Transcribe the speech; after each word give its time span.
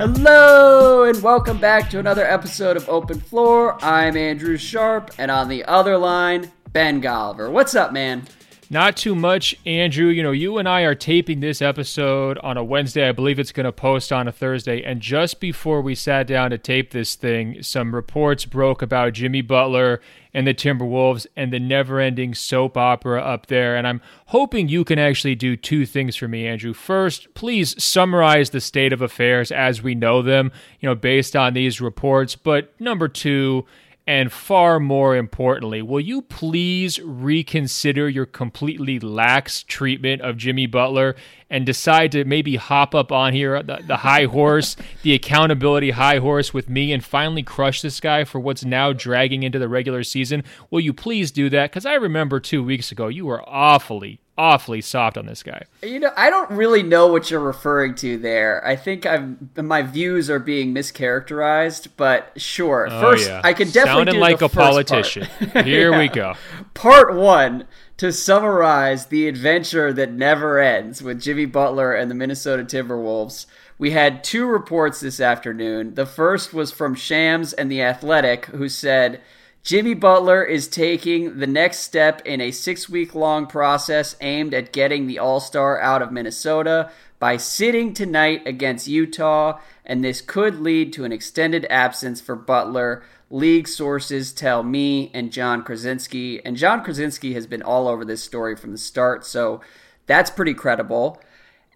Hello 0.00 1.02
and 1.04 1.22
welcome 1.22 1.58
back 1.58 1.90
to 1.90 1.98
another 1.98 2.24
episode 2.24 2.78
of 2.78 2.88
Open 2.88 3.20
Floor. 3.20 3.76
I'm 3.84 4.16
Andrew 4.16 4.56
Sharp, 4.56 5.10
and 5.18 5.30
on 5.30 5.50
the 5.50 5.62
other 5.66 5.98
line, 5.98 6.50
Ben 6.72 7.02
Golliver. 7.02 7.52
What's 7.52 7.74
up, 7.74 7.92
man? 7.92 8.26
Not 8.70 8.96
too 8.96 9.14
much, 9.14 9.54
Andrew. 9.66 10.06
You 10.06 10.22
know, 10.22 10.32
you 10.32 10.56
and 10.56 10.66
I 10.66 10.84
are 10.84 10.94
taping 10.94 11.40
this 11.40 11.60
episode 11.60 12.38
on 12.38 12.56
a 12.56 12.64
Wednesday. 12.64 13.10
I 13.10 13.12
believe 13.12 13.38
it's 13.38 13.52
going 13.52 13.64
to 13.64 13.72
post 13.72 14.10
on 14.10 14.26
a 14.26 14.32
Thursday. 14.32 14.82
And 14.82 15.02
just 15.02 15.38
before 15.38 15.82
we 15.82 15.94
sat 15.94 16.26
down 16.26 16.48
to 16.48 16.56
tape 16.56 16.92
this 16.92 17.14
thing, 17.14 17.62
some 17.62 17.94
reports 17.94 18.46
broke 18.46 18.80
about 18.80 19.12
Jimmy 19.12 19.42
Butler 19.42 20.00
and 20.32 20.46
the 20.46 20.54
Timberwolves 20.54 21.26
and 21.36 21.52
the 21.52 21.60
never 21.60 22.00
ending 22.00 22.34
soap 22.34 22.76
opera 22.76 23.20
up 23.20 23.46
there. 23.46 23.76
And 23.76 23.86
I'm 23.86 24.00
hoping 24.26 24.68
you 24.68 24.84
can 24.84 24.98
actually 24.98 25.34
do 25.34 25.56
two 25.56 25.86
things 25.86 26.16
for 26.16 26.28
me, 26.28 26.46
Andrew. 26.46 26.72
First, 26.72 27.32
please 27.34 27.82
summarize 27.82 28.50
the 28.50 28.60
state 28.60 28.92
of 28.92 29.02
affairs 29.02 29.50
as 29.50 29.82
we 29.82 29.94
know 29.94 30.22
them, 30.22 30.52
you 30.80 30.88
know, 30.88 30.94
based 30.94 31.34
on 31.34 31.54
these 31.54 31.80
reports. 31.80 32.36
But 32.36 32.78
number 32.80 33.08
two, 33.08 33.66
and 34.10 34.32
far 34.32 34.80
more 34.80 35.14
importantly, 35.14 35.82
will 35.82 36.00
you 36.00 36.20
please 36.20 36.98
reconsider 36.98 38.08
your 38.08 38.26
completely 38.26 38.98
lax 38.98 39.62
treatment 39.62 40.20
of 40.20 40.36
Jimmy 40.36 40.66
Butler 40.66 41.14
and 41.48 41.64
decide 41.64 42.10
to 42.10 42.24
maybe 42.24 42.56
hop 42.56 42.92
up 42.92 43.12
on 43.12 43.32
here, 43.32 43.62
the, 43.62 43.78
the 43.86 43.98
high 43.98 44.24
horse, 44.24 44.74
the 45.04 45.14
accountability 45.14 45.92
high 45.92 46.18
horse 46.18 46.52
with 46.52 46.68
me, 46.68 46.92
and 46.92 47.04
finally 47.04 47.44
crush 47.44 47.82
this 47.82 48.00
guy 48.00 48.24
for 48.24 48.40
what's 48.40 48.64
now 48.64 48.92
dragging 48.92 49.44
into 49.44 49.60
the 49.60 49.68
regular 49.68 50.02
season? 50.02 50.42
Will 50.72 50.80
you 50.80 50.92
please 50.92 51.30
do 51.30 51.48
that? 51.48 51.70
Because 51.70 51.86
I 51.86 51.94
remember 51.94 52.40
two 52.40 52.64
weeks 52.64 52.90
ago, 52.90 53.06
you 53.06 53.26
were 53.26 53.48
awfully, 53.48 54.19
awfully 54.40 54.80
soft 54.80 55.18
on 55.18 55.26
this 55.26 55.42
guy. 55.42 55.64
You 55.82 56.00
know, 56.00 56.12
I 56.16 56.30
don't 56.30 56.50
really 56.50 56.82
know 56.82 57.08
what 57.08 57.30
you're 57.30 57.38
referring 57.38 57.94
to 57.96 58.16
there. 58.16 58.66
I 58.66 58.74
think 58.74 59.04
I'm 59.04 59.50
my 59.54 59.82
views 59.82 60.30
are 60.30 60.38
being 60.38 60.74
mischaracterized, 60.74 61.88
but 61.98 62.32
sure. 62.36 62.88
Oh, 62.90 63.00
first, 63.02 63.28
yeah. 63.28 63.42
I 63.44 63.52
can 63.52 63.70
definitely 63.70 64.14
do 64.14 64.18
like 64.18 64.38
the 64.38 64.46
a 64.46 64.48
first 64.48 64.56
politician. 64.56 65.28
part. 65.52 65.66
Here 65.66 65.96
we 65.96 66.08
go. 66.08 66.34
Part 66.72 67.14
one 67.14 67.66
to 67.98 68.12
summarize 68.12 69.06
the 69.06 69.28
adventure 69.28 69.92
that 69.92 70.10
never 70.10 70.58
ends 70.58 71.02
with 71.02 71.20
Jimmy 71.20 71.44
Butler 71.44 71.92
and 71.92 72.10
the 72.10 72.14
Minnesota 72.14 72.64
Timberwolves. 72.64 73.44
We 73.76 73.90
had 73.90 74.24
two 74.24 74.46
reports 74.46 75.00
this 75.00 75.20
afternoon. 75.20 75.96
The 75.96 76.06
first 76.06 76.54
was 76.54 76.72
from 76.72 76.94
Shams 76.94 77.52
and 77.52 77.70
the 77.70 77.82
Athletic, 77.82 78.46
who 78.46 78.70
said. 78.70 79.20
Jimmy 79.62 79.92
Butler 79.92 80.42
is 80.42 80.68
taking 80.68 81.38
the 81.38 81.46
next 81.46 81.80
step 81.80 82.22
in 82.24 82.40
a 82.40 82.50
six 82.50 82.88
week 82.88 83.14
long 83.14 83.46
process 83.46 84.16
aimed 84.22 84.54
at 84.54 84.72
getting 84.72 85.06
the 85.06 85.18
All 85.18 85.38
Star 85.38 85.78
out 85.80 86.00
of 86.00 86.10
Minnesota 86.10 86.90
by 87.18 87.36
sitting 87.36 87.92
tonight 87.92 88.42
against 88.46 88.88
Utah, 88.88 89.60
and 89.84 90.02
this 90.02 90.22
could 90.22 90.60
lead 90.60 90.94
to 90.94 91.04
an 91.04 91.12
extended 91.12 91.66
absence 91.68 92.22
for 92.22 92.34
Butler. 92.34 93.04
League 93.28 93.68
sources 93.68 94.32
tell 94.32 94.62
me 94.62 95.10
and 95.12 95.30
Jon 95.30 95.62
Krawczynski, 95.62 96.40
and 96.42 96.56
Jon 96.56 96.82
Krawczynski 96.82 97.34
has 97.34 97.46
been 97.46 97.62
all 97.62 97.86
over 97.86 98.04
this 98.04 98.24
story 98.24 98.56
from 98.56 98.72
the 98.72 98.78
start, 98.78 99.26
so 99.26 99.60
that's 100.06 100.30
pretty 100.30 100.54
credible. 100.54 101.20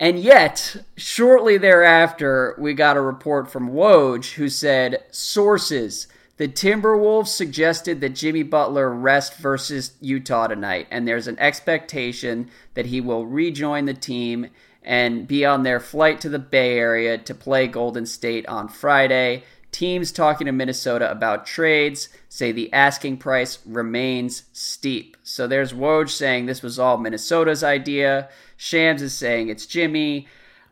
And 0.01 0.19
yet, 0.19 0.77
shortly 0.97 1.59
thereafter, 1.59 2.57
we 2.59 2.73
got 2.73 2.97
a 2.97 3.03
report 3.03 3.51
from 3.51 3.71
Woj 3.71 4.33
who 4.33 4.49
said 4.49 5.05
sources. 5.11 6.09
The 6.37 6.49
Timberwolves 6.49 7.29
suggested 7.29 8.01
that 8.01 8.17
Jimmy 8.17 8.43
Butler 8.43 8.91
rest 8.91 9.37
versus 9.37 9.93
Utah 10.01 10.49
tonight, 10.49 10.89
and 10.91 11.07
there's 11.07 11.29
an 11.29 11.39
expectation 11.39 12.51
that 12.75 12.87
he 12.87 13.01
will 13.01 13.25
rejoin 13.25 13.85
the 13.85 13.95
team 13.95 14.49
and 14.83 15.29
be 15.29 15.45
on 15.45 15.63
their 15.63 15.79
flight 15.79 16.21
to 16.23 16.29
the 16.29 16.41
Bay 16.41 16.77
Area 16.77 17.19
to 17.19 17.35
play 17.35 17.69
Golden 17.69 18.05
State 18.05 18.47
on 18.47 18.67
Friday. 18.67 19.45
Teams 19.71 20.11
talking 20.11 20.47
to 20.47 20.53
Minnesota 20.53 21.09
about 21.09 21.47
trades 21.47 22.09
say 22.29 22.51
the 22.51 22.73
asking 22.73 23.19
price 23.19 23.61
remains 23.65 24.43
steep. 24.53 25.17
So 25.23 25.47
there's 25.47 25.73
Woj 25.73 26.11
saying 26.11 26.47
this 26.47 26.63
was 26.63 26.81
all 26.81 26.99
Minnesota's 26.99 27.63
idea. 27.63 28.29
Shams 28.57 29.03
is 29.03 29.15
saying 29.15 29.51
it's 29.51 29.67
Jimmy. 29.67 30.27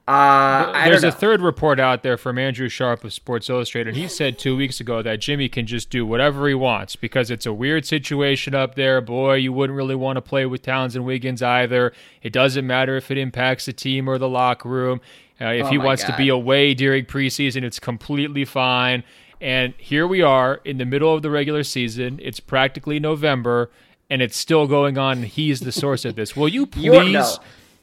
Uh, 0.09 0.85
There's 0.85 1.05
a 1.05 1.13
third 1.13 1.41
report 1.41 1.79
out 1.79 2.03
there 2.03 2.17
from 2.17 2.37
Andrew 2.37 2.69
Sharp 2.69 3.05
of 3.05 3.13
Sports 3.13 3.49
Illustrated. 3.49 3.95
He 3.95 4.09
said 4.09 4.37
two 4.37 4.57
weeks 4.57 4.81
ago 4.81 5.01
that 5.01 5.21
Jimmy 5.21 5.49
can 5.49 5.65
just 5.65 5.91
do 5.91 6.05
whatever 6.05 6.49
he 6.49 6.55
wants 6.55 6.97
because 6.97 7.31
it's 7.31 7.47
a 7.47 7.53
weird 7.53 7.87
situation 7.87 8.53
up 8.55 8.75
there. 8.75 9.01
Boy, 9.01 9.35
you 9.35 9.53
wouldn't 9.53 9.77
really 9.77 9.95
want 9.95 10.17
to 10.17 10.21
play 10.21 10.45
with 10.45 10.63
Towns 10.63 10.97
and 10.97 11.05
Wiggins 11.05 11.41
either. 11.41 11.93
It 12.21 12.33
doesn't 12.33 12.67
matter 12.67 12.97
if 12.97 13.13
it 13.13 13.19
impacts 13.19 13.67
the 13.67 13.73
team 13.73 14.09
or 14.09 14.19
the 14.19 14.29
locker 14.29 14.69
room. 14.69 15.01
Uh, 15.41 15.47
if 15.47 15.67
Oh 15.67 15.71
he 15.71 15.79
wants 15.79 16.03
to 16.05 16.17
be 16.17 16.29
away 16.29 16.75
during 16.75 17.05
preseason, 17.05 17.63
it's 17.63 17.79
completely 17.79 18.45
fine. 18.45 19.05
And 19.41 19.73
here 19.79 20.07
we 20.07 20.21
are 20.21 20.61
in 20.65 20.79
the 20.79 20.85
middle 20.85 21.15
of 21.15 21.23
the 21.23 21.31
regular 21.31 21.63
season. 21.63 22.19
It's 22.23 22.41
practically 22.41 22.99
November, 23.01 23.71
and 24.11 24.21
it's 24.21 24.37
still 24.37 24.67
going 24.67 24.99
on. 24.99 25.23
He's 25.23 25.61
the 25.61 25.73
source 25.73 26.05
of 26.05 26.17
this. 26.17 26.37
Will 26.37 26.49
you 26.49 26.69
You're, 26.77 26.95
please 27.03 27.13
no, 27.15 27.37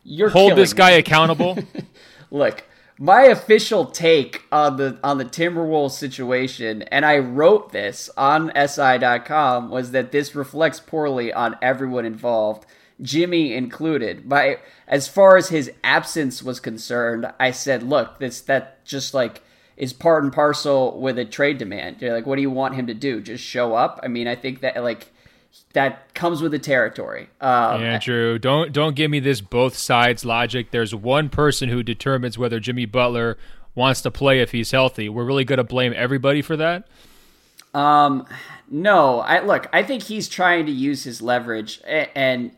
you're 0.04 0.30
hold 0.30 0.56
this 0.58 0.74
guy 0.74 0.92
me. 0.92 0.98
accountable? 0.98 1.58
Look, 2.32 2.64
my 2.98 3.24
official 3.24 3.86
take 3.86 4.44
on 4.52 4.76
the 4.76 5.00
on 5.04 5.18
the 5.18 5.26
Timberwolves 5.26 5.92
situation, 5.92 6.82
and 6.84 7.06
I 7.06 7.18
wrote 7.18 7.72
this 7.72 8.10
on 8.18 8.52
SI.com, 8.54 9.70
was 9.70 9.92
that 9.92 10.12
this 10.12 10.36
reflects 10.36 10.82
poorly 10.82 11.32
on 11.32 11.56
everyone 11.62 12.06
involved, 12.06 12.66
Jimmy 13.02 13.54
included. 13.54 14.28
By 14.28 14.58
as 14.86 15.08
far 15.08 15.38
as 15.38 15.48
his 15.48 15.72
absence 15.82 16.44
was 16.44 16.60
concerned, 16.60 17.32
I 17.40 17.52
said, 17.52 17.84
look, 17.84 18.20
this 18.20 18.42
that 18.42 18.84
just 18.84 19.14
like 19.14 19.44
is 19.78 19.94
part 19.94 20.24
and 20.26 20.34
parcel 20.34 21.00
with 21.00 21.18
a 21.18 21.24
trade 21.24 21.58
demand. 21.58 22.02
You're 22.02 22.14
like, 22.14 22.26
what 22.26 22.36
do 22.36 22.42
you 22.42 22.52
want 22.52 22.76
him 22.76 22.88
to 22.88 22.94
do? 22.94 23.22
Just 23.22 23.44
show 23.44 23.76
up? 23.76 24.02
I 24.04 24.10
mean, 24.10 24.28
I 24.28 24.36
think 24.36 24.60
that 24.60 24.84
like 24.84 25.14
that 25.74 26.14
comes 26.14 26.42
with 26.42 26.52
the 26.52 26.60
territory. 26.60 27.30
Um, 27.40 27.82
Andrew, 27.82 28.40
don't 28.40 28.74
don't 28.74 28.96
give 28.96 29.12
me 29.12 29.20
this 29.20 29.42
both 29.42 29.76
sides 29.76 30.26
logic. 30.26 30.72
There's 30.72 30.96
one 30.96 31.30
person 31.30 31.70
who 31.70 31.84
determines 31.84 32.38
whether 32.38 32.60
Jimmy 32.60 32.86
Butler 32.86 33.38
wants 33.76 34.02
to 34.02 34.12
play 34.12 34.40
if 34.40 34.52
he's 34.52 34.72
healthy. 34.72 35.10
We're 35.10 35.26
really 35.26 35.46
going 35.46 35.58
to 35.58 35.64
blame 35.64 35.94
everybody 35.96 36.42
for 36.42 36.58
that. 36.58 36.88
Um, 37.74 38.26
no, 38.70 39.20
I 39.20 39.44
look. 39.44 39.68
I 39.72 39.84
think 39.84 40.04
he's 40.04 40.28
trying 40.28 40.66
to 40.66 40.72
use 40.72 41.04
his 41.04 41.22
leverage, 41.22 41.82
and 41.86 42.52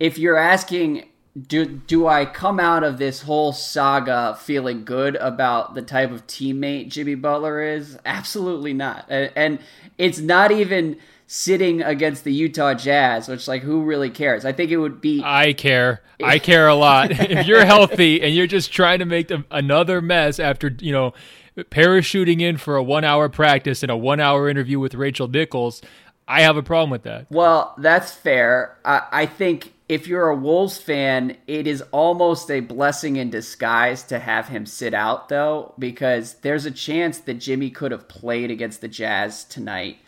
if 0.00 0.16
you're 0.16 0.38
asking, 0.38 1.08
do 1.46 1.66
do 1.66 2.06
I 2.06 2.24
come 2.24 2.58
out 2.58 2.82
of 2.82 2.96
this 2.96 3.22
whole 3.22 3.52
saga 3.52 4.38
feeling 4.40 4.84
good 4.84 5.16
about 5.16 5.74
the 5.74 5.82
type 5.82 6.10
of 6.10 6.26
teammate 6.26 6.88
Jimmy 6.88 7.14
Butler 7.14 7.60
is? 7.60 7.98
Absolutely 8.06 8.72
not, 8.72 9.04
and, 9.10 9.30
and 9.36 9.58
it's 9.98 10.18
not 10.18 10.50
even 10.50 10.96
sitting 11.26 11.82
against 11.82 12.24
the 12.24 12.32
Utah 12.32 12.74
Jazz, 12.74 13.28
which 13.28 13.48
like 13.48 13.62
who 13.62 13.82
really 13.82 14.10
cares? 14.10 14.44
I 14.44 14.52
think 14.52 14.70
it 14.70 14.76
would 14.76 15.00
be 15.00 15.22
I 15.24 15.52
care. 15.52 16.02
I 16.22 16.38
care 16.38 16.68
a 16.68 16.74
lot. 16.74 17.10
if 17.12 17.46
you're 17.46 17.64
healthy 17.64 18.22
and 18.22 18.34
you're 18.34 18.46
just 18.46 18.72
trying 18.72 18.98
to 19.00 19.04
make 19.04 19.28
them 19.28 19.44
another 19.50 20.00
mess 20.00 20.38
after 20.38 20.74
you 20.80 20.92
know 20.92 21.14
parachuting 21.56 22.40
in 22.40 22.56
for 22.56 22.76
a 22.76 22.82
one 22.82 23.04
hour 23.04 23.28
practice 23.28 23.82
and 23.82 23.90
a 23.90 23.96
one 23.96 24.20
hour 24.20 24.48
interview 24.48 24.78
with 24.78 24.94
Rachel 24.94 25.28
Nichols, 25.28 25.82
I 26.26 26.42
have 26.42 26.56
a 26.56 26.62
problem 26.62 26.90
with 26.90 27.02
that. 27.04 27.26
Well, 27.30 27.74
that's 27.78 28.12
fair. 28.12 28.76
I, 28.84 29.02
I 29.10 29.26
think 29.26 29.72
if 29.88 30.08
you're 30.08 30.28
a 30.28 30.36
Wolves 30.36 30.78
fan, 30.78 31.36
it 31.46 31.66
is 31.66 31.82
almost 31.92 32.50
a 32.50 32.60
blessing 32.60 33.16
in 33.16 33.30
disguise 33.30 34.02
to 34.04 34.18
have 34.18 34.48
him 34.48 34.64
sit 34.64 34.94
out, 34.94 35.28
though, 35.28 35.74
because 35.78 36.34
there's 36.34 36.64
a 36.64 36.70
chance 36.70 37.18
that 37.18 37.34
Jimmy 37.34 37.70
could 37.70 37.92
have 37.92 38.08
played 38.08 38.50
against 38.50 38.80
the 38.80 38.88
Jazz 38.88 39.44
tonight 39.44 39.98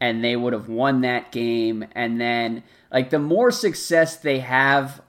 and 0.00 0.22
they 0.22 0.36
would 0.36 0.52
have 0.52 0.68
won 0.68 1.00
that 1.02 1.32
game. 1.32 1.84
And 1.92 2.20
then, 2.20 2.62
like, 2.92 3.10
the 3.10 3.18
more 3.18 3.50
success 3.50 4.16
they 4.16 4.40
have 4.40 5.00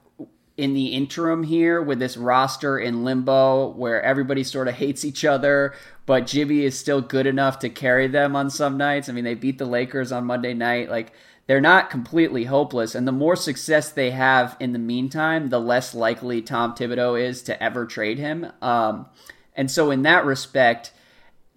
in 0.57 0.73
the 0.73 0.87
interim 0.87 1.43
here 1.43 1.81
with 1.81 1.99
this 1.99 2.17
roster 2.17 2.77
in 2.77 3.05
limbo 3.05 3.69
where 3.69 4.03
everybody 4.03 4.43
sort 4.43 4.67
of 4.67 4.75
hates 4.75 5.05
each 5.05 5.23
other, 5.23 5.73
but 6.05 6.27
Jimmy 6.27 6.65
is 6.65 6.77
still 6.77 6.99
good 6.99 7.25
enough 7.25 7.59
to 7.59 7.69
carry 7.69 8.07
them 8.07 8.35
on 8.35 8.49
some 8.49 8.75
nights. 8.75 9.07
I 9.07 9.13
mean, 9.13 9.23
they 9.23 9.35
beat 9.35 9.57
the 9.57 9.65
Lakers 9.65 10.11
on 10.11 10.25
Monday 10.25 10.53
night. 10.53 10.89
Like, 10.89 11.13
they're 11.47 11.61
not 11.61 11.89
completely 11.89 12.43
hopeless. 12.43 12.93
And 12.93 13.07
the 13.07 13.11
more 13.11 13.35
success 13.35 13.89
they 13.89 14.11
have 14.11 14.57
in 14.59 14.73
the 14.73 14.79
meantime, 14.79 15.49
the 15.49 15.59
less 15.59 15.95
likely 15.95 16.41
Tom 16.41 16.75
Thibodeau 16.75 17.19
is 17.19 17.41
to 17.43 17.63
ever 17.63 17.85
trade 17.85 18.19
him. 18.19 18.51
Um, 18.61 19.07
and 19.55 19.71
so, 19.71 19.91
in 19.91 20.03
that 20.03 20.25
respect, 20.25 20.91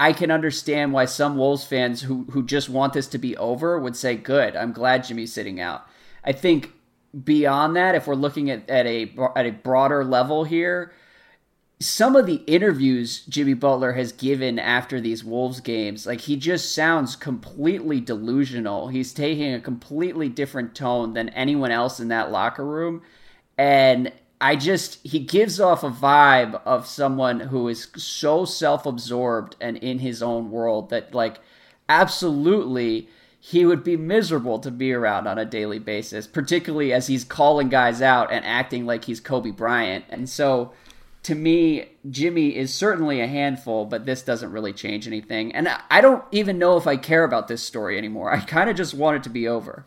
I 0.03 0.13
can 0.13 0.33
understand 0.33 0.93
why 0.93 1.05
some 1.05 1.37
Wolves 1.37 1.63
fans 1.63 2.03
who 2.03 2.25
who 2.31 2.43
just 2.43 2.69
want 2.69 2.93
this 2.93 3.07
to 3.07 3.19
be 3.19 3.37
over 3.37 3.79
would 3.79 3.95
say, 3.95 4.17
"Good, 4.17 4.57
I'm 4.57 4.73
glad 4.73 5.05
Jimmy's 5.05 5.33
sitting 5.33 5.61
out." 5.61 5.87
I 6.25 6.33
think 6.33 6.73
beyond 7.23 7.77
that, 7.77 7.95
if 7.95 8.09
we're 8.09 8.17
looking 8.17 8.51
at, 8.51 8.69
at 8.69 8.85
a 8.85 9.15
at 9.37 9.47
a 9.47 9.53
broader 9.53 10.05
level 10.05 10.43
here, 10.43 10.93
some 11.79 12.17
of 12.17 12.27
the 12.27 12.43
interviews 12.49 13.25
Jimmy 13.27 13.55
Butler 13.55 13.93
has 13.93 14.11
given 14.11 14.59
after 14.59 15.01
these 15.01 15.23
Wolves 15.23 15.61
games, 15.61 16.05
like 16.05 16.23
he 16.23 16.35
just 16.35 16.75
sounds 16.75 17.15
completely 17.15 18.01
delusional. 18.01 18.89
He's 18.89 19.13
taking 19.13 19.55
a 19.55 19.61
completely 19.61 20.29
different 20.29 20.75
tone 20.75 21.13
than 21.13 21.29
anyone 21.29 21.71
else 21.71 22.01
in 22.01 22.09
that 22.09 22.33
locker 22.33 22.65
room. 22.65 23.03
And 23.57 24.11
I 24.43 24.57
just, 24.57 24.99
he 25.07 25.21
gives 25.21 25.61
off 25.61 25.85
a 25.85 25.91
vibe 25.91 26.61
of 26.67 26.87
someone 26.87 27.39
who 27.39 27.69
is 27.69 27.87
so 27.97 28.45
self 28.45 28.85
absorbed 28.85 29.55
and 29.61 29.77
in 29.77 30.01
his 30.01 30.21
own 30.21 30.51
world 30.51 30.91
that, 30.91 31.15
like, 31.15 31.39
absolutely 31.89 33.09
he 33.39 33.65
would 33.65 33.83
be 33.83 33.97
miserable 33.97 34.59
to 34.59 34.71
be 34.71 34.93
around 34.93 35.27
on 35.29 35.39
a 35.39 35.45
daily 35.45 35.79
basis, 35.79 36.27
particularly 36.27 36.93
as 36.93 37.07
he's 37.07 37.25
calling 37.25 37.69
guys 37.69 38.03
out 38.03 38.33
and 38.33 38.45
acting 38.45 38.85
like 38.85 39.05
he's 39.05 39.21
Kobe 39.21 39.51
Bryant. 39.51 40.05
And 40.11 40.29
so, 40.29 40.73
to 41.25 41.35
me, 41.37 41.91
Jimmy 42.11 42.57
is 42.57 42.75
certainly 42.75 43.21
a 43.21 43.27
handful, 43.29 43.85
but 43.85 44.07
this 44.07 44.23
doesn't 44.23 44.51
really 44.51 44.73
change 44.73 45.07
anything. 45.07 45.55
And 45.55 45.69
I 45.89 46.01
don't 46.01 46.25
even 46.33 46.59
know 46.59 46.77
if 46.77 46.87
I 46.89 46.97
care 46.97 47.23
about 47.23 47.47
this 47.47 47.63
story 47.63 47.97
anymore. 47.97 48.33
I 48.33 48.41
kind 48.41 48.69
of 48.69 48.77
just 48.77 48.95
want 48.95 49.19
it 49.19 49.23
to 49.25 49.31
be 49.31 49.47
over. 49.47 49.87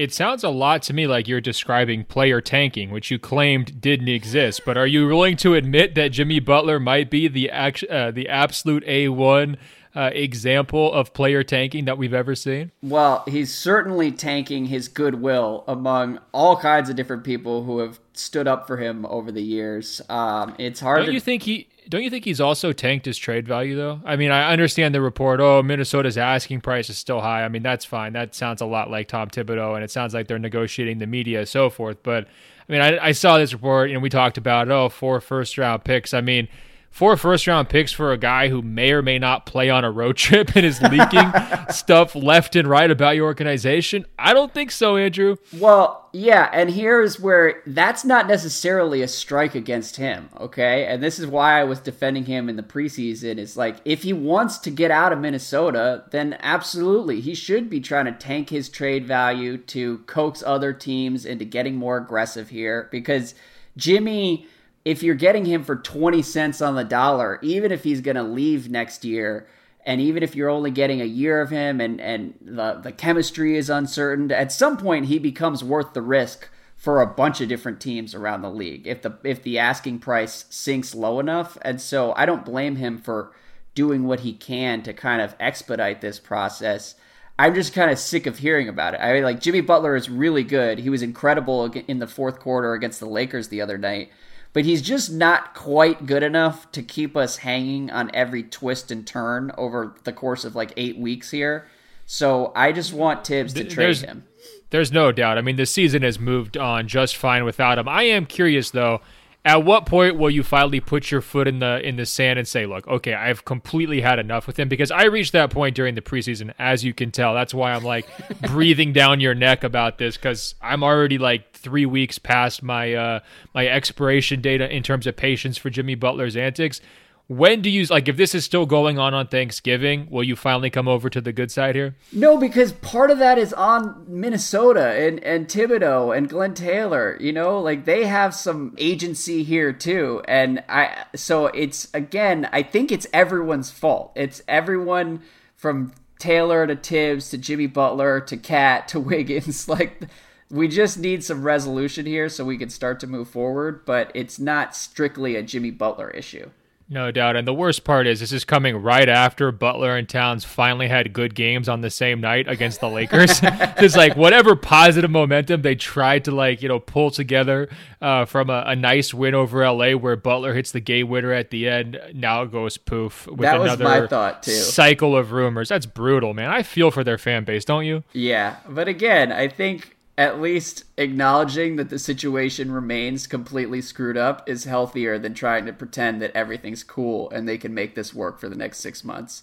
It 0.00 0.14
sounds 0.14 0.42
a 0.42 0.48
lot 0.48 0.80
to 0.84 0.94
me 0.94 1.06
like 1.06 1.28
you're 1.28 1.42
describing 1.42 2.04
player 2.04 2.40
tanking, 2.40 2.90
which 2.90 3.10
you 3.10 3.18
claimed 3.18 3.82
didn't 3.82 4.08
exist. 4.08 4.62
But 4.64 4.78
are 4.78 4.86
you 4.86 5.06
willing 5.06 5.36
to 5.36 5.54
admit 5.54 5.94
that 5.94 6.08
Jimmy 6.08 6.40
Butler 6.40 6.80
might 6.80 7.10
be 7.10 7.28
the 7.28 7.50
uh, 7.50 8.10
the 8.10 8.26
absolute 8.26 8.82
A 8.86 9.08
one 9.08 9.58
uh, 9.94 10.08
example 10.14 10.90
of 10.90 11.12
player 11.12 11.42
tanking 11.42 11.84
that 11.84 11.98
we've 11.98 12.14
ever 12.14 12.34
seen? 12.34 12.72
Well, 12.82 13.24
he's 13.28 13.54
certainly 13.54 14.10
tanking 14.10 14.64
his 14.64 14.88
goodwill 14.88 15.64
among 15.68 16.18
all 16.32 16.56
kinds 16.56 16.88
of 16.88 16.96
different 16.96 17.22
people 17.22 17.64
who 17.64 17.80
have 17.80 18.00
stood 18.14 18.48
up 18.48 18.66
for 18.66 18.78
him 18.78 19.04
over 19.04 19.30
the 19.30 19.42
years. 19.42 20.00
Um, 20.08 20.54
it's 20.58 20.80
hard. 20.80 21.00
Don't 21.00 21.08
to... 21.08 21.12
you 21.12 21.20
think 21.20 21.42
he? 21.42 21.68
Don't 21.90 22.04
you 22.04 22.08
think 22.08 22.24
he's 22.24 22.40
also 22.40 22.72
tanked 22.72 23.04
his 23.04 23.18
trade 23.18 23.48
value 23.48 23.76
though? 23.76 24.00
I 24.04 24.14
mean, 24.14 24.30
I 24.30 24.52
understand 24.52 24.94
the 24.94 25.00
report. 25.00 25.40
Oh, 25.40 25.60
Minnesota's 25.62 26.16
asking 26.16 26.60
price 26.60 26.88
is 26.88 26.96
still 26.96 27.20
high. 27.20 27.44
I 27.44 27.48
mean, 27.48 27.64
that's 27.64 27.84
fine. 27.84 28.12
That 28.12 28.34
sounds 28.34 28.60
a 28.60 28.66
lot 28.66 28.90
like 28.90 29.08
Tom 29.08 29.28
Thibodeau, 29.28 29.74
and 29.74 29.82
it 29.82 29.90
sounds 29.90 30.14
like 30.14 30.28
they're 30.28 30.38
negotiating 30.38 30.98
the 30.98 31.08
media, 31.08 31.44
so 31.46 31.68
forth. 31.68 32.02
But 32.04 32.28
I 32.68 32.72
mean, 32.72 32.80
I, 32.80 33.06
I 33.06 33.12
saw 33.12 33.38
this 33.38 33.52
report, 33.52 33.86
and 33.86 33.90
you 33.90 33.98
know, 33.98 34.02
we 34.02 34.08
talked 34.08 34.38
about 34.38 34.70
oh, 34.70 34.88
four 34.88 35.20
first 35.20 35.58
round 35.58 35.84
picks. 35.84 36.14
I 36.14 36.20
mean 36.20 36.48
four 36.90 37.16
first 37.16 37.46
round 37.46 37.68
picks 37.68 37.92
for 37.92 38.12
a 38.12 38.18
guy 38.18 38.48
who 38.48 38.60
may 38.60 38.90
or 38.92 39.00
may 39.00 39.18
not 39.18 39.46
play 39.46 39.70
on 39.70 39.84
a 39.84 39.90
road 39.90 40.16
trip 40.16 40.54
and 40.54 40.66
is 40.66 40.82
leaking 40.82 41.32
stuff 41.70 42.14
left 42.14 42.56
and 42.56 42.68
right 42.68 42.90
about 42.90 43.16
your 43.16 43.26
organization? 43.26 44.04
I 44.18 44.34
don't 44.34 44.52
think 44.52 44.70
so, 44.70 44.96
Andrew. 44.96 45.36
Well, 45.56 46.08
yeah, 46.12 46.50
and 46.52 46.70
here's 46.70 47.20
where 47.20 47.62
that's 47.66 48.04
not 48.04 48.26
necessarily 48.26 49.00
a 49.00 49.08
strike 49.08 49.54
against 49.54 49.96
him, 49.96 50.28
okay? 50.38 50.86
And 50.86 51.02
this 51.02 51.20
is 51.20 51.26
why 51.26 51.60
I 51.60 51.64
was 51.64 51.78
defending 51.78 52.24
him 52.24 52.48
in 52.48 52.56
the 52.56 52.62
preseason. 52.62 53.38
Is 53.38 53.56
like 53.56 53.76
if 53.84 54.02
he 54.02 54.12
wants 54.12 54.58
to 54.58 54.70
get 54.70 54.90
out 54.90 55.12
of 55.12 55.20
Minnesota, 55.20 56.04
then 56.10 56.36
absolutely 56.40 57.20
he 57.20 57.34
should 57.34 57.70
be 57.70 57.80
trying 57.80 58.06
to 58.06 58.12
tank 58.12 58.50
his 58.50 58.68
trade 58.68 59.06
value 59.06 59.56
to 59.56 59.98
coax 59.98 60.42
other 60.44 60.72
teams 60.72 61.24
into 61.24 61.44
getting 61.44 61.76
more 61.76 61.96
aggressive 61.96 62.48
here 62.48 62.88
because 62.90 63.34
Jimmy 63.76 64.48
if 64.84 65.02
you're 65.02 65.14
getting 65.14 65.44
him 65.44 65.62
for 65.62 65.76
20 65.76 66.22
cents 66.22 66.62
on 66.62 66.74
the 66.74 66.84
dollar, 66.84 67.38
even 67.42 67.70
if 67.72 67.84
he's 67.84 68.00
going 68.00 68.16
to 68.16 68.22
leave 68.22 68.70
next 68.70 69.04
year, 69.04 69.46
and 69.84 70.00
even 70.00 70.22
if 70.22 70.34
you're 70.34 70.48
only 70.48 70.70
getting 70.70 71.00
a 71.00 71.06
year 71.06 71.40
of 71.40 71.50
him 71.50 71.80
and, 71.80 72.00
and 72.00 72.34
the, 72.40 72.74
the 72.82 72.92
chemistry 72.92 73.56
is 73.56 73.70
uncertain, 73.70 74.30
at 74.30 74.52
some 74.52 74.76
point 74.76 75.06
he 75.06 75.18
becomes 75.18 75.64
worth 75.64 75.92
the 75.92 76.02
risk 76.02 76.48
for 76.76 77.00
a 77.02 77.06
bunch 77.06 77.40
of 77.40 77.48
different 77.48 77.80
teams 77.80 78.14
around 78.14 78.40
the 78.40 78.50
league 78.50 78.86
if 78.86 79.02
the 79.02 79.14
if 79.22 79.42
the 79.42 79.58
asking 79.58 79.98
price 79.98 80.46
sinks 80.48 80.94
low 80.94 81.20
enough. 81.20 81.58
And 81.60 81.78
so 81.78 82.14
I 82.16 82.24
don't 82.24 82.44
blame 82.44 82.76
him 82.76 82.96
for 82.96 83.32
doing 83.74 84.04
what 84.04 84.20
he 84.20 84.32
can 84.32 84.82
to 84.82 84.94
kind 84.94 85.20
of 85.20 85.36
expedite 85.38 86.00
this 86.00 86.18
process. 86.18 86.94
I'm 87.38 87.54
just 87.54 87.74
kind 87.74 87.90
of 87.90 87.98
sick 87.98 88.26
of 88.26 88.38
hearing 88.38 88.68
about 88.68 88.94
it. 88.94 89.00
I 89.00 89.12
mean, 89.12 89.24
like 89.24 89.40
Jimmy 89.40 89.60
Butler 89.60 89.94
is 89.94 90.08
really 90.08 90.42
good. 90.42 90.78
He 90.78 90.90
was 90.90 91.02
incredible 91.02 91.66
in 91.66 91.98
the 91.98 92.06
fourth 92.06 92.38
quarter 92.38 92.72
against 92.72 93.00
the 93.00 93.06
Lakers 93.06 93.48
the 93.48 93.60
other 93.60 93.78
night 93.78 94.10
but 94.52 94.64
he's 94.64 94.82
just 94.82 95.12
not 95.12 95.54
quite 95.54 96.06
good 96.06 96.22
enough 96.22 96.70
to 96.72 96.82
keep 96.82 97.16
us 97.16 97.38
hanging 97.38 97.90
on 97.90 98.10
every 98.14 98.42
twist 98.42 98.90
and 98.90 99.06
turn 99.06 99.52
over 99.56 99.94
the 100.04 100.12
course 100.12 100.44
of 100.44 100.54
like 100.54 100.72
eight 100.76 100.98
weeks 100.98 101.30
here. 101.30 101.68
So 102.06 102.52
I 102.56 102.72
just 102.72 102.92
want 102.92 103.24
Tibbs 103.24 103.52
to 103.54 103.64
trade 103.64 103.86
there's, 103.86 104.00
him. 104.02 104.24
There's 104.70 104.90
no 104.90 105.12
doubt. 105.12 105.38
I 105.38 105.42
mean, 105.42 105.56
the 105.56 105.66
season 105.66 106.02
has 106.02 106.18
moved 106.18 106.56
on 106.56 106.88
just 106.88 107.16
fine 107.16 107.44
without 107.44 107.78
him. 107.78 107.88
I 107.88 108.04
am 108.04 108.26
curious 108.26 108.70
though 108.70 109.00
at 109.44 109.64
what 109.64 109.86
point 109.86 110.18
will 110.18 110.28
you 110.30 110.42
finally 110.42 110.80
put 110.80 111.10
your 111.10 111.22
foot 111.22 111.48
in 111.48 111.60
the 111.60 111.80
in 111.86 111.96
the 111.96 112.04
sand 112.04 112.38
and 112.38 112.46
say, 112.46 112.66
"Look, 112.66 112.86
okay, 112.86 113.14
I've 113.14 113.44
completely 113.44 114.02
had 114.02 114.18
enough 114.18 114.46
with 114.46 114.58
him"? 114.58 114.68
Because 114.68 114.90
I 114.90 115.04
reached 115.04 115.32
that 115.32 115.50
point 115.50 115.74
during 115.74 115.94
the 115.94 116.02
preseason, 116.02 116.52
as 116.58 116.84
you 116.84 116.92
can 116.92 117.10
tell. 117.10 117.32
That's 117.32 117.54
why 117.54 117.72
I'm 117.72 117.84
like 117.84 118.06
breathing 118.48 118.92
down 118.92 119.20
your 119.20 119.34
neck 119.34 119.64
about 119.64 119.96
this 119.96 120.16
because 120.16 120.54
I'm 120.60 120.82
already 120.82 121.16
like 121.16 121.52
three 121.52 121.86
weeks 121.86 122.18
past 122.18 122.62
my 122.62 122.92
uh, 122.92 123.20
my 123.54 123.66
expiration 123.66 124.42
date 124.42 124.60
in 124.60 124.82
terms 124.82 125.06
of 125.06 125.16
patience 125.16 125.56
for 125.56 125.70
Jimmy 125.70 125.94
Butler's 125.94 126.36
antics. 126.36 126.82
When 127.30 127.62
do 127.62 127.70
you 127.70 127.84
like 127.84 128.08
if 128.08 128.16
this 128.16 128.34
is 128.34 128.44
still 128.44 128.66
going 128.66 128.98
on 128.98 129.14
on 129.14 129.28
Thanksgiving? 129.28 130.08
Will 130.10 130.24
you 130.24 130.34
finally 130.34 130.68
come 130.68 130.88
over 130.88 131.08
to 131.08 131.20
the 131.20 131.32
good 131.32 131.52
side 131.52 131.76
here? 131.76 131.94
No, 132.10 132.36
because 132.36 132.72
part 132.72 133.08
of 133.12 133.20
that 133.20 133.38
is 133.38 133.52
on 133.52 134.04
Minnesota 134.08 134.88
and 134.94 135.22
and 135.22 135.46
Thibodeau 135.46 136.10
and 136.16 136.28
Glenn 136.28 136.54
Taylor. 136.54 137.16
You 137.20 137.32
know, 137.32 137.60
like 137.60 137.84
they 137.84 138.06
have 138.06 138.34
some 138.34 138.74
agency 138.78 139.44
here 139.44 139.72
too, 139.72 140.22
and 140.26 140.64
I 140.68 141.04
so 141.14 141.46
it's 141.46 141.86
again. 141.94 142.48
I 142.50 142.64
think 142.64 142.90
it's 142.90 143.06
everyone's 143.12 143.70
fault. 143.70 144.10
It's 144.16 144.42
everyone 144.48 145.22
from 145.54 145.92
Taylor 146.18 146.66
to 146.66 146.74
Tibbs 146.74 147.30
to 147.30 147.38
Jimmy 147.38 147.68
Butler 147.68 148.20
to 148.22 148.36
KAT 148.36 148.88
to 148.88 148.98
Wiggins. 149.12 149.68
Like 149.68 150.02
we 150.50 150.66
just 150.66 150.98
need 150.98 151.22
some 151.22 151.44
resolution 151.44 152.06
here 152.06 152.28
so 152.28 152.44
we 152.44 152.58
can 152.58 152.70
start 152.70 152.98
to 152.98 153.06
move 153.06 153.30
forward. 153.30 153.84
But 153.84 154.10
it's 154.16 154.40
not 154.40 154.74
strictly 154.74 155.36
a 155.36 155.44
Jimmy 155.44 155.70
Butler 155.70 156.10
issue. 156.10 156.50
No 156.92 157.12
doubt. 157.12 157.36
And 157.36 157.46
the 157.46 157.54
worst 157.54 157.84
part 157.84 158.08
is 158.08 158.18
this 158.18 158.32
is 158.32 158.44
coming 158.44 158.76
right 158.76 159.08
after 159.08 159.52
Butler 159.52 159.96
and 159.96 160.08
Towns 160.08 160.44
finally 160.44 160.88
had 160.88 161.12
good 161.12 161.36
games 161.36 161.68
on 161.68 161.82
the 161.82 161.90
same 161.90 162.20
night 162.20 162.48
against 162.48 162.80
the 162.80 162.88
Lakers. 162.88 163.38
it's 163.42 163.94
like 163.94 164.16
whatever 164.16 164.56
positive 164.56 165.08
momentum 165.08 165.62
they 165.62 165.76
tried 165.76 166.24
to 166.24 166.32
like, 166.32 166.62
you 166.62 166.68
know, 166.68 166.80
pull 166.80 167.12
together 167.12 167.68
uh, 168.02 168.24
from 168.24 168.50
a, 168.50 168.64
a, 168.66 168.74
nice 168.74 169.14
win 169.14 169.36
over 169.36 169.64
LA 169.64 169.92
where 169.92 170.16
Butler 170.16 170.52
hits 170.52 170.72
the 170.72 170.80
game 170.80 171.08
winner 171.08 171.32
at 171.32 171.50
the 171.50 171.68
end. 171.68 172.00
Now 172.12 172.42
it 172.42 172.50
goes 172.50 172.76
poof 172.76 173.28
with 173.28 173.38
that 173.40 173.60
another 173.60 173.84
my 173.84 174.06
thought 174.08 174.42
too. 174.42 174.50
cycle 174.50 175.16
of 175.16 175.30
rumors. 175.30 175.68
That's 175.68 175.86
brutal, 175.86 176.34
man. 176.34 176.50
I 176.50 176.64
feel 176.64 176.90
for 176.90 177.04
their 177.04 177.18
fan 177.18 177.44
base, 177.44 177.64
don't 177.64 177.84
you? 177.84 178.02
Yeah. 178.12 178.56
But 178.68 178.88
again, 178.88 179.30
I 179.30 179.46
think 179.46 179.96
at 180.20 180.38
least 180.38 180.84
acknowledging 180.98 181.76
that 181.76 181.88
the 181.88 181.98
situation 181.98 182.70
remains 182.70 183.26
completely 183.26 183.80
screwed 183.80 184.18
up 184.18 184.46
is 184.46 184.64
healthier 184.64 185.18
than 185.18 185.32
trying 185.32 185.64
to 185.64 185.72
pretend 185.72 186.20
that 186.20 186.30
everything's 186.36 186.84
cool 186.84 187.30
and 187.30 187.48
they 187.48 187.56
can 187.56 187.72
make 187.72 187.94
this 187.94 188.12
work 188.12 188.38
for 188.38 188.46
the 188.46 188.54
next 188.54 188.80
six 188.80 189.02
months. 189.02 189.42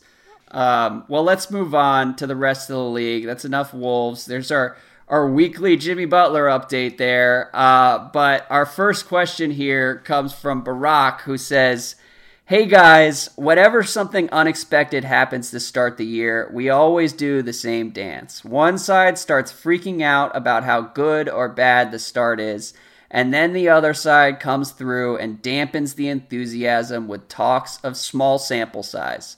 Um, 0.52 1.04
well, 1.08 1.24
let's 1.24 1.50
move 1.50 1.74
on 1.74 2.16
to 2.18 2.28
the 2.28 2.36
rest 2.36 2.70
of 2.70 2.76
the 2.76 2.84
league. 2.84 3.26
That's 3.26 3.44
enough 3.44 3.74
Wolves. 3.74 4.28
There's 4.28 4.52
our 4.52 4.78
our 5.08 5.28
weekly 5.28 5.78
Jimmy 5.78 6.06
Butler 6.06 6.46
update 6.46 6.98
there. 6.98 7.50
Uh, 7.56 8.10
but 8.14 8.46
our 8.52 8.68
first 8.68 9.08
question 9.08 9.50
here 9.50 9.98
comes 9.98 10.32
from 10.32 10.64
Barack, 10.64 11.22
who 11.22 11.40
says. 11.40 11.96
Hey 12.50 12.66
guys, 12.66 13.30
whenever 13.36 13.84
something 13.84 14.30
unexpected 14.32 15.04
happens 15.04 15.52
to 15.52 15.60
start 15.60 15.98
the 15.98 16.06
year, 16.06 16.50
we 16.54 16.70
always 16.70 17.12
do 17.12 17.42
the 17.42 17.52
same 17.52 17.90
dance. 17.90 18.46
One 18.46 18.78
side 18.78 19.18
starts 19.18 19.52
freaking 19.52 20.02
out 20.02 20.34
about 20.34 20.64
how 20.64 20.80
good 20.80 21.28
or 21.28 21.50
bad 21.50 21.92
the 21.92 22.00
start 22.00 22.40
is, 22.40 22.74
and 23.12 23.34
then 23.34 23.52
the 23.52 23.68
other 23.68 23.94
side 23.94 24.40
comes 24.40 24.72
through 24.72 25.18
and 25.18 25.42
dampens 25.42 25.96
the 25.96 26.08
enthusiasm 26.08 27.10
with 27.10 27.28
talks 27.28 27.82
of 27.84 27.98
small 27.98 28.40
sample 28.40 28.82
size. 28.82 29.36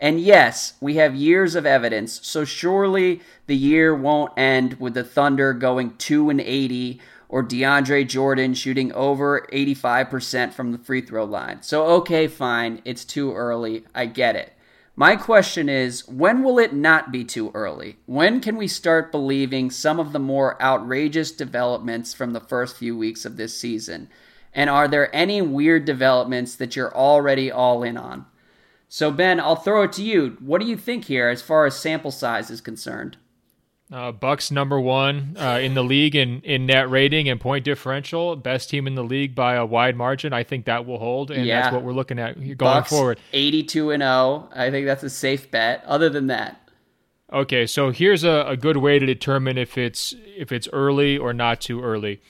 And 0.00 0.18
yes, 0.18 0.74
we 0.80 0.96
have 0.96 1.14
years 1.14 1.56
of 1.56 1.66
evidence, 1.66 2.26
so 2.26 2.46
surely 2.46 3.20
the 3.46 3.56
year 3.56 3.94
won't 3.94 4.32
end 4.34 4.80
with 4.80 4.94
the 4.94 5.04
Thunder 5.04 5.52
going 5.52 5.94
2 5.98 6.30
and 6.30 6.40
80 6.40 7.02
or 7.28 7.42
DeAndre 7.42 8.06
Jordan 8.06 8.54
shooting 8.54 8.92
over 8.92 9.46
85% 9.52 10.52
from 10.52 10.72
the 10.72 10.78
free 10.78 11.00
throw 11.00 11.24
line. 11.24 11.62
So, 11.62 11.84
okay, 11.86 12.28
fine, 12.28 12.80
it's 12.84 13.04
too 13.04 13.32
early. 13.34 13.84
I 13.94 14.06
get 14.06 14.36
it. 14.36 14.52
My 14.98 15.14
question 15.14 15.68
is 15.68 16.08
when 16.08 16.42
will 16.42 16.58
it 16.58 16.72
not 16.72 17.12
be 17.12 17.22
too 17.22 17.50
early? 17.52 17.98
When 18.06 18.40
can 18.40 18.56
we 18.56 18.66
start 18.66 19.12
believing 19.12 19.70
some 19.70 20.00
of 20.00 20.12
the 20.12 20.18
more 20.18 20.60
outrageous 20.62 21.32
developments 21.32 22.14
from 22.14 22.32
the 22.32 22.40
first 22.40 22.78
few 22.78 22.96
weeks 22.96 23.26
of 23.26 23.36
this 23.36 23.58
season? 23.58 24.08
And 24.54 24.70
are 24.70 24.88
there 24.88 25.14
any 25.14 25.42
weird 25.42 25.84
developments 25.84 26.54
that 26.56 26.76
you're 26.76 26.96
already 26.96 27.50
all 27.50 27.82
in 27.82 27.98
on? 27.98 28.24
So, 28.88 29.10
Ben, 29.10 29.38
I'll 29.38 29.56
throw 29.56 29.82
it 29.82 29.92
to 29.94 30.02
you. 30.02 30.38
What 30.40 30.62
do 30.62 30.66
you 30.66 30.78
think 30.78 31.04
here 31.04 31.28
as 31.28 31.42
far 31.42 31.66
as 31.66 31.78
sample 31.78 32.10
size 32.10 32.50
is 32.50 32.62
concerned? 32.62 33.18
Uh, 33.92 34.10
Bucks 34.10 34.50
number 34.50 34.80
one 34.80 35.36
uh, 35.38 35.60
in 35.62 35.74
the 35.74 35.84
league 35.84 36.16
in, 36.16 36.40
in 36.40 36.66
net 36.66 36.90
rating 36.90 37.28
and 37.28 37.40
point 37.40 37.64
differential, 37.64 38.34
best 38.34 38.68
team 38.68 38.88
in 38.88 38.96
the 38.96 39.04
league 39.04 39.32
by 39.32 39.54
a 39.54 39.64
wide 39.64 39.94
margin. 39.94 40.32
I 40.32 40.42
think 40.42 40.64
that 40.64 40.84
will 40.84 40.98
hold, 40.98 41.30
and 41.30 41.46
yeah. 41.46 41.60
that's 41.60 41.72
what 41.72 41.84
we're 41.84 41.92
looking 41.92 42.18
at 42.18 42.34
going 42.34 42.56
Bucks, 42.56 42.90
forward. 42.90 43.20
Eighty-two 43.32 43.92
and 43.92 44.00
zero. 44.00 44.10
Oh. 44.10 44.48
I 44.52 44.72
think 44.72 44.86
that's 44.86 45.04
a 45.04 45.10
safe 45.10 45.52
bet. 45.52 45.84
Other 45.86 46.08
than 46.08 46.26
that, 46.26 46.68
okay. 47.32 47.64
So 47.64 47.90
here's 47.90 48.24
a, 48.24 48.44
a 48.48 48.56
good 48.56 48.78
way 48.78 48.98
to 48.98 49.06
determine 49.06 49.56
if 49.56 49.78
it's 49.78 50.16
if 50.36 50.50
it's 50.50 50.68
early 50.72 51.16
or 51.16 51.32
not 51.32 51.60
too 51.60 51.80
early. 51.80 52.20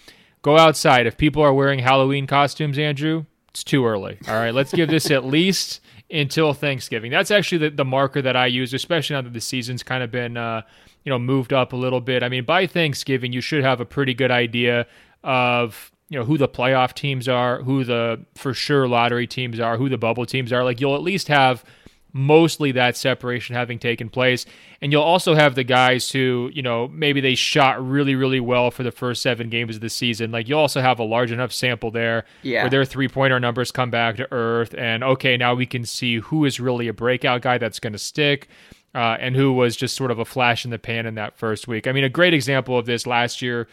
Go 0.43 0.59
outside. 0.59 1.07
If 1.07 1.17
people 1.17 1.43
are 1.43 1.55
wearing 1.55 1.79
Halloween 1.79 2.27
costumes, 2.27 2.79
Andrew, 2.79 3.25
it's 3.49 3.65
too 3.65 3.87
early. 3.87 4.19
All 4.29 4.35
right, 4.35 4.53
let's 4.53 4.75
give 4.75 4.91
this 4.91 5.11
at 5.11 5.25
least 5.25 5.81
until 6.11 6.53
Thanksgiving. 6.53 7.11
That's 7.11 7.31
actually 7.31 7.59
the, 7.59 7.71
the 7.71 7.85
marker 7.85 8.21
that 8.21 8.37
I 8.37 8.47
use, 8.47 8.75
especially 8.75 9.17
now 9.17 9.23
that 9.23 9.33
the 9.33 9.41
season's 9.41 9.83
kind 9.83 10.03
of 10.03 10.11
been. 10.11 10.37
Uh, 10.37 10.61
you 11.07 11.11
know 11.11 11.19
moved 11.19 11.55
up 11.55 11.73
a 11.73 11.77
little 11.77 12.03
bit. 12.03 12.23
I 12.23 12.29
mean, 12.29 12.45
by 12.45 12.67
Thanksgiving, 12.67 13.33
you 13.33 13.41
should 13.41 13.63
have 13.63 13.81
a 13.81 13.87
pretty 13.87 14.13
good 14.13 14.33
idea 14.33 14.87
of 15.23 15.93
you 16.11 16.19
know 16.19 16.25
who 16.25 16.37
the 16.37 16.49
playoff 16.49 16.93
teams 16.93 17.29
are, 17.29 17.63
who 17.63 17.85
the 17.85 18.21
for 18.35 18.53
sure 18.53 18.87
lottery 18.89 19.27
teams 19.27 19.61
are, 19.61 19.79
who 19.79 19.89
the 19.89 19.97
bubble 19.97 20.27
teams 20.27 20.53
are. 20.53 20.65
Like 20.65 20.81
you'll 20.81 20.97
at 20.97 21.03
least 21.03 21.29
have 21.29 21.65
mostly 22.13 22.73
that 22.73 22.97
separation 22.97 23.55
having 23.55 23.79
taken 23.79 24.09
place. 24.09 24.47
And 24.81 24.91
you'll 24.91 25.03
also 25.03 25.35
have 25.35 25.55
the 25.55 25.65
guys 25.65 26.11
who, 26.11 26.51
you 26.55 26.63
know, 26.63 26.89
maybe 26.89 27.21
they 27.21 27.35
shot 27.35 27.87
really, 27.87 28.15
really 28.15 28.41
well 28.41 28.71
for 28.71 28.83
the 28.83 28.91
first 28.91 29.21
seven 29.21 29.51
games 29.51 29.77
of 29.77 29.83
the 29.83 29.91
season. 29.91 30.31
Like 30.31 30.49
you'll 30.49 30.61
also 30.61 30.81
have 30.81 30.99
a 30.99 31.05
large 31.05 31.31
enough 31.31 31.53
sample 31.53 31.91
there 31.91 32.25
yeah. 32.43 32.63
where 32.63 32.71
their 32.71 32.85
three 32.87 33.09
pointer 33.09 33.39
numbers 33.39 33.71
come 33.71 33.91
back 33.91 34.17
to 34.17 34.33
earth. 34.33 34.75
And 34.79 35.05
okay, 35.05 35.37
now 35.37 35.55
we 35.55 35.67
can 35.67 35.85
see 35.85 36.17
who 36.17 36.47
is 36.47 36.59
really 36.59 36.89
a 36.89 36.95
breakout 36.95 37.43
guy 37.43 37.59
that's 37.59 37.79
going 37.79 37.93
to 37.93 37.99
stick 37.99 38.49
uh, 38.97 39.19
and 39.21 39.37
who 39.37 39.53
was 39.53 39.77
just 39.77 39.95
sort 39.95 40.11
of 40.11 40.19
a 40.19 40.25
flash 40.25 40.65
in 40.65 40.71
the 40.71 40.79
pan 40.79 41.05
in 41.05 41.17
that 41.17 41.37
first 41.37 41.69
week. 41.69 41.87
I 41.87 41.93
mean, 41.93 42.03
a 42.03 42.09
great 42.09 42.33
example 42.33 42.79
of 42.79 42.87
this 42.87 43.07
last 43.07 43.43
year 43.43 43.69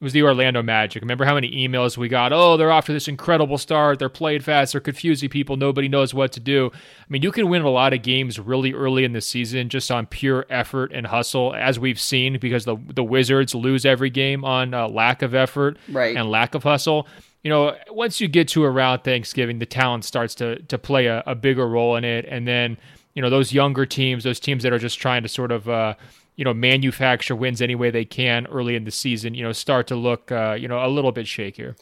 was 0.00 0.14
the 0.14 0.22
Orlando 0.22 0.62
Magic. 0.62 1.02
Remember 1.02 1.26
how 1.26 1.34
many 1.34 1.50
emails 1.50 1.98
we 1.98 2.08
got? 2.08 2.32
Oh, 2.32 2.56
they're 2.56 2.72
off 2.72 2.86
to 2.86 2.92
this 2.92 3.06
incredible 3.06 3.58
start. 3.58 3.98
They're 3.98 4.08
playing 4.08 4.40
fast. 4.40 4.72
They're 4.72 4.80
confusing 4.80 5.28
people. 5.28 5.56
Nobody 5.56 5.88
knows 5.88 6.14
what 6.14 6.32
to 6.32 6.40
do. 6.40 6.72
I 6.74 7.04
mean, 7.10 7.20
you 7.20 7.30
can 7.30 7.50
win 7.50 7.62
a 7.62 7.68
lot 7.68 7.92
of 7.92 8.02
games 8.02 8.40
really 8.40 8.72
early 8.72 9.04
in 9.04 9.12
the 9.12 9.20
season 9.20 9.68
just 9.68 9.90
on 9.90 10.06
pure 10.06 10.46
effort 10.48 10.90
and 10.92 11.06
hustle, 11.06 11.54
as 11.54 11.78
we've 11.78 12.00
seen, 12.00 12.38
because 12.40 12.64
the 12.64 12.76
the 12.94 13.04
Wizards 13.04 13.54
lose 13.54 13.84
every 13.84 14.10
game 14.10 14.42
on 14.42 14.72
uh, 14.72 14.88
lack 14.88 15.20
of 15.20 15.34
effort 15.34 15.76
right. 15.90 16.16
and 16.16 16.30
lack 16.30 16.54
of 16.54 16.62
hustle. 16.62 17.06
You 17.44 17.50
know, 17.50 17.76
once 17.90 18.20
you 18.22 18.26
get 18.26 18.48
to 18.48 18.64
around 18.64 19.00
Thanksgiving, 19.00 19.58
the 19.58 19.66
talent 19.66 20.06
starts 20.06 20.34
to 20.36 20.62
to 20.62 20.78
play 20.78 21.06
a, 21.06 21.22
a 21.26 21.34
bigger 21.34 21.68
role 21.68 21.94
in 21.96 22.04
it, 22.04 22.24
and 22.26 22.48
then 22.48 22.78
you 23.14 23.22
know 23.22 23.30
those 23.30 23.52
younger 23.52 23.86
teams, 23.86 24.24
those 24.24 24.40
teams 24.40 24.62
that 24.62 24.72
are 24.72 24.78
just 24.78 24.98
trying 24.98 25.22
to 25.22 25.28
sort 25.28 25.52
of 25.52 25.68
uh, 25.68 25.94
you 26.36 26.44
know 26.44 26.54
manufacture 26.54 27.36
wins 27.36 27.60
any 27.60 27.74
way 27.74 27.90
they 27.90 28.04
can 28.04 28.46
early 28.46 28.74
in 28.74 28.84
the 28.84 28.90
season, 28.90 29.34
you 29.34 29.42
know, 29.42 29.52
start 29.52 29.86
to 29.88 29.96
look 29.96 30.32
uh, 30.32 30.56
you 30.58 30.68
know 30.68 30.84
a 30.84 30.88
little 30.88 31.12
bit 31.12 31.26
shakier. 31.26 31.76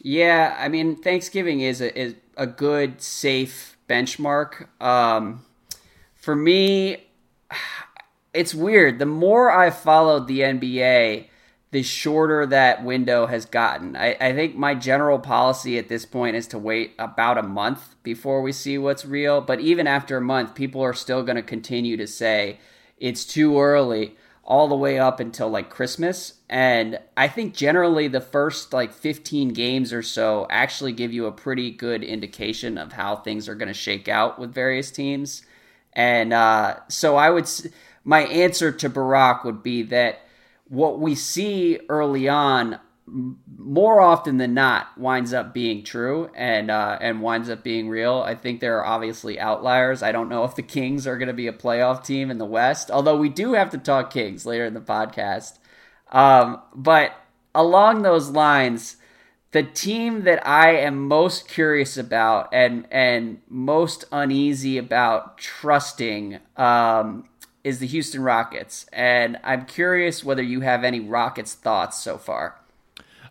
Yeah, 0.00 0.56
I 0.58 0.68
mean 0.68 0.96
Thanksgiving 0.96 1.60
is 1.60 1.80
a 1.80 1.96
is 1.98 2.14
a 2.36 2.46
good 2.46 3.00
safe 3.00 3.76
benchmark. 3.88 4.68
Um, 4.80 5.44
for 6.14 6.36
me, 6.36 6.98
it's 8.34 8.54
weird. 8.54 8.98
The 8.98 9.06
more 9.06 9.50
I 9.50 9.70
followed 9.70 10.28
the 10.28 10.40
NBA, 10.40 11.28
the 11.76 11.82
shorter 11.82 12.46
that 12.46 12.82
window 12.82 13.26
has 13.26 13.44
gotten. 13.44 13.96
I, 13.96 14.16
I, 14.18 14.32
think 14.32 14.56
my 14.56 14.74
general 14.74 15.18
policy 15.18 15.76
at 15.76 15.88
this 15.88 16.06
point 16.06 16.34
is 16.34 16.46
to 16.46 16.58
wait 16.58 16.94
about 16.98 17.36
a 17.36 17.42
month 17.42 17.96
before 18.02 18.40
we 18.40 18.50
see 18.50 18.78
what's 18.78 19.04
real. 19.04 19.42
But 19.42 19.60
even 19.60 19.86
after 19.86 20.16
a 20.16 20.22
month, 20.22 20.54
people 20.54 20.80
are 20.80 20.94
still 20.94 21.22
going 21.22 21.36
to 21.36 21.42
continue 21.42 21.98
to 21.98 22.06
say 22.06 22.60
it's 22.96 23.26
too 23.26 23.60
early 23.60 24.16
all 24.42 24.68
the 24.68 24.74
way 24.74 24.98
up 24.98 25.20
until 25.20 25.50
like 25.50 25.68
Christmas. 25.68 26.38
And 26.48 26.98
I 27.14 27.28
think 27.28 27.54
generally 27.54 28.08
the 28.08 28.22
first 28.22 28.72
like 28.72 28.94
15 28.94 29.50
games 29.50 29.92
or 29.92 30.02
so 30.02 30.46
actually 30.48 30.92
give 30.92 31.12
you 31.12 31.26
a 31.26 31.30
pretty 31.30 31.70
good 31.70 32.02
indication 32.02 32.78
of 32.78 32.94
how 32.94 33.16
things 33.16 33.50
are 33.50 33.54
going 33.54 33.68
to 33.68 33.74
shake 33.74 34.08
out 34.08 34.38
with 34.38 34.54
various 34.54 34.90
teams. 34.90 35.42
And 35.92 36.32
uh, 36.32 36.76
so 36.88 37.16
I 37.16 37.28
would, 37.28 37.46
my 38.02 38.20
answer 38.22 38.72
to 38.72 38.88
Barack 38.88 39.44
would 39.44 39.62
be 39.62 39.82
that 39.82 40.22
what 40.68 40.98
we 41.00 41.14
see 41.14 41.78
early 41.88 42.28
on 42.28 42.80
more 43.56 44.00
often 44.00 44.36
than 44.38 44.52
not 44.52 44.98
winds 44.98 45.32
up 45.32 45.54
being 45.54 45.84
true 45.84 46.28
and 46.34 46.70
uh, 46.70 46.98
and 47.00 47.22
winds 47.22 47.48
up 47.48 47.62
being 47.62 47.88
real. 47.88 48.22
I 48.26 48.34
think 48.34 48.60
there 48.60 48.78
are 48.78 48.84
obviously 48.86 49.38
outliers. 49.38 50.02
I 50.02 50.12
don't 50.12 50.28
know 50.28 50.44
if 50.44 50.56
the 50.56 50.62
Kings 50.62 51.06
are 51.06 51.16
going 51.16 51.28
to 51.28 51.34
be 51.34 51.46
a 51.46 51.52
playoff 51.52 52.04
team 52.04 52.30
in 52.30 52.38
the 52.38 52.44
West, 52.44 52.90
although 52.90 53.16
we 53.16 53.28
do 53.28 53.52
have 53.52 53.70
to 53.70 53.78
talk 53.78 54.12
Kings 54.12 54.44
later 54.44 54.64
in 54.64 54.74
the 54.74 54.80
podcast. 54.80 55.58
Um, 56.10 56.60
but 56.74 57.12
along 57.54 58.02
those 58.02 58.30
lines, 58.30 58.96
the 59.52 59.62
team 59.62 60.24
that 60.24 60.46
I 60.46 60.72
am 60.72 61.06
most 61.06 61.48
curious 61.48 61.96
about 61.96 62.48
and 62.52 62.86
and 62.90 63.40
most 63.48 64.04
uneasy 64.10 64.78
about 64.78 65.38
trusting 65.38 66.40
um, 66.56 67.28
is 67.66 67.80
the 67.80 67.86
Houston 67.88 68.22
Rockets. 68.22 68.86
And 68.92 69.40
I'm 69.42 69.66
curious 69.66 70.22
whether 70.22 70.42
you 70.42 70.60
have 70.60 70.84
any 70.84 71.00
Rockets 71.00 71.54
thoughts 71.54 71.98
so 71.98 72.16
far. 72.16 72.60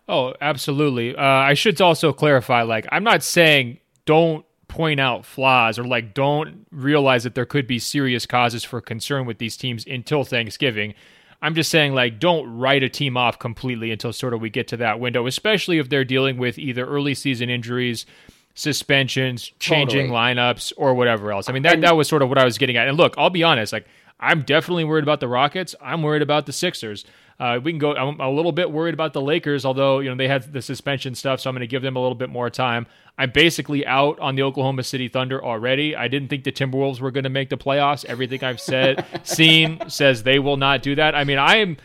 Oh, 0.06 0.34
absolutely. 0.42 1.16
Uh, 1.16 1.22
I 1.22 1.54
should 1.54 1.80
also 1.80 2.12
clarify 2.12 2.60
like, 2.60 2.86
I'm 2.92 3.02
not 3.02 3.22
saying 3.22 3.78
don't 4.04 4.44
point 4.68 5.00
out 5.00 5.24
flaws 5.24 5.78
or 5.78 5.84
like 5.84 6.12
don't 6.12 6.66
realize 6.70 7.24
that 7.24 7.34
there 7.34 7.46
could 7.46 7.66
be 7.66 7.78
serious 7.78 8.26
causes 8.26 8.62
for 8.62 8.82
concern 8.82 9.24
with 9.24 9.38
these 9.38 9.56
teams 9.56 9.86
until 9.86 10.22
Thanksgiving. 10.22 10.92
I'm 11.40 11.54
just 11.54 11.70
saying, 11.70 11.94
like, 11.94 12.18
don't 12.18 12.58
write 12.58 12.82
a 12.82 12.88
team 12.88 13.16
off 13.16 13.38
completely 13.38 13.90
until 13.90 14.12
sort 14.12 14.32
of 14.32 14.40
we 14.40 14.48
get 14.48 14.68
to 14.68 14.76
that 14.78 15.00
window, 15.00 15.26
especially 15.26 15.78
if 15.78 15.88
they're 15.88 16.04
dealing 16.04 16.38
with 16.38 16.58
either 16.58 16.86
early 16.86 17.14
season 17.14 17.50
injuries, 17.50 18.06
suspensions, 18.54 19.52
changing 19.58 20.08
totally. 20.08 20.34
lineups, 20.34 20.72
or 20.78 20.94
whatever 20.94 21.32
else. 21.32 21.50
I 21.50 21.52
mean, 21.52 21.62
that, 21.64 21.82
that 21.82 21.94
was 21.94 22.08
sort 22.08 22.22
of 22.22 22.30
what 22.30 22.38
I 22.38 22.44
was 22.44 22.56
getting 22.56 22.78
at. 22.78 22.88
And 22.88 22.96
look, 22.96 23.14
I'll 23.18 23.28
be 23.28 23.44
honest, 23.44 23.70
like, 23.72 23.86
I'm 24.18 24.42
definitely 24.42 24.84
worried 24.84 25.04
about 25.04 25.20
the 25.20 25.28
Rockets. 25.28 25.74
I'm 25.80 26.02
worried 26.02 26.22
about 26.22 26.46
the 26.46 26.52
Sixers. 26.52 27.04
Uh, 27.38 27.60
we 27.62 27.70
can 27.70 27.78
go. 27.78 27.94
I'm 27.94 28.18
a 28.18 28.30
little 28.30 28.52
bit 28.52 28.70
worried 28.70 28.94
about 28.94 29.12
the 29.12 29.20
Lakers, 29.20 29.66
although 29.66 30.00
you 30.00 30.08
know 30.08 30.16
they 30.16 30.28
had 30.28 30.50
the 30.52 30.62
suspension 30.62 31.14
stuff, 31.14 31.40
so 31.40 31.50
I'm 31.50 31.54
going 31.54 31.60
to 31.60 31.66
give 31.66 31.82
them 31.82 31.94
a 31.94 32.00
little 32.00 32.14
bit 32.14 32.30
more 32.30 32.48
time. 32.48 32.86
I'm 33.18 33.30
basically 33.30 33.86
out 33.86 34.18
on 34.20 34.36
the 34.36 34.42
Oklahoma 34.42 34.84
City 34.84 35.08
Thunder 35.08 35.44
already. 35.44 35.94
I 35.94 36.08
didn't 36.08 36.28
think 36.28 36.44
the 36.44 36.52
Timberwolves 36.52 37.00
were 37.00 37.10
going 37.10 37.24
to 37.24 37.30
make 37.30 37.50
the 37.50 37.58
playoffs. 37.58 38.06
Everything 38.06 38.42
I've 38.42 38.60
said, 38.60 39.04
seen, 39.22 39.80
says 39.88 40.22
they 40.22 40.38
will 40.38 40.56
not 40.56 40.82
do 40.82 40.94
that. 40.94 41.14
I 41.14 41.24
mean, 41.24 41.38
I 41.38 41.56
am. 41.56 41.76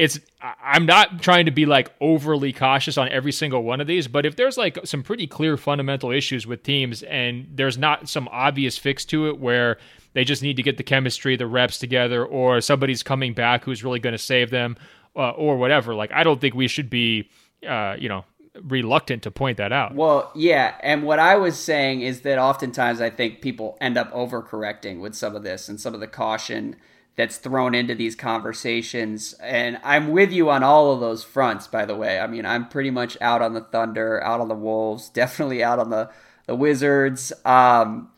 It's. 0.00 0.18
I'm 0.40 0.86
not 0.86 1.20
trying 1.20 1.44
to 1.44 1.50
be 1.50 1.66
like 1.66 1.92
overly 2.00 2.54
cautious 2.54 2.96
on 2.96 3.10
every 3.10 3.32
single 3.32 3.62
one 3.62 3.82
of 3.82 3.86
these, 3.86 4.08
but 4.08 4.24
if 4.24 4.34
there's 4.34 4.56
like 4.56 4.78
some 4.84 5.02
pretty 5.02 5.26
clear 5.26 5.58
fundamental 5.58 6.10
issues 6.10 6.46
with 6.46 6.62
teams 6.62 7.02
and 7.02 7.46
there's 7.52 7.76
not 7.76 8.08
some 8.08 8.26
obvious 8.32 8.78
fix 8.78 9.04
to 9.06 9.28
it 9.28 9.38
where 9.38 9.76
they 10.14 10.24
just 10.24 10.42
need 10.42 10.56
to 10.56 10.62
get 10.62 10.78
the 10.78 10.82
chemistry, 10.82 11.36
the 11.36 11.46
reps 11.46 11.78
together, 11.78 12.24
or 12.24 12.62
somebody's 12.62 13.02
coming 13.02 13.34
back 13.34 13.64
who's 13.64 13.84
really 13.84 14.00
going 14.00 14.14
to 14.14 14.18
save 14.18 14.48
them, 14.48 14.78
uh, 15.14 15.32
or 15.32 15.58
whatever. 15.58 15.94
Like, 15.94 16.12
I 16.12 16.24
don't 16.24 16.40
think 16.40 16.54
we 16.54 16.66
should 16.66 16.88
be, 16.88 17.28
uh, 17.68 17.96
you 17.98 18.08
know, 18.08 18.24
reluctant 18.62 19.22
to 19.24 19.30
point 19.30 19.58
that 19.58 19.70
out. 19.70 19.94
Well, 19.94 20.32
yeah, 20.34 20.76
and 20.82 21.02
what 21.02 21.18
I 21.18 21.36
was 21.36 21.58
saying 21.58 22.00
is 22.00 22.22
that 22.22 22.38
oftentimes 22.38 23.02
I 23.02 23.10
think 23.10 23.42
people 23.42 23.76
end 23.82 23.98
up 23.98 24.10
overcorrecting 24.14 25.00
with 25.00 25.14
some 25.14 25.36
of 25.36 25.42
this 25.42 25.68
and 25.68 25.78
some 25.78 25.92
of 25.92 26.00
the 26.00 26.08
caution 26.08 26.76
that's 27.16 27.36
thrown 27.36 27.74
into 27.74 27.94
these 27.94 28.14
conversations. 28.14 29.34
And 29.34 29.78
I'm 29.82 30.10
with 30.10 30.32
you 30.32 30.50
on 30.50 30.62
all 30.62 30.92
of 30.92 31.00
those 31.00 31.24
fronts, 31.24 31.66
by 31.66 31.84
the 31.84 31.96
way. 31.96 32.18
I 32.18 32.26
mean, 32.26 32.46
I'm 32.46 32.68
pretty 32.68 32.90
much 32.90 33.18
out 33.20 33.42
on 33.42 33.54
the 33.54 33.60
Thunder, 33.60 34.22
out 34.22 34.40
on 34.40 34.48
the 34.48 34.54
Wolves, 34.54 35.08
definitely 35.14 35.62
out 35.62 35.78
on 35.78 35.90
the 35.90 36.10
the 36.46 36.56
Wizards. 36.56 37.32
Um, 37.44 38.10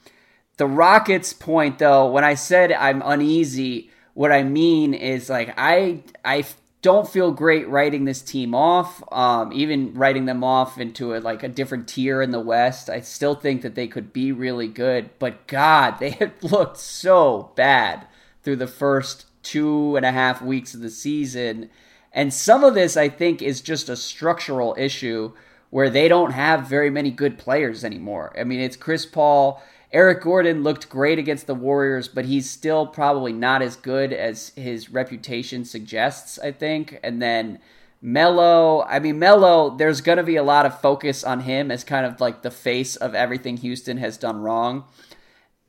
the 0.56 0.66
Rockets 0.66 1.32
point 1.32 1.78
though, 1.78 2.10
when 2.10 2.24
I 2.24 2.34
said 2.34 2.72
I'm 2.72 3.02
uneasy, 3.04 3.90
what 4.14 4.32
I 4.32 4.42
mean 4.42 4.94
is 4.94 5.28
like 5.28 5.52
I 5.56 6.04
I 6.24 6.44
don't 6.82 7.08
feel 7.08 7.30
great 7.30 7.68
writing 7.68 8.04
this 8.04 8.22
team 8.22 8.54
off. 8.54 9.02
Um, 9.12 9.52
even 9.52 9.94
writing 9.94 10.26
them 10.26 10.42
off 10.44 10.78
into 10.78 11.14
a, 11.14 11.18
like 11.18 11.42
a 11.42 11.48
different 11.48 11.88
tier 11.88 12.22
in 12.22 12.32
the 12.32 12.40
West, 12.40 12.90
I 12.90 13.00
still 13.00 13.34
think 13.34 13.62
that 13.62 13.74
they 13.74 13.86
could 13.86 14.12
be 14.12 14.32
really 14.32 14.68
good. 14.68 15.10
But 15.18 15.46
God, 15.46 15.96
they 16.00 16.10
had 16.10 16.32
looked 16.42 16.78
so 16.78 17.52
bad 17.56 18.06
through 18.42 18.56
the 18.56 18.66
first 18.66 19.26
two 19.42 19.96
and 19.96 20.06
a 20.06 20.12
half 20.12 20.42
weeks 20.42 20.74
of 20.74 20.80
the 20.80 20.90
season, 20.90 21.70
and 22.12 22.32
some 22.32 22.64
of 22.64 22.74
this 22.74 22.96
I 22.96 23.08
think 23.08 23.42
is 23.42 23.60
just 23.60 23.88
a 23.88 23.96
structural 23.96 24.74
issue 24.78 25.32
where 25.70 25.88
they 25.88 26.06
don't 26.06 26.32
have 26.32 26.68
very 26.68 26.90
many 26.90 27.10
good 27.10 27.38
players 27.38 27.84
anymore. 27.84 28.34
I 28.38 28.44
mean, 28.44 28.60
it's 28.60 28.76
Chris 28.76 29.06
Paul 29.06 29.62
Eric 29.92 30.22
Gordon 30.22 30.62
looked 30.62 30.88
great 30.88 31.18
against 31.18 31.46
the 31.46 31.54
Warriors, 31.54 32.08
but 32.08 32.24
he's 32.24 32.48
still 32.48 32.86
probably 32.86 33.32
not 33.32 33.60
as 33.60 33.76
good 33.76 34.12
as 34.12 34.48
his 34.56 34.88
reputation 34.88 35.66
suggests, 35.66 36.38
I 36.38 36.50
think. 36.50 36.98
And 37.02 37.20
then 37.20 37.58
Melo, 38.00 38.84
I 38.84 39.00
mean, 39.00 39.18
Melo, 39.18 39.76
there's 39.76 40.00
going 40.00 40.16
to 40.16 40.24
be 40.24 40.36
a 40.36 40.42
lot 40.42 40.64
of 40.64 40.80
focus 40.80 41.22
on 41.22 41.40
him 41.40 41.70
as 41.70 41.84
kind 41.84 42.06
of 42.06 42.22
like 42.22 42.40
the 42.40 42.50
face 42.50 42.96
of 42.96 43.14
everything 43.14 43.58
Houston 43.58 43.98
has 43.98 44.16
done 44.16 44.40
wrong. 44.40 44.84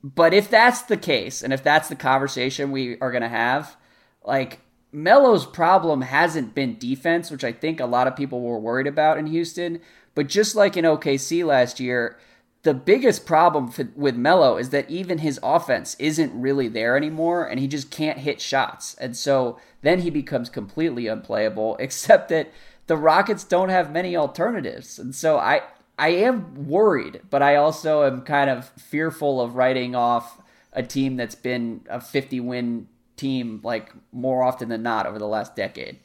But 0.04 0.34
if 0.34 0.50
that's 0.50 0.82
the 0.82 0.98
case, 0.98 1.42
and 1.42 1.50
if 1.50 1.64
that's 1.64 1.88
the 1.88 1.96
conversation 1.96 2.70
we 2.70 3.00
are 3.00 3.10
going 3.10 3.22
to 3.22 3.28
have, 3.28 3.74
like 4.22 4.60
Melo's 4.92 5.46
problem 5.46 6.02
hasn't 6.02 6.54
been 6.54 6.78
defense, 6.78 7.30
which 7.30 7.42
I 7.42 7.52
think 7.52 7.80
a 7.80 7.86
lot 7.86 8.06
of 8.06 8.14
people 8.14 8.42
were 8.42 8.58
worried 8.58 8.86
about 8.86 9.16
in 9.16 9.26
Houston. 9.28 9.80
But 10.14 10.28
just 10.28 10.54
like 10.54 10.76
in 10.76 10.84
OKC 10.84 11.42
last 11.42 11.80
year, 11.80 12.18
the 12.64 12.74
biggest 12.74 13.24
problem 13.24 13.68
for, 13.68 13.88
with 13.96 14.14
Melo 14.14 14.58
is 14.58 14.68
that 14.70 14.90
even 14.90 15.18
his 15.18 15.40
offense 15.42 15.96
isn't 15.98 16.38
really 16.38 16.68
there 16.68 16.98
anymore, 16.98 17.46
and 17.46 17.58
he 17.58 17.66
just 17.66 17.90
can't 17.90 18.18
hit 18.18 18.42
shots. 18.42 18.94
And 18.96 19.16
so 19.16 19.58
then 19.80 20.00
he 20.00 20.10
becomes 20.10 20.50
completely 20.50 21.06
unplayable, 21.06 21.76
except 21.80 22.28
that 22.28 22.52
the 22.88 22.96
Rockets 22.98 23.44
don't 23.44 23.70
have 23.70 23.90
many 23.90 24.14
alternatives. 24.14 24.98
And 24.98 25.14
so 25.14 25.38
I, 25.38 25.62
I 25.98 26.08
am 26.08 26.66
worried, 26.66 27.22
but 27.30 27.42
I 27.42 27.56
also 27.56 28.04
am 28.04 28.22
kind 28.22 28.50
of 28.50 28.68
fearful 28.70 29.40
of 29.40 29.54
writing 29.54 29.94
off 29.94 30.40
a 30.72 30.82
team 30.82 31.16
that's 31.16 31.36
been 31.36 31.82
a 31.88 32.00
50 32.00 32.40
win 32.40 32.88
team 33.16 33.60
like 33.62 33.92
more 34.12 34.42
often 34.42 34.68
than 34.68 34.82
not 34.82 35.06
over 35.06 35.18
the 35.18 35.28
last 35.28 35.54
decade. 35.54 35.98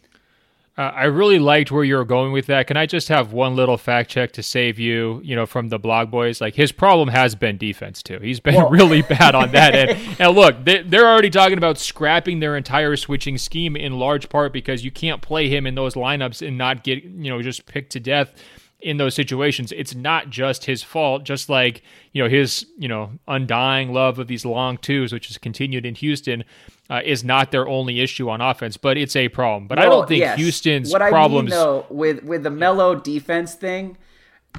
Uh, 0.77 0.93
I 0.95 1.05
really 1.05 1.39
liked 1.39 1.71
where 1.71 1.83
you 1.83 1.97
were 1.97 2.05
going 2.05 2.31
with 2.31 2.45
that. 2.45 2.67
Can 2.67 2.77
I 2.77 2.85
just 2.85 3.09
have 3.09 3.33
one 3.33 3.53
little 3.53 3.77
fact 3.77 4.09
check 4.09 4.31
to 4.33 4.43
save 4.43 4.79
you, 4.79 5.19
you 5.25 5.35
know, 5.35 5.45
from 5.45 5.67
the 5.67 5.77
blog 5.77 6.09
boys? 6.09 6.39
Like 6.39 6.55
his 6.55 6.71
problem 6.71 7.09
has 7.09 7.35
been 7.35 7.57
defense 7.57 8.01
too. 8.01 8.17
He's 8.19 8.39
been 8.39 8.55
well, 8.55 8.69
really 8.71 9.01
bad 9.01 9.35
on 9.35 9.51
that 9.51 9.75
end. 9.75 9.99
And 10.19 10.35
look, 10.35 10.63
they, 10.63 10.83
they're 10.83 11.05
already 11.05 11.31
talking 11.31 11.57
about 11.57 11.79
scrapping 11.79 12.39
their 12.39 12.55
entire 12.55 12.95
switching 12.95 13.37
scheme 13.37 13.75
in 13.75 13.99
large 13.99 14.29
part 14.29 14.53
because 14.53 14.85
you 14.85 14.91
can't 14.91 15.21
play 15.21 15.49
him 15.49 15.67
in 15.67 15.75
those 15.75 15.95
lineups 15.95 16.47
and 16.47 16.57
not 16.57 16.85
get, 16.85 17.03
you 17.03 17.29
know, 17.29 17.41
just 17.41 17.65
picked 17.65 17.91
to 17.93 17.99
death 17.99 18.33
in 18.81 18.97
those 18.97 19.13
situations. 19.13 19.71
It's 19.71 19.93
not 19.93 20.29
just 20.29 20.65
his 20.65 20.83
fault, 20.83 21.23
just 21.23 21.49
like, 21.49 21.81
you 22.13 22.23
know, 22.23 22.29
his, 22.29 22.65
you 22.77 22.87
know, 22.87 23.11
undying 23.27 23.93
love 23.93 24.19
of 24.19 24.27
these 24.27 24.45
long 24.45 24.77
twos, 24.77 25.11
which 25.11 25.27
has 25.27 25.37
continued 25.37 25.85
in 25.85 25.95
Houston 25.95 26.43
uh, 26.89 27.01
is 27.03 27.23
not 27.23 27.51
their 27.51 27.67
only 27.67 27.99
issue 27.99 28.29
on 28.29 28.41
offense, 28.41 28.77
but 28.77 28.97
it's 28.97 29.15
a 29.15 29.29
problem. 29.29 29.67
But 29.67 29.77
well, 29.77 29.87
I 29.87 29.89
don't 29.89 30.07
think 30.07 30.19
yes. 30.21 30.37
Houston's 30.37 30.91
what 30.91 31.01
problems. 31.09 31.51
I 31.51 31.55
mean, 31.55 31.65
though, 31.65 31.85
with 31.89 32.23
with 32.23 32.43
the 32.43 32.49
Melo 32.49 32.95
defense 32.95 33.53
thing, 33.53 33.97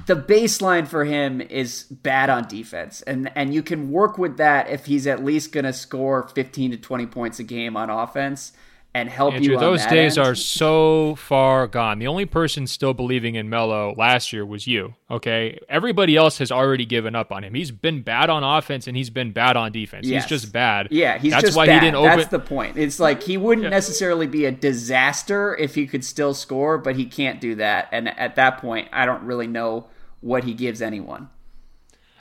the 0.05 0.15
baseline 0.15 0.87
for 0.87 1.03
him 1.03 1.41
is 1.41 1.83
bad 1.83 2.29
on 2.29 2.47
defense, 2.47 3.01
and 3.01 3.31
and 3.35 3.53
you 3.53 3.63
can 3.63 3.91
work 3.91 4.17
with 4.17 4.37
that 4.37 4.69
if 4.69 4.85
he's 4.85 5.07
at 5.07 5.23
least 5.23 5.51
going 5.51 5.65
to 5.65 5.73
score 5.73 6.27
fifteen 6.29 6.71
to 6.71 6.77
twenty 6.77 7.05
points 7.05 7.39
a 7.39 7.43
game 7.43 7.75
on 7.75 7.89
offense 7.89 8.53
and 8.93 9.09
help 9.09 9.33
Andrew, 9.33 9.53
you. 9.53 9.59
those 9.59 9.85
days 9.85 10.17
end. 10.17 10.27
are 10.27 10.35
so 10.35 11.15
far 11.15 11.67
gone. 11.67 11.99
The 11.99 12.07
only 12.07 12.25
person 12.25 12.67
still 12.67 12.93
believing 12.93 13.35
in 13.35 13.49
Melo 13.49 13.93
last 13.97 14.33
year 14.33 14.45
was 14.45 14.67
you. 14.67 14.95
Okay, 15.09 15.59
everybody 15.69 16.17
else 16.17 16.39
has 16.39 16.51
already 16.51 16.85
given 16.85 17.15
up 17.15 17.31
on 17.31 17.43
him. 17.43 17.53
He's 17.53 17.71
been 17.71 18.01
bad 18.01 18.29
on 18.29 18.43
offense 18.43 18.87
and 18.87 18.97
he's 18.97 19.09
been 19.09 19.31
bad 19.31 19.55
on 19.55 19.71
defense. 19.71 20.07
Yes. 20.07 20.23
He's 20.23 20.41
just 20.41 20.51
bad. 20.51 20.89
Yeah, 20.91 21.17
he's 21.17 21.31
That's 21.31 21.45
just 21.45 21.57
why 21.57 21.67
bad. 21.67 21.75
he 21.75 21.79
didn't 21.87 21.95
open. 21.95 22.17
That's 22.17 22.31
the 22.31 22.39
point. 22.39 22.77
It's 22.77 22.99
like 22.99 23.23
he 23.23 23.37
wouldn't 23.37 23.63
yeah. 23.63 23.69
necessarily 23.69 24.27
be 24.27 24.45
a 24.45 24.51
disaster 24.51 25.55
if 25.55 25.75
he 25.75 25.87
could 25.87 26.03
still 26.03 26.33
score, 26.33 26.77
but 26.77 26.97
he 26.97 27.05
can't 27.05 27.39
do 27.39 27.55
that. 27.55 27.87
And 27.93 28.09
at 28.19 28.35
that 28.35 28.57
point, 28.57 28.89
I 28.91 29.05
don't 29.05 29.23
really 29.23 29.47
know 29.47 29.87
what 30.19 30.43
he 30.43 30.53
gives 30.53 30.81
anyone. 30.81 31.29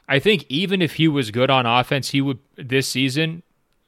I 0.08 0.18
think 0.18 0.44
even 0.48 0.82
if 0.82 0.94
he 0.94 1.06
was 1.08 1.30
good 1.30 1.50
on 1.50 1.66
offense, 1.66 2.10
he 2.10 2.20
would 2.20 2.38
this 2.56 2.88
season 2.88 3.42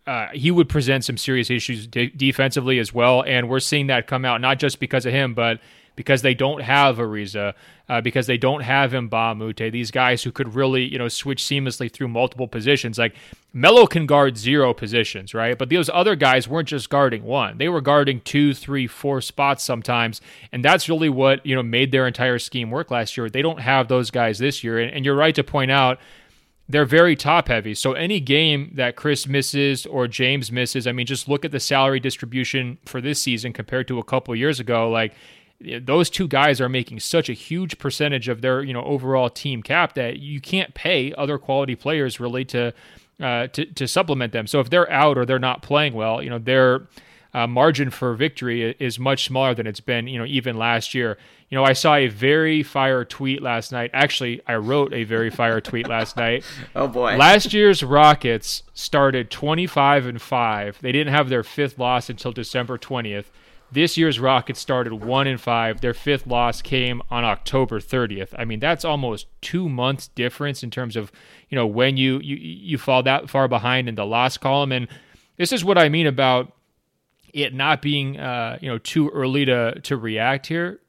uh, 0.07 0.29
he 0.33 0.51
would 0.51 0.69
present 0.69 1.05
some 1.05 1.17
serious 1.17 1.51
issues 1.51 1.87
de- 1.87 2.11
defensively 2.11 2.79
as 2.79 2.93
well. 2.93 3.23
And 3.23 3.49
we're 3.49 3.61
seeing 3.61 3.87
that 3.89 4.07
come 4.07 4.25
out 4.25 4.41
not 4.41 4.59
just 4.59 4.81
because 4.81 5.07
of 5.07 5.13
him, 5.13 5.35
but 5.35 5.61
because 5.95 6.23
they 6.23 6.35
don't 6.35 6.63
have 6.63 6.97
Ariza, 6.97 7.55
uh, 7.89 8.01
because 8.01 8.27
they 8.27 8.39
don't 8.39 8.63
have 8.63 8.95
a 8.95 9.71
these 9.71 9.91
guys 9.91 10.23
who 10.23 10.33
could 10.33 10.55
really, 10.55 10.85
you 10.85 10.99
know, 10.99 11.09
switch 11.09 11.43
seamlessly 11.43 11.93
through 11.93 12.09
multiple 12.09 12.49
positions. 12.49 12.99
Like 12.99 13.15
Melo 13.53 13.87
can 13.87 14.07
guard 14.07 14.39
zero 14.39 14.73
positions, 14.73 15.35
right? 15.35 15.59
But 15.59 15.69
those 15.69 15.91
other 15.93 16.17
guys 16.17 16.49
weren't 16.49 16.69
just 16.69 16.89
guarding 16.89 17.25
one; 17.25 17.59
they 17.59 17.69
were 17.69 17.83
guarding 17.83 18.21
two, 18.23 18.55
three, 18.55 18.87
four 18.87 19.21
spots 19.21 19.63
sometimes, 19.63 20.21
and 20.51 20.65
that's 20.65 20.89
really 20.89 21.11
what 21.11 21.45
you 21.45 21.55
know 21.55 21.63
made 21.63 21.93
their 21.93 22.07
entire 22.07 22.39
scheme 22.39 22.71
work 22.71 22.91
last 22.91 23.17
year. 23.17 23.29
They 23.29 23.43
don't 23.43 23.61
have 23.61 23.89
those 23.89 24.11
guys 24.11 24.39
this 24.39 24.65
year, 24.65 24.79
and, 24.79 24.91
and 24.93 25.05
you're 25.05 25.15
right 25.15 25.35
to 25.35 25.45
point 25.45 25.71
out 25.71 25.99
they're 26.73 26.87
very 26.87 27.15
top 27.15 27.49
heavy. 27.49 27.75
So 27.75 27.93
any 27.93 28.19
game 28.19 28.73
that 28.75 28.97
Chris 28.97 29.27
misses 29.27 29.85
or 29.85 30.09
James 30.09 30.51
misses, 30.51 30.87
I 30.87 30.93
mean, 30.93 31.07
just 31.07 31.29
look 31.29 31.45
at 31.45 31.53
the 31.53 31.61
salary 31.61 32.01
distribution 32.01 32.79
for 32.87 33.01
this 33.01 33.21
season 33.21 33.53
compared 33.53 33.87
to 33.89 33.99
a 33.99 34.05
couple 34.05 34.35
years 34.35 34.59
ago. 34.59 34.89
Like 34.89 35.13
those 35.61 36.09
two 36.09 36.27
guys 36.27 36.61
are 36.61 36.71
making 36.71 37.01
such 37.01 37.29
a 37.29 37.35
huge 37.35 37.79
percentage 37.79 38.29
of 38.29 38.41
their 38.41 38.63
you 38.63 38.73
know 38.73 38.83
overall 38.85 39.29
team 39.29 39.63
cap 39.63 39.95
that 39.95 40.19
you 40.19 40.41
can't 40.41 40.73
pay 40.75 41.13
other 41.17 41.39
quality 41.39 41.75
players 41.75 42.19
really 42.19 42.45
to 42.47 42.73
uh, 43.21 43.47
to 43.49 43.67
to 43.67 43.87
supplement 43.87 44.33
them. 44.33 44.47
So 44.47 44.59
if 44.61 44.71
they're 44.71 44.91
out 44.91 45.19
or 45.19 45.27
they're 45.27 45.39
not 45.39 45.63
playing 45.63 45.93
well, 45.93 46.23
you 46.23 46.31
know 46.31 46.39
their 46.39 46.89
uh, 47.35 47.47
margin 47.47 47.91
for 47.91 48.15
victory 48.15 48.75
is 48.79 48.99
much 48.99 49.25
smaller 49.25 49.55
than 49.55 49.67
it's 49.67 49.81
been 49.81 50.07
you 50.07 50.19
know 50.19 50.27
even 50.27 50.57
last 50.57 50.95
year. 50.95 51.19
You 51.49 51.57
know, 51.59 51.65
I 51.65 51.75
saw 51.75 51.97
a 51.97 52.09
very 52.09 52.63
fire 52.63 53.05
tweet 53.05 53.43
last 53.43 53.73
night. 53.73 53.91
Actually, 53.93 54.41
I 54.47 54.55
wrote 54.55 54.95
a 54.95 55.05
very 55.05 55.29
fire 55.29 55.61
tweet 55.61 55.87
last 55.87 56.17
night. 56.17 56.45
Oh 56.75 56.89
boy. 56.89 57.17
Last 57.17 57.53
year's 57.53 57.83
Rockets 57.83 58.63
started 58.73 59.31
25 59.31 60.07
and 60.07 60.23
5. 60.23 60.79
They 60.81 60.93
didn't 60.93 61.13
have 61.13 61.29
their 61.29 61.43
fifth 61.43 61.79
loss 61.79 62.09
until 62.09 62.33
December 62.33 62.79
20th. 62.79 63.27
This 63.71 63.99
year's 63.99 64.19
Rockets 64.19 64.61
started 64.61 64.95
1 64.95 65.27
and 65.27 65.41
5. 65.41 65.81
Their 65.83 65.93
fifth 65.93 66.27
loss 66.27 66.63
came 66.63 67.03
on 67.11 67.25
October 67.25 67.79
30th. 67.81 68.35
I 68.39 68.47
mean, 68.47 68.59
that's 68.59 68.87
almost 68.87 69.27
2 69.43 69.69
months 69.69 70.09
difference 70.09 70.63
in 70.63 70.71
terms 70.71 70.97
of, 70.97 71.13
you 71.51 71.57
know, 71.57 71.67
when 71.67 71.99
you 71.99 72.19
you 72.21 72.37
you 72.37 72.79
fall 72.79 73.03
that 73.03 73.29
far 73.29 73.49
behind 73.49 73.89
in 73.89 73.95
the 73.95 74.07
loss 74.07 74.39
column 74.39 74.73
and 74.73 74.89
this 75.37 75.53
is 75.53 75.65
what 75.65 75.77
I 75.77 75.89
mean 75.89 76.07
about 76.07 76.53
it 77.33 77.55
not 77.55 77.83
being 77.83 78.19
uh, 78.19 78.59
you 78.61 78.69
know 78.69 78.79
too 78.79 79.09
early 79.11 79.45
to 79.45 79.79
to 79.81 79.97
react 79.97 80.47
here 80.47 80.81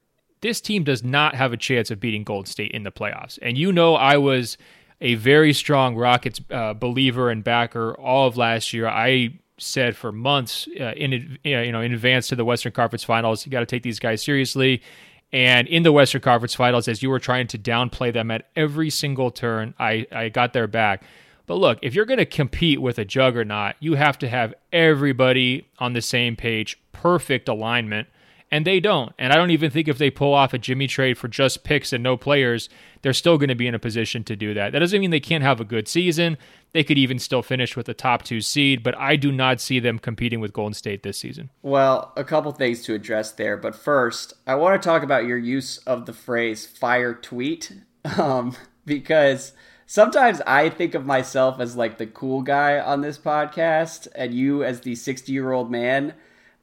this 0.43 0.59
team 0.59 0.83
does 0.83 1.03
not 1.03 1.35
have 1.35 1.53
a 1.53 1.57
chance 1.57 1.89
of 1.89 2.01
beating 2.01 2.25
Gold 2.25 2.49
State 2.49 2.71
in 2.71 2.83
the 2.83 2.91
playoffs. 2.91 3.39
And 3.41 3.57
you 3.57 3.71
know, 3.71 3.95
I 3.95 4.17
was 4.17 4.57
a 4.99 5.15
very 5.15 5.53
strong 5.53 5.95
Rockets 5.95 6.41
uh, 6.51 6.73
believer 6.73 7.29
and 7.29 7.43
backer 7.43 7.93
all 7.95 8.27
of 8.27 8.35
last 8.35 8.73
year. 8.73 8.87
I 8.87 9.39
said 9.57 9.95
for 9.95 10.11
months 10.11 10.67
uh, 10.79 10.91
in 10.97 11.39
you 11.43 11.71
know 11.71 11.81
in 11.81 11.93
advance 11.93 12.27
to 12.27 12.35
the 12.35 12.45
Western 12.45 12.73
Conference 12.73 13.05
Finals, 13.05 13.45
you 13.45 13.51
got 13.51 13.61
to 13.61 13.65
take 13.65 13.83
these 13.83 13.99
guys 13.99 14.21
seriously. 14.21 14.83
And 15.31 15.67
in 15.67 15.81
the 15.81 15.91
Western 15.93 16.21
Conference 16.21 16.53
Finals, 16.53 16.87
as 16.87 17.01
you 17.01 17.09
were 17.09 17.19
trying 17.19 17.47
to 17.47 17.57
downplay 17.57 18.13
them 18.13 18.29
at 18.29 18.49
every 18.55 18.89
single 18.89 19.31
turn, 19.31 19.73
I, 19.79 20.05
I 20.11 20.29
got 20.29 20.53
their 20.53 20.67
back. 20.67 21.03
But 21.45 21.55
look, 21.55 21.79
if 21.81 21.93
you're 21.93 22.05
going 22.05 22.19
to 22.19 22.25
compete 22.25 22.81
with 22.81 22.97
a 22.97 23.05
juggernaut, 23.05 23.75
you 23.79 23.95
have 23.95 24.17
to 24.19 24.29
have 24.29 24.53
everybody 24.71 25.67
on 25.79 25.93
the 25.93 26.01
same 26.01 26.35
page, 26.35 26.79
perfect 26.91 27.49
alignment 27.49 28.07
and 28.53 28.67
they 28.67 28.79
don't. 28.79 29.13
And 29.17 29.33
I 29.33 29.35
don't 29.35 29.49
even 29.49 29.71
think 29.71 29.87
if 29.87 29.97
they 29.97 30.11
pull 30.11 30.31
off 30.31 30.53
a 30.53 30.59
Jimmy 30.59 30.85
trade 30.85 31.17
for 31.17 31.27
just 31.27 31.63
picks 31.63 31.91
and 31.91 32.03
no 32.03 32.15
players, 32.15 32.69
they're 33.01 33.11
still 33.11 33.39
going 33.39 33.49
to 33.49 33.55
be 33.55 33.65
in 33.65 33.73
a 33.73 33.79
position 33.79 34.23
to 34.25 34.35
do 34.35 34.53
that. 34.53 34.73
That 34.73 34.77
doesn't 34.77 35.01
mean 35.01 35.09
they 35.09 35.19
can't 35.19 35.43
have 35.43 35.59
a 35.59 35.65
good 35.65 35.87
season. 35.87 36.37
They 36.71 36.83
could 36.83 36.99
even 36.99 37.17
still 37.17 37.41
finish 37.41 37.75
with 37.75 37.89
a 37.89 37.95
top 37.95 38.21
two 38.21 38.41
seed, 38.41 38.83
but 38.83 38.95
I 38.95 39.15
do 39.15 39.31
not 39.31 39.59
see 39.59 39.79
them 39.79 39.97
competing 39.97 40.39
with 40.39 40.53
Golden 40.53 40.75
State 40.75 41.01
this 41.01 41.17
season. 41.17 41.49
Well, 41.63 42.13
a 42.15 42.23
couple 42.23 42.51
things 42.51 42.83
to 42.83 42.93
address 42.93 43.31
there. 43.31 43.57
But 43.57 43.73
first, 43.73 44.33
I 44.45 44.53
want 44.53 44.79
to 44.79 44.87
talk 44.87 45.01
about 45.01 45.25
your 45.25 45.39
use 45.39 45.79
of 45.79 46.05
the 46.05 46.13
phrase 46.13 46.63
fire 46.63 47.15
tweet 47.15 47.73
um, 48.19 48.55
because 48.85 49.53
sometimes 49.93 50.41
I 50.47 50.69
think 50.69 50.95
of 50.95 51.05
myself 51.05 51.59
as 51.59 51.75
like 51.75 51.99
the 51.99 52.07
cool 52.07 52.41
guy 52.41 52.79
on 52.79 53.01
this 53.01 53.19
podcast 53.19 54.07
and 54.15 54.33
you 54.33 54.63
as 54.63 54.81
the 54.81 54.95
60 54.95 55.31
year 55.31 55.51
old 55.51 55.69
man 55.69 56.15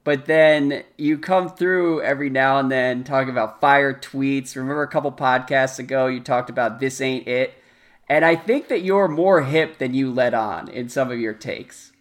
but 0.02 0.26
then 0.26 0.82
you 0.98 1.16
come 1.16 1.48
through 1.48 2.02
every 2.02 2.28
now 2.28 2.58
and 2.58 2.72
then 2.72 3.04
talking 3.04 3.30
about 3.30 3.60
fire 3.60 3.94
tweets. 3.94 4.56
Remember 4.56 4.82
a 4.82 4.88
couple 4.88 5.12
podcasts 5.12 5.78
ago 5.78 6.06
you 6.06 6.18
talked 6.18 6.50
about 6.50 6.80
this 6.80 7.00
ain't 7.00 7.28
it. 7.28 7.54
And 8.08 8.24
I 8.24 8.34
think 8.34 8.66
that 8.66 8.82
you're 8.82 9.06
more 9.06 9.42
hip 9.42 9.78
than 9.78 9.94
you 9.94 10.10
let 10.10 10.34
on 10.34 10.68
in 10.68 10.88
some 10.88 11.12
of 11.12 11.20
your 11.20 11.34
takes. 11.34 11.92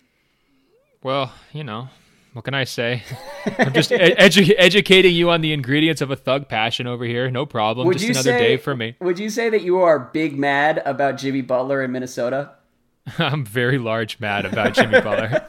Well, 1.03 1.33
you 1.53 1.63
know, 1.63 1.89
what 2.33 2.45
can 2.45 2.53
I 2.53 2.63
say? 2.63 3.03
I'm 3.57 3.73
just 3.73 3.91
edu- 3.91 4.55
educating 4.57 5.15
you 5.15 5.29
on 5.29 5.41
the 5.41 5.53
ingredients 5.53 6.01
of 6.01 6.11
a 6.11 6.15
thug 6.15 6.47
passion 6.47 6.87
over 6.87 7.05
here. 7.05 7.29
No 7.31 7.45
problem. 7.45 7.87
Would 7.87 7.97
just 7.97 8.09
another 8.09 8.31
say, 8.31 8.39
day 8.39 8.57
for 8.57 8.75
me. 8.75 8.95
Would 8.99 9.19
you 9.19 9.29
say 9.29 9.49
that 9.49 9.61
you 9.61 9.79
are 9.79 9.99
big 9.99 10.37
mad 10.37 10.81
about 10.85 11.17
Jimmy 11.17 11.41
Butler 11.41 11.83
in 11.83 11.91
Minnesota? 11.91 12.51
I'm 13.17 13.45
very 13.45 13.77
large 13.77 14.19
mad 14.19 14.45
about 14.45 14.73
Jimmy 14.73 15.01
Butler. 15.01 15.43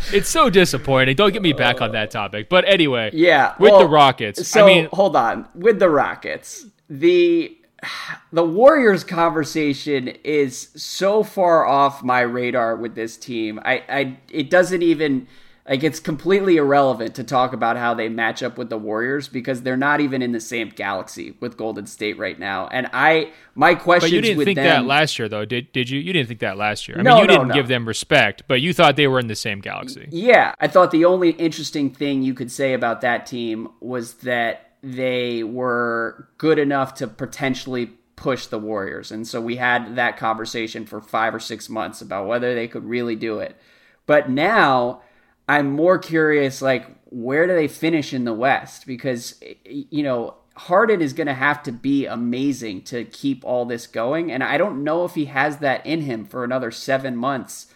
it's 0.12 0.28
so 0.28 0.50
disappointing. 0.50 1.16
Don't 1.16 1.32
get 1.32 1.42
me 1.42 1.52
back 1.52 1.80
on 1.80 1.92
that 1.92 2.10
topic. 2.10 2.48
But 2.48 2.64
anyway, 2.66 3.10
yeah, 3.12 3.54
with 3.58 3.70
well, 3.70 3.80
the 3.80 3.88
Rockets. 3.88 4.48
So 4.48 4.64
I 4.64 4.66
mean, 4.66 4.88
hold 4.92 5.16
on. 5.16 5.48
With 5.54 5.78
the 5.78 5.90
Rockets, 5.90 6.66
the 6.88 7.56
the 8.32 8.44
Warriors 8.44 9.04
conversation 9.04 10.08
is 10.24 10.70
so 10.74 11.22
far 11.22 11.66
off 11.66 12.02
my 12.02 12.20
radar 12.20 12.76
with 12.76 12.94
this 12.94 13.16
team. 13.16 13.60
I, 13.64 13.82
I 13.88 14.18
it 14.30 14.50
doesn't 14.50 14.82
even 14.82 15.28
like 15.68 15.82
it's 15.82 15.98
completely 15.98 16.56
irrelevant 16.56 17.14
to 17.14 17.24
talk 17.24 17.54
about 17.54 17.76
how 17.78 17.94
they 17.94 18.08
match 18.08 18.42
up 18.42 18.58
with 18.58 18.68
the 18.68 18.76
Warriors 18.76 19.28
because 19.28 19.62
they're 19.62 19.76
not 19.76 20.00
even 20.00 20.20
in 20.20 20.32
the 20.32 20.40
same 20.40 20.68
galaxy 20.68 21.36
with 21.40 21.56
Golden 21.56 21.86
State 21.86 22.18
right 22.18 22.38
now. 22.38 22.68
And 22.68 22.88
I 22.92 23.32
my 23.54 23.74
question 23.74 24.10
But 24.10 24.14
you 24.14 24.20
didn't 24.20 24.44
think 24.44 24.56
them, 24.56 24.66
that 24.66 24.84
last 24.84 25.18
year 25.18 25.28
though, 25.28 25.44
did 25.44 25.72
did 25.72 25.88
you? 25.88 26.00
You 26.00 26.12
didn't 26.12 26.28
think 26.28 26.40
that 26.40 26.58
last 26.58 26.86
year. 26.86 26.98
I 26.98 27.02
No, 27.02 27.14
mean, 27.14 27.22
you 27.22 27.26
no, 27.28 27.32
didn't 27.34 27.48
no. 27.48 27.54
give 27.54 27.68
them 27.68 27.88
respect, 27.88 28.42
but 28.46 28.60
you 28.60 28.74
thought 28.74 28.96
they 28.96 29.08
were 29.08 29.18
in 29.18 29.26
the 29.26 29.34
same 29.36 29.60
galaxy. 29.60 30.06
Yeah, 30.10 30.54
I 30.60 30.68
thought 30.68 30.90
the 30.90 31.06
only 31.06 31.30
interesting 31.30 31.90
thing 31.90 32.22
you 32.22 32.34
could 32.34 32.52
say 32.52 32.74
about 32.74 33.00
that 33.00 33.26
team 33.26 33.68
was 33.80 34.14
that 34.14 34.72
they 34.82 35.42
were 35.42 36.28
good 36.36 36.58
enough 36.58 36.94
to 36.96 37.06
potentially 37.06 37.92
push 38.16 38.46
the 38.46 38.58
Warriors. 38.58 39.10
And 39.10 39.26
so 39.26 39.40
we 39.40 39.56
had 39.56 39.96
that 39.96 40.18
conversation 40.18 40.84
for 40.84 41.00
5 41.00 41.34
or 41.34 41.40
6 41.40 41.68
months 41.70 42.02
about 42.02 42.26
whether 42.26 42.54
they 42.54 42.68
could 42.68 42.84
really 42.84 43.16
do 43.16 43.38
it. 43.38 43.56
But 44.06 44.28
now 44.28 45.00
I'm 45.48 45.72
more 45.72 45.98
curious 45.98 46.62
like 46.62 46.86
where 47.10 47.46
do 47.46 47.54
they 47.54 47.68
finish 47.68 48.12
in 48.12 48.24
the 48.24 48.34
West? 48.34 48.86
Because 48.86 49.42
you 49.64 50.02
know 50.02 50.34
Harden 50.56 51.00
is 51.00 51.12
going 51.12 51.26
to 51.26 51.34
have 51.34 51.62
to 51.64 51.72
be 51.72 52.06
amazing 52.06 52.82
to 52.82 53.04
keep 53.04 53.44
all 53.44 53.64
this 53.64 53.86
going 53.86 54.30
and 54.30 54.42
I 54.42 54.56
don't 54.56 54.84
know 54.84 55.04
if 55.04 55.14
he 55.14 55.26
has 55.26 55.58
that 55.58 55.84
in 55.84 56.02
him 56.02 56.24
for 56.24 56.44
another 56.44 56.70
7 56.70 57.16
months 57.16 57.66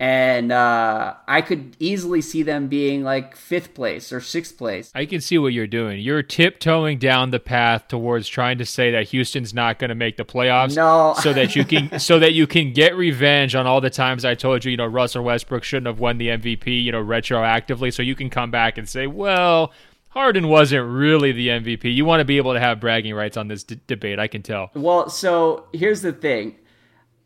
and 0.00 0.52
uh, 0.52 1.14
I 1.26 1.42
could 1.42 1.76
easily 1.80 2.20
see 2.20 2.44
them 2.44 2.68
being 2.68 3.02
like 3.02 3.34
fifth 3.34 3.74
place 3.74 4.12
or 4.12 4.20
sixth 4.20 4.56
place. 4.56 4.92
I 4.94 5.06
can 5.06 5.20
see 5.20 5.38
what 5.38 5.52
you're 5.52 5.66
doing. 5.66 6.00
You're 6.00 6.22
tiptoeing 6.22 6.98
down 6.98 7.30
the 7.30 7.40
path 7.40 7.88
towards 7.88 8.28
trying 8.28 8.58
to 8.58 8.64
say 8.64 8.92
that 8.92 9.08
Houston's 9.08 9.52
not 9.52 9.80
going 9.80 9.88
to 9.88 9.96
make 9.96 10.16
the 10.16 10.24
playoffs. 10.24 10.76
No. 10.76 11.14
so 11.20 11.32
that 11.32 11.56
you 11.56 11.64
can 11.64 11.98
so 11.98 12.20
that 12.20 12.32
you 12.32 12.46
can 12.46 12.72
get 12.72 12.96
revenge 12.96 13.56
on 13.56 13.66
all 13.66 13.80
the 13.80 13.90
times 13.90 14.24
I 14.24 14.36
told 14.36 14.64
you, 14.64 14.70
you 14.70 14.76
know, 14.76 14.86
Russell 14.86 15.24
Westbrook 15.24 15.64
shouldn't 15.64 15.88
have 15.88 15.98
won 15.98 16.18
the 16.18 16.28
MVP, 16.28 16.82
you 16.84 16.92
know, 16.92 17.04
retroactively. 17.04 17.92
So 17.92 18.02
you 18.02 18.14
can 18.14 18.30
come 18.30 18.52
back 18.52 18.78
and 18.78 18.88
say, 18.88 19.08
well, 19.08 19.72
Harden 20.10 20.48
wasn't 20.48 20.88
really 20.88 21.32
the 21.32 21.48
MVP. 21.48 21.92
You 21.92 22.04
want 22.04 22.20
to 22.20 22.24
be 22.24 22.36
able 22.36 22.54
to 22.54 22.60
have 22.60 22.78
bragging 22.78 23.14
rights 23.14 23.36
on 23.36 23.48
this 23.48 23.64
d- 23.64 23.80
debate. 23.88 24.20
I 24.20 24.28
can 24.28 24.42
tell. 24.42 24.70
Well, 24.74 25.10
so 25.10 25.66
here's 25.72 26.02
the 26.02 26.12
thing. 26.12 26.56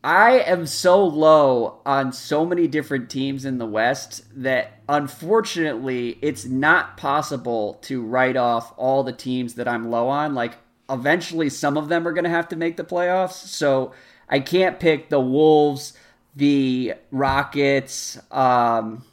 I 0.05 0.41
am 0.41 0.67
so 0.67 1.05
low 1.05 1.81
on 1.87 2.12
so 2.12 2.45
many 2.45 2.67
different 2.67 3.09
teams 3.09 3.45
in 3.45 3.59
the 3.59 3.67
West 3.67 4.25
that 4.43 4.81
unfortunately 4.88 6.19
it's 6.21 6.45
not 6.45 6.97
possible 6.97 7.75
to 7.83 8.03
write 8.03 8.37
off 8.37 8.73
all 8.77 9.05
the 9.05 9.12
teams 9.12 9.55
that 9.55 9.69
I'm 9.69 9.91
low 9.91 10.09
on. 10.09 10.35
Like 10.35 10.59
eventually 10.91 11.49
some 11.49 11.77
of 11.77 11.88
them 11.88 12.07
are 12.09 12.12
going 12.12 12.25
to 12.25 12.31
have 12.31 12.49
to 12.49 12.57
make 12.57 12.77
the 12.77 12.85
playoffs. 12.85 13.35
So 13.47 13.93
I 14.29 14.41
can't 14.41 14.81
pick 14.81 15.09
the 15.09 15.21
Wolves, 15.21 15.93
the 16.35 16.95
Rockets, 17.11 18.19
um 18.31 19.05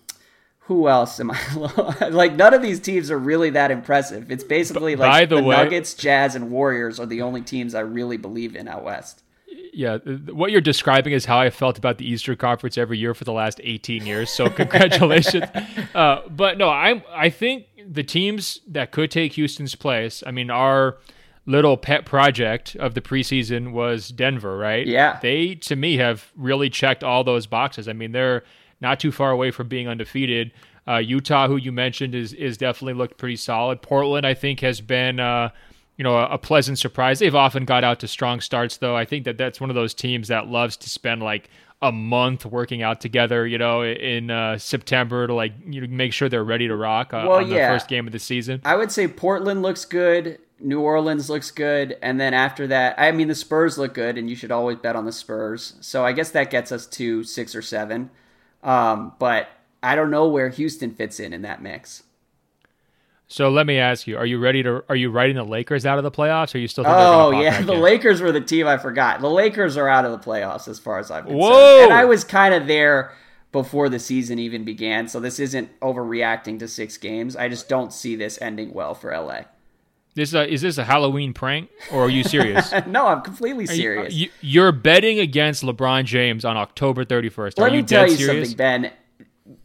who 0.62 0.88
else 0.88 1.20
am 1.20 1.32
I 1.32 1.40
low? 1.56 2.10
like 2.12 2.36
none 2.36 2.54
of 2.54 2.62
these 2.62 2.80
teams 2.80 3.10
are 3.10 3.18
really 3.18 3.50
that 3.52 3.72
impressive. 3.72 4.32
It's 4.32 4.44
basically 4.44 4.96
like 4.96 5.12
by 5.12 5.26
the 5.26 5.42
way- 5.42 5.56
Nuggets, 5.56 5.94
Jazz 5.94 6.36
and 6.36 6.52
Warriors 6.52 7.00
are 7.00 7.08
the 7.08 7.22
only 7.24 7.42
teams 7.42 7.74
I 7.76 7.80
really 7.82 8.18
believe 8.18 8.56
in 8.56 8.68
out 8.68 8.84
west. 8.84 9.24
Yeah, 9.74 9.98
what 9.98 10.52
you're 10.52 10.62
describing 10.62 11.14
is 11.14 11.26
how 11.26 11.40
I 11.40 11.50
felt 11.50 11.78
about 11.78 11.98
the 12.00 12.10
Eastern 12.10 12.36
Conference 12.36 12.78
every 12.78 12.98
year 12.98 13.14
for 13.14 13.24
the 13.24 13.32
last 13.32 13.62
18 13.64 14.06
years. 14.06 14.30
So 14.30 14.50
congratulations. 14.50 15.46
uh, 15.96 16.22
but 16.30 16.58
no, 16.58 16.70
I'm. 16.70 17.04
I 17.12 17.30
think 17.30 17.66
the 17.88 18.04
teams 18.04 18.60
that 18.68 18.92
could 18.92 19.10
take 19.12 19.34
Houston's 19.34 19.76
place. 19.76 20.24
I 20.26 20.32
mean, 20.32 20.50
our 20.50 20.98
little 21.46 21.78
pet 21.78 22.06
project 22.06 22.76
of 22.76 22.94
the 22.94 23.02
preseason 23.02 23.72
was 23.72 24.10
Denver, 24.10 24.58
right? 24.58 24.86
Yeah. 24.86 25.18
they 25.22 25.56
to 25.56 25.76
me 25.76 25.98
have 25.98 26.32
really 26.36 26.70
checked 26.70 27.04
all 27.04 27.24
those 27.24 27.48
boxes. 27.48 27.88
I 27.88 27.94
mean, 27.94 28.12
they're 28.12 28.44
not 28.82 29.00
too 29.00 29.12
far 29.12 29.32
away 29.32 29.50
from 29.52 29.68
being 29.68 29.88
undefeated. 29.88 30.52
Uh, 30.88 30.98
Utah, 30.98 31.48
who 31.48 31.58
you 31.58 31.72
mentioned, 31.72 32.16
is 32.16 32.34
is 32.34 32.58
definitely 32.58 32.94
looked 32.94 33.18
pretty 33.18 33.36
solid. 33.36 33.82
Portland, 33.82 34.26
I 34.26 34.34
think, 34.34 34.60
has 34.60 34.82
been. 34.82 35.20
Uh, 35.20 35.50
you 36.00 36.04
know, 36.04 36.18
a, 36.18 36.38
pleasant 36.38 36.80
surprise. 36.80 37.20
They've 37.20 37.36
often 37.36 37.66
got 37.66 37.84
out 37.84 38.00
to 38.00 38.08
strong 38.08 38.40
starts, 38.40 38.78
though. 38.78 38.96
I 38.96 39.04
think 39.04 39.26
that 39.26 39.38
that's 39.38 39.60
one 39.60 39.70
of 39.70 39.76
those 39.76 39.94
teams 39.94 40.30
that 40.30 40.48
loves 40.48 40.78
to 40.78 40.90
spend 40.90 41.22
like 41.22 41.50
a 41.82 41.92
month 41.92 42.46
working 42.46 42.82
out 42.82 43.02
together, 43.02 43.46
you 43.46 43.58
know, 43.58 43.84
in 43.84 44.32
uh, 44.32 44.58
September 44.58 45.28
to 45.28 45.34
like 45.34 45.52
you 45.68 45.82
know 45.82 45.88
make 45.88 46.14
sure 46.14 46.30
they're 46.30 46.42
ready 46.42 46.70
to 46.70 46.76
rock 46.78 47.14
uh, 47.14 47.26
Well, 47.28 47.40
on 47.40 47.50
the 47.50 47.58
first 47.58 47.90
game 47.90 48.08
of 48.08 48.14
the 48.14 48.20
season. 48.20 48.62
I 48.64 48.78
would 48.78 48.94
say 48.94 49.10
Portland 49.10 49.62
looks 49.62 49.84
good, 49.84 50.40
New 50.62 50.80
Orleans 50.80 51.30
looks 51.30 51.52
good, 51.52 51.98
and 52.02 52.18
then 52.18 52.34
after 52.34 52.66
that, 52.68 52.96
I 52.98 53.12
mean 53.12 53.28
the 53.28 53.36
Spurs 53.36 53.78
look 53.78 53.94
good, 53.94 54.18
and 54.18 54.30
you 54.30 54.38
should 54.38 54.52
always 54.52 54.78
bet 54.78 54.96
on 54.96 55.04
the 55.04 55.12
Spurs. 55.12 55.74
So 55.82 56.06
I 56.06 56.14
guess 56.14 56.32
that 56.32 56.50
gets 56.50 56.72
us 56.72 56.88
to 56.88 57.26
six 57.26 57.54
or 57.54 57.62
seven. 57.62 58.10
Um, 58.64 59.12
but 59.20 59.50
I 59.84 59.98
don't 59.98 60.12
know 60.12 60.30
where 60.30 60.48
Houston 60.48 60.96
fits 60.96 61.20
in 61.20 61.34
in 61.34 61.42
that 61.42 61.62
mix. 61.62 62.04
So 63.32 63.50
let 63.50 63.68
me 63.68 63.78
ask 63.78 64.08
you: 64.08 64.18
Are 64.18 64.26
you 64.26 64.40
ready 64.40 64.64
to? 64.64 64.84
Are 64.90 64.96
you 64.96 65.12
writing 65.12 65.36
the 65.36 65.44
Lakers 65.46 65.86
out 65.86 65.98
of 66.00 66.04
the 66.04 66.10
playoffs? 66.12 66.54
Or 66.54 66.58
are 66.58 66.62
you 66.62 66.68
still? 66.68 66.84
Oh 66.88 67.30
yeah, 67.32 67.62
the 67.62 67.74
in? 67.74 67.80
Lakers 67.80 68.22
were 68.22 68.32
the 68.32 68.42
team 68.42 68.66
I 68.68 68.78
forgot. 68.78 69.22
The 69.22 69.30
Lakers 69.30 69.78
are 69.78 69.88
out 69.88 70.04
of 70.04 70.12
the 70.12 70.18
playoffs 70.18 70.68
as 70.68 70.80
far 70.80 70.98
as 70.98 71.12
I'm 71.12 71.24
concerned. 71.24 71.40
Whoa! 71.40 71.84
And 71.84 71.94
I 71.94 72.06
was 72.06 72.24
kind 72.24 72.56
of 72.56 72.66
there 72.66 73.14
before 73.52 73.88
the 73.88 74.00
season 74.00 74.40
even 74.40 74.64
began, 74.64 75.08
so 75.08 75.20
this 75.20 75.40
isn't 75.40 75.80
overreacting 75.80 76.58
to 76.60 76.68
six 76.68 76.98
games. 76.98 77.36
I 77.36 77.50
just 77.50 77.70
don't 77.70 77.94
see 77.94 78.16
this 78.16 78.40
ending 78.42 78.74
well 78.74 78.96
for 78.96 79.12
LA. 79.16 79.42
This 80.16 80.34
uh, 80.34 80.48
is 80.50 80.62
this 80.64 80.80
a 80.80 80.84
Halloween 80.84 81.34
prank, 81.34 81.70
or 81.92 82.06
are 82.06 82.10
you 82.10 82.24
serious? 82.24 82.74
no, 82.88 83.06
I'm 83.08 83.22
completely 83.22 83.66
Are 83.68 83.72
you- 83.74 83.82
serious. 83.82 84.14
You, 84.16 84.30
you're 84.42 84.72
betting 84.72 85.20
against 85.20 85.62
LeBron 85.64 86.06
James 86.06 86.44
on 86.46 86.58
October 86.58 87.06
31st. 87.06 87.60
Are 87.60 87.62
Let 87.62 87.72
you 87.74 87.78
me 87.78 87.84
tell 87.84 88.10
you 88.10 88.16
serious? 88.18 88.50
something, 88.50 88.58
Ben. 88.58 88.92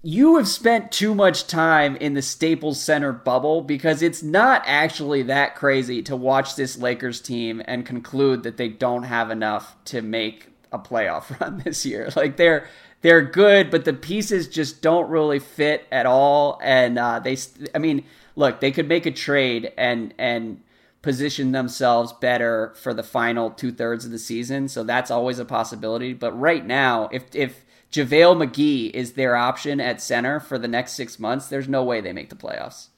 You 0.03 0.37
have 0.37 0.49
spent 0.49 0.93
too 0.93 1.15
much 1.15 1.47
time 1.47 1.97
in 1.97 2.15
the 2.15 2.23
Staples 2.23 2.81
Center 2.81 3.13
bubble 3.13 3.61
because 3.61 4.01
it's 4.01 4.23
not 4.23 4.63
actually 4.65 5.23
that 5.25 5.57
crazy 5.57 6.03
to 6.05 6.17
watch 6.17 6.57
this 6.57 6.79
Lakers 6.79 7.21
team 7.21 7.63
and 7.67 7.85
conclude 7.85 8.45
that 8.45 8.57
they 8.57 8.69
don't 8.69 9.03
have 9.03 9.31
enough 9.31 9.77
to 9.87 10.01
make 10.01 10.49
a 10.73 10.79
playoff 10.79 11.39
run 11.41 11.59
this 11.65 11.85
year. 11.85 12.09
Like 12.17 12.37
they're 12.37 12.69
they're 13.03 13.23
good, 13.23 13.71
but 13.71 13.85
the 13.85 13.93
pieces 13.93 14.49
just 14.49 14.81
don't 14.81 15.11
really 15.11 15.39
fit 15.39 15.87
at 15.93 16.07
all. 16.07 16.59
And 16.63 16.99
uh, 16.99 17.19
they, 17.19 17.37
I 17.75 17.79
mean, 17.79 18.05
look, 18.35 18.61
they 18.61 18.73
could 18.73 18.89
make 18.89 19.05
a 19.05 19.11
trade 19.11 19.73
and 19.77 20.15
and 20.19 20.63
position 21.03 21.53
themselves 21.53 22.15
better 22.15 22.73
for 22.77 22.95
the 22.95 23.03
final 23.03 23.51
two 23.51 23.71
thirds 23.71 24.07
of 24.07 24.11
the 24.11 24.19
season. 24.19 24.69
So 24.69 24.83
that's 24.83 25.11
always 25.11 25.39
a 25.39 25.45
possibility. 25.45 26.15
But 26.15 26.33
right 26.33 26.65
now, 26.65 27.11
if 27.13 27.25
if 27.35 27.67
JaVale 27.95 28.49
McGee 28.49 28.91
is 28.91 29.13
their 29.13 29.37
option 29.37 29.81
at 29.81 30.01
center 30.01 30.41
for 30.41 30.59
the 30.59 30.67
next 30.67 30.95
six 30.95 31.21
months, 31.21 31.47
there's 31.47 31.69
no 31.69 31.85
way 31.85 32.01
they 32.01 32.13
make 32.13 32.29
the 32.29 32.35
playoffs. 32.35 32.89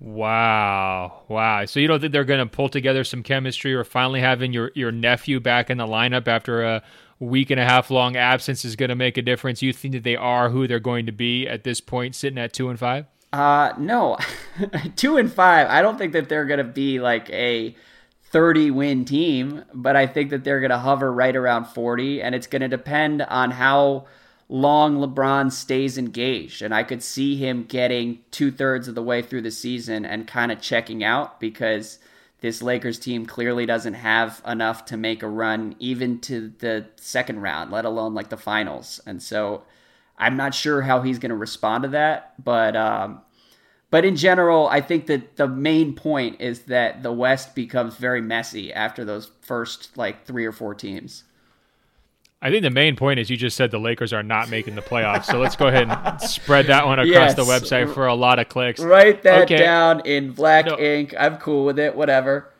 Wow. 0.00 1.22
Wow. 1.28 1.64
So 1.66 1.78
you 1.78 1.86
don't 1.86 2.00
think 2.00 2.12
they're 2.12 2.24
going 2.24 2.40
to 2.40 2.52
pull 2.52 2.68
together 2.68 3.04
some 3.04 3.22
chemistry 3.22 3.72
or 3.72 3.84
finally 3.84 4.20
having 4.20 4.52
your, 4.52 4.72
your 4.74 4.90
nephew 4.90 5.38
back 5.38 5.70
in 5.70 5.78
the 5.78 5.86
lineup 5.86 6.26
after 6.26 6.64
a 6.64 6.82
week 7.20 7.50
and 7.50 7.60
a 7.60 7.64
half 7.64 7.92
long 7.92 8.16
absence 8.16 8.64
is 8.64 8.74
going 8.74 8.88
to 8.88 8.96
make 8.96 9.16
a 9.16 9.22
difference? 9.22 9.62
You 9.62 9.72
think 9.72 9.94
that 9.94 10.02
they 10.02 10.16
are 10.16 10.50
who 10.50 10.66
they're 10.66 10.80
going 10.80 11.06
to 11.06 11.12
be 11.12 11.46
at 11.46 11.62
this 11.62 11.80
point, 11.80 12.16
sitting 12.16 12.38
at 12.38 12.52
two 12.52 12.68
and 12.68 12.78
five? 12.78 13.06
Uh, 13.32 13.72
no, 13.78 14.18
two 14.96 15.16
and 15.16 15.32
five. 15.32 15.68
I 15.68 15.80
don't 15.80 15.96
think 15.96 16.12
that 16.12 16.28
they're 16.28 16.44
going 16.44 16.58
to 16.58 16.64
be 16.64 16.98
like 16.98 17.30
a 17.30 17.76
30 18.30 18.72
win 18.72 19.04
team, 19.04 19.64
but 19.72 19.94
I 19.94 20.08
think 20.08 20.30
that 20.30 20.42
they're 20.42 20.58
going 20.58 20.70
to 20.70 20.78
hover 20.78 21.12
right 21.12 21.36
around 21.36 21.66
40, 21.66 22.20
and 22.20 22.34
it's 22.34 22.48
going 22.48 22.62
to 22.62 22.68
depend 22.68 23.22
on 23.22 23.52
how 23.52 24.06
long 24.54 24.98
LeBron 24.98 25.50
stays 25.50 25.98
engaged. 25.98 26.62
And 26.62 26.72
I 26.72 26.84
could 26.84 27.02
see 27.02 27.34
him 27.34 27.64
getting 27.64 28.20
two 28.30 28.52
thirds 28.52 28.86
of 28.86 28.94
the 28.94 29.02
way 29.02 29.20
through 29.20 29.42
the 29.42 29.50
season 29.50 30.04
and 30.04 30.28
kind 30.28 30.52
of 30.52 30.60
checking 30.60 31.02
out 31.02 31.40
because 31.40 31.98
this 32.40 32.62
Lakers 32.62 33.00
team 33.00 33.26
clearly 33.26 33.66
doesn't 33.66 33.94
have 33.94 34.40
enough 34.46 34.84
to 34.86 34.96
make 34.96 35.24
a 35.24 35.28
run 35.28 35.74
even 35.80 36.20
to 36.20 36.52
the 36.58 36.86
second 36.94 37.40
round, 37.40 37.72
let 37.72 37.84
alone 37.84 38.14
like 38.14 38.28
the 38.28 38.36
finals. 38.36 39.00
And 39.04 39.20
so 39.20 39.64
I'm 40.16 40.36
not 40.36 40.54
sure 40.54 40.82
how 40.82 41.02
he's 41.02 41.18
going 41.18 41.30
to 41.30 41.36
respond 41.36 41.82
to 41.82 41.88
that, 41.88 42.34
but 42.42 42.76
um, 42.76 43.22
but 43.90 44.04
in 44.04 44.14
general, 44.14 44.68
I 44.68 44.80
think 44.80 45.06
that 45.06 45.36
the 45.36 45.48
main 45.48 45.94
point 45.94 46.40
is 46.40 46.60
that 46.62 47.02
the 47.02 47.12
West 47.12 47.56
becomes 47.56 47.96
very 47.96 48.20
messy 48.20 48.72
after 48.72 49.04
those 49.04 49.32
first 49.40 49.96
like 49.96 50.26
three 50.26 50.44
or 50.44 50.52
four 50.52 50.74
teams. 50.74 51.24
I 52.44 52.50
think 52.50 52.62
the 52.62 52.70
main 52.70 52.94
point 52.94 53.18
is 53.18 53.30
you 53.30 53.36
just 53.38 53.56
said 53.56 53.70
the 53.70 53.78
Lakers 53.80 54.12
are 54.12 54.22
not 54.22 54.50
making 54.50 54.74
the 54.74 54.82
playoffs. 54.82 55.24
So 55.24 55.38
let's 55.38 55.56
go 55.56 55.66
ahead 55.68 55.88
and 55.88 56.20
spread 56.20 56.66
that 56.66 56.84
one 56.86 56.98
across 56.98 57.08
Yes. 57.10 57.34
the 57.34 57.42
website 57.42 57.92
for 57.94 58.06
a 58.06 58.14
lot 58.14 58.38
of 58.38 58.50
clicks. 58.50 58.80
Write 58.80 59.22
that 59.22 59.44
Okay. 59.44 59.56
down 59.56 60.00
in 60.04 60.32
black 60.32 60.66
No. 60.66 60.78
ink. 60.78 61.14
I'm 61.18 61.38
cool 61.38 61.64
with 61.64 61.78
it. 61.78 61.96
Whatever. 61.96 62.50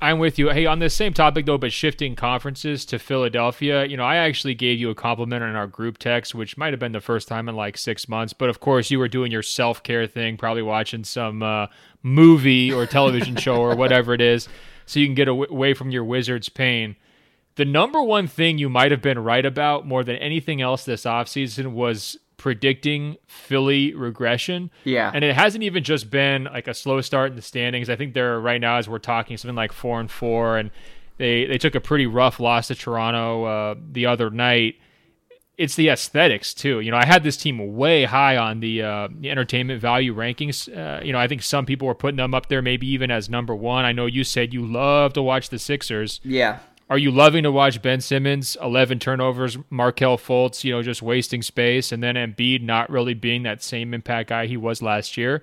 I'm 0.00 0.18
with 0.18 0.38
you. 0.38 0.48
Hey, 0.50 0.66
on 0.66 0.78
the 0.78 0.88
same 0.90 1.12
topic 1.12 1.44
though, 1.46 1.58
but 1.58 1.72
shifting 1.72 2.14
conferences 2.16 2.84
to 2.86 2.98
Philadelphia, 3.00 3.84
you 3.84 3.96
know, 3.96 4.04
I 4.04 4.16
actually 4.16 4.54
gave 4.54 4.78
you 4.78 4.90
a 4.90 4.94
compliment 4.94 5.42
in 5.44 5.54
our 5.56 5.66
group 5.66 5.98
text, 5.98 6.34
which 6.34 6.56
might 6.56 6.72
have 6.72 6.80
been 6.80 6.92
the 6.92 7.00
first 7.00 7.26
time 7.28 7.48
in 7.48 7.54
like 7.56 7.76
six 7.76 8.08
months. 8.08 8.32
But 8.32 8.48
of 8.48 8.60
course, 8.60 8.90
you 8.90 8.98
were 9.00 9.08
doing 9.08 9.30
your 9.32 9.42
self 9.42 9.82
care 9.82 10.06
thing, 10.06 10.36
probably 10.36 10.62
watching 10.62 11.02
some 11.04 11.42
uh, 11.42 11.66
movie 12.02 12.72
or 12.72 12.86
television 12.86 13.36
show 13.36 13.56
or 13.56 13.74
whatever 13.76 14.14
it 14.14 14.20
is, 14.20 14.48
so 14.86 15.00
you 15.00 15.06
can 15.06 15.14
get 15.14 15.28
away 15.28 15.74
from 15.74 15.90
your 15.90 16.04
wizard's 16.04 16.48
pain. 16.48 16.94
The 17.56 17.64
number 17.64 18.02
one 18.02 18.26
thing 18.26 18.58
you 18.58 18.68
might 18.68 18.90
have 18.90 19.02
been 19.02 19.18
right 19.18 19.44
about 19.44 19.86
more 19.86 20.04
than 20.04 20.16
anything 20.16 20.60
else 20.60 20.84
this 20.84 21.04
offseason 21.04 21.72
was 21.72 22.18
predicting 22.36 23.16
Philly 23.26 23.94
regression. 23.94 24.70
Yeah. 24.84 25.10
And 25.12 25.24
it 25.24 25.34
hasn't 25.34 25.64
even 25.64 25.82
just 25.82 26.10
been 26.10 26.44
like 26.44 26.68
a 26.68 26.74
slow 26.74 27.00
start 27.00 27.30
in 27.30 27.36
the 27.36 27.42
standings. 27.42 27.88
I 27.88 27.96
think 27.96 28.12
they're 28.12 28.38
right 28.38 28.60
now 28.60 28.76
as 28.76 28.88
we're 28.88 28.98
talking 28.98 29.36
something 29.36 29.56
like 29.56 29.72
4 29.72 30.00
and 30.00 30.10
4 30.10 30.58
and 30.58 30.70
they 31.18 31.46
they 31.46 31.56
took 31.56 31.74
a 31.74 31.80
pretty 31.80 32.06
rough 32.06 32.38
loss 32.38 32.68
to 32.68 32.74
Toronto 32.74 33.44
uh, 33.44 33.74
the 33.90 34.04
other 34.04 34.28
night. 34.30 34.76
It's 35.56 35.74
the 35.74 35.88
aesthetics 35.88 36.52
too. 36.52 36.80
You 36.80 36.90
know, 36.90 36.98
I 36.98 37.06
had 37.06 37.22
this 37.24 37.38
team 37.38 37.74
way 37.74 38.04
high 38.04 38.36
on 38.36 38.60
the, 38.60 38.82
uh, 38.82 39.08
the 39.10 39.30
entertainment 39.30 39.80
value 39.80 40.14
rankings. 40.14 40.68
Uh, 40.68 41.02
you 41.02 41.14
know, 41.14 41.18
I 41.18 41.26
think 41.26 41.42
some 41.42 41.64
people 41.64 41.88
were 41.88 41.94
putting 41.94 42.18
them 42.18 42.34
up 42.34 42.50
there, 42.50 42.60
maybe 42.60 42.86
even 42.88 43.10
as 43.10 43.30
number 43.30 43.56
one. 43.56 43.86
I 43.86 43.92
know 43.92 44.04
you 44.04 44.22
said 44.22 44.52
you 44.52 44.66
love 44.66 45.14
to 45.14 45.22
watch 45.22 45.48
the 45.48 45.58
Sixers. 45.58 46.20
Yeah. 46.22 46.58
Are 46.88 46.98
you 46.98 47.10
loving 47.10 47.42
to 47.42 47.50
watch 47.50 47.82
Ben 47.82 48.00
Simmons, 48.00 48.56
11 48.62 49.00
turnovers, 49.00 49.58
Markelle 49.70 50.16
Fultz, 50.16 50.62
you 50.62 50.72
know, 50.72 50.82
just 50.82 51.02
wasting 51.02 51.42
space, 51.42 51.90
and 51.90 52.00
then 52.00 52.14
Embiid 52.14 52.62
not 52.62 52.88
really 52.90 53.14
being 53.14 53.42
that 53.42 53.60
same 53.60 53.92
impact 53.92 54.28
guy 54.28 54.46
he 54.46 54.56
was 54.56 54.82
last 54.82 55.16
year? 55.16 55.42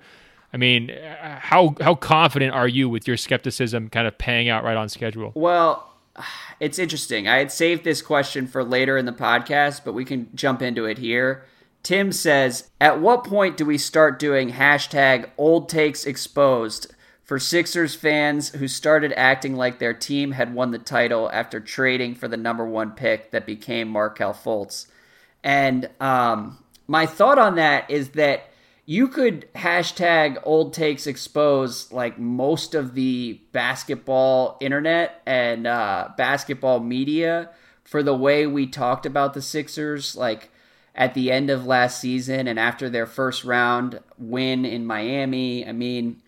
I 0.54 0.56
mean, 0.56 0.90
uh, 0.90 1.38
how 1.40 1.74
how 1.80 1.96
confident 1.96 2.54
are 2.54 2.68
you 2.68 2.88
with 2.88 3.06
your 3.06 3.18
skepticism 3.18 3.90
kind 3.90 4.06
of 4.06 4.16
paying 4.16 4.48
out 4.48 4.64
right 4.64 4.76
on 4.76 4.88
schedule? 4.88 5.32
Well, 5.34 5.92
it's 6.60 6.78
interesting. 6.78 7.28
I 7.28 7.36
had 7.36 7.52
saved 7.52 7.84
this 7.84 8.00
question 8.00 8.46
for 8.46 8.64
later 8.64 8.96
in 8.96 9.04
the 9.04 9.12
podcast, 9.12 9.82
but 9.84 9.92
we 9.92 10.06
can 10.06 10.30
jump 10.34 10.62
into 10.62 10.86
it 10.86 10.96
here. 10.96 11.44
Tim 11.82 12.12
says, 12.12 12.70
At 12.80 13.00
what 13.00 13.24
point 13.24 13.58
do 13.58 13.66
we 13.66 13.76
start 13.76 14.18
doing 14.18 14.52
hashtag 14.52 15.28
old 15.36 15.68
takes 15.68 16.06
exposed 16.06 16.94
for 17.24 17.38
Sixers 17.38 17.94
fans 17.94 18.50
who 18.50 18.68
started 18.68 19.12
acting 19.16 19.56
like 19.56 19.78
their 19.78 19.94
team 19.94 20.32
had 20.32 20.54
won 20.54 20.70
the 20.70 20.78
title 20.78 21.30
after 21.32 21.58
trading 21.58 22.14
for 22.14 22.28
the 22.28 22.36
number 22.36 22.66
one 22.66 22.92
pick 22.92 23.30
that 23.30 23.46
became 23.46 23.88
Markelle 23.88 24.34
Fultz. 24.34 24.86
And 25.42 25.88
um, 26.00 26.62
my 26.86 27.06
thought 27.06 27.38
on 27.38 27.56
that 27.56 27.90
is 27.90 28.10
that 28.10 28.50
you 28.86 29.08
could 29.08 29.50
hashtag 29.54 30.38
old 30.42 30.74
takes 30.74 31.06
expose 31.06 31.90
like 31.90 32.18
most 32.18 32.74
of 32.74 32.94
the 32.94 33.40
basketball 33.52 34.58
internet 34.60 35.22
and 35.24 35.66
uh, 35.66 36.10
basketball 36.18 36.80
media 36.80 37.48
for 37.84 38.02
the 38.02 38.14
way 38.14 38.46
we 38.46 38.66
talked 38.66 39.06
about 39.06 39.32
the 39.32 39.40
Sixers, 39.40 40.14
like 40.14 40.50
at 40.94 41.14
the 41.14 41.32
end 41.32 41.48
of 41.48 41.66
last 41.66 42.00
season 42.00 42.46
and 42.46 42.58
after 42.58 42.90
their 42.90 43.06
first 43.06 43.44
round 43.44 44.00
win 44.18 44.66
in 44.66 44.84
Miami. 44.84 45.66
I 45.66 45.72
mean, 45.72 46.20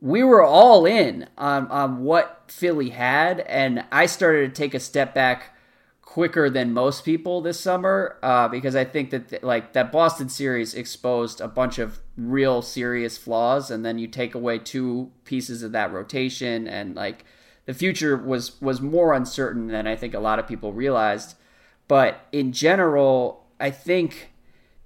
we 0.00 0.22
were 0.22 0.42
all 0.42 0.86
in 0.86 1.28
on, 1.36 1.66
on 1.68 2.04
what 2.04 2.44
Philly 2.48 2.90
had, 2.90 3.40
and 3.40 3.84
I 3.90 4.06
started 4.06 4.54
to 4.54 4.60
take 4.60 4.74
a 4.74 4.80
step 4.80 5.14
back 5.14 5.56
quicker 6.02 6.48
than 6.48 6.72
most 6.72 7.04
people 7.04 7.40
this 7.42 7.60
summer 7.60 8.16
uh, 8.22 8.48
because 8.48 8.74
I 8.74 8.84
think 8.84 9.10
that 9.10 9.44
like 9.44 9.74
that 9.74 9.92
Boston 9.92 10.28
series 10.28 10.74
exposed 10.74 11.40
a 11.40 11.48
bunch 11.48 11.78
of 11.78 12.00
real 12.16 12.62
serious 12.62 13.18
flaws, 13.18 13.70
and 13.70 13.84
then 13.84 13.98
you 13.98 14.06
take 14.06 14.34
away 14.34 14.58
two 14.58 15.10
pieces 15.24 15.62
of 15.62 15.72
that 15.72 15.92
rotation, 15.92 16.66
and 16.66 16.94
like 16.94 17.24
the 17.66 17.74
future 17.74 18.16
was 18.16 18.60
was 18.62 18.80
more 18.80 19.12
uncertain 19.12 19.66
than 19.66 19.86
I 19.86 19.96
think 19.96 20.14
a 20.14 20.20
lot 20.20 20.38
of 20.38 20.46
people 20.46 20.72
realized. 20.72 21.34
But 21.88 22.26
in 22.32 22.52
general, 22.52 23.46
I 23.58 23.70
think 23.70 24.32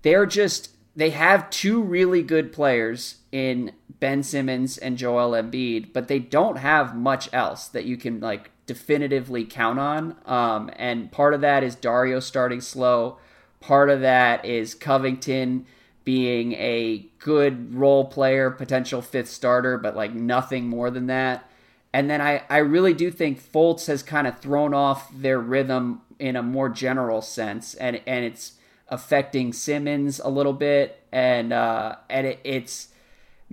they're 0.03 0.27
just 0.27 0.71
they 0.97 1.11
have 1.11 1.51
two 1.51 1.83
really 1.83 2.23
good 2.23 2.53
players 2.53 3.17
in 3.31 3.73
Ben 4.03 4.25
Simmons 4.25 4.79
and 4.79 4.99
Joel 4.99 5.31
Embiid, 5.31 5.93
but 5.93 6.09
they 6.09 6.19
don't 6.19 6.57
have 6.57 6.97
much 6.97 7.33
else 7.33 7.69
that 7.69 7.85
you 7.85 7.97
can 7.97 8.19
like 8.19 8.51
definitively 8.67 9.45
count 9.45 9.79
on. 9.79 10.17
Um, 10.27 10.73
and 10.75 11.13
part 11.13 11.35
of 11.35 11.41
that 11.43 11.63
is 11.63 11.77
Dario 11.77 12.19
starting 12.19 12.61
slow. 12.61 13.19
Part 13.61 13.91
of 13.91 14.01
that 14.01 14.45
is 14.45 14.75
Covington 14.75 15.67
being 16.03 16.55
a 16.55 17.07
good 17.21 17.77
role 17.77 18.05
player, 18.05 18.51
potential 18.51 19.03
fifth 19.03 19.29
starter, 19.29 19.79
but 19.79 19.95
like 19.95 20.13
nothing 20.13 20.67
more 20.67 20.91
than 20.91 21.07
that. 21.07 21.49
And 21.93 22.11
then 22.11 22.21
I, 22.21 22.43
I 22.51 22.59
really 22.59 22.95
do 22.95 23.09
think 23.09 23.41
Fultz 23.41 23.87
has 23.87 24.03
kind 24.03 24.27
of 24.27 24.41
thrown 24.41 24.75
off 24.75 25.13
their 25.15 25.39
rhythm 25.39 26.01
in 26.19 26.35
a 26.35 26.43
more 26.43 26.69
general 26.69 27.23
sense, 27.23 27.75
and 27.75 28.01
and 28.05 28.25
it's 28.25 28.55
affecting 28.89 29.53
Simmons 29.53 30.19
a 30.19 30.29
little 30.29 30.55
bit, 30.55 31.05
and 31.13 31.53
uh, 31.53 31.95
and 32.11 32.27
it, 32.27 32.41
it's 32.43 32.89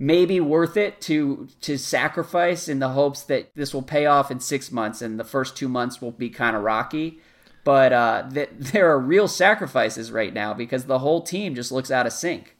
maybe 0.00 0.40
worth 0.40 0.78
it 0.78 0.98
to 1.02 1.46
to 1.60 1.76
sacrifice 1.76 2.66
in 2.66 2.78
the 2.78 2.88
hopes 2.88 3.22
that 3.24 3.54
this 3.54 3.74
will 3.74 3.82
pay 3.82 4.06
off 4.06 4.30
in 4.30 4.40
six 4.40 4.72
months, 4.72 5.02
and 5.02 5.20
the 5.20 5.24
first 5.24 5.56
two 5.56 5.68
months 5.68 6.00
will 6.00 6.10
be 6.10 6.30
kind 6.30 6.56
of 6.56 6.62
rocky. 6.62 7.20
But 7.62 7.92
uh, 7.92 8.24
there 8.50 8.90
are 8.90 8.98
real 8.98 9.28
sacrifices 9.28 10.10
right 10.10 10.32
now 10.32 10.54
because 10.54 10.86
the 10.86 11.00
whole 11.00 11.20
team 11.20 11.54
just 11.54 11.70
looks 11.70 11.90
out 11.90 12.06
of 12.06 12.12
sync. 12.12 12.56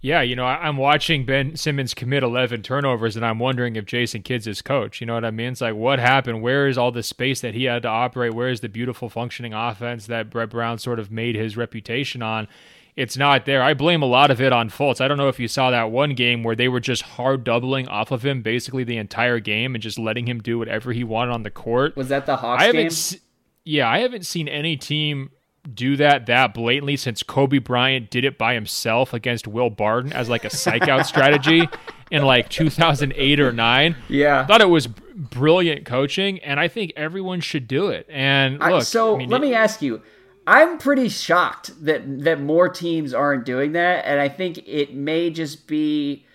Yeah, 0.00 0.20
you 0.20 0.34
know, 0.34 0.44
I'm 0.44 0.78
watching 0.78 1.24
Ben 1.24 1.54
Simmons 1.54 1.94
commit 1.94 2.24
11 2.24 2.62
turnovers, 2.62 3.14
and 3.14 3.24
I'm 3.24 3.38
wondering 3.38 3.76
if 3.76 3.84
Jason 3.84 4.22
Kidd's 4.22 4.46
his 4.46 4.60
coach. 4.60 5.00
You 5.00 5.06
know 5.06 5.14
what 5.14 5.24
I 5.24 5.30
mean? 5.30 5.52
It's 5.52 5.60
like, 5.60 5.76
what 5.76 6.00
happened? 6.00 6.42
Where 6.42 6.66
is 6.66 6.76
all 6.76 6.90
the 6.90 7.04
space 7.04 7.40
that 7.42 7.54
he 7.54 7.64
had 7.64 7.82
to 7.82 7.88
operate? 7.88 8.34
Where 8.34 8.48
is 8.48 8.62
the 8.62 8.68
beautiful 8.68 9.08
functioning 9.08 9.54
offense 9.54 10.06
that 10.06 10.28
Brett 10.28 10.50
Brown 10.50 10.78
sort 10.78 10.98
of 10.98 11.12
made 11.12 11.36
his 11.36 11.56
reputation 11.56 12.20
on? 12.20 12.48
It's 12.94 13.16
not 13.16 13.46
there. 13.46 13.62
I 13.62 13.72
blame 13.72 14.02
a 14.02 14.06
lot 14.06 14.30
of 14.30 14.40
it 14.40 14.52
on 14.52 14.68
Fultz. 14.68 15.00
I 15.00 15.08
don't 15.08 15.16
know 15.16 15.28
if 15.28 15.40
you 15.40 15.48
saw 15.48 15.70
that 15.70 15.90
one 15.90 16.14
game 16.14 16.42
where 16.42 16.54
they 16.54 16.68
were 16.68 16.80
just 16.80 17.02
hard 17.02 17.42
doubling 17.42 17.88
off 17.88 18.10
of 18.10 18.24
him 18.24 18.42
basically 18.42 18.84
the 18.84 18.98
entire 18.98 19.40
game 19.40 19.74
and 19.74 19.82
just 19.82 19.98
letting 19.98 20.26
him 20.26 20.40
do 20.40 20.58
whatever 20.58 20.92
he 20.92 21.02
wanted 21.02 21.32
on 21.32 21.42
the 21.42 21.50
court. 21.50 21.96
Was 21.96 22.08
that 22.08 22.26
the 22.26 22.36
Hawks 22.36 22.62
I 22.62 22.72
game? 22.72 22.90
Se- 22.90 23.20
yeah, 23.64 23.88
I 23.88 24.00
haven't 24.00 24.26
seen 24.26 24.46
any 24.46 24.76
team 24.76 25.30
do 25.72 25.96
that 25.96 26.26
that 26.26 26.54
blatantly 26.54 26.96
since 26.96 27.22
Kobe 27.22 27.58
Bryant 27.58 28.10
did 28.10 28.24
it 28.24 28.36
by 28.36 28.54
himself 28.54 29.14
against 29.14 29.46
Will 29.46 29.70
Barton 29.70 30.12
as 30.12 30.28
like 30.28 30.44
a 30.44 30.50
psych 30.50 30.88
out 30.88 31.06
strategy 31.06 31.68
in 32.10 32.24
like 32.24 32.48
2008 32.50 33.40
or 33.40 33.52
9. 33.52 33.96
Yeah. 34.08 34.40
I 34.40 34.44
thought 34.44 34.60
it 34.60 34.68
was 34.68 34.86
brilliant 34.86 35.86
coaching 35.86 36.40
and 36.40 36.58
I 36.58 36.68
think 36.68 36.92
everyone 36.96 37.40
should 37.40 37.68
do 37.68 37.88
it. 37.88 38.06
And 38.10 38.58
look, 38.58 38.70
I, 38.70 38.80
so 38.80 39.14
I 39.14 39.18
mean, 39.18 39.30
let 39.30 39.40
me 39.40 39.54
ask 39.54 39.80
you. 39.80 40.02
I'm 40.46 40.78
pretty 40.78 41.08
shocked 41.08 41.84
that 41.84 42.24
that 42.24 42.40
more 42.40 42.68
teams 42.68 43.14
aren't 43.14 43.44
doing 43.44 43.72
that 43.72 44.04
and 44.04 44.20
I 44.20 44.28
think 44.28 44.58
it 44.66 44.94
may 44.94 45.30
just 45.30 45.66
be 45.66 46.26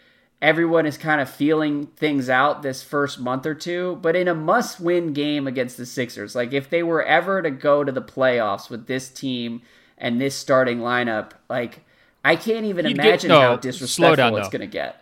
everyone 0.41 0.85
is 0.85 0.97
kind 0.97 1.19
of 1.19 1.29
feeling 1.29 1.87
things 1.95 2.29
out 2.29 2.61
this 2.61 2.83
first 2.83 3.19
month 3.19 3.45
or 3.45 3.55
two. 3.55 3.97
But 4.01 4.15
in 4.15 4.27
a 4.27 4.35
must 4.35 4.79
win 4.79 5.13
game 5.13 5.47
against 5.47 5.77
the 5.77 5.85
Sixers, 5.85 6.35
like 6.35 6.53
if 6.53 6.69
they 6.69 6.83
were 6.83 7.03
ever 7.03 7.41
to 7.41 7.49
go 7.49 7.83
to 7.83 7.91
the 7.91 8.01
playoffs 8.01 8.69
with 8.69 8.87
this 8.87 9.09
team 9.09 9.61
and 9.97 10.21
this 10.21 10.35
starting 10.35 10.79
lineup, 10.79 11.31
like 11.49 11.81
I 12.23 12.35
can't 12.35 12.65
even 12.65 12.85
You'd 12.85 12.97
get- 12.97 13.05
imagine 13.05 13.29
no, 13.29 13.41
how 13.41 13.55
disrespectful 13.55 14.15
down, 14.15 14.35
it's 14.37 14.49
going 14.49 14.61
to 14.61 14.67
get. 14.67 15.01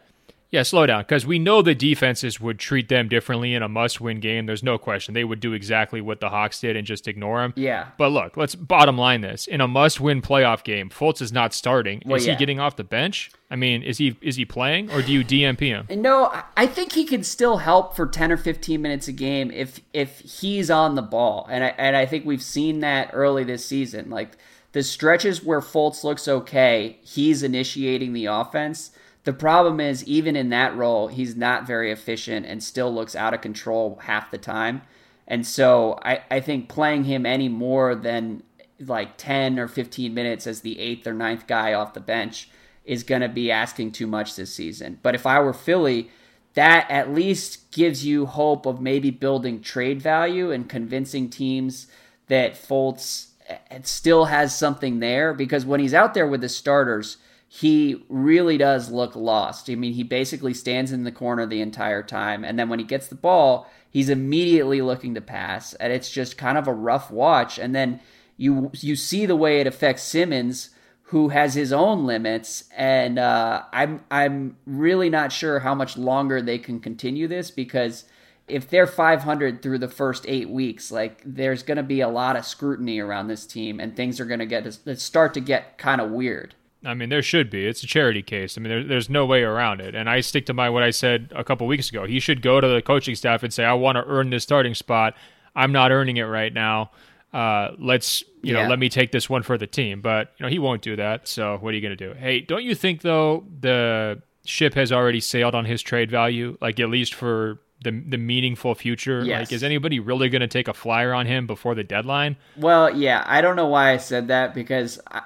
Yeah, 0.55 0.63
slow 0.63 0.85
down 0.85 1.01
because 1.01 1.25
we 1.25 1.37
know 1.37 1.61
the 1.61 1.75
defenses 1.75 2.39
would 2.39 2.59
treat 2.59 2.87
them 2.87 3.09
differently 3.09 3.53
in 3.53 3.61
a 3.61 3.67
must-win 3.67 4.21
game. 4.21 4.45
There's 4.45 4.63
no 4.63 4.77
question 4.77 5.13
they 5.13 5.25
would 5.25 5.41
do 5.41 5.51
exactly 5.51 5.99
what 5.99 6.21
the 6.21 6.29
Hawks 6.29 6.61
did 6.61 6.77
and 6.77 6.87
just 6.87 7.09
ignore 7.09 7.41
them. 7.41 7.51
Yeah. 7.57 7.87
But 7.97 8.13
look, 8.13 8.37
let's 8.37 8.55
bottom 8.55 8.97
line 8.97 9.19
this: 9.19 9.47
in 9.47 9.59
a 9.59 9.67
must-win 9.67 10.21
playoff 10.21 10.63
game, 10.63 10.89
Fultz 10.89 11.21
is 11.21 11.33
not 11.33 11.53
starting. 11.53 12.01
Well, 12.05 12.15
is 12.15 12.25
yeah. 12.25 12.35
he 12.35 12.39
getting 12.39 12.61
off 12.61 12.77
the 12.77 12.85
bench? 12.85 13.31
I 13.51 13.57
mean, 13.57 13.83
is 13.83 13.97
he 13.97 14.15
is 14.21 14.37
he 14.37 14.45
playing 14.45 14.91
or 14.91 15.01
do 15.01 15.11
you 15.11 15.25
DNP 15.25 15.59
him? 15.59 16.01
No, 16.01 16.27
I- 16.27 16.43
I 16.55 16.67
think 16.67 16.93
he 16.93 17.03
can 17.03 17.21
still 17.23 17.57
help 17.57 17.93
for 17.93 18.07
ten 18.07 18.31
or 18.31 18.37
fifteen 18.37 18.81
minutes 18.81 19.09
a 19.09 19.11
game 19.11 19.51
if 19.51 19.81
if 19.91 20.19
he's 20.19 20.71
on 20.71 20.95
the 20.95 21.01
ball, 21.01 21.49
and 21.51 21.65
I 21.65 21.73
and 21.77 21.97
I 21.97 22.05
think 22.05 22.25
we've 22.25 22.41
seen 22.41 22.79
that 22.79 23.09
early 23.11 23.43
this 23.43 23.65
season. 23.65 24.09
Like 24.09 24.37
the 24.71 24.83
stretches 24.83 25.43
where 25.43 25.59
Fultz 25.59 26.05
looks 26.05 26.29
okay, 26.29 26.97
he's 27.01 27.43
initiating 27.43 28.13
the 28.13 28.27
offense. 28.27 28.91
The 29.25 29.33
problem 29.33 29.79
is, 29.79 30.03
even 30.05 30.35
in 30.35 30.49
that 30.49 30.75
role, 30.77 31.07
he's 31.07 31.35
not 31.35 31.67
very 31.67 31.91
efficient 31.91 32.45
and 32.45 32.63
still 32.63 32.93
looks 32.93 33.15
out 33.15 33.33
of 33.33 33.41
control 33.41 33.99
half 34.03 34.31
the 34.31 34.37
time. 34.37 34.83
And 35.27 35.45
so 35.45 35.99
I, 36.03 36.21
I 36.29 36.39
think 36.39 36.69
playing 36.69 37.05
him 37.05 37.25
any 37.25 37.49
more 37.49 37.95
than 37.95 38.43
like 38.79 39.17
10 39.17 39.57
or 39.57 39.67
15 39.67 40.13
minutes 40.13 40.45
as 40.45 40.61
the 40.61 40.79
eighth 40.79 41.07
or 41.07 41.13
ninth 41.13 41.47
guy 41.47 41.73
off 41.73 41.93
the 41.95 41.99
bench 41.99 42.49
is 42.83 43.03
going 43.03 43.21
to 43.21 43.29
be 43.29 43.51
asking 43.51 43.91
too 43.91 44.05
much 44.05 44.35
this 44.35 44.53
season. 44.53 44.99
But 45.01 45.15
if 45.15 45.25
I 45.25 45.39
were 45.39 45.53
Philly, 45.53 46.11
that 46.53 46.89
at 46.91 47.13
least 47.13 47.71
gives 47.71 48.05
you 48.05 48.27
hope 48.27 48.67
of 48.67 48.79
maybe 48.79 49.09
building 49.09 49.61
trade 49.61 50.01
value 50.01 50.51
and 50.51 50.69
convincing 50.69 51.29
teams 51.29 51.87
that 52.27 52.53
Fultz 52.53 53.29
eh, 53.47 53.79
still 53.83 54.25
has 54.25 54.55
something 54.55 54.99
there 54.99 55.33
because 55.33 55.65
when 55.65 55.79
he's 55.79 55.93
out 55.93 56.13
there 56.13 56.27
with 56.27 56.41
the 56.41 56.49
starters, 56.49 57.17
he 57.61 58.03
really 58.09 58.57
does 58.57 58.91
look 58.91 59.15
lost. 59.15 59.69
I 59.69 59.75
mean, 59.75 59.93
he 59.93 60.03
basically 60.03 60.53
stands 60.53 60.91
in 60.91 61.05
the 61.05 61.11
corner 61.11 61.45
the 61.45 61.61
entire 61.61 62.03
time, 62.03 62.43
and 62.43 62.59
then 62.59 62.67
when 62.67 62.79
he 62.79 62.85
gets 62.85 63.07
the 63.07 63.15
ball, 63.15 63.71
he's 63.89 64.09
immediately 64.09 64.81
looking 64.81 65.15
to 65.15 65.21
pass, 65.21 65.73
and 65.75 65.93
it's 65.93 66.11
just 66.11 66.37
kind 66.37 66.57
of 66.57 66.67
a 66.67 66.73
rough 66.73 67.09
watch. 67.09 67.57
And 67.57 67.73
then 67.73 68.01
you 68.35 68.71
you 68.73 68.97
see 68.97 69.25
the 69.25 69.37
way 69.37 69.61
it 69.61 69.67
affects 69.67 70.03
Simmons, 70.03 70.71
who 71.03 71.29
has 71.29 71.53
his 71.53 71.71
own 71.71 72.05
limits, 72.05 72.65
and 72.75 73.17
uh, 73.17 73.63
I'm 73.71 74.03
I'm 74.11 74.57
really 74.65 75.09
not 75.09 75.31
sure 75.31 75.59
how 75.59 75.73
much 75.73 75.95
longer 75.95 76.41
they 76.41 76.57
can 76.57 76.81
continue 76.81 77.25
this 77.25 77.51
because 77.51 78.03
if 78.49 78.69
they're 78.69 78.85
500 78.85 79.61
through 79.61 79.77
the 79.77 79.87
first 79.87 80.25
eight 80.27 80.49
weeks, 80.49 80.91
like 80.91 81.21
there's 81.25 81.63
going 81.63 81.77
to 81.77 81.83
be 81.83 82.01
a 82.01 82.09
lot 82.09 82.35
of 82.35 82.45
scrutiny 82.45 82.99
around 82.99 83.29
this 83.29 83.45
team, 83.45 83.79
and 83.79 83.95
things 83.95 84.19
are 84.19 84.25
going 84.25 84.41
to 84.41 84.45
get 84.45 84.67
start 84.99 85.33
to 85.35 85.39
get 85.39 85.77
kind 85.77 86.01
of 86.01 86.11
weird. 86.11 86.53
I 86.85 86.93
mean, 86.93 87.09
there 87.09 87.21
should 87.21 87.49
be. 87.49 87.65
It's 87.65 87.83
a 87.83 87.87
charity 87.87 88.21
case. 88.21 88.57
I 88.57 88.61
mean, 88.61 88.69
there, 88.69 88.83
there's 88.83 89.09
no 89.09 89.25
way 89.25 89.41
around 89.43 89.81
it. 89.81 89.95
And 89.95 90.09
I 90.09 90.21
stick 90.21 90.45
to 90.45 90.53
my 90.53 90.69
what 90.69 90.83
I 90.83 90.91
said 90.91 91.31
a 91.35 91.43
couple 91.43 91.65
weeks 91.67 91.89
ago. 91.89 92.05
He 92.05 92.19
should 92.19 92.41
go 92.41 92.61
to 92.61 92.67
the 92.67 92.81
coaching 92.81 93.15
staff 93.15 93.43
and 93.43 93.51
say, 93.51 93.65
"I 93.65 93.73
want 93.73 93.97
to 93.97 94.05
earn 94.05 94.29
this 94.29 94.43
starting 94.43 94.75
spot. 94.75 95.15
I'm 95.55 95.71
not 95.71 95.91
earning 95.91 96.17
it 96.17 96.23
right 96.23 96.53
now. 96.53 96.91
Uh, 97.33 97.71
let's, 97.79 98.23
you 98.41 98.53
yeah. 98.53 98.63
know, 98.63 98.69
let 98.69 98.79
me 98.79 98.87
take 98.87 99.11
this 99.11 99.29
one 99.29 99.41
for 99.43 99.57
the 99.57 99.67
team." 99.67 100.01
But 100.01 100.31
you 100.37 100.45
know, 100.45 100.49
he 100.49 100.59
won't 100.59 100.81
do 100.81 100.95
that. 100.95 101.27
So 101.27 101.57
what 101.57 101.73
are 101.73 101.75
you 101.75 101.81
going 101.81 101.97
to 101.97 102.07
do? 102.07 102.13
Hey, 102.13 102.41
don't 102.41 102.63
you 102.63 102.75
think 102.75 103.01
though 103.01 103.45
the 103.59 104.21
ship 104.45 104.75
has 104.75 104.91
already 104.91 105.19
sailed 105.19 105.55
on 105.55 105.65
his 105.65 105.81
trade 105.81 106.11
value, 106.11 106.57
like 106.61 106.79
at 106.79 106.89
least 106.89 107.15
for 107.15 107.59
the 107.83 108.03
the 108.07 108.17
meaningful 108.17 108.75
future? 108.75 109.23
Yes. 109.23 109.47
Like, 109.47 109.53
is 109.53 109.63
anybody 109.63 109.99
really 109.99 110.29
going 110.29 110.41
to 110.41 110.47
take 110.47 110.67
a 110.67 110.73
flyer 110.73 111.13
on 111.13 111.25
him 111.25 111.47
before 111.47 111.73
the 111.73 111.83
deadline? 111.83 112.37
Well, 112.55 112.95
yeah, 112.95 113.23
I 113.25 113.41
don't 113.41 113.55
know 113.55 113.67
why 113.67 113.91
I 113.91 113.97
said 113.97 114.27
that 114.27 114.53
because 114.53 114.99
I, 115.09 115.23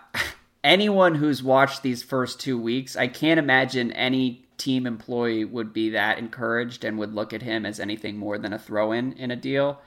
anyone 0.63 1.15
who's 1.15 1.43
watched 1.43 1.84
these 1.84 2.04
first 2.04 2.39
two 2.39 2.58
weeks, 2.58 2.95
I 2.95 3.08
can't 3.08 3.39
imagine 3.39 3.91
any 3.93 4.45
team 4.58 4.86
employee 4.86 5.45
would 5.45 5.74
be 5.74 5.91
that 5.91 6.19
encouraged 6.19 6.84
and 6.84 6.98
would 6.98 7.13
look 7.13 7.34
at 7.34 7.41
him 7.41 7.65
as 7.65 7.80
anything 7.80 8.17
more 8.17 8.38
than 8.38 8.54
a 8.54 8.60
throw 8.60 8.91
in 8.91 9.13
in 9.13 9.32
a 9.32 9.36
deal. 9.36 9.82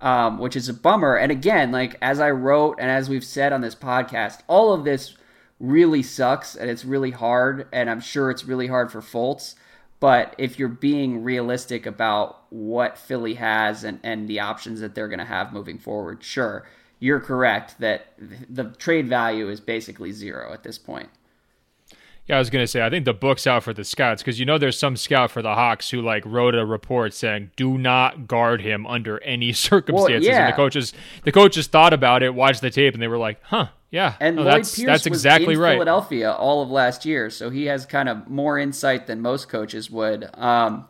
Um, 0.00 0.38
which 0.38 0.54
is 0.54 0.68
a 0.68 0.74
bummer. 0.74 1.16
And 1.16 1.32
again, 1.32 1.72
like 1.72 1.96
as 2.00 2.20
I 2.20 2.30
wrote 2.30 2.76
and 2.78 2.88
as 2.88 3.08
we've 3.08 3.24
said 3.24 3.52
on 3.52 3.62
this 3.62 3.74
podcast, 3.74 4.42
all 4.46 4.72
of 4.72 4.84
this 4.84 5.16
really 5.58 6.04
sucks 6.04 6.54
and 6.54 6.70
it's 6.70 6.84
really 6.84 7.10
hard. 7.10 7.66
And 7.72 7.90
I'm 7.90 8.00
sure 8.00 8.30
it's 8.30 8.44
really 8.44 8.68
hard 8.68 8.92
for 8.92 9.00
Fultz. 9.00 9.56
But 9.98 10.36
if 10.38 10.56
you're 10.56 10.68
being 10.68 11.24
realistic 11.24 11.84
about 11.84 12.44
what 12.50 12.96
Philly 12.96 13.34
has 13.34 13.82
and, 13.82 13.98
and 14.04 14.28
the 14.28 14.38
options 14.38 14.80
that 14.80 14.94
they're 14.94 15.08
going 15.08 15.18
to 15.18 15.24
have 15.24 15.52
moving 15.52 15.78
forward, 15.78 16.22
sure, 16.22 16.64
you're 17.00 17.20
correct 17.20 17.78
that 17.78 18.06
the 18.48 18.64
trade 18.64 19.08
value 19.08 19.48
is 19.48 19.60
basically 19.60 20.12
zero 20.12 20.52
at 20.52 20.62
this 20.62 20.78
point. 20.78 21.08
Yeah, 22.26 22.36
I 22.36 22.38
was 22.40 22.50
gonna 22.50 22.66
say 22.66 22.84
I 22.84 22.90
think 22.90 23.06
the 23.06 23.14
book's 23.14 23.46
out 23.46 23.62
for 23.62 23.72
the 23.72 23.84
scouts 23.84 24.22
because 24.22 24.38
you 24.38 24.44
know 24.44 24.58
there's 24.58 24.78
some 24.78 24.96
scout 24.96 25.30
for 25.30 25.40
the 25.40 25.54
Hawks 25.54 25.88
who 25.88 26.02
like 26.02 26.22
wrote 26.26 26.54
a 26.54 26.66
report 26.66 27.14
saying 27.14 27.52
do 27.56 27.78
not 27.78 28.28
guard 28.28 28.60
him 28.60 28.86
under 28.86 29.22
any 29.22 29.52
circumstances. 29.54 30.28
Well, 30.28 30.36
yeah. 30.36 30.44
And 30.44 30.52
the 30.52 30.56
coaches 30.56 30.92
the 31.24 31.32
coaches 31.32 31.68
thought 31.68 31.94
about 31.94 32.22
it, 32.22 32.34
watched 32.34 32.60
the 32.60 32.70
tape, 32.70 32.92
and 32.92 33.02
they 33.02 33.08
were 33.08 33.16
like, 33.16 33.40
huh, 33.44 33.68
yeah, 33.90 34.16
and 34.20 34.36
no, 34.36 34.42
Lloyd 34.42 34.54
that's, 34.56 34.76
Pierce 34.76 34.86
that's 34.86 35.06
exactly 35.06 35.48
was 35.48 35.58
in 35.58 35.62
right. 35.62 35.72
Philadelphia 35.72 36.32
all 36.32 36.60
of 36.60 36.68
last 36.68 37.06
year, 37.06 37.30
so 37.30 37.48
he 37.48 37.64
has 37.64 37.86
kind 37.86 38.10
of 38.10 38.28
more 38.28 38.58
insight 38.58 39.06
than 39.06 39.22
most 39.22 39.48
coaches 39.48 39.90
would. 39.90 40.28
Um, 40.34 40.86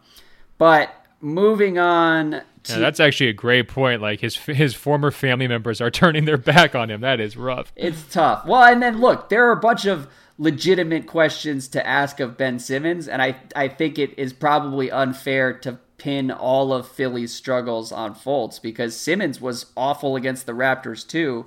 but 0.57 0.93
moving 1.21 1.79
on. 1.79 2.43
Yeah, 2.71 2.79
that's 2.79 3.01
actually 3.01 3.29
a 3.29 3.35
great 3.35 3.69
point. 3.69 4.03
Like 4.03 4.21
his 4.21 4.37
his 4.37 4.75
former 4.75 5.11
family 5.11 5.49
members 5.49 5.81
are 5.81 5.91
turning 5.93 6.25
their 6.25 6.37
back 6.37 6.75
on 6.75 6.91
him. 6.91 7.01
That 7.01 7.21
is 7.21 7.37
rough. 7.37 7.73
It's 7.77 8.03
tough. 8.13 8.47
Well, 8.47 8.65
and 8.65 8.83
then 8.83 9.01
look, 9.01 9.29
there 9.29 9.49
are 9.49 9.53
a 9.53 9.61
bunch 9.61 9.87
of 9.87 10.09
legitimate 10.39 11.07
questions 11.07 11.69
to 11.69 11.85
ask 11.87 12.21
of 12.21 12.37
Ben 12.37 12.59
Simmons, 12.59 13.09
and 13.09 13.23
I 13.23 13.37
I 13.55 13.69
think 13.69 13.99
it 13.99 14.19
is 14.19 14.33
probably 14.33 14.91
unfair 14.91 15.53
to 15.61 15.79
pin 15.99 16.31
all 16.31 16.73
of 16.73 16.89
Philly's 16.89 17.35
struggles 17.35 17.91
on 17.91 18.15
Fultz 18.15 18.63
because 18.63 18.97
Simmons 18.97 19.41
was 19.41 19.67
awful 19.77 20.15
against 20.15 20.47
the 20.47 20.53
Raptors 20.53 21.07
too 21.07 21.45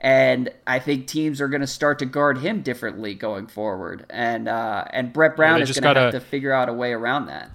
and 0.00 0.48
I 0.66 0.78
think 0.78 1.06
teams 1.06 1.40
are 1.40 1.48
going 1.48 1.60
to 1.60 1.66
start 1.66 1.98
to 1.98 2.06
guard 2.06 2.38
him 2.38 2.62
differently 2.62 3.14
going 3.14 3.46
forward. 3.46 4.06
And 4.08 4.48
uh, 4.48 4.84
and 4.90 5.12
Brett 5.12 5.36
Brown 5.36 5.58
yeah, 5.58 5.64
is 5.64 5.78
going 5.78 5.94
to 5.94 6.00
have 6.00 6.12
to 6.12 6.20
figure 6.20 6.52
out 6.52 6.68
a 6.68 6.72
way 6.72 6.92
around 6.92 7.26
that. 7.26 7.50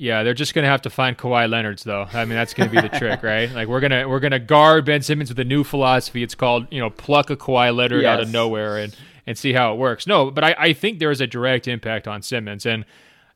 Yeah, 0.00 0.22
they're 0.22 0.32
just 0.32 0.54
going 0.54 0.62
to 0.62 0.68
have 0.70 0.82
to 0.82 0.90
find 0.90 1.18
Kawhi 1.18 1.50
Leonard's 1.50 1.82
though. 1.82 2.06
I 2.12 2.24
mean, 2.24 2.36
that's 2.36 2.54
going 2.54 2.70
to 2.70 2.74
be 2.74 2.80
the 2.80 2.98
trick, 2.98 3.22
right? 3.22 3.50
Like 3.58 3.66
we're 3.66 3.80
gonna 3.80 4.08
we're 4.08 4.20
gonna 4.20 4.38
guard 4.38 4.84
Ben 4.84 5.02
Simmons 5.02 5.30
with 5.30 5.38
a 5.40 5.44
new 5.44 5.64
philosophy. 5.64 6.22
It's 6.22 6.36
called 6.36 6.68
you 6.70 6.80
know 6.80 6.90
pluck 6.90 7.30
a 7.30 7.36
Kawhi 7.36 7.74
Leonard 7.74 8.02
yes. 8.02 8.08
out 8.08 8.20
of 8.20 8.30
nowhere 8.30 8.78
and 8.78 8.94
and 9.26 9.36
see 9.36 9.52
how 9.52 9.72
it 9.72 9.78
works. 9.78 10.06
No, 10.06 10.30
but 10.30 10.44
I, 10.44 10.54
I 10.56 10.72
think 10.72 11.00
there 11.00 11.10
is 11.10 11.20
a 11.20 11.26
direct 11.26 11.66
impact 11.66 12.06
on 12.06 12.22
Simmons 12.22 12.64
and 12.64 12.84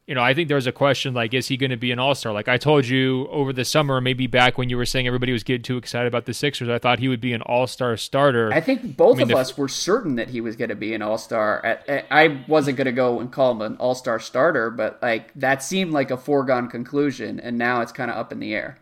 you 0.06 0.16
know, 0.16 0.20
I 0.20 0.34
think 0.34 0.48
there 0.48 0.56
was 0.56 0.66
a 0.66 0.72
question 0.72 1.14
like, 1.14 1.32
is 1.32 1.46
he 1.46 1.56
going 1.56 1.70
to 1.70 1.76
be 1.76 1.92
an 1.92 1.98
all 2.00 2.14
star? 2.14 2.32
Like 2.32 2.48
I 2.48 2.56
told 2.56 2.86
you 2.86 3.28
over 3.28 3.52
the 3.52 3.64
summer, 3.64 4.00
maybe 4.00 4.26
back 4.26 4.58
when 4.58 4.68
you 4.68 4.76
were 4.76 4.84
saying 4.84 5.06
everybody 5.06 5.32
was 5.32 5.44
getting 5.44 5.62
too 5.62 5.76
excited 5.76 6.08
about 6.08 6.26
the 6.26 6.34
Sixers, 6.34 6.68
I 6.68 6.78
thought 6.78 6.98
he 6.98 7.08
would 7.08 7.20
be 7.20 7.32
an 7.32 7.42
all 7.42 7.68
star 7.68 7.96
starter. 7.96 8.52
I 8.52 8.60
think 8.60 8.96
both 8.96 9.16
I 9.16 9.24
mean, 9.24 9.30
of 9.30 9.38
us 9.38 9.56
were 9.56 9.68
certain 9.68 10.16
that 10.16 10.30
he 10.30 10.40
was 10.40 10.56
going 10.56 10.70
to 10.70 10.74
be 10.74 10.92
an 10.92 11.02
all 11.02 11.18
star. 11.18 11.80
I 12.10 12.42
wasn't 12.48 12.78
going 12.78 12.86
to 12.86 12.92
go 12.92 13.20
and 13.20 13.30
call 13.30 13.52
him 13.52 13.62
an 13.62 13.76
all 13.76 13.94
star 13.94 14.18
starter, 14.18 14.70
but 14.70 15.00
like 15.00 15.32
that 15.34 15.62
seemed 15.62 15.92
like 15.92 16.10
a 16.10 16.16
foregone 16.16 16.68
conclusion, 16.68 17.38
and 17.38 17.56
now 17.56 17.80
it's 17.80 17.92
kind 17.92 18.10
of 18.10 18.16
up 18.16 18.32
in 18.32 18.40
the 18.40 18.54
air. 18.54 18.78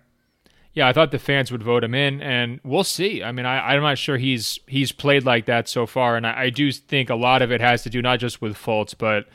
Yeah, 0.72 0.88
I 0.88 0.92
thought 0.92 1.10
the 1.10 1.18
fans 1.18 1.50
would 1.50 1.64
vote 1.64 1.82
him 1.82 1.94
in, 1.94 2.22
and 2.22 2.60
we'll 2.62 2.84
see. 2.84 3.24
I 3.24 3.32
mean, 3.32 3.44
I, 3.44 3.74
am 3.74 3.82
not 3.82 3.98
sure 3.98 4.16
he's 4.16 4.58
he's 4.66 4.92
played 4.92 5.24
like 5.24 5.44
that 5.46 5.68
so 5.68 5.84
far, 5.84 6.16
and 6.16 6.26
I, 6.26 6.44
I 6.44 6.50
do 6.50 6.72
think 6.72 7.10
a 7.10 7.14
lot 7.14 7.42
of 7.42 7.52
it 7.52 7.60
has 7.60 7.82
to 7.82 7.90
do 7.90 8.00
not 8.00 8.20
just 8.20 8.40
with 8.40 8.56
Fultz, 8.56 8.94
but 8.96 9.26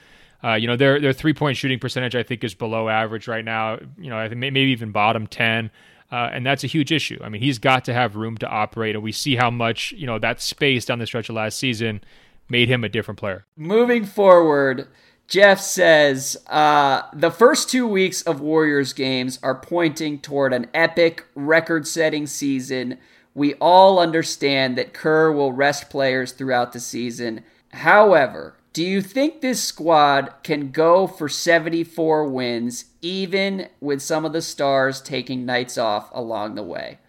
uh, 0.46 0.54
you 0.56 0.68
know, 0.68 0.76
their 0.76 1.00
their 1.00 1.14
three 1.14 1.34
point 1.34 1.58
shooting 1.58 1.80
percentage 1.80 2.16
I 2.16 2.24
think 2.24 2.44
is 2.44 2.54
below 2.54 2.88
average 2.90 3.28
right 3.28 3.44
now. 3.44 3.80
You 3.98 4.10
know, 4.10 4.18
I 4.18 4.30
think 4.30 4.40
maybe 4.40 4.60
even 4.62 4.92
bottom 4.92 5.28
ten. 5.28 5.72
Uh, 6.12 6.30
and 6.32 6.46
that's 6.46 6.64
a 6.64 6.68
huge 6.68 6.92
issue. 6.92 7.20
I 7.24 7.30
mean, 7.30 7.42
he's 7.42 7.58
got 7.58 7.84
to 7.86 7.94
have 7.94 8.16
room 8.16 8.38
to 8.38 8.48
operate, 8.48 8.96
and 8.96 9.04
we 9.04 9.12
see 9.12 9.36
how 9.36 9.50
much 9.50 9.92
you 9.94 10.06
know 10.06 10.20
that 10.20 10.40
space 10.40 10.86
down 10.86 11.00
the 11.00 11.08
stretch 11.08 11.30
of 11.30 11.36
last 11.36 11.58
season 11.58 12.02
made 12.48 12.70
him 12.70 12.84
a 12.84 12.90
different 12.90 13.20
player. 13.20 13.46
Moving 13.58 14.06
forward, 14.06 14.88
Jeff 15.28 15.60
says 15.60 16.38
uh, 16.48 17.02
the 17.12 17.32
first 17.32 17.70
two 17.70 17.88
weeks 17.88 18.22
of 18.22 18.40
Warriors 18.40 18.94
games 18.94 19.40
are 19.42 19.56
pointing 19.56 20.20
toward 20.20 20.54
an 20.54 20.68
epic, 20.74 21.26
record-setting 21.34 22.28
season. 22.28 23.00
We 23.34 23.56
all 23.56 23.98
understand 23.98 24.78
that 24.78 24.94
Kerr 24.94 25.32
will 25.32 25.54
rest 25.54 25.90
players 25.90 26.32
throughout 26.32 26.72
the 26.72 26.80
season. 26.80 27.44
However, 27.70 28.56
do 28.76 28.84
you 28.84 29.02
think 29.02 29.40
this 29.40 29.64
squad 29.64 30.34
can 30.44 30.70
go 30.70 31.08
for 31.08 31.30
74 31.30 32.28
wins, 32.28 32.84
even 33.02 33.70
with 33.80 34.02
some 34.02 34.26
of 34.26 34.34
the 34.34 34.42
stars 34.42 35.00
taking 35.00 35.46
nights 35.46 35.78
off 35.78 36.10
along 36.12 36.56
the 36.56 36.64
way? 36.64 37.00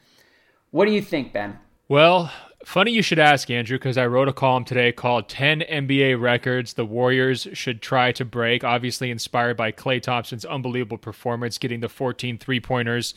What 0.71 0.85
do 0.85 0.93
you 0.93 1.03
think, 1.03 1.33
Ben? 1.33 1.59
Well, 1.89 2.31
funny 2.65 2.93
you 2.93 3.03
should 3.03 3.19
ask, 3.19 3.51
Andrew, 3.51 3.79
because 3.79 3.99
I 3.99 4.07
wrote 4.07 4.29
a 4.29 4.33
column 4.33 4.65
today 4.65 4.93
called 4.93 5.29
10 5.29 5.63
NBA 5.63 6.21
records 6.21 6.75
the 6.75 6.87
Warriors 6.87 7.49
should 7.53 7.83
try 7.83 8.13
to 8.13 8.25
break. 8.25 8.63
Obviously, 8.63 9.11
inspired 9.11 9.57
by 9.57 9.73
Klay 9.73 10.01
Thompson's 10.01 10.45
unbelievable 10.45 10.99
performance, 10.99 11.59
getting 11.59 11.81
the 11.81 11.89
14 11.89 12.39
three 12.39 12.61
pointers 12.61 13.13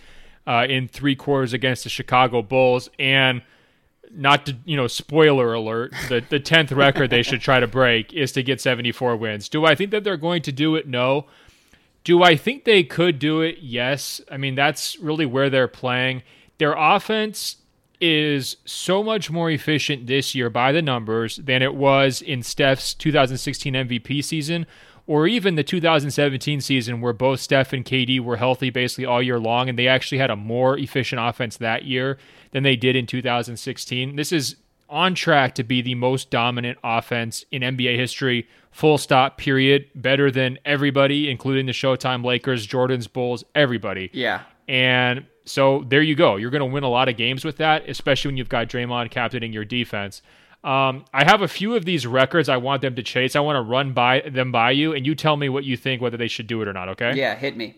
uh, 0.47 0.65
in 0.67 0.87
three 0.87 1.15
quarters 1.15 1.53
against 1.53 1.83
the 1.83 1.89
Chicago 1.91 2.41
Bulls. 2.41 2.89
And 2.97 3.43
not 4.11 4.45
to 4.45 4.55
you 4.65 4.75
know 4.75 4.87
spoiler 4.87 5.53
alert 5.53 5.93
the 6.07 6.23
the 6.29 6.39
10th 6.39 6.75
record 6.75 7.09
they 7.09 7.23
should 7.23 7.41
try 7.41 7.59
to 7.59 7.67
break 7.67 8.13
is 8.13 8.31
to 8.33 8.43
get 8.43 8.59
74 8.61 9.15
wins. 9.15 9.49
Do 9.49 9.65
i 9.65 9.75
think 9.75 9.91
that 9.91 10.03
they're 10.03 10.17
going 10.17 10.41
to 10.43 10.51
do 10.51 10.75
it? 10.75 10.87
No. 10.87 11.27
Do 12.03 12.23
i 12.23 12.35
think 12.35 12.65
they 12.65 12.83
could 12.83 13.19
do 13.19 13.41
it? 13.41 13.57
Yes. 13.61 14.21
I 14.31 14.37
mean 14.37 14.55
that's 14.55 14.97
really 14.99 15.25
where 15.25 15.49
they're 15.49 15.67
playing. 15.67 16.23
Their 16.57 16.73
offense 16.73 17.57
is 18.01 18.57
so 18.65 19.03
much 19.03 19.29
more 19.29 19.51
efficient 19.51 20.07
this 20.07 20.33
year 20.33 20.49
by 20.49 20.71
the 20.71 20.81
numbers 20.81 21.37
than 21.37 21.61
it 21.61 21.75
was 21.75 22.21
in 22.21 22.41
Steph's 22.41 22.93
2016 22.93 23.73
MVP 23.73 24.23
season 24.23 24.65
or 25.09 25.25
even 25.25 25.55
the 25.55 25.63
2017 25.63 26.61
season 26.61 27.01
where 27.01 27.13
both 27.13 27.39
Steph 27.39 27.73
and 27.73 27.83
KD 27.83 28.19
were 28.19 28.37
healthy 28.37 28.69
basically 28.69 29.05
all 29.05 29.23
year 29.23 29.39
long 29.39 29.67
and 29.67 29.77
they 29.77 29.87
actually 29.87 30.19
had 30.19 30.29
a 30.29 30.35
more 30.35 30.77
efficient 30.77 31.19
offense 31.19 31.57
that 31.57 31.83
year 31.83 32.19
than 32.51 32.61
they 32.61 32.75
did 32.75 32.95
in 32.95 33.07
2016. 33.07 34.15
This 34.15 34.31
is 34.31 34.57
on 34.87 35.15
track 35.15 35.55
to 35.55 35.63
be 35.63 35.81
the 35.81 35.95
most 35.95 36.29
dominant 36.29 36.77
offense 36.83 37.43
in 37.49 37.63
NBA 37.63 37.97
history. 37.97 38.47
Full 38.69 38.99
stop, 38.99 39.39
period. 39.39 39.87
Better 39.95 40.29
than 40.29 40.59
everybody, 40.63 41.27
including 41.27 41.65
the 41.65 41.71
Showtime 41.71 42.23
Lakers, 42.23 42.67
Jordan's 42.67 43.07
Bulls, 43.07 43.43
everybody. 43.55 44.11
Yeah. 44.13 44.43
And 44.67 45.25
so 45.43 45.85
there 45.89 46.03
you 46.03 46.13
go. 46.13 46.35
You're 46.35 46.51
going 46.51 46.59
to 46.59 46.71
win 46.71 46.83
a 46.83 46.89
lot 46.89 47.09
of 47.09 47.17
games 47.17 47.43
with 47.43 47.57
that, 47.57 47.89
especially 47.89 48.29
when 48.29 48.37
you've 48.37 48.47
got 48.47 48.69
Draymond 48.69 49.09
captaining 49.09 49.53
your 49.53 49.65
defense. 49.65 50.21
Um, 50.63 51.05
I 51.13 51.23
have 51.23 51.41
a 51.41 51.47
few 51.47 51.75
of 51.75 51.85
these 51.85 52.05
records 52.05 52.49
I 52.49 52.57
want 52.57 52.81
them 52.81 52.95
to 52.95 53.03
chase. 53.03 53.35
I 53.35 53.39
want 53.39 53.55
to 53.55 53.61
run 53.61 53.93
by 53.93 54.21
them 54.21 54.51
by 54.51 54.71
you, 54.71 54.93
and 54.93 55.05
you 55.05 55.15
tell 55.15 55.37
me 55.37 55.47
what 55.47 55.63
you 55.63 55.77
think, 55.77 56.01
whether 56.01 56.17
they 56.17 56.27
should 56.27 56.47
do 56.47 56.61
it 56.61 56.67
or 56.67 56.73
not. 56.73 56.89
Okay? 56.89 57.15
Yeah, 57.15 57.35
hit 57.35 57.55
me. 57.55 57.77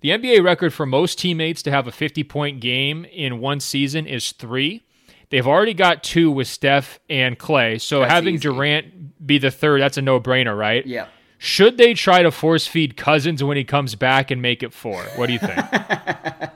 The 0.00 0.10
NBA 0.10 0.44
record 0.44 0.72
for 0.72 0.86
most 0.86 1.18
teammates 1.18 1.62
to 1.62 1.70
have 1.70 1.86
a 1.86 1.92
50 1.92 2.24
point 2.24 2.60
game 2.60 3.04
in 3.06 3.40
one 3.40 3.60
season 3.60 4.06
is 4.06 4.32
three. 4.32 4.84
They've 5.30 5.46
already 5.46 5.74
got 5.74 6.02
two 6.02 6.30
with 6.30 6.48
Steph 6.48 6.98
and 7.08 7.38
Klay. 7.38 7.80
So 7.80 8.00
that's 8.00 8.12
having 8.12 8.34
easy. 8.34 8.42
Durant 8.42 9.26
be 9.26 9.38
the 9.38 9.50
third, 9.50 9.80
that's 9.80 9.96
a 9.96 10.02
no 10.02 10.20
brainer, 10.20 10.56
right? 10.56 10.84
Yeah. 10.86 11.06
Should 11.38 11.78
they 11.78 11.94
try 11.94 12.22
to 12.22 12.30
force 12.30 12.66
feed 12.66 12.96
Cousins 12.96 13.42
when 13.42 13.56
he 13.56 13.64
comes 13.64 13.94
back 13.94 14.30
and 14.30 14.42
make 14.42 14.62
it 14.62 14.74
four? 14.74 15.02
What 15.16 15.26
do 15.28 15.32
you 15.32 15.38
think? 15.38 15.58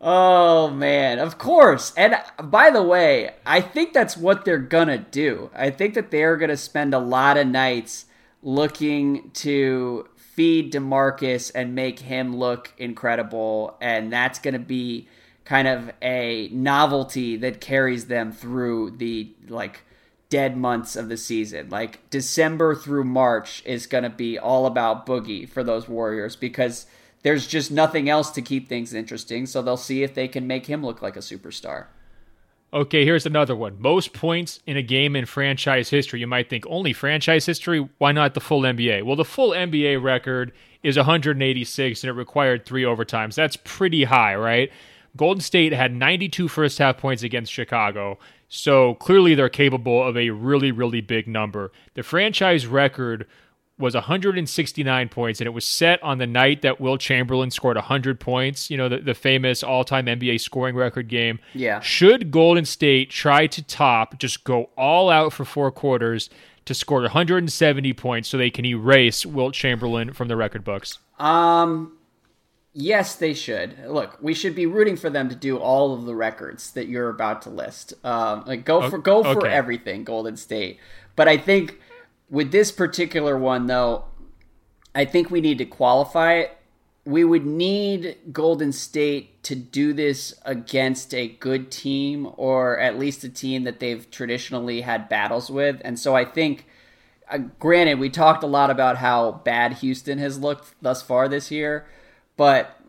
Oh 0.00 0.70
man, 0.70 1.18
of 1.18 1.36
course. 1.36 1.92
And 1.96 2.16
by 2.42 2.70
the 2.70 2.82
way, 2.82 3.34
I 3.44 3.60
think 3.60 3.92
that's 3.92 4.16
what 4.16 4.44
they're 4.44 4.58
gonna 4.58 4.98
do. 4.98 5.50
I 5.54 5.70
think 5.70 5.94
that 5.94 6.10
they're 6.10 6.36
gonna 6.36 6.56
spend 6.56 6.94
a 6.94 6.98
lot 6.98 7.36
of 7.36 7.46
nights 7.46 8.06
looking 8.42 9.30
to 9.32 10.08
feed 10.16 10.72
DeMarcus 10.72 11.52
and 11.54 11.74
make 11.74 11.98
him 11.98 12.36
look 12.36 12.72
incredible. 12.78 13.76
And 13.80 14.10
that's 14.10 14.38
to 14.38 14.58
be 14.58 15.06
kind 15.44 15.68
of 15.68 15.90
a 16.00 16.48
novelty 16.52 17.36
that 17.36 17.60
carries 17.60 18.06
them 18.06 18.32
through 18.32 18.92
the 18.92 19.32
like 19.48 19.82
dead 20.30 20.56
months 20.56 20.96
of 20.96 21.08
the 21.10 21.16
season. 21.16 21.68
Like 21.68 22.08
December 22.08 22.74
through 22.74 23.04
March 23.04 23.62
is 23.66 23.86
going 23.86 24.04
to 24.04 24.10
be 24.10 24.38
all 24.38 24.64
about 24.64 25.04
Boogie 25.04 25.46
for 25.48 25.62
those 25.62 25.88
Warriors 25.88 26.36
because 26.36 26.86
there's 27.22 27.46
just 27.46 27.70
nothing 27.70 28.08
else 28.08 28.30
to 28.30 28.42
keep 28.42 28.68
things 28.68 28.94
interesting. 28.94 29.46
So 29.46 29.62
they'll 29.62 29.76
see 29.76 30.02
if 30.02 30.14
they 30.14 30.28
can 30.28 30.46
make 30.46 30.66
him 30.66 30.84
look 30.84 31.02
like 31.02 31.16
a 31.16 31.20
superstar. 31.20 31.86
Okay, 32.72 33.04
here's 33.04 33.26
another 33.26 33.56
one. 33.56 33.80
Most 33.80 34.12
points 34.12 34.60
in 34.64 34.76
a 34.76 34.82
game 34.82 35.16
in 35.16 35.26
franchise 35.26 35.90
history. 35.90 36.20
You 36.20 36.28
might 36.28 36.48
think 36.48 36.64
only 36.68 36.92
franchise 36.92 37.44
history. 37.44 37.88
Why 37.98 38.12
not 38.12 38.34
the 38.34 38.40
full 38.40 38.62
NBA? 38.62 39.02
Well, 39.02 39.16
the 39.16 39.24
full 39.24 39.50
NBA 39.50 40.00
record 40.00 40.52
is 40.84 40.96
186 40.96 42.04
and 42.04 42.08
it 42.08 42.12
required 42.12 42.64
three 42.64 42.84
overtimes. 42.84 43.34
That's 43.34 43.56
pretty 43.56 44.04
high, 44.04 44.36
right? 44.36 44.70
Golden 45.16 45.40
State 45.40 45.72
had 45.72 45.92
92 45.92 46.46
first 46.46 46.78
half 46.78 46.96
points 46.96 47.24
against 47.24 47.52
Chicago. 47.52 48.18
So 48.48 48.94
clearly 48.94 49.34
they're 49.34 49.48
capable 49.48 50.06
of 50.06 50.16
a 50.16 50.30
really, 50.30 50.70
really 50.70 51.00
big 51.00 51.26
number. 51.26 51.72
The 51.94 52.04
franchise 52.04 52.68
record 52.68 53.26
was 53.80 53.94
169 53.94 55.08
points, 55.08 55.40
and 55.40 55.46
it 55.46 55.50
was 55.50 55.64
set 55.64 56.02
on 56.02 56.18
the 56.18 56.26
night 56.26 56.62
that 56.62 56.80
Wilt 56.80 57.00
Chamberlain 57.00 57.50
scored 57.50 57.76
100 57.76 58.20
points. 58.20 58.70
You 58.70 58.76
know, 58.76 58.88
the, 58.88 58.98
the 58.98 59.14
famous 59.14 59.62
all 59.62 59.84
time 59.84 60.06
NBA 60.06 60.40
scoring 60.40 60.76
record 60.76 61.08
game. 61.08 61.40
Yeah. 61.54 61.80
Should 61.80 62.30
Golden 62.30 62.64
State 62.64 63.10
try 63.10 63.46
to 63.48 63.62
top, 63.62 64.18
just 64.18 64.44
go 64.44 64.70
all 64.76 65.10
out 65.10 65.32
for 65.32 65.44
four 65.44 65.70
quarters 65.70 66.30
to 66.66 66.74
score 66.74 67.00
170 67.00 67.92
points 67.94 68.28
so 68.28 68.36
they 68.36 68.50
can 68.50 68.64
erase 68.64 69.24
Wilt 69.26 69.54
Chamberlain 69.54 70.12
from 70.12 70.28
the 70.28 70.36
record 70.36 70.62
books? 70.62 70.98
Um, 71.18 71.98
yes, 72.72 73.16
they 73.16 73.34
should. 73.34 73.76
Look, 73.88 74.18
we 74.20 74.34
should 74.34 74.54
be 74.54 74.66
rooting 74.66 74.96
for 74.96 75.10
them 75.10 75.28
to 75.28 75.34
do 75.34 75.58
all 75.58 75.94
of 75.94 76.04
the 76.04 76.14
records 76.14 76.72
that 76.72 76.86
you're 76.86 77.08
about 77.08 77.42
to 77.42 77.50
list. 77.50 77.94
Um, 78.04 78.44
like 78.46 78.64
go 78.64 78.88
for 78.88 78.98
go 78.98 79.22
for 79.22 79.46
okay. 79.46 79.48
everything, 79.48 80.04
Golden 80.04 80.36
State. 80.36 80.78
But 81.16 81.28
I 81.28 81.36
think 81.36 81.78
with 82.30 82.52
this 82.52 82.70
particular 82.70 83.36
one, 83.36 83.66
though, 83.66 84.04
I 84.94 85.04
think 85.04 85.30
we 85.30 85.40
need 85.40 85.58
to 85.58 85.64
qualify 85.64 86.34
it. 86.34 86.56
We 87.04 87.24
would 87.24 87.46
need 87.46 88.18
Golden 88.32 88.72
State 88.72 89.42
to 89.44 89.54
do 89.54 89.92
this 89.92 90.34
against 90.44 91.14
a 91.14 91.28
good 91.28 91.70
team 91.70 92.30
or 92.36 92.78
at 92.78 92.98
least 92.98 93.24
a 93.24 93.28
team 93.28 93.64
that 93.64 93.80
they've 93.80 94.08
traditionally 94.10 94.82
had 94.82 95.08
battles 95.08 95.50
with. 95.50 95.80
And 95.84 95.98
so 95.98 96.14
I 96.14 96.24
think, 96.24 96.66
uh, 97.30 97.38
granted, 97.58 97.98
we 97.98 98.10
talked 98.10 98.44
a 98.44 98.48
lot 98.48 98.70
about 98.70 98.98
how 98.98 99.32
bad 99.44 99.74
Houston 99.74 100.18
has 100.18 100.38
looked 100.38 100.74
thus 100.82 101.02
far 101.02 101.26
this 101.26 101.50
year, 101.50 101.86
but 102.36 102.80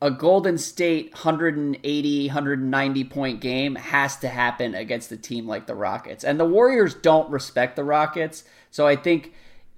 a 0.00 0.10
Golden 0.10 0.58
State 0.58 1.12
180, 1.12 2.26
190 2.26 3.04
point 3.04 3.40
game 3.40 3.74
has 3.76 4.16
to 4.18 4.28
happen 4.28 4.74
against 4.74 5.10
a 5.10 5.16
team 5.16 5.46
like 5.46 5.66
the 5.66 5.74
Rockets. 5.74 6.22
And 6.22 6.38
the 6.38 6.44
Warriors 6.44 6.94
don't 6.94 7.30
respect 7.30 7.76
the 7.76 7.84
Rockets. 7.84 8.44
So 8.70 8.86
I 8.86 8.96
think 8.96 9.32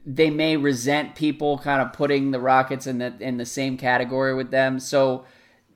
they 0.05 0.31
may 0.31 0.57
resent 0.57 1.15
people 1.15 1.59
kind 1.59 1.83
of 1.83 1.93
putting 1.93 2.31
the 2.31 2.41
Rockets 2.41 2.87
in 2.87 2.99
the 2.99 3.15
in 3.21 3.37
the 3.37 3.47
same 3.47 3.77
category 3.77 4.35
with 4.35 4.51
them. 4.51 4.81
So 4.81 5.27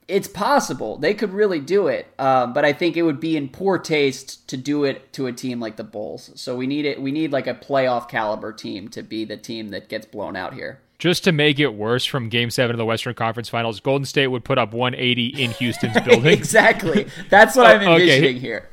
it's 0.09 0.29
possible 0.29 0.97
they 0.97 1.15
could 1.15 1.33
really 1.33 1.61
do 1.61 1.87
it, 1.87 2.13
um, 2.19 2.53
but 2.53 2.65
I 2.65 2.73
think 2.73 2.97
it 2.97 3.03
would 3.03 3.21
be 3.21 3.37
in 3.37 3.49
poor 3.49 3.79
taste 3.79 4.49
to 4.49 4.57
do 4.57 4.85
it 4.85 5.13
to 5.15 5.27
a 5.27 5.33
team 5.33 5.61
like 5.61 5.77
the 5.77 5.85
Bulls. 5.85 6.31
So 6.35 6.57
we 6.57 6.67
need 6.67 6.85
it. 6.85 7.01
We 7.01 7.13
need 7.13 7.33
like 7.33 7.47
a 7.47 7.55
playoff 7.55 8.09
caliber 8.09 8.53
team 8.53 8.89
to 8.89 9.03
be 9.03 9.25
the 9.25 9.37
team 9.37 9.69
that 9.69 9.89
gets 9.89 10.07
blown 10.07 10.37
out 10.37 10.55
here. 10.55 10.81
Just 10.99 11.25
to 11.25 11.33
make 11.33 11.59
it 11.59 11.75
worse 11.75 12.05
from 12.05 12.29
Game 12.29 12.51
Seven 12.51 12.75
of 12.75 12.79
the 12.79 12.85
Western 12.85 13.15
Conference 13.15 13.49
Finals, 13.49 13.81
Golden 13.81 14.05
State 14.05 14.29
would 14.29 14.45
put 14.45 14.57
up 14.57 14.73
180 14.73 15.43
in 15.43 15.51
Houston's 15.53 16.01
building. 16.05 16.33
exactly. 16.33 17.09
That's 17.29 17.57
what 17.57 17.67
I'm 17.67 17.83
envisioning 17.89 18.37
okay. 18.37 18.39
here. 18.39 18.69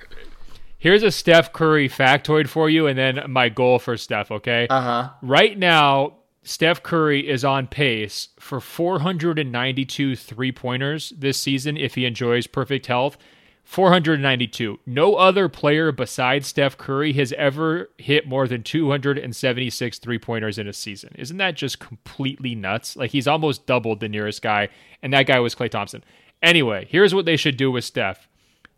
Here's 0.80 1.04
a 1.04 1.12
Steph 1.12 1.52
Curry 1.52 1.90
factoid 1.90 2.48
for 2.48 2.70
you, 2.70 2.88
and 2.88 2.98
then 2.98 3.20
my 3.28 3.50
goal 3.50 3.80
for 3.80 3.98
Steph, 3.98 4.32
okay? 4.32 4.66
Uh 4.70 4.82
huh. 4.82 5.10
Right 5.22 5.60
now, 5.60 6.20
Steph 6.44 6.82
Curry 6.82 7.28
is 7.30 7.44
on 7.44 7.68
pace 7.68 8.30
for 8.40 8.62
492 8.62 10.16
three 10.16 10.54
pointers 10.54 11.12
this 11.18 11.38
season 11.38 11.76
if 11.76 11.96
he 11.96 12.06
enjoys 12.06 12.48
perfect 12.48 12.88
health. 12.88 13.18
492. 13.66 14.80
No 14.88 15.16
other 15.16 15.48
player 15.48 15.92
besides 15.92 16.48
Steph 16.48 16.78
Curry 16.78 17.14
has 17.14 17.34
ever 17.34 17.90
hit 18.00 18.26
more 18.26 18.48
than 18.48 18.64
276 18.64 20.00
three 20.00 20.18
pointers 20.18 20.58
in 20.58 20.68
a 20.68 20.74
season. 20.74 21.14
Isn't 21.16 21.38
that 21.38 21.56
just 21.56 21.78
completely 21.78 22.56
nuts? 22.56 22.96
Like 22.96 23.12
he's 23.12 23.28
almost 23.28 23.68
doubled 23.68 24.00
the 24.00 24.10
nearest 24.10 24.42
guy, 24.42 24.70
and 25.04 25.14
that 25.14 25.28
guy 25.28 25.40
was 25.40 25.56
Klay 25.56 25.70
Thompson. 25.70 26.04
Anyway, 26.42 26.88
here's 26.90 27.14
what 27.14 27.26
they 27.26 27.36
should 27.36 27.58
do 27.58 27.70
with 27.70 27.84
Steph 27.84 28.30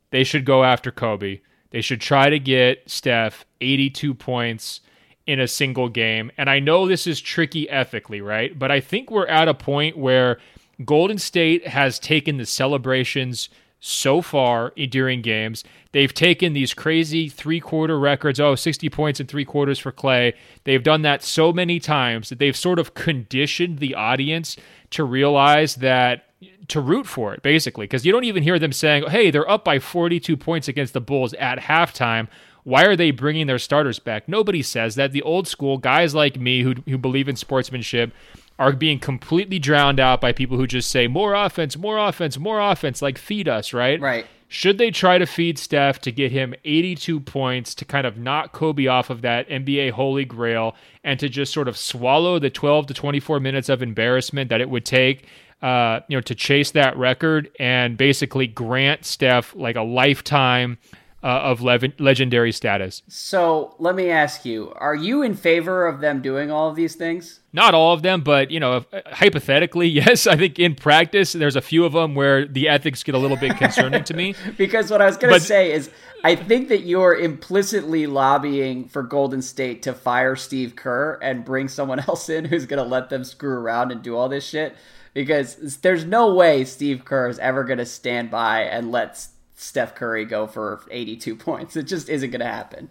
they 0.10 0.24
should 0.24 0.46
go 0.46 0.64
after 0.64 0.92
Kobe. 0.92 1.40
They 1.72 1.82
should 1.82 2.02
try 2.02 2.30
to 2.30 2.40
get 2.40 2.90
Steph 2.90 3.46
82 3.60 4.14
points 4.14 4.82
in 5.26 5.40
a 5.40 5.48
single 5.48 5.90
game. 5.90 6.32
And 6.38 6.50
I 6.50 6.60
know 6.60 6.86
this 6.88 7.08
is 7.08 7.22
tricky 7.22 7.70
ethically, 7.70 8.22
right? 8.22 8.58
But 8.58 8.72
I 8.72 8.80
think 8.80 9.10
we're 9.10 9.28
at 9.28 9.48
a 9.48 9.54
point 9.54 9.98
where 9.98 10.40
Golden 10.84 11.18
State 11.18 11.68
has 11.68 12.00
taken 12.00 12.38
the 12.38 12.46
celebrations 12.46 13.50
so 13.80 14.22
far 14.22 14.72
during 14.90 15.22
games. 15.22 15.64
They've 15.92 16.14
taken 16.14 16.54
these 16.54 16.74
crazy 16.74 17.28
three 17.30 17.60
quarter 17.60 18.00
records, 18.00 18.40
oh, 18.40 18.56
60 18.56 18.90
points 18.90 19.20
in 19.20 19.28
three 19.28 19.44
quarters 19.44 19.80
for 19.80 19.92
Klay. 19.92 20.34
They've 20.64 20.84
done 20.84 21.02
that 21.02 21.24
so 21.24 21.52
many 21.52 21.80
times 21.80 22.30
that 22.30 22.40
they've 22.40 22.56
sort 22.56 22.78
of 22.78 22.94
conditioned 22.94 23.80
the 23.80 23.96
audience 23.96 24.56
to 24.92 25.04
realize 25.04 25.76
that 25.76 26.26
to 26.68 26.82
root 26.82 27.06
for 27.08 27.34
it, 27.34 27.44
basically, 27.44 27.86
because 27.86 28.06
you 28.06 28.12
don't 28.12 28.24
even 28.24 28.44
hear 28.44 28.60
them 28.60 28.72
saying, 28.72 29.04
hey, 29.10 29.32
they're 29.32 29.50
up 29.50 29.64
by 29.64 29.80
42 29.80 30.38
points 30.38 30.68
against 30.68 30.94
the 30.94 31.02
Bulls 31.02 31.34
at 31.36 31.60
halftime. 31.60 32.28
Why 32.64 32.86
are 32.86 32.96
they 32.96 33.12
bringing 33.12 33.48
their 33.48 33.60
starters 33.60 34.00
back? 34.00 34.28
Nobody 34.28 34.62
says 34.62 34.96
that. 34.96 35.12
The 35.12 35.24
old 35.24 35.48
school 35.48 35.78
guys 35.78 36.14
like 36.14 36.40
me 36.40 36.62
who, 36.62 36.76
who 36.88 36.98
believe 36.98 37.28
in 37.28 37.36
sportsmanship 37.36 38.14
are 38.60 38.74
being 38.74 39.00
completely 39.00 39.58
drowned 39.58 40.00
out 40.00 40.22
by 40.22 40.32
people 40.32 40.58
who 40.58 40.68
just 40.68 40.92
say 40.92 41.08
more 41.08 41.34
offense, 41.34 41.78
more 41.78 41.98
offense, 41.98 42.38
more 42.38 42.60
offense, 42.60 43.02
like 43.02 43.18
feed 43.18 43.48
us, 43.48 43.74
right? 43.74 44.00
Right. 44.00 44.28
Should 44.48 44.78
they 44.78 44.92
try 44.92 45.18
to 45.18 45.26
feed 45.26 45.58
Steph 45.58 46.00
to 46.02 46.12
get 46.12 46.32
him 46.32 46.54
82 46.66 47.22
points 47.22 47.74
to 47.76 47.86
kind 47.86 48.06
of 48.06 48.18
knock 48.18 48.52
Kobe 48.52 48.86
off 48.86 49.10
of 49.10 49.22
that 49.22 49.48
NBA 49.48 49.92
holy 49.92 50.26
grail 50.26 50.76
and 51.04 51.20
to 51.22 51.30
just 51.30 51.54
sort 51.54 51.70
of 51.70 51.78
swallow 51.78 52.38
the 52.38 52.50
12 52.50 52.88
to 52.88 52.94
24 52.94 53.40
minutes 53.40 53.70
of 53.70 53.82
embarrassment 53.82 54.50
that 54.50 54.62
it 54.62 54.70
would 54.70 54.86
take 54.86 55.26
uh, 55.62 56.02
you 56.08 56.18
know, 56.18 56.22
to 56.22 56.36
chase 56.36 56.72
that 56.72 56.98
record 56.98 57.52
and 57.60 57.98
basically 57.98 58.48
grant 58.48 59.06
Steph 59.06 59.56
like 59.56 59.76
a 59.76 59.82
lifetime 59.82 60.78
uh, 61.24 61.28
of 61.28 61.62
le- 61.62 61.80
legendary 62.00 62.52
status. 62.52 63.04
So 63.08 63.76
let 63.78 63.96
me 63.96 64.10
ask 64.10 64.44
you: 64.44 64.74
Are 64.78 64.96
you 64.96 65.22
in 65.22 65.36
favor 65.36 65.86
of 65.86 66.02
them 66.02 66.22
doing 66.22 66.50
all 66.50 66.70
of 66.70 66.76
these 66.76 66.96
things? 66.96 67.40
Not 67.54 67.76
all 67.76 67.94
of 67.94 68.02
them, 68.02 68.22
but 68.22 68.50
you 68.50 68.60
know, 68.60 68.78
if, 68.78 68.86
hypothetically, 69.08 69.88
yes. 69.90 70.26
I 70.26 70.36
think 70.36 70.58
in 70.58 70.76
practice, 70.76 71.34
there's 71.34 71.56
a 71.56 71.62
few 71.62 71.86
of 71.86 71.94
them 71.94 72.16
where 72.16 72.48
the 72.48 72.70
ethics 72.70 73.04
get 73.04 73.14
a 73.14 73.20
little 73.20 73.38
bit 73.38 73.58
concerning 73.58 74.04
to 74.06 74.14
me. 74.16 74.36
because 74.58 74.90
what 74.90 75.02
I 75.02 75.06
was 75.06 75.18
going 75.18 75.34
to 75.34 75.40
say 75.40 75.72
is, 75.72 75.92
I 76.24 76.36
think 76.36 76.70
that 76.70 76.82
you're 76.82 77.16
implicitly 77.16 78.08
lobbying 78.08 78.88
for 78.88 79.04
Golden 79.04 79.42
State 79.42 79.84
to 79.84 79.94
fire 79.94 80.36
Steve 80.36 80.76
Kerr 80.76 81.20
and 81.22 81.46
bring 81.46 81.68
someone 81.68 82.00
else 82.08 82.30
in 82.30 82.46
who's 82.46 82.66
going 82.66 82.82
to 82.82 82.90
let 82.90 83.10
them 83.10 83.24
screw 83.24 83.54
around 83.54 83.92
and 83.92 84.02
do 84.02 84.16
all 84.16 84.30
this 84.30 84.46
shit. 84.46 84.76
Because 85.14 85.78
there's 85.78 86.06
no 86.06 86.34
way 86.34 86.64
Steve 86.64 87.04
Kerr 87.04 87.28
is 87.28 87.40
ever 87.40 87.64
going 87.64 87.80
to 87.80 87.86
stand 87.86 88.32
by 88.32 88.62
and 88.62 88.92
let 88.92 89.28
Steph 89.56 89.96
Curry 89.96 90.26
go 90.26 90.48
for 90.48 90.82
82 90.90 91.36
points. 91.38 91.76
It 91.76 91.84
just 91.84 92.10
isn't 92.10 92.32
going 92.32 92.40
to 92.40 92.46
happen. 92.46 92.90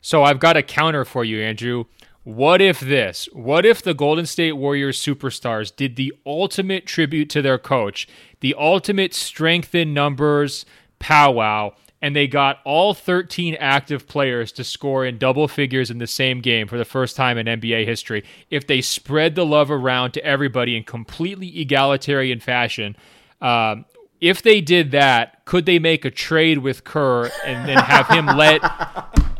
So 0.00 0.22
I've 0.22 0.40
got 0.40 0.56
a 0.56 0.62
counter 0.62 1.04
for 1.04 1.24
you, 1.24 1.42
Andrew. 1.42 1.84
What 2.22 2.60
if 2.60 2.80
this? 2.80 3.28
What 3.32 3.64
if 3.64 3.82
the 3.82 3.94
Golden 3.94 4.26
State 4.26 4.52
Warriors 4.52 5.02
superstars 5.02 5.74
did 5.74 5.96
the 5.96 6.12
ultimate 6.26 6.86
tribute 6.86 7.30
to 7.30 7.42
their 7.42 7.58
coach, 7.58 8.06
the 8.40 8.54
ultimate 8.58 9.14
strength 9.14 9.74
in 9.74 9.94
numbers 9.94 10.66
powwow, 10.98 11.72
and 12.02 12.16
they 12.16 12.26
got 12.26 12.60
all 12.64 12.94
13 12.94 13.54
active 13.60 14.06
players 14.06 14.52
to 14.52 14.64
score 14.64 15.04
in 15.04 15.18
double 15.18 15.48
figures 15.48 15.90
in 15.90 15.98
the 15.98 16.06
same 16.06 16.40
game 16.40 16.66
for 16.66 16.78
the 16.78 16.84
first 16.84 17.16
time 17.16 17.38
in 17.38 17.46
NBA 17.46 17.84
history? 17.86 18.24
If 18.50 18.66
they 18.66 18.80
spread 18.80 19.34
the 19.34 19.46
love 19.46 19.70
around 19.70 20.12
to 20.12 20.24
everybody 20.24 20.76
in 20.76 20.84
completely 20.84 21.60
egalitarian 21.60 22.40
fashion, 22.40 22.96
um, 23.40 23.84
if 24.20 24.42
they 24.42 24.60
did 24.60 24.90
that, 24.90 25.44
could 25.44 25.66
they 25.66 25.78
make 25.78 26.04
a 26.04 26.10
trade 26.10 26.58
with 26.58 26.84
Kerr 26.84 27.30
and 27.44 27.68
then 27.68 27.78
have 27.78 28.06
him 28.08 28.26
let 28.36 28.62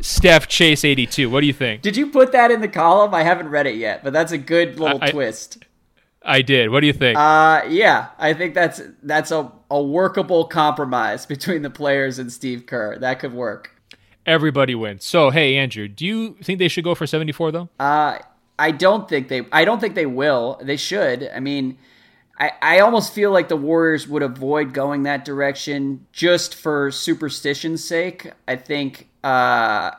Steph 0.01 0.47
chase 0.47 0.83
82? 0.83 1.29
What 1.29 1.41
do 1.41 1.47
you 1.47 1.53
think? 1.53 1.81
Did 1.81 1.95
you 1.95 2.07
put 2.07 2.31
that 2.31 2.51
in 2.51 2.61
the 2.61 2.67
column? 2.67 3.13
I 3.13 3.23
haven't 3.23 3.49
read 3.49 3.67
it 3.67 3.75
yet, 3.75 4.03
but 4.03 4.11
that's 4.11 4.31
a 4.31 4.37
good 4.37 4.79
little 4.79 4.99
I, 5.01 5.11
twist. 5.11 5.59
I 5.61 5.65
did. 6.41 6.69
What 6.69 6.81
do 6.81 6.87
you 6.87 6.93
think? 6.93 7.17
Uh, 7.17 7.63
yeah, 7.67 8.09
I 8.17 8.33
think 8.33 8.53
that's 8.53 8.81
that's 9.03 9.31
a, 9.31 9.51
a 9.69 9.81
workable 9.81 10.45
compromise 10.45 11.25
between 11.27 11.61
the 11.61 11.69
players 11.69 12.19
and 12.19 12.31
Steve 12.31 12.65
Kerr. 12.65 12.97
That 12.99 13.19
could 13.19 13.33
work. 13.33 13.71
Everybody 14.25 14.75
wins. 14.75 15.03
So, 15.03 15.31
hey, 15.31 15.57
Andrew, 15.57 15.87
do 15.87 16.05
you 16.05 16.35
think 16.43 16.59
they 16.59 16.67
should 16.67 16.83
go 16.83 16.93
for 16.93 17.07
74 17.07 17.51
though? 17.51 17.69
Uh, 17.79 18.19
I 18.59 18.71
don't 18.71 19.09
think 19.09 19.29
they. 19.29 19.45
I 19.51 19.65
don't 19.65 19.79
think 19.79 19.95
they 19.95 20.05
will. 20.05 20.59
They 20.61 20.77
should. 20.77 21.29
I 21.33 21.39
mean, 21.39 21.79
I, 22.37 22.51
I 22.61 22.79
almost 22.79 23.13
feel 23.13 23.31
like 23.31 23.49
the 23.49 23.57
Warriors 23.57 24.07
would 24.07 24.21
avoid 24.21 24.73
going 24.73 25.03
that 25.03 25.25
direction 25.25 26.05
just 26.11 26.53
for 26.55 26.91
superstition's 26.91 27.83
sake. 27.83 28.31
I 28.47 28.55
think 28.55 29.09
uh, 29.23 29.91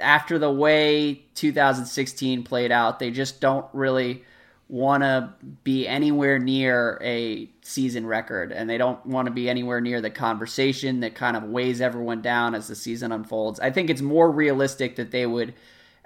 after 0.00 0.38
the 0.38 0.50
way 0.50 1.24
2016 1.34 2.44
played 2.44 2.72
out, 2.72 2.98
they 2.98 3.10
just 3.10 3.40
don't 3.40 3.66
really 3.72 4.24
want 4.72 5.02
to 5.02 5.30
be 5.64 5.86
anywhere 5.86 6.38
near 6.38 6.98
a 7.02 7.46
season 7.60 8.06
record 8.06 8.50
and 8.52 8.70
they 8.70 8.78
don't 8.78 9.04
want 9.04 9.26
to 9.26 9.30
be 9.30 9.50
anywhere 9.50 9.82
near 9.82 10.00
the 10.00 10.08
conversation 10.08 11.00
that 11.00 11.14
kind 11.14 11.36
of 11.36 11.42
weighs 11.42 11.82
everyone 11.82 12.22
down 12.22 12.54
as 12.54 12.68
the 12.68 12.74
season 12.74 13.12
unfolds. 13.12 13.60
I 13.60 13.70
think 13.70 13.90
it's 13.90 14.00
more 14.00 14.30
realistic 14.30 14.96
that 14.96 15.10
they 15.10 15.26
would 15.26 15.52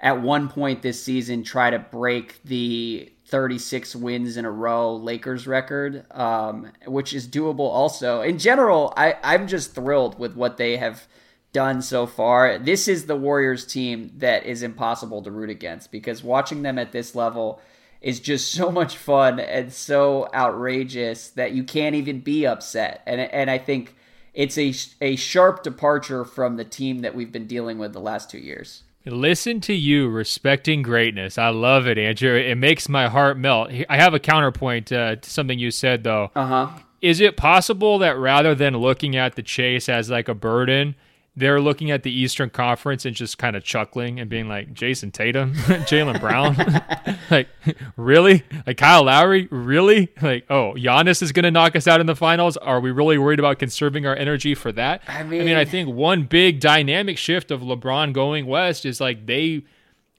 at 0.01 0.21
one 0.21 0.49
point 0.49 0.81
this 0.81 1.01
season 1.01 1.43
try 1.43 1.69
to 1.69 1.79
break 1.79 2.43
the 2.43 3.09
36 3.27 3.95
wins 3.95 4.35
in 4.35 4.43
a 4.43 4.51
row 4.51 4.97
Lakers 4.97 5.47
record, 5.47 6.05
um, 6.11 6.69
which 6.85 7.13
is 7.13 7.25
doable 7.25 7.69
also. 7.69 8.21
In 8.21 8.37
general, 8.37 8.93
I, 8.97 9.15
I'm 9.23 9.47
just 9.47 9.75
thrilled 9.75 10.19
with 10.19 10.35
what 10.35 10.57
they 10.57 10.75
have 10.75 11.07
done 11.53 11.81
so 11.81 12.05
far. 12.05 12.57
This 12.57 12.89
is 12.89 13.05
the 13.05 13.15
Warriors 13.15 13.65
team 13.65 14.11
that 14.17 14.45
is 14.45 14.61
impossible 14.61 15.21
to 15.23 15.31
root 15.31 15.49
against 15.49 15.89
because 15.89 16.21
watching 16.21 16.63
them 16.63 16.77
at 16.77 16.91
this 16.91 17.15
level– 17.15 17.61
is 18.01 18.19
just 18.19 18.51
so 18.51 18.71
much 18.71 18.97
fun 18.97 19.39
and 19.39 19.71
so 19.73 20.27
outrageous 20.33 21.29
that 21.29 21.51
you 21.53 21.63
can't 21.63 21.95
even 21.95 22.19
be 22.19 22.45
upset. 22.45 23.01
And 23.05 23.21
and 23.21 23.49
I 23.49 23.57
think 23.57 23.95
it's 24.33 24.57
a 24.57 24.73
a 25.01 25.15
sharp 25.15 25.63
departure 25.63 26.25
from 26.25 26.57
the 26.57 26.65
team 26.65 26.99
that 26.99 27.15
we've 27.15 27.31
been 27.31 27.47
dealing 27.47 27.77
with 27.77 27.93
the 27.93 27.99
last 27.99 28.29
2 28.29 28.37
years. 28.37 28.83
Listen 29.05 29.61
to 29.61 29.73
you 29.73 30.09
respecting 30.09 30.81
greatness. 30.81 31.37
I 31.37 31.47
love 31.49 31.87
it, 31.87 31.97
Andrew. 31.97 32.35
It 32.35 32.55
makes 32.55 32.89
my 32.89 33.07
heart 33.07 33.37
melt. 33.37 33.71
I 33.89 33.95
have 33.95 34.13
a 34.13 34.19
counterpoint 34.19 34.91
uh, 34.91 35.15
to 35.15 35.29
something 35.29 35.57
you 35.57 35.71
said 35.71 36.03
though. 36.03 36.31
Uh-huh. 36.35 36.69
Is 37.01 37.21
it 37.21 37.37
possible 37.37 37.99
that 37.99 38.17
rather 38.17 38.53
than 38.55 38.77
looking 38.77 39.15
at 39.15 39.35
the 39.35 39.43
chase 39.43 39.87
as 39.87 40.09
like 40.09 40.27
a 40.27 40.33
burden, 40.33 40.95
they're 41.37 41.61
looking 41.61 41.91
at 41.91 42.01
the 42.01 42.11
Eastern 42.11 42.49
Conference 42.49 43.05
and 43.05 43.15
just 43.15 43.37
kind 43.37 43.55
of 43.55 43.63
chuckling 43.63 44.19
and 44.19 44.27
being 44.27 44.49
like, 44.49 44.73
Jayson 44.73 45.11
Tatum, 45.11 45.53
Jaylen 45.85 46.19
Brown, 46.19 46.57
like, 47.29 47.47
really? 47.95 48.43
Like 48.65 48.77
Kyle 48.77 49.03
Lowry, 49.03 49.47
really? 49.51 50.09
Like, 50.19 50.47
oh, 50.49 50.73
Giannis 50.75 51.21
is 51.21 51.31
going 51.31 51.43
to 51.43 51.51
knock 51.51 51.75
us 51.75 51.87
out 51.87 52.01
in 52.01 52.07
the 52.07 52.15
finals. 52.15 52.57
Are 52.57 52.79
we 52.79 52.89
really 52.89 53.19
worried 53.19 53.37
about 53.37 53.59
conserving 53.59 54.07
our 54.07 54.15
energy 54.15 54.55
for 54.55 54.71
that? 54.71 55.03
I 55.07 55.21
mean, 55.21 55.41
I 55.41 55.43
mean, 55.45 55.57
I 55.57 55.63
think 55.63 55.89
one 55.89 56.23
big 56.23 56.59
dynamic 56.59 57.19
shift 57.19 57.51
of 57.51 57.61
LeBron 57.61 58.13
going 58.13 58.47
west 58.47 58.83
is 58.83 58.99
like 58.99 59.27
they 59.27 59.61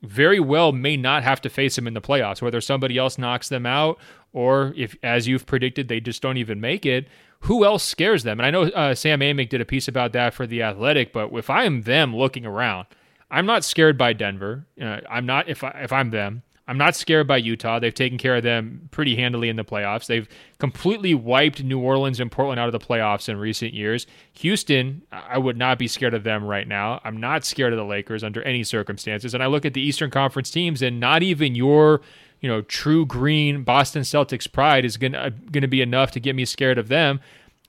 very 0.02 0.38
well 0.38 0.70
may 0.70 0.96
not 0.96 1.24
have 1.24 1.40
to 1.40 1.50
face 1.50 1.76
him 1.76 1.88
in 1.88 1.94
the 1.94 2.00
playoffs, 2.00 2.40
whether 2.40 2.60
somebody 2.60 2.96
else 2.96 3.18
knocks 3.18 3.48
them 3.48 3.66
out 3.66 3.98
or 4.32 4.72
if, 4.76 4.94
as 5.02 5.26
you've 5.26 5.46
predicted, 5.46 5.88
they 5.88 5.98
just 5.98 6.22
don't 6.22 6.36
even 6.36 6.60
make 6.60 6.86
it 6.86 7.08
who 7.40 7.64
else 7.64 7.84
scares 7.84 8.22
them? 8.24 8.40
And 8.40 8.46
I 8.46 8.50
know 8.50 8.62
uh, 8.64 8.94
Sam 8.94 9.20
Amick 9.20 9.48
did 9.48 9.60
a 9.60 9.64
piece 9.64 9.88
about 9.88 10.12
that 10.12 10.34
for 10.34 10.46
the 10.46 10.62
Athletic, 10.62 11.12
but 11.12 11.32
if 11.32 11.50
I 11.50 11.64
am 11.64 11.82
them 11.82 12.14
looking 12.14 12.44
around, 12.44 12.86
I'm 13.30 13.46
not 13.46 13.64
scared 13.64 13.96
by 13.98 14.12
Denver. 14.12 14.66
Uh, 14.80 15.00
I'm 15.08 15.26
not 15.26 15.48
if 15.48 15.62
I, 15.62 15.70
if 15.82 15.92
I'm 15.92 16.10
them. 16.10 16.42
I'm 16.68 16.76
not 16.76 16.94
scared 16.94 17.26
by 17.26 17.38
Utah. 17.38 17.78
They've 17.78 17.94
taken 17.94 18.18
care 18.18 18.36
of 18.36 18.42
them 18.42 18.90
pretty 18.90 19.16
handily 19.16 19.48
in 19.48 19.56
the 19.56 19.64
playoffs. 19.64 20.06
They've 20.06 20.28
completely 20.58 21.14
wiped 21.14 21.62
New 21.62 21.80
Orleans 21.80 22.20
and 22.20 22.30
Portland 22.30 22.60
out 22.60 22.68
of 22.68 22.78
the 22.78 22.86
playoffs 22.86 23.30
in 23.30 23.38
recent 23.38 23.72
years. 23.72 24.06
Houston, 24.34 25.00
I 25.10 25.38
would 25.38 25.56
not 25.56 25.78
be 25.78 25.88
scared 25.88 26.12
of 26.12 26.24
them 26.24 26.44
right 26.44 26.68
now. 26.68 27.00
I'm 27.04 27.16
not 27.16 27.46
scared 27.46 27.72
of 27.72 27.78
the 27.78 27.86
Lakers 27.86 28.22
under 28.22 28.42
any 28.42 28.64
circumstances. 28.64 29.32
And 29.32 29.42
I 29.42 29.46
look 29.46 29.64
at 29.64 29.72
the 29.72 29.80
Eastern 29.80 30.10
Conference 30.10 30.50
teams, 30.50 30.82
and 30.82 31.00
not 31.00 31.22
even 31.22 31.54
your 31.54 32.02
you 32.40 32.48
know, 32.48 32.62
true 32.62 33.04
green 33.04 33.62
Boston 33.62 34.02
Celtics 34.02 34.50
pride 34.50 34.84
is 34.84 34.96
gonna 34.96 35.18
uh, 35.18 35.30
gonna 35.50 35.68
be 35.68 35.82
enough 35.82 36.10
to 36.12 36.20
get 36.20 36.36
me 36.36 36.44
scared 36.44 36.78
of 36.78 36.88
them. 36.88 37.20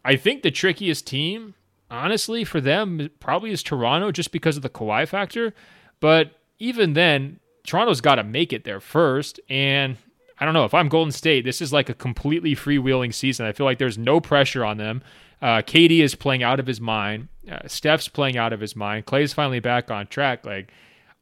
I 0.05 0.15
think 0.15 0.43
the 0.43 0.51
trickiest 0.51 1.05
team, 1.07 1.55
honestly, 1.91 2.43
for 2.43 2.61
them 2.61 3.09
probably 3.20 3.51
is 3.51 3.63
Toronto, 3.63 4.11
just 4.11 4.32
because 4.32 4.57
of 4.57 4.63
the 4.63 4.70
Kawhi 4.70 5.07
factor. 5.07 5.53
But 5.99 6.32
even 6.59 6.93
then, 6.93 7.39
Toronto's 7.65 8.01
got 8.01 8.15
to 8.15 8.24
make 8.24 8.53
it 8.53 8.63
there 8.63 8.80
first, 8.80 9.39
and 9.49 9.97
I 10.39 10.45
don't 10.45 10.53
know 10.53 10.65
if 10.65 10.74
I'm 10.74 10.88
Golden 10.88 11.11
State. 11.11 11.43
This 11.43 11.61
is 11.61 11.74
like 11.74 11.89
a 11.89 11.93
completely 11.93 12.55
freewheeling 12.55 13.13
season. 13.13 13.45
I 13.45 13.51
feel 13.51 13.65
like 13.65 13.78
there's 13.78 13.97
no 13.97 14.20
pressure 14.22 14.63
on 14.63 14.78
them. 14.78 15.03
Uh, 15.41 15.61
KD 15.61 15.99
is 16.01 16.15
playing 16.15 16.43
out 16.43 16.59
of 16.59 16.67
his 16.67 16.82
mind. 16.82 17.28
Uh, 17.49 17.59
Steph's 17.67 18.07
playing 18.07 18.38
out 18.38 18.53
of 18.53 18.59
his 18.59 18.76
mind. 18.76 19.05
Klay's 19.05 19.34
finally 19.34 19.59
back 19.59 19.89
on 19.89 20.07
track. 20.07 20.45
Like 20.45 20.72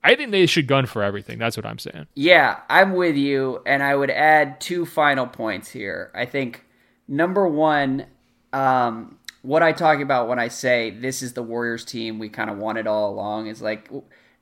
I 0.08 0.16
think 0.16 0.32
they 0.32 0.46
should 0.46 0.68
gun 0.68 0.86
for 0.86 1.04
everything. 1.04 1.38
That's 1.38 1.58
what 1.58 1.66
I'm 1.66 1.80
saying. 1.80 2.08
Yeah, 2.16 2.62
I'm 2.70 2.94
with 2.94 3.18
you. 3.18 3.62
And 3.66 3.84
I 3.84 3.94
would 3.94 4.10
add 4.10 4.62
two 4.62 4.86
final 4.86 5.28
points 5.28 5.70
here. 5.70 6.12
I 6.16 6.24
think 6.24 6.64
number 7.10 7.46
one, 7.46 8.06
um, 8.54 9.18
what 9.42 9.64
I 9.64 9.74
talk 9.74 10.00
about 10.00 10.30
when 10.30 10.40
I 10.40 10.48
say 10.48 10.92
this 10.92 11.22
is 11.22 11.34
the 11.34 11.44
Warriors 11.44 11.84
team 11.84 12.20
we 12.20 12.30
kind 12.30 12.50
of 12.50 12.58
wanted 12.58 12.88
all 12.88 13.12
along 13.12 13.48
is 13.48 13.62
like 13.62 13.92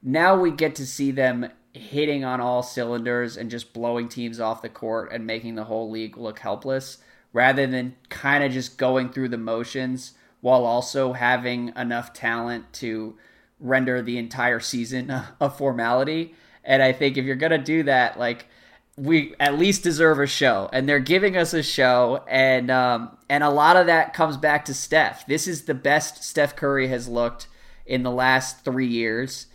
now 0.04 0.40
we 0.40 0.52
get 0.52 0.76
to 0.76 0.86
see 0.86 1.10
them 1.10 1.50
hitting 1.74 2.24
on 2.24 2.40
all 2.40 2.62
cylinders 2.62 3.36
and 3.36 3.50
just 3.50 3.74
blowing 3.74 4.08
teams 4.08 4.40
off 4.40 4.62
the 4.62 4.70
court 4.70 5.12
and 5.12 5.26
making 5.26 5.56
the 5.56 5.64
whole 5.64 5.90
league 5.90 6.16
look 6.16 6.38
helpless 6.38 7.00
rather 7.34 7.66
than 7.66 7.96
kind 8.10 8.44
of 8.44 8.52
just 8.52 8.78
going 8.78 9.10
through 9.10 9.30
the 9.30 9.38
motions 9.38 10.14
while 10.42 10.64
also 10.64 11.14
having 11.14 11.74
enough 11.76 12.14
talent 12.14 12.72
to 12.72 13.18
render 13.60 14.02
the 14.02 14.18
entire 14.18 14.60
season 14.60 15.10
a 15.42 15.50
formality. 15.50 16.36
And 16.64 16.82
I 16.82 16.92
think 16.92 17.18
if 17.18 17.26
you're 17.26 17.36
gonna 17.36 17.58
do 17.58 17.84
that, 17.84 18.20
like 18.20 18.48
we 18.98 19.36
at 19.40 19.58
least 19.58 19.84
deserve 19.84 20.20
a 20.20 20.28
show, 20.28 20.70
and 20.72 20.88
they're 20.88 21.00
giving 21.00 21.36
us 21.36 21.54
a 21.54 21.62
show, 21.62 22.24
and 22.28 22.72
um, 22.72 23.18
and 23.30 23.44
a 23.44 23.50
lot 23.50 23.76
of 23.76 23.88
that 23.88 24.14
comes 24.14 24.38
back 24.38 24.66
to 24.66 24.74
Steph. 24.74 25.28
This 25.28 25.48
is 25.48 25.64
the 25.64 25.74
best 25.74 26.24
Steph 26.24 26.56
Curry 26.56 26.88
has 26.88 27.08
looked 27.08 27.48
in 27.86 28.04
the 28.04 28.12
last 28.12 28.64
three 28.64 28.88
years, 28.88 29.48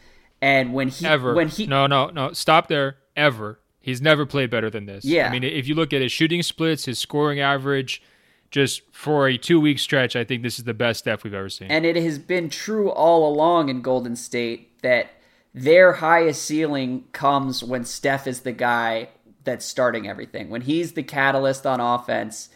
and 0.43 0.75
when 0.75 0.89
he 0.89 1.07
ever 1.07 1.35
when 1.35 1.49
he 1.49 1.67
no 1.67 1.87
no 1.87 2.09
no 2.09 2.33
stop 2.33 2.69
there 2.69 2.97
ever. 3.17 3.61
He's 3.83 4.03
never 4.03 4.27
played 4.27 4.51
better 4.51 4.69
than 4.69 4.85
this. 4.85 5.07
Yeah, 5.07 5.27
I 5.27 5.33
mean, 5.33 5.43
if 5.43 5.67
you 5.67 5.75
look 5.75 5.95
at 5.95 6.03
his 6.03 6.13
shooting 6.13 6.43
splits, 6.43 6.85
his 6.85 6.99
scoring 6.99 7.41
average, 7.41 8.03
just 8.51 8.83
for 8.93 9.29
a 9.29 9.39
two 9.39 9.61
week 9.61 9.79
stretch, 9.79 10.17
I 10.17 10.25
think 10.25 10.43
this 10.43 10.59
is 10.59 10.65
the 10.65 10.75
best 10.75 11.01
Steph 11.01 11.25
we've 11.25 11.35
ever 11.35 11.49
seen. 11.49 11.71
And 11.71 11.85
it 11.87 11.97
has 11.97 12.19
been 12.19 12.51
true 12.51 12.91
all 12.91 13.33
along 13.33 13.69
in 13.69 13.83
Golden 13.83 14.17
State 14.17 14.81
that 14.83 15.11
their 15.55 15.95
highest 15.95 16.43
ceiling 16.43 17.05
comes 17.13 17.63
when 17.63 17.85
Steph 17.85 18.27
is 18.27 18.41
the 18.41 18.53
guy 18.53 19.09
that's 19.45 19.65
starting 19.65 20.09
everything. 20.09 20.51
When 20.51 20.63
he's 20.63 20.93
the 20.93 21.03
catalyst 21.03 21.67
on 21.67 21.81
offense, 21.81 22.51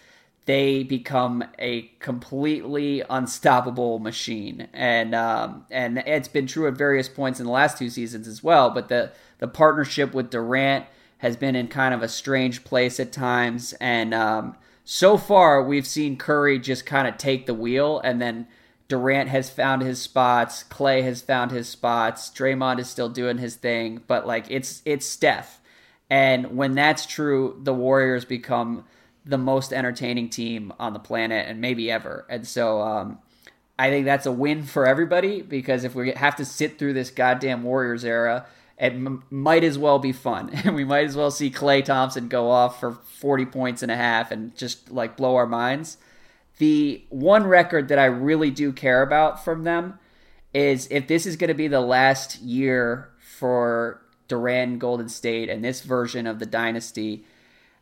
they 0.47 0.83
become 0.83 1.45
a 1.59 1.83
completely 2.01 3.03
unstoppable 3.09 3.99
machine. 3.99 4.69
And 4.73 5.15
um, 5.15 5.65
and 5.71 5.99
it's 5.99 6.29
been 6.29 6.47
true 6.47 6.69
at 6.69 6.75
various 6.75 7.09
points 7.09 7.41
in 7.41 7.47
the 7.47 7.53
last 7.53 7.79
two 7.79 7.89
seasons 7.89 8.29
as 8.29 8.43
well. 8.43 8.71
But 8.71 8.89
the 8.89 9.13
the 9.39 9.49
partnership 9.49 10.13
with 10.13 10.31
Durant 10.31 10.87
has 11.19 11.37
been 11.37 11.57
in 11.57 11.69
kind 11.69 11.95
of 11.95 12.03
a 12.03 12.09
strange 12.09 12.65
place 12.65 13.01
at 13.01 13.13
times, 13.13 13.73
and 13.81 14.13
um, 14.13 14.57
so 14.85 15.17
far 15.17 15.63
we've 15.63 15.87
seen 15.87 16.17
Curry 16.17 16.59
just 16.59 16.87
kind 16.87 17.09
of 17.09 17.17
take 17.17 17.47
the 17.47 17.55
wheel 17.55 18.01
and 18.01 18.21
then 18.21 18.47
Durant 18.89 19.31
has 19.31 19.49
found 19.49 19.83
his 19.83 20.01
spots, 20.01 20.63
Klay 20.65 21.03
has 21.03 21.23
found 21.23 21.51
his 21.51 21.69
spots, 21.69 22.29
Draymond 22.31 22.79
is 22.79 22.89
still 22.89 23.09
doing 23.09 23.39
his 23.39 23.57
thing, 23.57 24.03
but 24.07 24.27
like 24.27 24.47
it's 24.51 24.83
it's 24.85 25.07
Steph. 25.07 25.61
And 26.11 26.57
when 26.57 26.75
that's 26.75 27.07
true, 27.07 27.59
the 27.63 27.73
Warriors 27.73 28.27
become 28.27 28.85
the 29.25 29.39
most 29.39 29.73
entertaining 29.73 30.29
team 30.29 30.73
on 30.79 30.93
the 30.93 30.99
planet 30.99 31.49
and 31.49 31.61
maybe 31.61 31.91
ever. 31.91 32.27
And 32.29 32.47
so 32.47 32.83
um, 32.83 33.19
I 33.79 33.89
think 33.89 34.05
that's 34.05 34.27
a 34.27 34.33
win 34.33 34.63
for 34.63 34.87
everybody 34.87 35.41
because 35.41 35.85
if 35.85 35.95
we 35.95 36.13
have 36.13 36.37
to 36.37 36.45
sit 36.45 36.79
through 36.79 36.93
this 36.93 37.11
goddamn 37.11 37.63
Warriors 37.63 38.05
era, 38.05 38.47
it 38.79 38.93
m- 38.93 39.23
might 39.31 39.65
as 39.65 39.79
well 39.79 39.99
be 39.99 40.13
fun. 40.13 40.51
And 40.65 40.75
we 40.75 40.85
might 40.85 41.05
as 41.05 41.17
well 41.17 41.31
see 41.31 41.51
Klay 41.51 41.85
Thompson 41.85 42.29
go 42.29 42.51
off 42.51 42.81
for 42.81 42.93
40 42.93 43.47
points 43.47 43.83
and 43.83 43.93
a 43.93 43.97
half 43.97 44.31
and 44.31 44.57
just 44.57 44.91
like 44.91 45.17
blow 45.17 45.37
our 45.37 45.47
minds. 45.47 45.99
The 46.59 47.05
one 47.09 47.47
record 47.47 47.89
that 47.89 47.99
I 47.99 48.05
really 48.05 48.51
do 48.51 48.73
care 48.73 49.03
about 49.03 49.45
from 49.45 49.65
them 49.65 49.99
is 50.53 50.87
if 50.91 51.09
this 51.09 51.27
is 51.27 51.37
going 51.37 51.49
to 51.49 51.55
be 51.55 51.67
the 51.67 51.81
last 51.81 52.41
year 52.41 53.11
for 53.19 54.01
Durant 54.29 54.79
Golden 54.79 55.09
State 55.09 55.49
and 55.49 55.65
this 55.65 55.83
version 55.83 56.27
of 56.27 56.39
the 56.39 56.47
dynasty, 56.47 57.25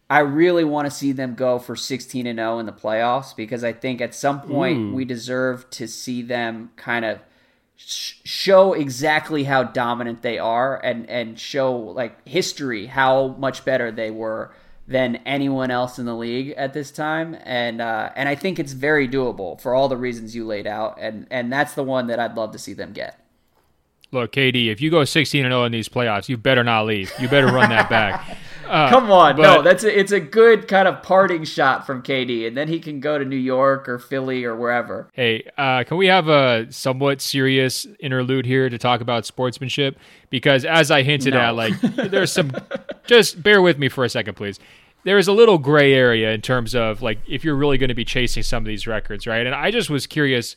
I 0.08 0.20
really 0.20 0.64
want 0.64 0.86
to 0.86 0.90
see 0.90 1.12
them 1.12 1.34
go 1.34 1.58
for 1.58 1.76
16 1.76 2.26
and 2.26 2.38
0 2.38 2.58
in 2.58 2.66
the 2.66 2.72
playoffs 2.72 3.36
because 3.36 3.62
I 3.62 3.72
think 3.72 4.00
at 4.00 4.14
some 4.14 4.40
point 4.40 4.78
Ooh. 4.78 4.94
we 4.94 5.04
deserve 5.04 5.68
to 5.70 5.86
see 5.86 6.22
them 6.22 6.70
kind 6.76 7.04
of 7.04 7.20
show 7.86 8.72
exactly 8.72 9.44
how 9.44 9.62
dominant 9.62 10.22
they 10.22 10.38
are 10.38 10.76
and 10.84 11.08
and 11.08 11.38
show 11.38 11.76
like 11.76 12.26
history 12.26 12.86
how 12.86 13.28
much 13.38 13.64
better 13.64 13.90
they 13.90 14.10
were 14.10 14.52
than 14.86 15.16
anyone 15.26 15.70
else 15.70 15.98
in 15.98 16.06
the 16.06 16.14
league 16.14 16.50
at 16.56 16.72
this 16.72 16.90
time 16.90 17.36
and 17.44 17.80
uh, 17.80 18.10
and 18.16 18.28
I 18.28 18.34
think 18.34 18.58
it's 18.58 18.72
very 18.72 19.08
doable 19.08 19.60
for 19.60 19.74
all 19.74 19.88
the 19.88 19.96
reasons 19.96 20.34
you 20.34 20.46
laid 20.46 20.66
out 20.66 20.98
and 21.00 21.26
and 21.30 21.52
that's 21.52 21.74
the 21.74 21.84
one 21.84 22.08
that 22.08 22.18
I'd 22.18 22.36
love 22.36 22.52
to 22.52 22.58
see 22.58 22.72
them 22.72 22.92
get. 22.92 23.18
Look, 24.12 24.32
KD, 24.32 24.70
if 24.70 24.82
you 24.82 24.90
go 24.90 25.04
16 25.04 25.42
and 25.44 25.52
0 25.52 25.64
in 25.64 25.72
these 25.72 25.88
playoffs, 25.88 26.28
you 26.28 26.36
better 26.36 26.62
not 26.62 26.84
leave. 26.84 27.10
You 27.18 27.28
better 27.28 27.46
run 27.46 27.70
that 27.70 27.88
back. 27.88 28.36
Uh, 28.72 28.88
Come 28.88 29.10
on, 29.10 29.36
but, 29.36 29.42
no, 29.42 29.60
that's 29.60 29.84
a, 29.84 29.98
it's 29.98 30.12
a 30.12 30.18
good 30.18 30.66
kind 30.66 30.88
of 30.88 31.02
parting 31.02 31.44
shot 31.44 31.86
from 31.86 32.02
KD, 32.02 32.46
and 32.46 32.56
then 32.56 32.68
he 32.68 32.80
can 32.80 33.00
go 33.00 33.18
to 33.18 33.24
New 33.24 33.36
York 33.36 33.86
or 33.86 33.98
Philly 33.98 34.44
or 34.44 34.56
wherever. 34.56 35.10
Hey, 35.12 35.46
uh, 35.58 35.84
can 35.84 35.98
we 35.98 36.06
have 36.06 36.28
a 36.28 36.72
somewhat 36.72 37.20
serious 37.20 37.86
interlude 38.00 38.46
here 38.46 38.70
to 38.70 38.78
talk 38.78 39.02
about 39.02 39.26
sportsmanship? 39.26 39.98
Because 40.30 40.64
as 40.64 40.90
I 40.90 41.02
hinted 41.02 41.34
no. 41.34 41.40
at, 41.40 41.50
like 41.50 41.78
there's 41.82 42.32
some. 42.32 42.50
just 43.04 43.42
bear 43.42 43.60
with 43.60 43.78
me 43.78 43.90
for 43.90 44.04
a 44.04 44.08
second, 44.08 44.36
please. 44.36 44.58
There 45.04 45.18
is 45.18 45.28
a 45.28 45.32
little 45.34 45.58
gray 45.58 45.92
area 45.92 46.32
in 46.32 46.40
terms 46.40 46.74
of 46.74 47.02
like 47.02 47.18
if 47.28 47.44
you're 47.44 47.56
really 47.56 47.76
going 47.76 47.88
to 47.88 47.94
be 47.94 48.06
chasing 48.06 48.42
some 48.42 48.62
of 48.62 48.66
these 48.66 48.86
records, 48.86 49.26
right? 49.26 49.44
And 49.44 49.54
I 49.54 49.70
just 49.70 49.90
was 49.90 50.06
curious 50.06 50.56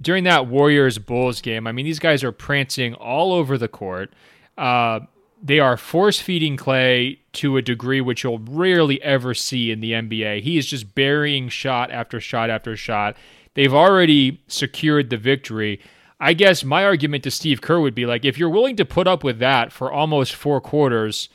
during 0.00 0.24
that 0.24 0.48
Warriors 0.48 0.98
Bulls 0.98 1.40
game. 1.40 1.68
I 1.68 1.72
mean, 1.72 1.84
these 1.84 2.00
guys 2.00 2.24
are 2.24 2.32
prancing 2.32 2.94
all 2.94 3.32
over 3.32 3.56
the 3.56 3.68
court. 3.68 4.12
Uh, 4.58 5.00
they 5.42 5.58
are 5.58 5.76
force 5.76 6.20
feeding 6.20 6.56
Klay 6.56 7.18
to 7.32 7.56
a 7.56 7.62
degree 7.62 8.00
which 8.00 8.22
you'll 8.22 8.38
rarely 8.38 9.02
ever 9.02 9.34
see 9.34 9.72
in 9.72 9.80
the 9.80 9.92
NBA. 9.92 10.42
He 10.42 10.56
is 10.56 10.66
just 10.66 10.94
burying 10.94 11.48
shot 11.48 11.90
after 11.90 12.20
shot 12.20 12.48
after 12.48 12.76
shot. 12.76 13.16
They've 13.54 13.74
already 13.74 14.40
secured 14.46 15.10
the 15.10 15.16
victory. 15.16 15.80
I 16.20 16.34
guess 16.34 16.62
my 16.62 16.84
argument 16.84 17.24
to 17.24 17.32
Steve 17.32 17.60
Kerr 17.60 17.80
would 17.80 17.94
be 17.94 18.06
like, 18.06 18.24
if 18.24 18.38
you're 18.38 18.48
willing 18.48 18.76
to 18.76 18.84
put 18.84 19.08
up 19.08 19.24
with 19.24 19.40
that 19.40 19.72
for 19.72 19.90
almost 19.90 20.34
four 20.34 20.60
quarters, 20.60 21.28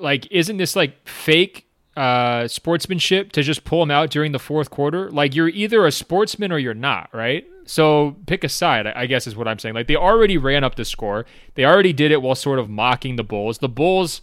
like, 0.00 0.26
isn't 0.32 0.56
this 0.56 0.74
like 0.74 1.08
fake 1.08 1.68
uh, 1.96 2.48
sportsmanship 2.48 3.30
to 3.32 3.42
just 3.44 3.64
pull 3.64 3.80
him 3.84 3.92
out 3.92 4.10
during 4.10 4.32
the 4.32 4.40
fourth 4.40 4.70
quarter? 4.70 5.08
Like, 5.12 5.36
you're 5.36 5.48
either 5.48 5.86
a 5.86 5.92
sportsman 5.92 6.50
or 6.50 6.58
you're 6.58 6.74
not, 6.74 7.10
right? 7.12 7.46
So 7.66 8.16
pick 8.26 8.44
a 8.44 8.48
side, 8.48 8.86
I 8.86 9.06
guess 9.06 9.26
is 9.26 9.36
what 9.36 9.48
I'm 9.48 9.58
saying. 9.58 9.74
Like 9.74 9.86
they 9.86 9.96
already 9.96 10.36
ran 10.36 10.64
up 10.64 10.74
the 10.74 10.84
score. 10.84 11.24
They 11.54 11.64
already 11.64 11.92
did 11.92 12.12
it 12.12 12.22
while 12.22 12.34
sort 12.34 12.58
of 12.58 12.68
mocking 12.68 13.16
the 13.16 13.24
Bulls. 13.24 13.58
The 13.58 13.68
Bulls 13.68 14.20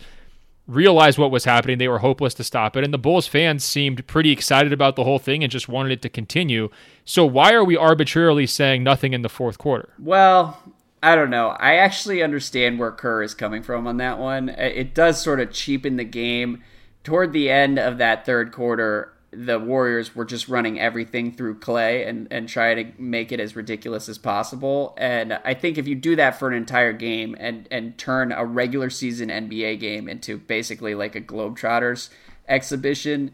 realized 0.67 1.17
what 1.17 1.31
was 1.31 1.45
happening. 1.45 1.77
They 1.77 1.87
were 1.87 1.99
hopeless 1.99 2.33
to 2.35 2.43
stop 2.43 2.77
it. 2.77 2.83
And 2.83 2.93
the 2.93 2.97
Bulls 2.97 3.27
fans 3.27 3.63
seemed 3.63 4.05
pretty 4.07 4.31
excited 4.31 4.71
about 4.71 4.95
the 4.95 5.03
whole 5.03 5.19
thing 5.19 5.43
and 5.43 5.51
just 5.51 5.67
wanted 5.67 5.91
it 5.91 6.01
to 6.03 6.09
continue. 6.09 6.69
So 7.03 7.25
why 7.25 7.53
are 7.53 7.63
we 7.63 7.75
arbitrarily 7.75 8.47
saying 8.47 8.83
nothing 8.83 9.13
in 9.13 9.21
the 9.21 9.29
fourth 9.29 9.57
quarter? 9.57 9.89
Well, 9.99 10.61
I 11.03 11.15
don't 11.15 11.31
know. 11.31 11.49
I 11.59 11.75
actually 11.75 12.21
understand 12.21 12.79
where 12.79 12.91
Kerr 12.91 13.23
is 13.23 13.33
coming 13.33 13.63
from 13.63 13.87
on 13.87 13.97
that 13.97 14.19
one. 14.19 14.49
It 14.49 14.93
does 14.93 15.21
sort 15.21 15.39
of 15.39 15.51
cheapen 15.51 15.97
the 15.97 16.03
game. 16.03 16.63
Toward 17.03 17.33
the 17.33 17.49
end 17.49 17.79
of 17.79 17.97
that 17.97 18.27
third 18.27 18.51
quarter, 18.51 19.11
the 19.32 19.59
Warriors 19.59 20.13
were 20.13 20.25
just 20.25 20.49
running 20.49 20.79
everything 20.79 21.32
through 21.32 21.59
Klay 21.59 22.07
and, 22.07 22.27
and 22.29 22.49
try 22.49 22.75
to 22.75 22.91
make 23.01 23.32
it 23.32 23.39
as 23.39 23.55
ridiculous 23.55 24.09
as 24.09 24.17
possible. 24.17 24.93
And 24.97 25.39
I 25.45 25.53
think 25.53 25.77
if 25.77 25.88
you 25.88 25.95
do 25.95 26.17
that 26.17 26.38
for 26.38 26.49
an 26.49 26.53
entire 26.53 26.91
game 26.91 27.36
and, 27.39 27.67
and 27.71 27.97
turn 27.97 28.34
a 28.34 28.45
regular 28.45 28.89
season 28.89 29.29
NBA 29.29 29.79
game 29.79 30.09
into 30.09 30.38
basically 30.38 30.95
like 30.95 31.15
a 31.15 31.21
Globetrotters 31.21 32.09
exhibition, 32.47 33.32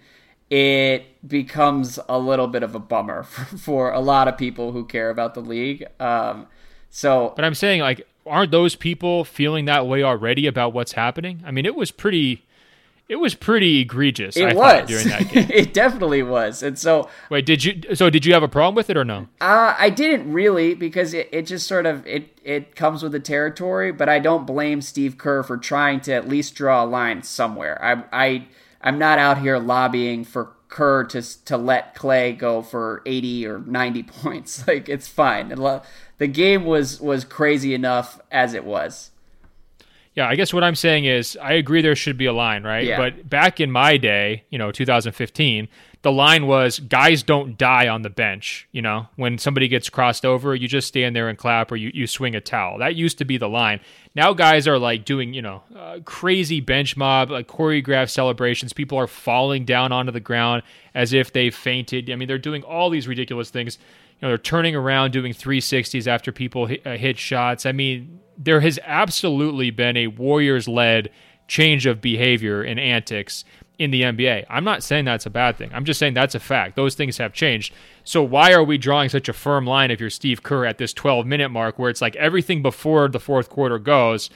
it 0.52 1.28
becomes 1.28 2.00
a 2.08 2.20
little 2.20 2.48
bit 2.48 2.62
of 2.62 2.76
a 2.76 2.80
bummer 2.80 3.24
for, 3.24 3.46
for 3.58 3.92
a 3.92 4.00
lot 4.00 4.28
of 4.28 4.38
people 4.38 4.74
who 4.74 4.86
care 4.86 5.10
about 5.10 5.34
the 5.34 5.42
league. 5.42 5.84
Um, 6.00 6.46
so, 6.92 7.34
but 7.36 7.44
I'm 7.44 7.56
saying 7.56 7.82
like, 7.82 8.08
aren't 8.28 8.52
those 8.52 8.76
people 8.76 9.24
feeling 9.24 9.66
that 9.66 9.88
way 9.88 10.04
already 10.04 10.46
about 10.46 10.74
what's 10.74 10.92
happening? 10.92 11.42
I 11.44 11.50
mean, 11.50 11.66
it 11.66 11.76
was 11.76 11.90
pretty 11.90 12.46
it 13.10 13.16
was 13.18 13.36
pretty 13.36 13.80
egregious. 13.80 14.36
It 14.36 14.50
I 14.50 14.54
was 14.54 14.88
during 14.88 15.08
that 15.08 15.30
game. 15.30 15.48
it 15.54 15.74
definitely 15.74 16.24
was. 16.24 16.62
And 16.62 16.78
so, 16.78 17.10
wait, 17.30 17.46
did 17.46 17.64
you? 17.64 17.96
So, 17.96 18.10
did 18.10 18.26
you 18.26 18.34
have 18.34 18.44
a 18.44 18.50
problem 18.50 18.76
with 18.76 18.90
it 18.90 18.98
or 18.98 19.06
no? 19.06 19.28
Uh, 19.40 19.76
I 19.78 19.90
didn't 19.90 20.32
really 20.32 20.74
because 20.74 21.14
it, 21.14 21.30
it 21.32 21.44
just 21.44 21.68
sort 21.68 21.86
of 21.86 22.06
it 22.06 22.38
it 22.44 22.76
comes 22.76 23.04
with 23.04 23.14
the 23.14 23.20
territory. 23.20 23.92
But 23.94 24.10
I 24.10 24.20
don't 24.20 24.46
blame 24.46 24.82
Steve 24.82 25.18
Kerr 25.18 25.42
for 25.44 25.58
trying 25.58 26.02
to 26.02 26.14
at 26.14 26.28
least 26.28 26.56
draw 26.56 26.84
a 26.84 26.86
line 26.86 27.24
somewhere. 27.24 27.82
I 27.84 28.04
I 28.12 28.48
I'm 28.82 29.00
not 29.00 29.20
out 29.20 29.38
here 29.38 29.58
lobbying 29.58 30.26
for 30.26 30.52
Kerr 30.68 31.06
to 31.06 31.46
to 31.46 31.58
let 31.58 31.96
Klay 31.96 32.38
go 32.38 32.62
for 32.62 33.02
80 33.06 33.48
or 33.48 33.60
90 33.60 34.04
points. 34.04 34.68
Like 34.68 34.90
it's 34.90 35.08
fine. 35.08 35.50
The 35.50 36.28
game 36.28 36.66
was 36.66 37.00
was 37.00 37.24
crazy 37.24 37.74
enough 37.74 38.20
as 38.32 38.54
it 38.54 38.66
was. 38.66 39.12
Yeah, 40.18 40.28
I 40.28 40.34
guess 40.34 40.52
what 40.52 40.64
I'm 40.64 40.74
saying 40.74 41.06
is 41.06 41.38
I 41.40 41.54
agree 41.54 41.84
there 41.84 41.96
should 41.96 42.18
be 42.18 42.26
a 42.26 42.34
line, 42.34 42.64
right? 42.64 42.84
Yeah. 42.84 42.98
But 42.98 43.30
back 43.30 43.60
in 43.60 43.72
my 43.72 43.98
day, 43.98 44.46
you 44.50 44.58
know, 44.58 44.72
2015, 44.72 45.68
the 46.02 46.12
line 46.12 46.48
was 46.48 46.80
guys 46.80 47.22
don't 47.22 47.56
die 47.56 47.88
on 47.88 48.02
the 48.02 48.10
bench. 48.10 48.68
You 48.72 48.82
know, 48.82 49.10
when 49.16 49.38
somebody 49.38 49.68
gets 49.68 49.92
crossed 49.92 50.26
over, 50.26 50.56
you 50.56 50.68
just 50.68 50.88
stand 50.88 51.16
there 51.16 51.30
and 51.30 51.38
clap 51.38 51.72
or 51.72 51.76
you, 51.76 51.92
you 51.94 52.08
swing 52.08 52.34
a 52.34 52.42
towel. 52.42 52.80
That 52.80 52.96
used 52.96 53.20
to 53.20 53.26
be 53.26 53.38
the 53.38 53.48
line. 53.48 53.80
Now 54.16 54.34
guys 54.34 54.68
are 54.68 54.80
like 54.80 55.06
doing, 55.06 55.36
you 55.36 55.44
know, 55.44 55.62
uh, 55.78 56.00
crazy 56.04 56.62
bench 56.62 56.98
mob, 56.98 57.30
like 57.30 57.48
choreographed 57.48 58.10
celebrations. 58.10 58.74
People 58.74 58.98
are 58.98 59.06
falling 59.06 59.66
down 59.66 59.92
onto 59.92 60.12
the 60.12 60.20
ground 60.20 60.64
as 60.96 61.14
if 61.14 61.32
they 61.32 61.52
fainted. 61.52 62.10
I 62.10 62.16
mean, 62.16 62.28
they're 62.28 62.40
doing 62.40 62.64
all 62.64 62.90
these 62.90 63.08
ridiculous 63.08 63.52
things. 63.52 63.78
You 64.20 64.26
know, 64.26 64.30
they're 64.30 64.40
turning 64.40 64.76
around 64.76 65.12
doing 65.12 65.32
360s 65.32 66.08
after 66.08 66.32
people 66.32 66.66
hit, 66.66 66.88
uh, 66.88 66.98
hit 66.98 67.20
shots. 67.20 67.68
I 67.68 67.72
mean, 67.72 68.20
there 68.38 68.62
has 68.62 68.80
absolutely 68.84 69.72
been 69.72 69.98
a 69.98 70.08
Warriors 70.08 70.68
led 70.68 71.10
change 71.48 71.86
of 71.86 72.02
behavior 72.02 72.62
and 72.62 72.80
antics 72.80 73.44
in 73.80 73.92
the 73.92 74.02
NBA. 74.02 74.46
I'm 74.50 74.64
not 74.64 74.84
saying 74.84 75.06
that's 75.06 75.26
a 75.26 75.30
bad 75.30 75.58
thing. 75.58 75.70
I'm 75.74 75.86
just 75.86 76.00
saying 76.00 76.14
that's 76.14 76.36
a 76.36 76.40
fact. 76.40 76.76
Those 76.76 76.96
things 76.96 77.18
have 77.18 77.34
changed. 77.34 77.74
So 78.04 78.24
why 78.24 78.54
are 78.54 78.64
we 78.64 78.78
drawing 78.78 79.10
such 79.10 79.30
a 79.30 79.34
firm 79.34 79.66
line 79.66 79.92
if 79.92 80.00
you're 80.00 80.10
Steve 80.10 80.44
Kerr 80.44 80.66
at 80.66 80.78
this 80.78 80.94
12 80.94 81.26
minute 81.26 81.50
mark 81.50 81.78
where 81.78 81.90
it's 81.90 82.02
like 82.02 82.16
everything 82.16 82.62
before 82.62 83.08
the 83.08 83.20
fourth 83.20 83.50
quarter 83.50 83.80
goes 83.80 84.30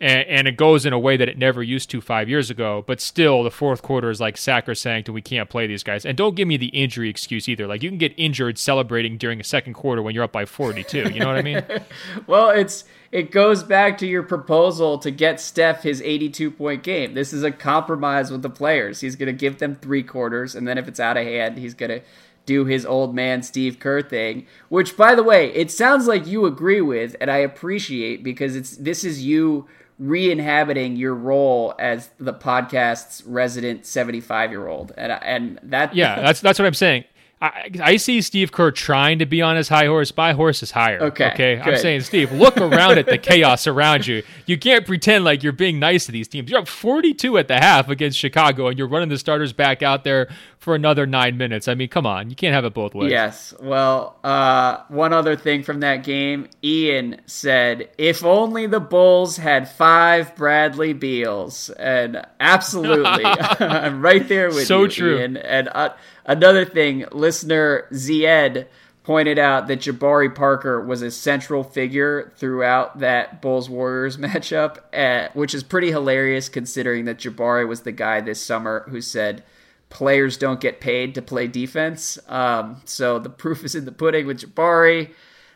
and, 0.00 0.28
and, 0.28 0.48
it 0.48 0.58
goes 0.58 0.84
in 0.84 0.92
a 0.92 0.98
way 0.98 1.16
that 1.16 1.28
it 1.28 1.38
never 1.38 1.62
used 1.62 1.88
to 1.90 2.02
five 2.02 2.28
years 2.28 2.50
ago. 2.50 2.84
But 2.86 3.00
still, 3.00 3.42
the 3.42 3.50
fourth 3.50 3.80
quarter 3.80 4.10
is 4.10 4.20
like 4.20 4.36
sacrosanct, 4.36 5.08
and 5.08 5.14
we 5.14 5.22
can't 5.22 5.48
play 5.48 5.66
these 5.66 5.82
guys. 5.82 6.04
And 6.04 6.18
don't 6.18 6.34
give 6.34 6.46
me 6.46 6.58
the 6.58 6.66
injury 6.66 7.08
excuse 7.08 7.48
either. 7.48 7.66
Like 7.66 7.82
you 7.82 7.88
can 7.88 7.98
get 7.98 8.12
injured 8.18 8.58
celebrating 8.58 9.16
during 9.16 9.40
a 9.40 9.44
second 9.44 9.72
quarter 9.72 10.02
when 10.02 10.14
you're 10.14 10.24
up 10.24 10.32
by 10.32 10.44
42. 10.44 11.10
You 11.12 11.20
know 11.20 11.28
what 11.28 11.36
I 11.36 11.42
mean? 11.42 11.64
well, 12.26 12.50
it's 12.50 12.84
it 13.10 13.30
goes 13.30 13.62
back 13.62 13.96
to 13.98 14.06
your 14.06 14.22
proposal 14.22 14.98
to 14.98 15.10
get 15.10 15.40
Steph 15.40 15.82
his 15.82 16.02
82 16.02 16.50
point 16.50 16.82
game. 16.82 17.14
This 17.14 17.32
is 17.32 17.42
a 17.42 17.50
compromise 17.50 18.30
with 18.30 18.42
the 18.42 18.50
players. 18.50 19.00
He's 19.00 19.16
going 19.16 19.28
to 19.28 19.32
give 19.32 19.58
them 19.58 19.76
three 19.76 20.02
quarters, 20.02 20.54
and 20.54 20.68
then 20.68 20.76
if 20.76 20.88
it's 20.88 21.00
out 21.00 21.16
of 21.16 21.24
hand, 21.24 21.56
he's 21.56 21.74
going 21.74 21.90
to 21.90 22.02
do 22.44 22.64
his 22.64 22.86
old 22.86 23.14
man 23.14 23.42
Steve 23.42 23.78
Kerr 23.78 24.02
thing, 24.02 24.46
which 24.68 24.96
by 24.96 25.14
the 25.14 25.22
way, 25.22 25.52
it 25.52 25.70
sounds 25.70 26.06
like 26.06 26.26
you 26.26 26.46
agree 26.46 26.80
with 26.80 27.16
and 27.20 27.30
I 27.30 27.38
appreciate 27.38 28.22
because 28.22 28.54
it's 28.54 28.76
this 28.76 29.02
is 29.04 29.24
you 29.24 29.66
re-inhabiting 29.98 30.96
your 30.96 31.14
role 31.14 31.74
as 31.78 32.10
the 32.18 32.34
podcast's 32.34 33.24
resident 33.24 33.86
75 33.86 34.50
year 34.50 34.68
old 34.68 34.92
and 34.96 35.12
and 35.12 35.58
that 35.62 35.94
yeah 35.94 36.20
that's 36.20 36.40
that's 36.40 36.58
what 36.58 36.66
i'm 36.66 36.74
saying 36.74 37.04
I, 37.40 37.70
I 37.82 37.96
see 37.96 38.22
Steve 38.22 38.50
Kerr 38.50 38.70
trying 38.70 39.18
to 39.18 39.26
be 39.26 39.42
on 39.42 39.56
his 39.56 39.68
high 39.68 39.86
horse. 39.86 40.14
My 40.16 40.32
horse 40.32 40.62
is 40.62 40.70
higher. 40.70 41.02
Okay. 41.02 41.26
Okay. 41.32 41.56
Good. 41.56 41.74
I'm 41.74 41.78
saying, 41.78 42.00
Steve, 42.00 42.32
look 42.32 42.56
around 42.56 42.96
at 42.96 43.04
the 43.04 43.18
chaos 43.18 43.66
around 43.66 44.06
you. 44.06 44.22
You 44.46 44.56
can't 44.56 44.86
pretend 44.86 45.24
like 45.24 45.42
you're 45.42 45.52
being 45.52 45.78
nice 45.78 46.06
to 46.06 46.12
these 46.12 46.28
teams. 46.28 46.50
You're 46.50 46.60
up 46.60 46.68
42 46.68 47.36
at 47.36 47.48
the 47.48 47.56
half 47.56 47.90
against 47.90 48.18
Chicago, 48.18 48.68
and 48.68 48.78
you're 48.78 48.88
running 48.88 49.10
the 49.10 49.18
starters 49.18 49.52
back 49.52 49.82
out 49.82 50.02
there 50.02 50.28
for 50.66 50.74
another 50.74 51.06
nine 51.06 51.36
minutes. 51.36 51.68
I 51.68 51.76
mean, 51.76 51.88
come 51.88 52.06
on. 52.06 52.28
You 52.28 52.34
can't 52.34 52.52
have 52.52 52.64
it 52.64 52.74
both 52.74 52.92
ways. 52.92 53.12
Yes. 53.12 53.54
Well, 53.60 54.18
uh, 54.24 54.78
one 54.88 55.12
other 55.12 55.36
thing 55.36 55.62
from 55.62 55.78
that 55.78 56.02
game 56.02 56.48
Ian 56.64 57.20
said, 57.26 57.88
if 57.98 58.24
only 58.24 58.66
the 58.66 58.80
Bulls 58.80 59.36
had 59.36 59.70
five 59.70 60.34
Bradley 60.34 60.92
Beals. 60.92 61.70
And 61.70 62.26
absolutely. 62.40 63.24
I'm 63.24 64.02
right 64.02 64.26
there 64.26 64.48
with 64.48 64.66
so 64.66 64.82
you, 64.82 64.88
true. 64.88 65.18
Ian. 65.20 65.36
And, 65.36 65.68
uh, 65.68 65.90
Another 66.24 66.64
thing, 66.64 67.04
listener 67.12 67.86
Zied 67.92 68.66
pointed 69.04 69.38
out 69.38 69.68
that 69.68 69.78
Jabari 69.78 70.34
Parker 70.34 70.84
was 70.84 71.00
a 71.00 71.12
central 71.12 71.62
figure 71.62 72.32
throughout 72.36 72.98
that 72.98 73.40
Bulls 73.40 73.70
Warriors 73.70 74.16
matchup, 74.16 74.78
uh, 74.92 75.30
which 75.34 75.54
is 75.54 75.62
pretty 75.62 75.92
hilarious 75.92 76.48
considering 76.48 77.04
that 77.04 77.18
Jabari 77.18 77.68
was 77.68 77.82
the 77.82 77.92
guy 77.92 78.20
this 78.20 78.42
summer 78.42 78.84
who 78.88 79.00
said 79.00 79.44
players 79.88 80.36
don't 80.36 80.60
get 80.60 80.80
paid 80.80 81.14
to 81.14 81.22
play 81.22 81.46
defense. 81.46 82.18
Um, 82.28 82.82
so 82.84 83.18
the 83.18 83.30
proof 83.30 83.64
is 83.64 83.74
in 83.74 83.84
the 83.84 83.92
pudding 83.92 84.26
with 84.26 84.40
Jabari. 84.40 85.12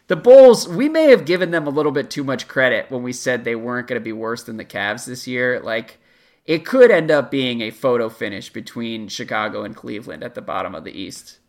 The 0.07 0.16
Bulls, 0.16 0.68
we 0.68 0.89
may 0.89 1.11
have 1.11 1.24
given 1.24 1.51
them 1.51 1.66
a 1.66 1.70
little 1.70 1.93
bit 1.93 2.11
too 2.11 2.24
much 2.24 2.49
credit 2.49 2.91
when 2.91 3.03
we 3.03 3.12
said 3.12 3.45
they 3.45 3.55
weren't 3.55 3.87
going 3.87 4.01
to 4.01 4.05
be 4.05 4.12
worse 4.12 4.43
than 4.43 4.57
the 4.57 4.64
Cavs 4.64 5.07
this 5.07 5.26
year. 5.26 5.61
Like, 5.61 5.99
it 6.47 6.64
could 6.64 6.91
end 6.91 7.11
up 7.11 7.31
being 7.31 7.61
a 7.61 7.70
photo 7.70 8.09
finish 8.09 8.53
between 8.53 9.09
Chicago 9.09 9.62
and 9.62 9.76
Cleveland 9.76 10.24
at 10.24 10.35
the 10.35 10.43
bottom 10.43 10.74
of 10.74 10.85
the 10.85 10.99
East. 10.99 11.39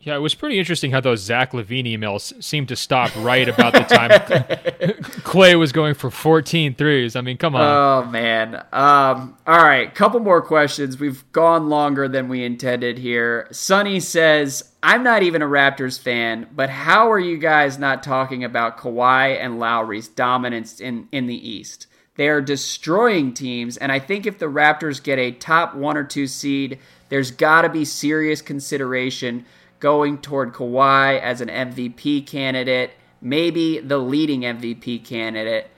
Yeah, 0.00 0.14
it 0.14 0.20
was 0.20 0.34
pretty 0.36 0.60
interesting 0.60 0.92
how 0.92 1.00
those 1.00 1.20
Zach 1.20 1.50
LaVine 1.50 1.84
emails 1.84 2.42
seemed 2.42 2.68
to 2.68 2.76
stop 2.76 3.10
right 3.16 3.48
about 3.48 3.72
the 3.72 3.80
time 3.80 4.10
Klay 5.22 5.58
was 5.58 5.72
going 5.72 5.94
for 5.94 6.08
14 6.08 6.76
threes. 6.76 7.16
I 7.16 7.20
mean, 7.20 7.36
come 7.36 7.56
on. 7.56 7.62
Oh, 7.62 8.08
man. 8.08 8.54
Um, 8.72 9.36
all 9.44 9.58
right, 9.64 9.92
couple 9.92 10.20
more 10.20 10.40
questions. 10.40 11.00
We've 11.00 11.30
gone 11.32 11.68
longer 11.68 12.06
than 12.06 12.28
we 12.28 12.44
intended 12.44 12.98
here. 12.98 13.48
Sonny 13.50 13.98
says, 13.98 14.72
I'm 14.84 15.02
not 15.02 15.24
even 15.24 15.42
a 15.42 15.46
Raptors 15.46 15.98
fan, 15.98 16.46
but 16.54 16.70
how 16.70 17.10
are 17.10 17.18
you 17.18 17.36
guys 17.36 17.76
not 17.76 18.04
talking 18.04 18.44
about 18.44 18.78
Kawhi 18.78 19.36
and 19.36 19.58
Lowry's 19.58 20.06
dominance 20.06 20.80
in, 20.80 21.08
in 21.10 21.26
the 21.26 21.48
East? 21.50 21.88
They 22.14 22.28
are 22.28 22.40
destroying 22.40 23.34
teams, 23.34 23.76
and 23.76 23.90
I 23.90 23.98
think 23.98 24.26
if 24.26 24.38
the 24.38 24.46
Raptors 24.46 25.02
get 25.02 25.18
a 25.18 25.32
top 25.32 25.74
one 25.74 25.96
or 25.96 26.04
two 26.04 26.28
seed, 26.28 26.78
there's 27.08 27.32
got 27.32 27.62
to 27.62 27.68
be 27.68 27.84
serious 27.84 28.42
consideration 28.42 29.44
going 29.80 30.18
toward 30.18 30.52
Kawhi 30.52 31.20
as 31.20 31.40
an 31.40 31.48
MVP 31.48 32.26
candidate, 32.26 32.92
maybe 33.20 33.78
the 33.78 33.98
leading 33.98 34.42
MVP 34.42 35.04
candidate. 35.04 35.70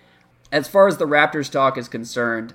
As 0.53 0.69
far 0.69 0.89
as 0.89 0.97
the 0.97 1.07
Raptors 1.07 1.51
talk 1.51 1.79
is 1.79 1.89
concerned, 1.89 2.55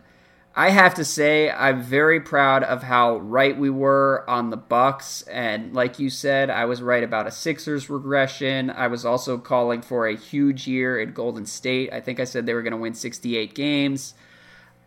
I 0.58 0.70
have 0.70 0.93
to 0.96 1.04
say 1.04 1.52
I'm 1.52 1.82
very 1.82 2.22
proud 2.22 2.64
of 2.64 2.84
how 2.84 3.18
right 3.18 3.58
we 3.58 3.70
were 3.70 4.24
on 4.26 4.52
the 4.52 4.58
Bucks 4.58 5.22
and 5.24 5.74
like 5.74 6.00
you 6.00 6.10
said 6.10 6.50
I 6.50 6.64
was 6.64 6.82
right 6.82 7.04
about 7.04 7.28
a 7.28 7.32
Sixers 7.32 7.89
regression. 7.89 8.70
I 8.70 8.88
was 8.88 9.06
also 9.06 9.38
calling 9.38 9.82
for 9.82 10.08
a 10.08 10.16
huge 10.16 10.66
year 10.66 10.98
in 10.98 11.12
Golden 11.12 11.46
State. 11.46 11.91
I 11.91 12.00
think 12.00 12.22
I 12.22 12.24
said 12.24 12.46
they 12.46 12.54
were 12.54 12.62
going 12.62 12.72
to 12.72 12.78
win 12.78 12.93
68 12.93 13.54
games. 13.54 14.14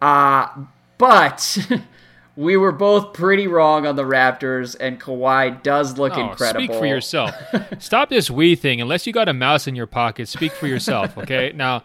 Uh 0.01 0.49
but 0.97 1.59
we 2.39 2.57
were 2.57 2.71
both 2.71 3.15
pretty 3.15 3.49
wrong 3.49 3.85
on 3.85 3.97
the 3.97 4.05
Raptors 4.05 4.77
and 4.79 5.01
Kawhi 5.01 5.61
does 5.65 5.99
look 5.99 6.17
oh, 6.17 6.31
incredible. 6.31 6.67
Speak 6.67 6.79
for 6.79 6.87
yourself. 6.87 7.35
Stop 7.81 8.11
this 8.11 8.31
we 8.31 8.55
thing 8.55 8.81
unless 8.81 9.09
you 9.09 9.13
got 9.13 9.29
a 9.29 9.33
mouse 9.33 9.67
in 9.67 9.75
your 9.75 9.89
pocket. 9.89 10.29
Speak 10.29 10.53
for 10.53 10.69
yourself, 10.69 11.19
okay? 11.19 11.51
now, 11.57 11.83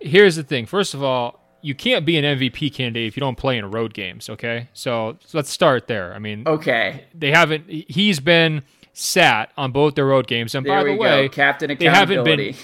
here's 0.00 0.34
the 0.34 0.42
thing. 0.42 0.66
First 0.66 0.94
of 0.94 1.04
all, 1.04 1.38
you 1.60 1.76
can't 1.76 2.04
be 2.04 2.16
an 2.16 2.24
MVP 2.24 2.74
candidate 2.74 3.06
if 3.06 3.16
you 3.16 3.20
don't 3.20 3.38
play 3.38 3.56
in 3.56 3.70
road 3.70 3.94
games. 3.94 4.28
Okay, 4.28 4.68
so, 4.72 5.18
let's 5.32 5.50
start 5.50 5.86
there. 5.86 6.12
I 6.12 6.18
mean, 6.18 6.48
okay, 6.48 7.04
they 7.14 7.30
haven't. 7.30 7.70
He's 7.70 8.18
been 8.18 8.64
sat 8.94 9.52
on 9.56 9.70
both 9.70 9.94
their 9.94 10.06
road 10.06 10.26
games, 10.26 10.56
and 10.56 10.66
there 10.66 10.76
by 10.78 10.82
the 10.82 10.96
way, 10.96 11.28
go. 11.28 11.32
captain 11.32 11.76
they 11.78 11.84
haven't 11.84 12.24
been. 12.24 12.56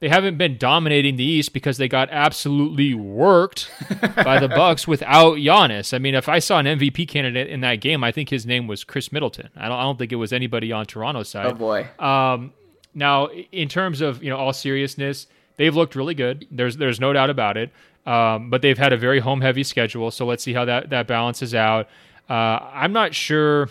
They 0.00 0.08
haven't 0.08 0.36
been 0.36 0.58
dominating 0.58 1.16
the 1.16 1.24
East 1.24 1.52
because 1.52 1.78
they 1.78 1.88
got 1.88 2.10
absolutely 2.10 2.94
worked 2.94 3.70
by 4.16 4.38
the 4.38 4.48
Bucks 4.54 4.86
without 4.86 5.36
Giannis. 5.36 5.94
I 5.94 5.98
mean, 5.98 6.14
if 6.14 6.28
I 6.28 6.40
saw 6.40 6.58
an 6.58 6.66
MVP 6.66 7.08
candidate 7.08 7.48
in 7.48 7.60
that 7.60 7.76
game, 7.76 8.04
I 8.04 8.12
think 8.12 8.28
his 8.28 8.44
name 8.44 8.66
was 8.66 8.84
Khris 8.84 9.12
Middleton. 9.12 9.48
I 9.56 9.68
don't, 9.68 9.78
I 9.78 9.82
don't 9.82 9.98
think 9.98 10.12
it 10.12 10.16
was 10.16 10.32
anybody 10.32 10.72
on 10.72 10.84
Toronto's 10.84 11.28
side. 11.28 11.46
Oh 11.46 11.54
boy. 11.54 11.88
Um, 11.98 12.52
now, 12.94 13.28
in 13.28 13.68
terms 13.68 14.00
of 14.00 14.22
you 14.22 14.30
know 14.30 14.36
all 14.36 14.52
seriousness, 14.52 15.26
they've 15.56 15.74
looked 15.74 15.96
really 15.96 16.14
good. 16.14 16.46
There's 16.50 16.76
there's 16.76 17.00
no 17.00 17.12
doubt 17.12 17.30
about 17.30 17.56
it. 17.56 17.70
Um, 18.06 18.50
but 18.50 18.60
they've 18.60 18.76
had 18.76 18.92
a 18.92 18.98
very 18.98 19.20
home 19.20 19.40
heavy 19.40 19.64
schedule, 19.64 20.10
so 20.10 20.26
let's 20.26 20.42
see 20.42 20.52
how 20.52 20.66
that 20.66 20.90
that 20.90 21.06
balances 21.06 21.54
out. 21.54 21.88
Uh, 22.28 22.58
I'm 22.72 22.92
not 22.92 23.14
sure. 23.14 23.70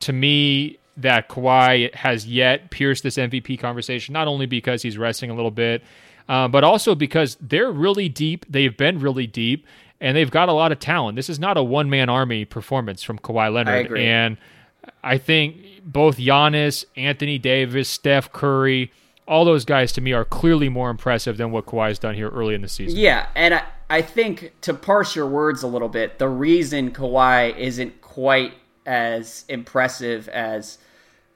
To 0.00 0.12
me, 0.14 0.78
that 1.02 1.28
Kawhi 1.28 1.94
has 1.94 2.26
yet 2.26 2.70
pierced 2.70 3.02
this 3.02 3.16
MVP 3.16 3.58
conversation, 3.58 4.12
not 4.12 4.28
only 4.28 4.46
because 4.46 4.82
he's 4.82 4.98
resting 4.98 5.30
a 5.30 5.34
little 5.34 5.50
bit, 5.50 5.82
uh, 6.28 6.48
but 6.48 6.64
also 6.64 6.94
because 6.94 7.36
they're 7.40 7.72
really 7.72 8.08
deep. 8.08 8.46
They've 8.48 8.76
been 8.76 9.00
really 9.00 9.26
deep, 9.26 9.66
and 10.00 10.16
they've 10.16 10.30
got 10.30 10.48
a 10.48 10.52
lot 10.52 10.72
of 10.72 10.78
talent. 10.78 11.16
This 11.16 11.28
is 11.28 11.38
not 11.38 11.56
a 11.56 11.62
one 11.62 11.90
man 11.90 12.08
army 12.08 12.44
performance 12.44 13.02
from 13.02 13.18
Kawhi 13.18 13.52
Leonard. 13.52 13.92
I 13.92 14.00
and 14.00 14.36
I 15.02 15.18
think 15.18 15.82
both 15.84 16.18
Giannis, 16.18 16.84
Anthony 16.96 17.38
Davis, 17.38 17.88
Steph 17.88 18.32
Curry, 18.32 18.92
all 19.26 19.44
those 19.44 19.64
guys 19.64 19.92
to 19.92 20.00
me 20.00 20.12
are 20.12 20.24
clearly 20.24 20.68
more 20.68 20.90
impressive 20.90 21.36
than 21.36 21.50
what 21.52 21.66
Kawhi's 21.66 21.98
done 21.98 22.14
here 22.14 22.28
early 22.28 22.54
in 22.54 22.62
the 22.62 22.68
season. 22.68 22.98
Yeah, 22.98 23.28
and 23.34 23.54
I, 23.54 23.64
I 23.88 24.02
think 24.02 24.52
to 24.62 24.74
parse 24.74 25.14
your 25.14 25.26
words 25.26 25.62
a 25.62 25.66
little 25.66 25.88
bit, 25.88 26.18
the 26.18 26.28
reason 26.28 26.90
Kawhi 26.90 27.56
isn't 27.56 28.00
quite 28.02 28.54
as 28.86 29.44
impressive 29.48 30.28
as 30.28 30.78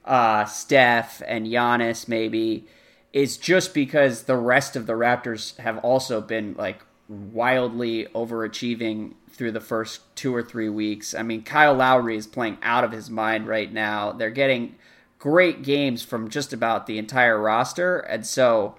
uh, 0.04 0.44
Steph 0.44 1.22
and 1.26 1.46
Giannis 1.46 2.08
maybe 2.08 2.66
is 3.12 3.36
just 3.36 3.72
because 3.74 4.24
the 4.24 4.36
rest 4.36 4.76
of 4.76 4.86
the 4.86 4.92
Raptors 4.92 5.56
have 5.58 5.78
also 5.78 6.20
been 6.20 6.54
like 6.58 6.82
wildly 7.08 8.06
overachieving 8.14 9.12
through 9.30 9.52
the 9.52 9.60
first 9.60 10.00
two 10.16 10.34
or 10.34 10.42
three 10.42 10.68
weeks. 10.68 11.14
I 11.14 11.22
mean, 11.22 11.42
Kyle 11.42 11.74
Lowry 11.74 12.16
is 12.16 12.26
playing 12.26 12.58
out 12.62 12.84
of 12.84 12.92
his 12.92 13.10
mind 13.10 13.46
right 13.46 13.72
now. 13.72 14.12
They're 14.12 14.30
getting 14.30 14.76
great 15.18 15.62
games 15.62 16.02
from 16.02 16.28
just 16.28 16.52
about 16.52 16.86
the 16.86 16.98
entire 16.98 17.40
roster. 17.40 17.98
And 17.98 18.26
so 18.26 18.76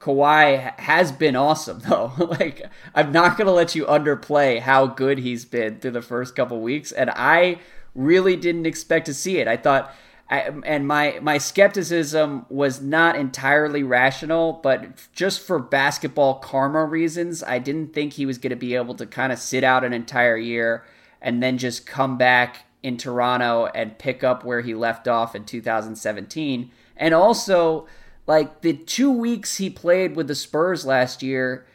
Kawhi 0.00 0.78
has 0.78 1.12
been 1.12 1.34
awesome 1.34 1.78
though. 1.88 2.12
like 2.18 2.66
I'm 2.94 3.12
not 3.12 3.36
going 3.36 3.46
to 3.46 3.52
let 3.52 3.74
you 3.74 3.86
underplay 3.86 4.60
how 4.60 4.86
good 4.86 5.18
he's 5.18 5.44
been 5.44 5.78
through 5.78 5.92
the 5.92 6.02
first 6.02 6.36
couple 6.36 6.60
weeks 6.60 6.92
and 6.92 7.10
I 7.10 7.58
really 7.94 8.36
didn't 8.36 8.66
expect 8.66 9.06
to 9.06 9.14
see 9.14 9.38
it. 9.38 9.48
I 9.48 9.56
thought 9.56 9.94
I, 10.30 10.52
and 10.66 10.86
my 10.86 11.18
my 11.22 11.38
skepticism 11.38 12.44
was 12.50 12.82
not 12.82 13.16
entirely 13.16 13.82
rational, 13.82 14.60
but 14.62 15.08
just 15.12 15.40
for 15.40 15.58
basketball 15.58 16.34
karma 16.34 16.84
reasons, 16.84 17.42
I 17.42 17.58
didn't 17.58 17.94
think 17.94 18.12
he 18.12 18.26
was 18.26 18.36
going 18.36 18.50
to 18.50 18.56
be 18.56 18.74
able 18.74 18.94
to 18.96 19.06
kind 19.06 19.32
of 19.32 19.38
sit 19.38 19.64
out 19.64 19.84
an 19.84 19.94
entire 19.94 20.36
year 20.36 20.84
and 21.22 21.42
then 21.42 21.56
just 21.56 21.86
come 21.86 22.18
back 22.18 22.66
in 22.82 22.96
Toronto 22.96 23.66
and 23.74 23.98
pick 23.98 24.22
up 24.22 24.44
where 24.44 24.60
he 24.60 24.74
left 24.74 25.08
off 25.08 25.34
in 25.34 25.44
2017. 25.44 26.70
And 26.96 27.14
also, 27.14 27.86
like 28.26 28.60
the 28.60 28.74
two 28.74 29.10
weeks 29.10 29.56
he 29.56 29.70
played 29.70 30.14
with 30.14 30.28
the 30.28 30.34
Spurs 30.34 30.84
last 30.84 31.22
year, 31.22 31.66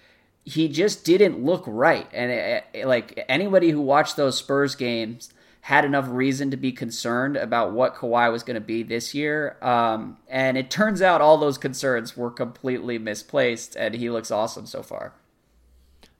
he 0.46 0.68
just 0.68 1.04
didn't 1.04 1.44
look 1.44 1.64
right. 1.66 2.08
And 2.14 2.32
it, 2.32 2.66
it, 2.74 2.86
like 2.86 3.26
anybody 3.28 3.72
who 3.72 3.82
watched 3.82 4.16
those 4.16 4.38
Spurs 4.38 4.76
games 4.76 5.34
had 5.64 5.86
enough 5.86 6.06
reason 6.10 6.52
to 6.52 6.58
be 6.58 6.74
concerned 6.74 7.38
about 7.38 7.72
what 7.72 7.96
Kawhi 7.96 8.30
was 8.30 8.44
going 8.44 8.56
to 8.56 8.62
be 8.62 8.84
this 8.84 9.16
year. 9.16 9.56
Um, 9.62 10.18
and 10.28 10.58
it 10.58 10.70
turns 10.70 11.02
out 11.02 11.22
all 11.22 11.38
those 11.38 11.58
concerns 11.58 12.18
were 12.18 12.30
completely 12.30 12.98
misplaced, 12.98 13.78
and 13.78 13.96
he 13.96 14.10
looks 14.10 14.30
awesome 14.30 14.66
so 14.66 14.84
far. 14.84 15.14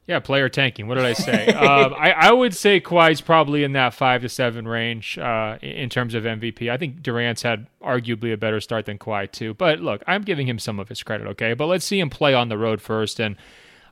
Yeah, 0.08 0.22
player 0.22 0.48
tanking. 0.48 0.88
What 0.88 0.96
did 0.96 1.04
I 1.04 1.12
say? 1.12 1.48
um, 1.54 1.94
I, 1.94 2.12
I, 2.12 2.32
would 2.32 2.56
say 2.56 2.80
Kawhi's 2.80 3.20
probably 3.20 3.66
in 3.66 3.74
that 3.74 3.94
five 3.94 4.22
to 4.22 4.30
seven 4.30 4.66
range 4.66 5.18
uh, 5.18 5.58
in 5.62 5.90
terms 5.90 6.14
of 6.14 6.24
MVP. 6.24 6.72
I 6.72 6.78
think 6.78 7.04
Durant's 7.04 7.42
had 7.42 7.68
arguably 7.82 8.32
a 8.32 8.38
better 8.38 8.62
start 8.62 8.86
than 8.86 8.98
Kawhi 8.98 9.30
too. 9.30 9.54
But 9.56 9.82
look, 9.82 10.04
I'm 10.08 10.22
giving 10.22 10.48
him 10.48 10.58
some 10.58 10.80
of 10.80 10.88
his 10.88 11.04
credit. 11.04 11.28
Okay, 11.28 11.54
but 11.54 11.66
let's 11.66 11.84
see 11.84 12.00
him 12.00 12.10
play 12.10 12.34
on 12.34 12.48
the 12.48 12.58
road 12.58 12.82
first. 12.82 13.20
And 13.20 13.36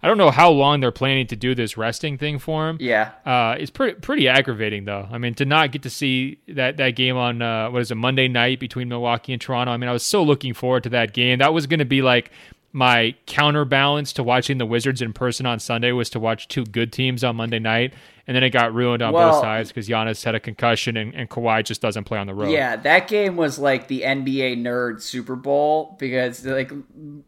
I 0.03 0.07
don't 0.07 0.17
know 0.17 0.31
how 0.31 0.49
long 0.49 0.79
they're 0.79 0.91
planning 0.91 1.27
to 1.27 1.35
do 1.35 1.53
this 1.53 1.77
resting 1.77 2.17
thing 2.17 2.39
for 2.39 2.67
him. 2.69 2.77
Yeah, 2.79 3.11
uh, 3.25 3.55
it's 3.59 3.71
pretty 3.71 3.99
pretty 3.99 4.27
aggravating 4.27 4.85
though. 4.85 5.07
I 5.11 5.17
mean, 5.17 5.35
to 5.35 5.45
not 5.45 5.71
get 5.71 5.83
to 5.83 5.89
see 5.89 6.39
that 6.47 6.77
that 6.77 6.91
game 6.91 7.17
on 7.17 7.41
uh, 7.41 7.69
what 7.69 7.81
is 7.81 7.91
it 7.91 7.95
Monday 7.95 8.27
night 8.27 8.59
between 8.59 8.89
Milwaukee 8.89 9.33
and 9.33 9.41
Toronto. 9.41 9.71
I 9.71 9.77
mean, 9.77 9.89
I 9.89 9.93
was 9.93 10.03
so 10.03 10.23
looking 10.23 10.53
forward 10.53 10.83
to 10.83 10.89
that 10.89 11.13
game. 11.13 11.39
That 11.39 11.53
was 11.53 11.67
going 11.67 11.79
to 11.79 11.85
be 11.85 12.01
like 12.01 12.31
my 12.73 13.15
counterbalance 13.25 14.13
to 14.13 14.23
watching 14.23 14.57
the 14.57 14.65
Wizards 14.65 15.01
in 15.01 15.13
person 15.13 15.45
on 15.45 15.59
Sunday 15.59 15.91
was 15.91 16.09
to 16.11 16.19
watch 16.19 16.47
two 16.47 16.65
good 16.65 16.91
teams 16.91 17.23
on 17.23 17.35
Monday 17.35 17.59
night, 17.59 17.93
and 18.27 18.35
then 18.35 18.43
it 18.43 18.51
got 18.51 18.73
ruined 18.73 19.01
on 19.01 19.13
well, 19.13 19.31
both 19.31 19.41
sides 19.41 19.69
because 19.69 19.87
Giannis 19.87 20.23
had 20.23 20.35
a 20.35 20.39
concussion 20.39 20.97
and, 20.97 21.13
and 21.13 21.29
Kawhi 21.29 21.63
just 21.63 21.81
doesn't 21.81 22.03
play 22.03 22.17
on 22.17 22.27
the 22.27 22.33
road. 22.33 22.51
Yeah, 22.51 22.75
that 22.77 23.07
game 23.07 23.35
was 23.35 23.59
like 23.59 23.87
the 23.87 24.01
NBA 24.01 24.61
nerd 24.61 25.01
Super 25.01 25.35
Bowl 25.35 25.95
because 25.99 26.45
like 26.45 26.71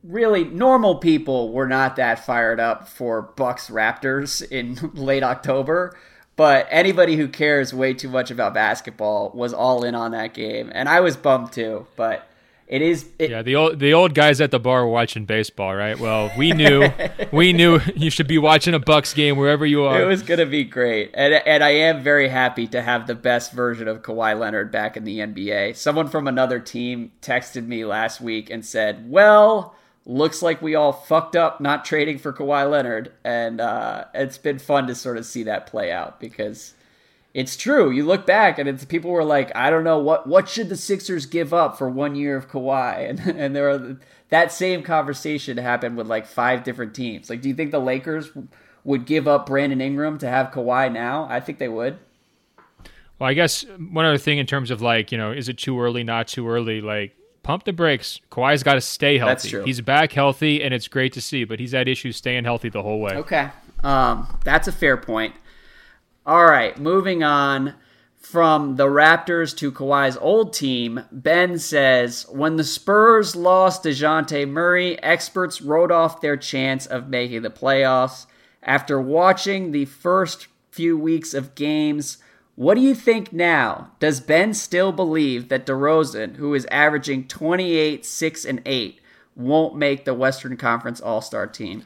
really 0.03 0.43
normal 0.43 0.95
people 0.95 1.51
were 1.51 1.67
not 1.67 1.95
that 1.95 2.25
fired 2.25 2.59
up 2.59 2.87
for 2.87 3.21
Bucks 3.21 3.69
Raptors 3.69 4.41
in 4.49 4.91
late 4.93 5.23
October. 5.23 5.97
But 6.35 6.67
anybody 6.71 7.15
who 7.15 7.27
cares 7.27 7.73
way 7.73 7.93
too 7.93 8.09
much 8.09 8.31
about 8.31 8.55
basketball 8.55 9.31
was 9.35 9.53
all 9.53 9.83
in 9.83 9.93
on 9.93 10.11
that 10.11 10.33
game, 10.33 10.71
and 10.73 10.89
I 10.89 11.01
was 11.01 11.15
bummed 11.15 11.51
too. 11.51 11.85
But 11.95 12.27
it 12.67 12.81
is. 12.81 13.05
It, 13.19 13.29
yeah, 13.29 13.41
the 13.41 13.55
old 13.55 13.79
the 13.79 13.93
old 13.93 14.13
guys 14.13 14.39
at 14.41 14.51
the 14.51 14.59
bar 14.59 14.87
watching 14.87 15.25
baseball, 15.25 15.75
right? 15.75 15.99
Well, 15.99 16.31
we 16.37 16.51
knew 16.51 16.89
we 17.31 17.53
knew 17.53 17.79
you 17.95 18.09
should 18.09 18.27
be 18.27 18.37
watching 18.37 18.73
a 18.73 18.79
Bucks 18.79 19.13
game 19.13 19.37
wherever 19.37 19.65
you 19.65 19.83
are. 19.83 20.01
It 20.01 20.05
was 20.05 20.23
gonna 20.23 20.45
be 20.45 20.63
great, 20.63 21.11
and 21.13 21.33
and 21.33 21.63
I 21.63 21.71
am 21.71 22.01
very 22.01 22.29
happy 22.29 22.67
to 22.67 22.81
have 22.81 23.07
the 23.07 23.15
best 23.15 23.51
version 23.51 23.87
of 23.87 24.01
Kawhi 24.01 24.37
Leonard 24.39 24.71
back 24.71 24.95
in 24.97 25.03
the 25.03 25.19
NBA. 25.19 25.75
Someone 25.75 26.07
from 26.07 26.27
another 26.27 26.59
team 26.59 27.11
texted 27.21 27.67
me 27.67 27.85
last 27.85 28.21
week 28.21 28.49
and 28.49 28.65
said, 28.65 29.09
"Well." 29.09 29.75
Looks 30.05 30.41
like 30.41 30.61
we 30.61 30.75
all 30.75 30.91
fucked 30.91 31.37
up 31.37 31.61
not 31.61 31.85
trading 31.85 32.17
for 32.19 32.33
Kawhi 32.33 32.69
Leonard, 32.69 33.13
and 33.23 33.61
uh, 33.61 34.03
it's 34.13 34.37
been 34.37 34.59
fun 34.59 34.85
to 34.87 34.95
sort 34.95 35.15
of 35.15 35.25
see 35.25 35.43
that 35.43 35.65
play 35.65 35.93
out 35.93 36.19
because 36.19 36.73
it's 37.33 37.57
true. 37.57 37.89
You 37.89 38.05
look 38.05 38.25
back 38.25 38.59
and 38.59 38.69
it's 38.69 38.85
people 38.85 39.11
were 39.11 39.23
like, 39.23 39.51
I 39.55 39.69
don't 39.69 39.83
know 39.83 39.97
what 39.97 40.27
what 40.27 40.47
should 40.47 40.69
the 40.69 40.77
Sixers 40.77 41.25
give 41.25 41.53
up 41.53 41.77
for 41.77 41.89
one 41.89 42.15
year 42.15 42.35
of 42.35 42.49
Kawhi, 42.49 43.09
and 43.09 43.19
and 43.19 43.55
there 43.55 43.69
are 43.69 43.97
that 44.29 44.51
same 44.51 44.83
conversation 44.83 45.57
happened 45.57 45.97
with 45.97 46.07
like 46.07 46.25
five 46.25 46.63
different 46.63 46.93
teams. 46.93 47.29
Like, 47.29 47.41
do 47.41 47.49
you 47.49 47.55
think 47.55 47.71
the 47.71 47.79
Lakers 47.79 48.29
would 48.83 49.05
give 49.05 49.27
up 49.27 49.45
Brandon 49.45 49.81
Ingram 49.81 50.17
to 50.19 50.27
have 50.27 50.51
Kawhi 50.51 50.91
now? 50.91 51.27
I 51.29 51.39
think 51.39 51.57
they 51.57 51.69
would. 51.69 51.97
Well, 53.19 53.29
I 53.29 53.33
guess 53.33 53.63
one 53.91 54.05
other 54.05 54.17
thing 54.17 54.37
in 54.37 54.45
terms 54.45 54.71
of 54.71 54.81
like, 54.81 55.11
you 55.11 55.17
know, 55.17 55.31
is 55.31 55.49
it 55.49 55.57
too 55.57 55.79
early, 55.79 56.03
not 56.03 56.27
too 56.27 56.47
early? 56.47 56.81
Like, 56.81 57.15
pump 57.43 57.63
the 57.63 57.73
brakes. 57.73 58.19
Kawhi's 58.31 58.63
got 58.63 58.73
to 58.73 58.81
stay 58.81 59.17
healthy. 59.17 59.31
That's 59.31 59.49
true. 59.49 59.63
He's 59.63 59.81
back 59.81 60.11
healthy, 60.11 60.63
and 60.63 60.73
it's 60.73 60.87
great 60.87 61.13
to 61.13 61.21
see, 61.21 61.43
but 61.43 61.59
he's 61.59 61.71
had 61.71 61.87
issues 61.87 62.17
staying 62.17 62.43
healthy 62.43 62.69
the 62.69 62.81
whole 62.81 62.99
way. 62.99 63.15
Okay. 63.15 63.49
Um, 63.83 64.39
that's 64.43 64.67
a 64.67 64.71
fair 64.71 64.97
point. 64.97 65.35
All 66.25 66.45
right, 66.45 66.79
moving 66.79 67.21
on 67.21 67.73
from 68.15 68.77
the 68.77 68.85
Raptors 68.85 69.55
to 69.57 69.73
Kawhi's 69.73 70.15
old 70.15 70.53
team, 70.53 71.03
Ben 71.11 71.59
says 71.59 72.25
when 72.29 72.55
the 72.55 72.63
Spurs 72.63 73.35
lost 73.35 73.83
Dejounte 73.83 74.47
Murray, 74.47 74.97
experts 75.03 75.61
wrote 75.61 75.91
off 75.91 76.21
their 76.21 76.37
chance 76.37 76.85
of 76.85 77.09
making 77.09 77.41
the 77.41 77.49
playoffs. 77.49 78.25
After 78.61 79.01
watching 79.01 79.71
the 79.71 79.83
first 79.83 80.47
few 80.71 80.97
weeks 80.97 81.33
of 81.33 81.55
games, 81.55 82.19
what 82.55 82.75
do 82.75 82.81
you 82.81 82.95
think 82.95 83.33
now? 83.33 83.91
Does 83.99 84.21
Ben 84.21 84.53
still 84.53 84.93
believe 84.93 85.49
that 85.49 85.65
DeRozan, 85.65 86.37
who 86.37 86.53
is 86.53 86.65
averaging 86.71 87.27
28, 87.27 88.05
6, 88.05 88.45
and 88.45 88.61
8, 88.65 89.01
won't 89.35 89.75
make 89.75 90.05
the 90.05 90.13
Western 90.13 90.55
Conference 90.55 91.01
All 91.01 91.19
Star 91.19 91.47
team? 91.47 91.83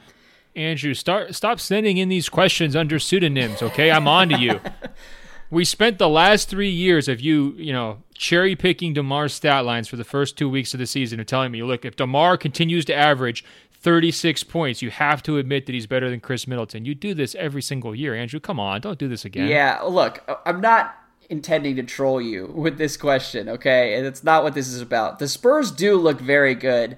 Andrew, 0.58 0.94
start 0.94 1.36
stop 1.36 1.60
sending 1.60 1.98
in 1.98 2.10
these 2.10 2.30
questions 2.30 2.76
under 2.76 3.00
pseudonyms, 3.00 3.62
okay? 3.62 3.92
I'm 3.92 4.08
on 4.08 4.30
to 4.30 4.38
you. 4.40 4.60
we 5.50 5.64
spent 5.64 5.98
the 5.98 6.10
last 6.10 6.50
three 6.50 6.70
years 6.70 7.08
of 7.08 7.22
you, 7.22 7.54
you 7.58 7.72
know, 7.72 8.04
cherry 8.14 8.56
picking 8.56 8.94
DeMar's 8.94 9.34
stat 9.34 9.66
lines 9.66 9.88
for 9.88 9.96
the 9.96 10.04
first 10.04 10.38
two 10.38 10.50
weeks 10.50 10.74
of 10.74 10.80
the 10.80 10.88
season 10.88 11.20
and 11.20 11.28
telling 11.28 11.52
me, 11.52 11.64
look, 11.64 11.86
if 11.86 11.96
DeMar 11.96 12.38
continues 12.38 12.86
to 12.86 12.96
average 12.96 13.46
36 13.72 14.44
points, 14.44 14.82
you 14.82 14.90
have 14.90 15.22
to 15.24 15.38
admit 15.38 15.68
that 15.68 15.74
he's 15.74 15.88
better 15.88 16.10
than 16.10 16.20
Khris 16.20 16.48
Middleton. 16.48 16.86
You 16.86 16.96
do 16.96 17.14
this 17.14 17.36
every 17.36 17.62
single 17.62 17.96
year, 17.96 18.16
Andrew. 18.16 18.40
Come 18.40 18.60
on, 18.60 18.82
don't 18.82 18.98
do 18.98 19.08
this 19.08 19.24
again. 19.24 19.48
Yeah, 19.48 19.82
look, 19.82 20.24
I'm 20.46 20.60
not 20.60 20.96
intending 21.30 21.76
to 21.76 21.84
troll 21.84 22.20
you 22.20 22.48
with 22.48 22.78
this 22.78 22.98
question, 22.98 23.48
okay? 23.48 23.96
And 23.96 24.06
it's 24.06 24.24
not 24.24 24.44
what 24.44 24.56
this 24.56 24.68
is 24.68 24.82
about. 24.82 25.20
The 25.20 25.28
Spurs 25.28 25.72
do 25.72 25.98
look 25.98 26.20
very 26.20 26.56
good. 26.56 26.98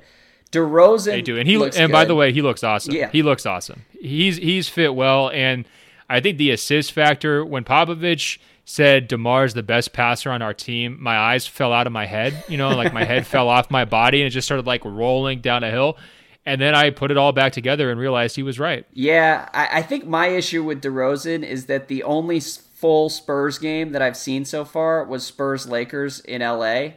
DeRozan, 0.51 1.05
they 1.05 1.21
do, 1.21 1.37
and 1.37 1.47
he 1.47 1.55
and 1.55 1.71
good. 1.73 1.91
by 1.91 2.05
the 2.05 2.15
way, 2.15 2.33
he 2.33 2.41
looks 2.41 2.63
awesome. 2.63 2.93
Yeah. 2.93 3.09
he 3.11 3.21
looks 3.21 3.45
awesome. 3.45 3.83
He's 3.99 4.37
he's 4.37 4.67
fit 4.67 4.95
well, 4.95 5.29
and 5.29 5.65
I 6.09 6.19
think 6.19 6.37
the 6.37 6.51
assist 6.51 6.91
factor 6.91 7.45
when 7.45 7.63
Popovich 7.63 8.39
said 8.65 9.09
DeMar's 9.09 9.55
the 9.55 9.63
best 9.63 9.93
passer 9.93 10.29
on 10.29 10.41
our 10.41 10.53
team, 10.53 10.97
my 10.99 11.17
eyes 11.17 11.47
fell 11.47 11.73
out 11.73 11.87
of 11.87 11.93
my 11.93 12.05
head. 12.05 12.43
You 12.47 12.57
know, 12.57 12.69
like 12.69 12.93
my 12.93 13.03
head 13.03 13.25
fell 13.35 13.49
off 13.49 13.71
my 13.71 13.83
body 13.85 14.21
and 14.21 14.27
it 14.27 14.29
just 14.29 14.47
started 14.47 14.67
like 14.67 14.85
rolling 14.85 15.41
down 15.41 15.63
a 15.63 15.71
hill. 15.71 15.97
And 16.45 16.61
then 16.61 16.73
I 16.73 16.91
put 16.91 17.11
it 17.11 17.17
all 17.17 17.31
back 17.31 17.51
together 17.51 17.91
and 17.91 17.99
realized 17.99 18.35
he 18.35 18.43
was 18.43 18.59
right. 18.59 18.85
Yeah, 18.93 19.49
I, 19.53 19.79
I 19.79 19.81
think 19.81 20.05
my 20.05 20.27
issue 20.27 20.63
with 20.63 20.81
DeRozan 20.81 21.43
is 21.43 21.65
that 21.65 21.87
the 21.87 22.03
only 22.03 22.39
full 22.39 23.09
Spurs 23.09 23.57
game 23.57 23.91
that 23.91 24.01
I've 24.01 24.17
seen 24.17 24.45
so 24.45 24.63
far 24.63 25.03
was 25.03 25.25
Spurs 25.25 25.67
Lakers 25.67 26.19
in 26.21 26.41
LA. 26.41 26.91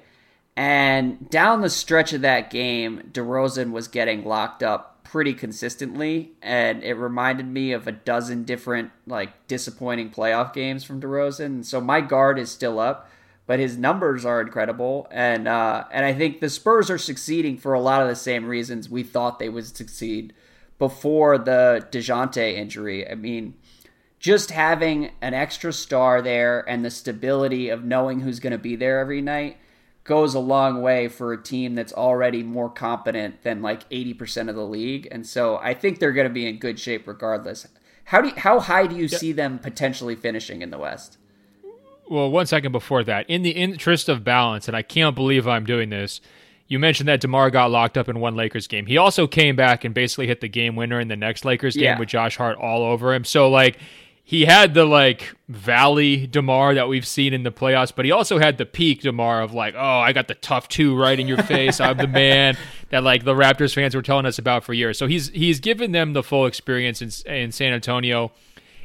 And 0.57 1.30
down 1.30 1.62
the 1.62 1.70
stretch 1.70 2.12
of 2.12 2.20
that 2.22 2.50
game, 2.50 3.11
DeRozan 3.12 3.72
was 3.72 3.88
getting 3.88 4.24
locked 4.24 4.62
up 4.62 5.05
pretty 5.05 5.34
consistently, 5.34 6.32
and 6.42 6.82
it 6.82 6.94
reminded 6.94 7.46
me 7.46 7.72
of 7.72 7.86
a 7.86 7.92
dozen 7.92 8.44
different 8.44 8.90
like 9.07 9.46
disappointing 9.46 10.11
playoff 10.11 10.53
games 10.53 10.84
from 10.84 11.00
DeRozan. 11.00 11.64
So 11.64 11.80
my 11.80 12.00
guard 12.00 12.38
is 12.38 12.50
still 12.50 12.78
up 12.78 13.09
but 13.46 13.59
his 13.59 13.76
numbers 13.76 14.24
are 14.24 14.40
incredible, 14.40 15.09
and 15.11 15.48
uh, 15.48 15.84
and 15.90 16.05
I 16.05 16.14
think 16.14 16.40
the 16.40 16.48
Spurs 16.48 16.90
are 16.90 16.98
succeeding 16.98 17.59
for 17.59 17.72
a 17.72 17.80
lot 17.80 18.03
of 18.03 18.09
the 18.09 18.16
same 18.16 18.46
reasons 18.46 18.88
we 18.88 19.03
thought 19.03 19.38
they 19.38 19.48
would 19.48 19.66
succeed 19.66 20.32
before 20.78 21.38
the 21.38 21.86
Dejounte 21.90 22.55
injury. 22.55 23.09
I 23.09 23.14
mean, 23.14 23.55
just 24.18 24.53
having 24.53 25.11
an 25.20 25.34
extra 25.34 25.72
star 25.72 26.22
there 26.22 26.61
and 26.68 26.84
the 26.84 26.90
stability 26.90 27.68
of 27.68 27.84
knowing 27.84 28.20
who's 28.20 28.40
going 28.40 28.53
to 28.53 28.59
be 28.59 28.76
there 28.76 29.00
every 29.00 29.20
night 29.20 29.59
goes 30.05 30.34
a 30.34 30.40
long 30.40 30.82
way 30.82 31.09
for 31.09 31.32
a 31.32 31.42
team 31.42 31.74
that's 31.74 31.92
already 31.92 32.42
more 32.42 32.68
competent 32.68 33.42
than 33.42 33.62
like 33.62 33.88
80% 33.90 34.48
of 34.48 34.57
the 34.57 34.66
league. 34.66 35.07
And 35.11 35.26
so 35.26 35.59
I 35.59 35.74
think 35.74 35.98
they're 35.98 36.12
going 36.12 36.28
to 36.28 36.32
be 36.34 36.46
in 36.46 36.59
good 36.59 36.80
shape 36.80 37.07
regardless. 37.07 37.68
How 38.05 38.20
do 38.20 38.28
you, 38.28 38.34
how 38.36 38.61
high 38.61 38.86
do 38.86 38.96
you 38.96 39.07
yeah. 39.07 39.18
see 39.18 39.32
them 39.32 39.59
potentially 39.59 40.16
finishing 40.16 40.61
in 40.61 40.70
the 40.70 40.78
West? 40.78 41.18
well, 42.12 42.30
one 42.30 42.46
second 42.46 42.72
before 42.72 43.03
that, 43.05 43.28
in 43.28 43.42
the 43.42 43.50
interest 43.50 44.09
of 44.09 44.22
balance, 44.22 44.68
and 44.68 44.76
I 44.76 44.82
can't 44.82 45.14
believe 45.14 45.48
I'm 45.48 45.64
doing 45.64 45.88
this. 45.88 46.20
You 46.68 46.78
mentioned 46.78 47.09
that 47.09 47.20
DeMar 47.20 47.50
got 47.50 47.70
locked 47.70 47.98
up 47.98 48.09
in 48.09 48.20
one 48.20 48.34
Lakers 48.34 48.66
game. 48.66 48.86
He 48.86 48.96
also 48.96 49.26
came 49.26 49.57
back 49.57 49.84
and 49.84 49.94
basically 49.94 50.26
hit 50.26 50.40
the 50.40 50.48
game 50.48 50.76
winner 50.76 51.00
in 51.00 51.09
the 51.09 51.16
next 51.16 51.44
Lakers 51.44 51.74
game 51.74 51.84
yeah. 51.84 51.98
with 51.98 52.09
Josh 52.09 52.36
Hart 52.36 52.57
all 52.59 52.82
over 52.82 53.12
him. 53.12 53.24
So 53.24 53.50
like 53.50 53.78
he 54.25 54.45
had 54.45 54.75
the 54.75 54.85
like 54.85 55.35
valley 55.49 56.27
DeMar 56.27 56.75
that 56.75 56.89
we've 56.89 57.07
seen 57.07 57.35
in 57.35 57.43
the 57.43 57.53
playoffs, 57.53 57.93
but 57.95 58.05
he 58.05 58.11
also 58.11 58.39
had 58.39 58.59
the 58.59 58.66
peak 58.66 59.03
DeMar 59.03 59.43
of 59.43 59.53
like, 59.53 59.75
oh, 59.77 59.99
I 59.99 60.12
got 60.12 60.29
the 60.29 60.35
tough 60.35 60.68
two 60.68 60.97
right 60.97 61.18
in 61.18 61.29
your 61.29 61.43
face. 61.43 61.81
I'm 61.81 61.97
the 61.97 62.07
man 62.07 62.57
that 62.91 63.03
like 63.03 63.25
the 63.25 63.35
Raptors 63.35 63.75
fans 63.75 63.95
were 63.95 64.03
telling 64.03 64.27
us 64.27 64.39
about 64.39 64.64
for 64.64 64.73
years. 64.73 64.99
So 64.99 65.07
he's 65.07 65.29
he's 65.31 65.61
given 65.61 65.93
them 65.93 66.12
the 66.12 66.23
full 66.23 66.47
experience 66.47 67.03
in, 67.03 67.33
in 67.33 67.53
San 67.53 67.73
Antonio 67.73 68.33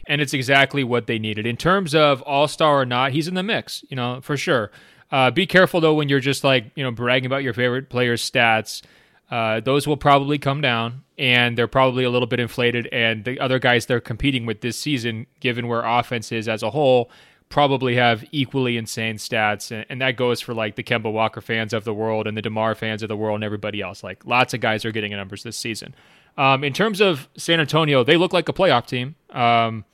and 0.07 0.21
it's 0.21 0.33
exactly 0.33 0.83
what 0.83 1.07
they 1.07 1.19
needed. 1.19 1.45
In 1.45 1.57
terms 1.57 1.93
of 1.93 2.21
all 2.23 2.47
star 2.47 2.81
or 2.81 2.85
not, 2.85 3.11
he's 3.11 3.27
in 3.27 3.33
the 3.35 3.43
mix, 3.43 3.83
you 3.89 3.95
know, 3.95 4.19
for 4.21 4.37
sure. 4.37 4.71
Uh, 5.11 5.31
be 5.31 5.45
careful 5.45 5.79
though 5.79 5.93
when 5.93 6.09
you're 6.09 6.19
just 6.19 6.43
like 6.43 6.71
you 6.75 6.83
know 6.83 6.91
bragging 6.91 7.25
about 7.27 7.43
your 7.43 7.53
favorite 7.53 7.89
player's 7.89 8.29
stats. 8.29 8.81
Uh, 9.29 9.59
those 9.59 9.87
will 9.87 9.97
probably 9.97 10.37
come 10.37 10.61
down, 10.61 11.03
and 11.17 11.57
they're 11.57 11.67
probably 11.67 12.03
a 12.03 12.09
little 12.09 12.27
bit 12.27 12.39
inflated. 12.39 12.87
And 12.91 13.25
the 13.25 13.39
other 13.39 13.59
guys 13.59 13.85
they're 13.85 13.99
competing 13.99 14.45
with 14.45 14.61
this 14.61 14.77
season, 14.77 15.27
given 15.39 15.67
where 15.67 15.83
offense 15.83 16.31
is 16.31 16.47
as 16.47 16.63
a 16.63 16.69
whole, 16.69 17.09
probably 17.49 17.95
have 17.95 18.25
equally 18.31 18.77
insane 18.77 19.15
stats. 19.15 19.71
And, 19.71 19.85
and 19.89 20.01
that 20.01 20.17
goes 20.17 20.41
for 20.41 20.53
like 20.53 20.75
the 20.75 20.83
Kemba 20.83 21.11
Walker 21.11 21.41
fans 21.41 21.73
of 21.73 21.83
the 21.83 21.93
world 21.93 22.27
and 22.27 22.35
the 22.37 22.41
DeMar 22.41 22.75
fans 22.75 23.03
of 23.03 23.09
the 23.09 23.17
world 23.17 23.35
and 23.35 23.43
everybody 23.43 23.81
else. 23.81 24.03
Like 24.03 24.25
lots 24.25 24.53
of 24.53 24.59
guys 24.59 24.85
are 24.85 24.91
getting 24.91 25.11
numbers 25.11 25.43
this 25.43 25.57
season. 25.57 25.95
Um, 26.37 26.63
in 26.63 26.73
terms 26.73 27.01
of 27.01 27.27
San 27.35 27.59
Antonio, 27.59 28.03
they 28.03 28.17
look 28.17 28.33
like 28.33 28.47
a 28.47 28.53
playoff 28.53 28.85
team. 28.85 29.15
Um, 29.31 29.85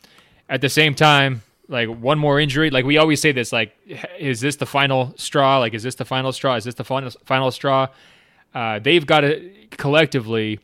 at 0.49 0.61
the 0.61 0.69
same 0.69 0.93
time, 0.93 1.41
like 1.69 1.87
one 1.87 2.19
more 2.19 2.39
injury, 2.39 2.69
like 2.69 2.85
we 2.85 2.97
always 2.97 3.21
say 3.21 3.31
this, 3.31 3.53
like, 3.53 3.73
is 4.19 4.41
this 4.41 4.57
the 4.57 4.65
final 4.65 5.13
straw? 5.15 5.59
Like, 5.59 5.73
is 5.73 5.83
this 5.83 5.95
the 5.95 6.05
final 6.05 6.31
straw? 6.33 6.55
Is 6.55 6.65
this 6.65 6.75
the 6.75 6.83
final 6.83 7.11
final 7.23 7.49
straw? 7.51 7.87
Uh, 8.53 8.79
they've 8.79 9.05
got 9.05 9.21
to 9.21 9.51
collectively 9.71 10.59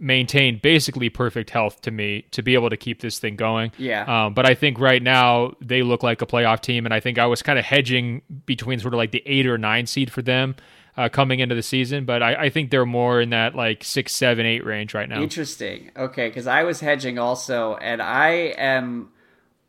maintain 0.00 0.58
basically 0.62 1.08
perfect 1.08 1.50
health 1.50 1.80
to 1.82 1.90
me 1.90 2.26
to 2.30 2.42
be 2.42 2.54
able 2.54 2.70
to 2.70 2.76
keep 2.76 3.00
this 3.00 3.18
thing 3.18 3.36
going. 3.36 3.72
Yeah. 3.78 4.26
Um, 4.26 4.34
but 4.34 4.46
I 4.46 4.54
think 4.54 4.78
right 4.78 5.02
now 5.02 5.54
they 5.60 5.82
look 5.82 6.02
like 6.02 6.22
a 6.22 6.26
playoff 6.26 6.60
team, 6.60 6.84
and 6.84 6.92
I 6.92 7.00
think 7.00 7.18
I 7.18 7.26
was 7.26 7.42
kind 7.42 7.58
of 7.58 7.64
hedging 7.64 8.22
between 8.44 8.78
sort 8.78 8.94
of 8.94 8.98
like 8.98 9.10
the 9.10 9.22
eight 9.26 9.46
or 9.46 9.58
nine 9.58 9.86
seed 9.86 10.12
for 10.12 10.22
them 10.22 10.56
uh, 10.96 11.08
coming 11.08 11.40
into 11.40 11.54
the 11.54 11.62
season, 11.62 12.04
but 12.04 12.22
I, 12.22 12.44
I, 12.44 12.50
think 12.50 12.70
they're 12.70 12.86
more 12.86 13.20
in 13.20 13.30
that 13.30 13.54
like 13.54 13.84
six, 13.84 14.14
seven, 14.14 14.46
eight 14.46 14.64
range 14.64 14.94
right 14.94 15.08
now. 15.08 15.20
Interesting. 15.20 15.90
Okay, 15.96 16.28
because 16.28 16.46
I 16.46 16.62
was 16.62 16.80
hedging 16.80 17.18
also, 17.18 17.76
and 17.76 18.00
I 18.00 18.54
am 18.56 19.10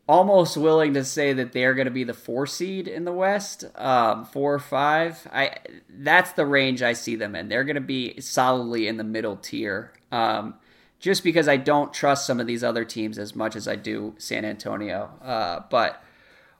almost 0.08 0.56
willing 0.56 0.94
to 0.94 1.04
say 1.04 1.32
that 1.34 1.52
they're 1.52 1.74
going 1.74 1.86
to 1.86 1.92
be 1.92 2.04
the 2.04 2.14
four 2.14 2.46
seed 2.46 2.88
in 2.88 3.04
the 3.04 3.12
West, 3.12 3.64
um, 3.76 4.24
four 4.24 4.54
or 4.54 4.58
five. 4.58 5.28
I 5.32 5.56
that's 5.88 6.32
the 6.32 6.46
range 6.46 6.82
I 6.82 6.94
see 6.94 7.16
them 7.16 7.34
in. 7.36 7.48
They're 7.48 7.64
going 7.64 7.74
to 7.76 7.80
be 7.80 8.20
solidly 8.20 8.88
in 8.88 8.96
the 8.96 9.04
middle 9.04 9.36
tier. 9.36 9.92
Um, 10.10 10.54
just 10.98 11.22
because 11.22 11.46
I 11.46 11.58
don't 11.58 11.94
trust 11.94 12.26
some 12.26 12.40
of 12.40 12.48
these 12.48 12.64
other 12.64 12.84
teams 12.84 13.18
as 13.18 13.36
much 13.36 13.54
as 13.54 13.68
I 13.68 13.76
do 13.76 14.14
San 14.18 14.44
Antonio. 14.44 15.10
Uh, 15.22 15.60
but 15.70 16.02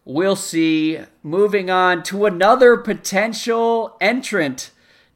We'll 0.09 0.37
see. 0.37 1.01
Moving 1.23 1.69
on 1.69 2.03
to 2.05 2.25
another 2.25 2.79
potential 2.79 3.95
entrant 4.01 4.71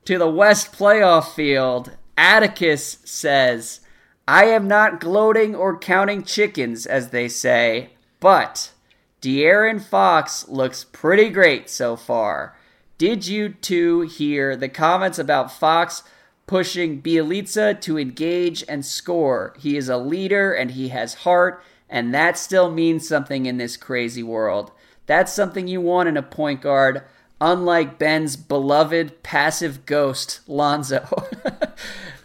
to 0.05 0.19
the 0.19 0.29
West 0.29 0.71
playoff 0.71 1.33
field. 1.33 1.93
Atticus 2.19 2.99
says, 3.03 3.81
I 4.29 4.45
am 4.45 4.69
not 4.69 5.01
gloating 5.01 5.55
or 5.55 5.79
counting 5.79 6.23
chickens, 6.25 6.85
as 6.85 7.09
they 7.09 7.27
say, 7.29 7.92
but 8.23 8.71
De'Aaron 9.21 9.83
Fox 9.83 10.47
looks 10.49 10.85
pretty 10.85 11.29
great 11.29 11.69
so 11.69 11.97
far. 11.97 12.57
Did 12.97 13.27
you 13.27 13.49
two 13.49 14.03
hear 14.03 14.55
the 14.55 14.69
comments 14.69 15.19
about 15.19 15.51
Fox 15.51 16.05
pushing 16.47 17.03
Bjelica 17.03 17.81
to 17.81 17.99
engage 17.99 18.65
and 18.69 18.87
score? 18.87 19.57
He 19.59 19.77
is 19.77 19.89
a 19.89 19.97
leader 19.97 20.53
and 20.53 20.71
he 20.71 20.91
has 20.91 21.15
heart, 21.15 21.65
and 21.91 22.15
that 22.15 22.39
still 22.39 22.71
means 22.71 23.09
something 23.09 23.47
in 23.47 23.57
this 23.57 23.77
crazy 23.77 24.23
world. 24.23 24.71
That's 25.07 25.33
something 25.33 25.67
you 25.67 25.81
want 25.81 26.09
in 26.09 26.17
a 26.17 26.23
point 26.23 26.61
guard, 26.61 27.03
unlike 27.43 27.99
Ben's 27.99 28.37
beloved 28.37 29.23
passive 29.25 29.85
ghost, 29.85 30.41
Lonzo. 30.47 31.27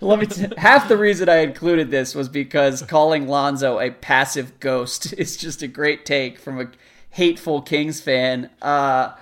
let 0.00 0.18
me 0.18 0.26
t- 0.26 0.46
half 0.56 0.88
the 0.88 0.96
reason 0.96 1.28
I 1.28 1.40
included 1.40 1.90
this 1.90 2.14
was 2.14 2.30
because 2.30 2.80
calling 2.82 3.28
Lonzo 3.28 3.78
a 3.78 3.90
passive 3.90 4.58
ghost 4.58 5.12
is 5.18 5.36
just 5.36 5.62
a 5.62 5.68
great 5.68 6.06
take 6.06 6.38
from 6.38 6.58
a 6.58 6.70
hateful 7.10 7.60
Kings 7.60 8.00
fan. 8.00 8.48
Uh, 8.62 9.12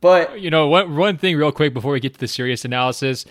but 0.00 0.40
you 0.40 0.50
know, 0.50 0.66
one 0.66 0.96
one 0.96 1.16
thing 1.16 1.36
real 1.36 1.52
quick 1.52 1.72
before 1.72 1.92
we 1.92 2.00
get 2.00 2.14
to 2.14 2.20
the 2.20 2.28
serious 2.28 2.64
analysis, 2.64 3.24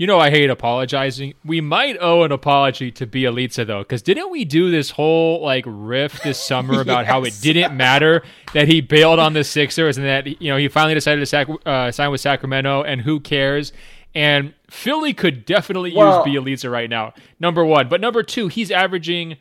you 0.00 0.06
know, 0.06 0.18
I 0.18 0.30
hate 0.30 0.48
apologizing. 0.48 1.34
We 1.44 1.60
might 1.60 1.98
owe 2.00 2.22
an 2.22 2.32
apology 2.32 2.90
to 2.92 3.06
Bjelica 3.06 3.66
though, 3.66 3.80
because 3.80 4.00
didn't 4.00 4.30
we 4.30 4.46
do 4.46 4.70
this 4.70 4.88
whole 4.88 5.42
like 5.42 5.62
riff 5.66 6.22
this 6.22 6.40
summer 6.46 6.80
about 6.80 7.00
yes. 7.00 7.08
how 7.08 7.24
it 7.24 7.38
didn't 7.42 7.76
matter 7.76 8.22
that 8.54 8.66
he 8.66 8.80
bailed 8.80 9.18
on 9.18 9.34
the 9.34 9.44
Sixers 9.44 9.98
and 9.98 10.06
that 10.06 10.40
you 10.40 10.50
know 10.50 10.56
he 10.56 10.68
finally 10.68 10.94
decided 10.94 11.20
to 11.20 11.26
sac- 11.26 11.66
uh, 11.66 11.92
sign 11.92 12.10
with 12.10 12.22
Sacramento 12.22 12.82
and 12.82 13.02
who 13.02 13.20
cares? 13.20 13.74
And 14.14 14.54
Philly 14.70 15.12
could 15.12 15.44
definitely 15.44 15.94
well, 15.94 16.26
use 16.26 16.34
Bjelica 16.34 16.72
right 16.72 16.88
now. 16.88 17.12
Number 17.38 17.62
one, 17.62 17.90
but 17.90 18.00
number 18.00 18.22
two, 18.22 18.48
he's 18.48 18.70
averaging 18.70 19.36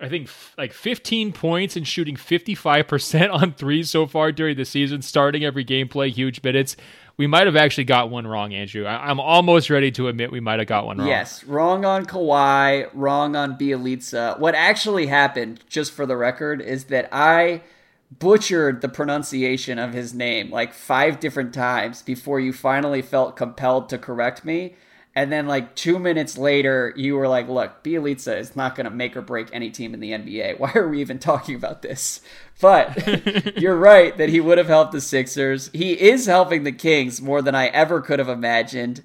I 0.00 0.08
think 0.08 0.28
like 0.58 0.72
15 0.72 1.32
points 1.32 1.76
and 1.76 1.86
shooting 1.86 2.16
55% 2.16 3.32
on 3.32 3.52
threes 3.52 3.90
so 3.90 4.06
far 4.06 4.32
during 4.32 4.56
the 4.56 4.64
season, 4.64 5.02
starting 5.02 5.44
every 5.44 5.64
game, 5.64 5.88
play 5.88 6.10
huge 6.10 6.42
minutes. 6.42 6.76
We 7.16 7.26
might 7.26 7.46
have 7.46 7.56
actually 7.56 7.84
got 7.84 8.10
one 8.10 8.26
wrong, 8.26 8.52
Andrew. 8.52 8.84
I- 8.86 9.10
am 9.10 9.20
almost 9.20 9.70
ready 9.70 9.92
to 9.92 10.08
admit 10.08 10.32
we 10.32 10.40
might 10.40 10.58
have 10.58 10.66
got 10.66 10.84
one 10.86 10.98
wrong. 10.98 11.06
Yes, 11.06 11.44
wrong 11.44 11.84
on 11.84 12.06
Kawhi, 12.06 12.88
wrong 12.92 13.36
on 13.36 13.56
Bjelica. 13.56 14.38
What 14.38 14.54
actually 14.54 15.06
happened, 15.06 15.60
just 15.68 15.92
for 15.92 16.06
the 16.06 16.16
record, 16.16 16.60
is 16.60 16.84
that 16.84 17.08
I 17.12 17.62
butchered 18.18 18.80
the 18.80 18.88
pronunciation 18.88 19.78
of 19.78 19.92
his 19.92 20.14
name 20.14 20.50
like 20.50 20.72
five 20.72 21.20
different 21.20 21.54
times 21.54 22.02
before 22.02 22.40
you 22.40 22.52
finally 22.52 23.02
felt 23.02 23.36
compelled 23.36 23.88
to 23.88 23.98
correct 23.98 24.44
me. 24.44 24.74
And 25.16 25.30
then, 25.30 25.46
like 25.46 25.76
two 25.76 26.00
minutes 26.00 26.36
later, 26.36 26.92
you 26.96 27.14
were 27.14 27.28
like, 27.28 27.48
"Look, 27.48 27.84
Bjelica 27.84 28.36
is 28.38 28.56
not 28.56 28.74
going 28.74 28.84
to 28.84 28.90
make 28.90 29.16
or 29.16 29.22
break 29.22 29.48
any 29.52 29.70
team 29.70 29.94
in 29.94 30.00
the 30.00 30.10
NBA. 30.10 30.58
Why 30.58 30.72
are 30.74 30.88
we 30.88 31.00
even 31.00 31.18
talking 31.18 31.54
about 31.54 31.82
this?" 31.82 32.20
But 32.60 33.56
you're 33.60 33.76
right 33.76 34.16
that 34.16 34.28
he 34.28 34.40
would 34.40 34.58
have 34.58 34.66
helped 34.66 34.92
the 34.92 35.00
Sixers. 35.00 35.70
He 35.72 35.92
is 35.92 36.26
helping 36.26 36.64
the 36.64 36.72
Kings 36.72 37.22
more 37.22 37.42
than 37.42 37.54
I 37.54 37.66
ever 37.68 38.00
could 38.00 38.18
have 38.18 38.28
imagined. 38.28 39.02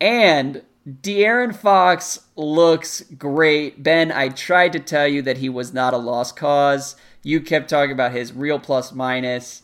And 0.00 0.62
De'Aaron 0.88 1.54
Fox 1.54 2.20
looks 2.36 3.02
great. 3.18 3.82
Ben, 3.82 4.10
I 4.10 4.30
tried 4.30 4.72
to 4.72 4.80
tell 4.80 5.06
you 5.06 5.20
that 5.22 5.38
he 5.38 5.48
was 5.50 5.74
not 5.74 5.92
a 5.92 5.98
lost 5.98 6.36
cause. 6.36 6.96
You 7.22 7.40
kept 7.42 7.68
talking 7.68 7.92
about 7.92 8.12
his 8.12 8.32
real 8.32 8.58
plus 8.58 8.92
minus. 8.92 9.62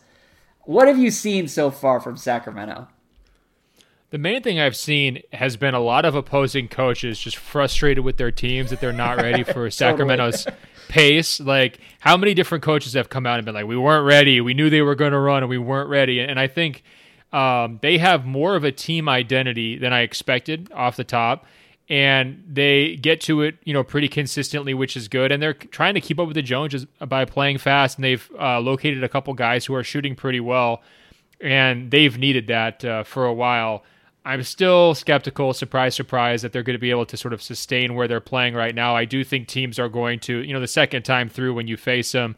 What 0.64 0.88
have 0.88 0.99
you 0.99 1.11
seen 1.11 1.49
so 1.49 1.70
far 1.70 2.01
from 2.01 2.18
Sacramento? 2.18 2.88
The 4.11 4.19
main 4.19 4.43
thing 4.43 4.61
I've 4.61 4.77
seen 4.77 5.23
has 5.33 5.57
been 5.57 5.75
a 5.75 5.81
lot 5.81 6.05
of 6.05 6.15
opposing 6.15 6.69
coaches 6.69 7.19
just 7.19 7.37
frustrated 7.37 8.05
with 8.05 8.19
their 8.19 8.31
teams 8.31 8.71
that 8.71 8.81
they're 8.81 8.93
not 8.93 9.17
ready 9.17 9.43
for 9.43 9.69
Sacramento's 9.71 10.47
pace. 10.89 11.41
Like, 11.41 11.81
how 11.99 12.17
many 12.17 12.33
different 12.33 12.63
coaches 12.63 12.93
have 12.93 13.09
come 13.09 13.27
out 13.27 13.39
and 13.39 13.45
been 13.45 13.55
like, 13.55 13.67
"We 13.67 13.77
weren't 13.77 14.07
ready. 14.07 14.41
We 14.41 14.55
knew 14.55 14.71
they 14.71 14.83
were 14.83 14.95
going 14.95 15.13
to 15.13 15.19
run, 15.19 15.43
and 15.43 15.51
we 15.51 15.59
weren't 15.59 15.91
ready." 15.91 16.21
And 16.21 16.39
I 16.39 16.47
think 16.47 16.85
um, 17.33 17.81
they 17.83 17.99
have 17.99 18.25
more 18.25 18.55
of 18.55 18.63
a 18.63 18.71
team 18.71 19.09
identity 19.09 19.77
than 19.77 19.93
I 19.93 20.03
expected 20.03 20.71
off 20.73 20.97
the 20.97 21.05
top, 21.05 21.45
and 21.89 22.45
they 22.49 22.97
get 22.97 23.21
to 23.23 23.43
it, 23.43 23.57
you 23.65 23.73
know, 23.73 23.83
pretty 23.83 24.09
consistently, 24.09 24.73
which 24.73 24.97
is 24.97 25.09
good. 25.09 25.33
And 25.33 25.43
they're 25.43 25.53
trying 25.53 25.95
to 25.95 26.01
keep 26.01 26.21
up 26.21 26.29
with 26.29 26.37
the 26.37 26.43
Joneses 26.43 26.87
by 27.07 27.25
playing 27.25 27.59
fast, 27.59 27.99
and 27.99 28.05
they've 28.05 28.31
uh, 28.39 28.61
located 28.61 29.03
a 29.03 29.09
couple 29.09 29.35
guys 29.35 29.67
who 29.67 29.75
are 29.75 29.85
shooting 29.85 30.15
pretty 30.15 30.41
well, 30.41 30.83
and 31.41 31.91
they've 31.91 32.17
needed 32.17 32.47
that 32.47 32.85
uh, 32.85 33.03
for 33.03 33.27
a 33.27 33.35
while. 33.35 33.83
I'm 34.27 34.43
still 34.43 34.97
skeptical, 34.97 35.55
surprise, 35.55 35.95
surprise, 35.95 36.43
that 36.43 36.53
they're 36.53 36.64
going 36.64 36.74
to 36.74 36.81
be 36.81 36.91
able 36.91 37.07
to 37.07 37.16
sort 37.16 37.33
of 37.33 37.41
sustain 37.41 37.95
where 37.95 38.09
they're 38.09 38.20
playing 38.20 38.55
right 38.55 38.74
now. 38.74 38.97
I 38.97 39.05
do 39.05 39.22
think 39.22 39.47
teams 39.47 39.79
are 39.79 39.89
going 39.89 40.18
to, 40.20 40.39
you 40.39 40.53
know, 40.53 40.59
the 40.59 40.66
second 40.66 41.05
time 41.05 41.29
through 41.29 41.55
when 41.55 41.68
you 41.68 41.77
face 41.77 42.11
them, 42.11 42.35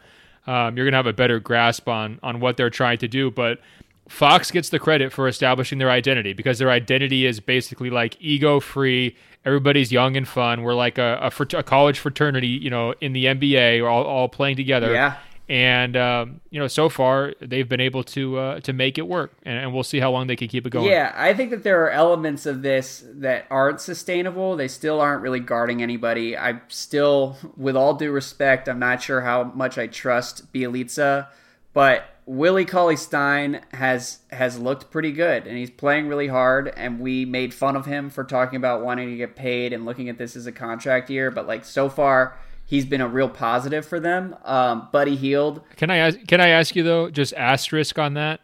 um, 0.46 0.76
you're 0.76 0.84
going 0.84 0.92
to 0.92 0.98
have 0.98 1.06
a 1.06 1.14
better 1.14 1.40
grasp 1.40 1.88
on 1.88 2.20
on 2.22 2.40
what 2.40 2.58
they're 2.58 2.68
trying 2.68 2.98
to 2.98 3.08
do. 3.08 3.30
But 3.30 3.60
Fox 4.06 4.50
gets 4.50 4.68
the 4.68 4.78
credit 4.78 5.14
for 5.14 5.28
establishing 5.28 5.78
their 5.78 5.90
identity 5.90 6.34
because 6.34 6.58
their 6.58 6.70
identity 6.70 7.24
is 7.24 7.40
basically 7.40 7.88
like 7.88 8.18
ego 8.20 8.60
free. 8.60 9.16
Everybody's 9.46 9.90
young 9.90 10.14
and 10.14 10.28
fun. 10.28 10.62
We're 10.62 10.74
like 10.74 10.98
a, 10.98 11.32
a, 11.32 11.56
a 11.56 11.62
college 11.62 11.98
fraternity, 11.98 12.48
you 12.48 12.68
know, 12.68 12.92
in 13.00 13.14
the 13.14 13.24
NBA, 13.24 13.88
all, 13.90 14.04
all 14.04 14.28
playing 14.28 14.56
together. 14.56 14.92
Yeah 14.92 15.16
and 15.48 15.96
um, 15.96 16.40
you 16.50 16.60
know 16.60 16.66
so 16.66 16.88
far 16.88 17.34
they've 17.40 17.68
been 17.68 17.80
able 17.80 18.04
to 18.04 18.38
uh, 18.38 18.60
to 18.60 18.72
make 18.72 18.98
it 18.98 19.06
work. 19.06 19.32
And, 19.44 19.58
and, 19.58 19.74
we'll 19.74 19.82
see 19.82 20.00
how 20.00 20.10
long 20.10 20.26
they 20.26 20.36
can 20.36 20.48
keep 20.48 20.66
it 20.66 20.70
going. 20.70 20.90
Yeah 20.90 21.12
i 21.16 21.32
think 21.34 21.50
that 21.50 21.62
there 21.62 21.84
are 21.84 21.90
elements 21.90 22.46
of 22.46 22.62
this 22.62 23.04
that 23.06 23.46
aren't 23.50 23.80
sustainable. 23.80 24.56
They 24.56 24.68
still 24.68 25.00
aren't 25.00 25.22
really 25.22 25.40
guarding 25.40 25.82
anybody. 25.82 26.36
I 26.36 26.60
still 26.68 27.36
with 27.56 27.76
all 27.76 27.94
due 27.94 28.10
respect 28.10 28.68
i'm 28.68 28.78
not 28.78 29.02
sure 29.02 29.20
how 29.20 29.44
much 29.54 29.78
i 29.78 29.86
trust 29.86 30.52
Bjelica, 30.52 31.28
but 31.72 32.04
willie 32.26 32.64
cauley 32.64 32.96
stein 32.96 33.62
has 33.72 34.18
has 34.30 34.58
looked 34.58 34.90
pretty 34.90 35.12
good 35.12 35.46
and 35.46 35.56
he's 35.56 35.70
playing 35.70 36.08
really 36.08 36.28
hard 36.28 36.68
and 36.76 37.00
we 37.00 37.24
made 37.24 37.54
fun 37.54 37.74
of 37.74 37.86
him 37.86 38.10
for 38.10 38.22
talking 38.22 38.56
about 38.56 38.82
wanting 38.82 39.08
to 39.08 39.16
get 39.16 39.34
paid 39.34 39.72
and 39.72 39.86
looking 39.86 40.10
at 40.10 40.18
this 40.18 40.36
as 40.36 40.46
a 40.46 40.52
contract 40.52 41.08
year 41.08 41.30
but 41.30 41.46
like 41.46 41.64
so 41.64 41.88
far 41.88 42.36
he's 42.68 42.84
been 42.84 43.00
a 43.00 43.08
real 43.08 43.28
positive 43.28 43.84
for 43.84 43.98
them. 43.98 44.36
Um, 44.44 44.88
Buddy 44.92 45.16
Hield. 45.16 45.62
Can 45.76 45.90
I 45.90 45.96
ask? 45.96 46.18
Can 46.28 46.40
I 46.40 46.48
ask 46.48 46.76
you 46.76 46.84
though? 46.84 47.10
Just 47.10 47.34
asterisk 47.34 47.98
on 47.98 48.14
that. 48.14 48.40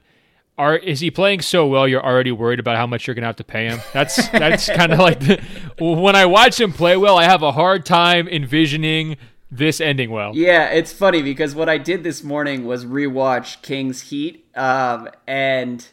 Are 0.56 0.76
is 0.76 1.00
he 1.00 1.10
playing 1.10 1.42
so 1.42 1.66
well? 1.66 1.86
You're 1.86 2.04
already 2.04 2.32
worried 2.32 2.58
about 2.58 2.76
how 2.76 2.86
much 2.86 3.06
you're 3.06 3.14
gonna 3.14 3.26
have 3.26 3.36
to 3.36 3.44
pay 3.44 3.66
him. 3.68 3.80
That's 3.92 4.28
that's 4.30 4.68
kind 4.68 4.92
of 4.92 4.98
like 4.98 5.20
the, 5.20 5.40
when 5.78 6.16
I 6.16 6.26
watch 6.26 6.58
him 6.58 6.72
play 6.72 6.96
well, 6.96 7.16
I 7.16 7.24
have 7.24 7.42
a 7.42 7.52
hard 7.52 7.86
time 7.86 8.26
envisioning 8.26 9.16
this 9.50 9.80
ending 9.80 10.10
well. 10.10 10.32
Yeah, 10.34 10.68
it's 10.70 10.92
funny 10.92 11.22
because 11.22 11.54
what 11.54 11.68
I 11.68 11.78
did 11.78 12.02
this 12.02 12.24
morning 12.24 12.64
was 12.64 12.84
rewatch 12.84 13.62
Kings 13.62 14.00
Heat, 14.02 14.46
um, 14.56 15.08
and 15.26 15.86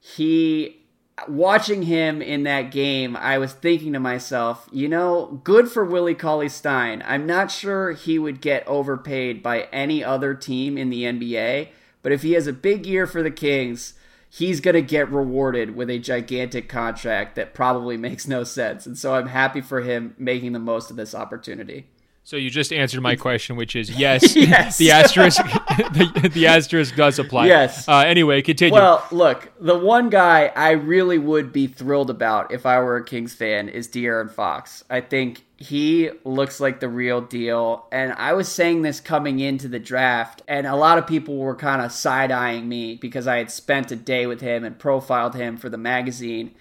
he 0.00 0.83
watching 1.28 1.82
him 1.82 2.20
in 2.20 2.42
that 2.44 2.70
game, 2.70 3.16
I 3.16 3.38
was 3.38 3.52
thinking 3.52 3.92
to 3.92 4.00
myself, 4.00 4.68
you 4.72 4.88
know, 4.88 5.40
good 5.44 5.70
for 5.70 5.84
Willie 5.84 6.14
Cauley 6.14 6.48
Stein. 6.48 7.02
I'm 7.06 7.26
not 7.26 7.50
sure 7.50 7.92
he 7.92 8.18
would 8.18 8.40
get 8.40 8.66
overpaid 8.66 9.42
by 9.42 9.62
any 9.72 10.02
other 10.02 10.34
team 10.34 10.76
in 10.76 10.90
the 10.90 11.04
NBA, 11.04 11.68
but 12.02 12.12
if 12.12 12.22
he 12.22 12.32
has 12.32 12.46
a 12.46 12.52
big 12.52 12.84
year 12.86 13.06
for 13.06 13.22
the 13.22 13.30
Kings, 13.30 13.94
he's 14.28 14.60
going 14.60 14.74
to 14.74 14.82
get 14.82 15.10
rewarded 15.10 15.76
with 15.76 15.88
a 15.88 15.98
gigantic 15.98 16.68
contract 16.68 17.36
that 17.36 17.54
probably 17.54 17.96
makes 17.98 18.26
no 18.26 18.44
sense. 18.44 18.86
And 18.86 18.98
so 18.98 19.14
I'm 19.14 19.28
happy 19.28 19.60
for 19.60 19.82
him 19.82 20.14
making 20.18 20.52
the 20.52 20.58
most 20.58 20.90
of 20.90 20.96
this 20.96 21.14
opportunity. 21.14 21.86
So 22.26 22.38
you 22.38 22.48
just 22.48 22.72
answered 22.72 23.02
my 23.02 23.16
question, 23.16 23.54
which 23.54 23.76
is 23.76 23.90
yes. 23.90 24.34
yes. 24.36 24.78
the 24.78 24.92
asterisk, 24.92 25.42
the, 25.92 26.30
the, 26.32 26.46
asterisk 26.46 26.96
does 26.96 27.18
apply. 27.18 27.48
Yes. 27.48 27.86
Uh, 27.86 27.98
anyway, 27.98 28.40
continue. 28.40 28.72
Well, 28.72 29.06
look, 29.12 29.52
the 29.60 29.78
one 29.78 30.08
guy 30.08 30.50
I 30.56 30.70
really 30.70 31.18
would 31.18 31.52
be 31.52 31.66
thrilled 31.66 32.08
about 32.08 32.50
if 32.50 32.64
I 32.64 32.80
were 32.80 32.96
a 32.96 33.04
Kings 33.04 33.34
fan 33.34 33.68
is 33.68 33.88
De'Aaron 33.88 34.30
Fox. 34.30 34.84
I 34.88 35.02
think 35.02 35.44
he 35.58 36.10
looks 36.24 36.60
like 36.60 36.80
the 36.80 36.88
real 36.88 37.20
deal. 37.20 37.86
And 37.92 38.14
I 38.14 38.32
was 38.32 38.48
saying 38.48 38.80
this 38.80 39.00
coming 39.00 39.38
into 39.38 39.68
the 39.68 39.78
draft, 39.78 40.40
and 40.48 40.66
a 40.66 40.76
lot 40.76 40.96
of 40.96 41.06
people 41.06 41.36
were 41.36 41.54
kind 41.54 41.82
of 41.82 41.92
side 41.92 42.32
eyeing 42.32 42.70
me 42.70 42.96
because 42.96 43.26
I 43.26 43.36
had 43.36 43.50
spent 43.50 43.92
a 43.92 43.96
day 43.96 44.26
with 44.26 44.40
him 44.40 44.64
and 44.64 44.78
profiled 44.78 45.34
him 45.34 45.58
for 45.58 45.68
the 45.68 45.76
magazine 45.76 46.54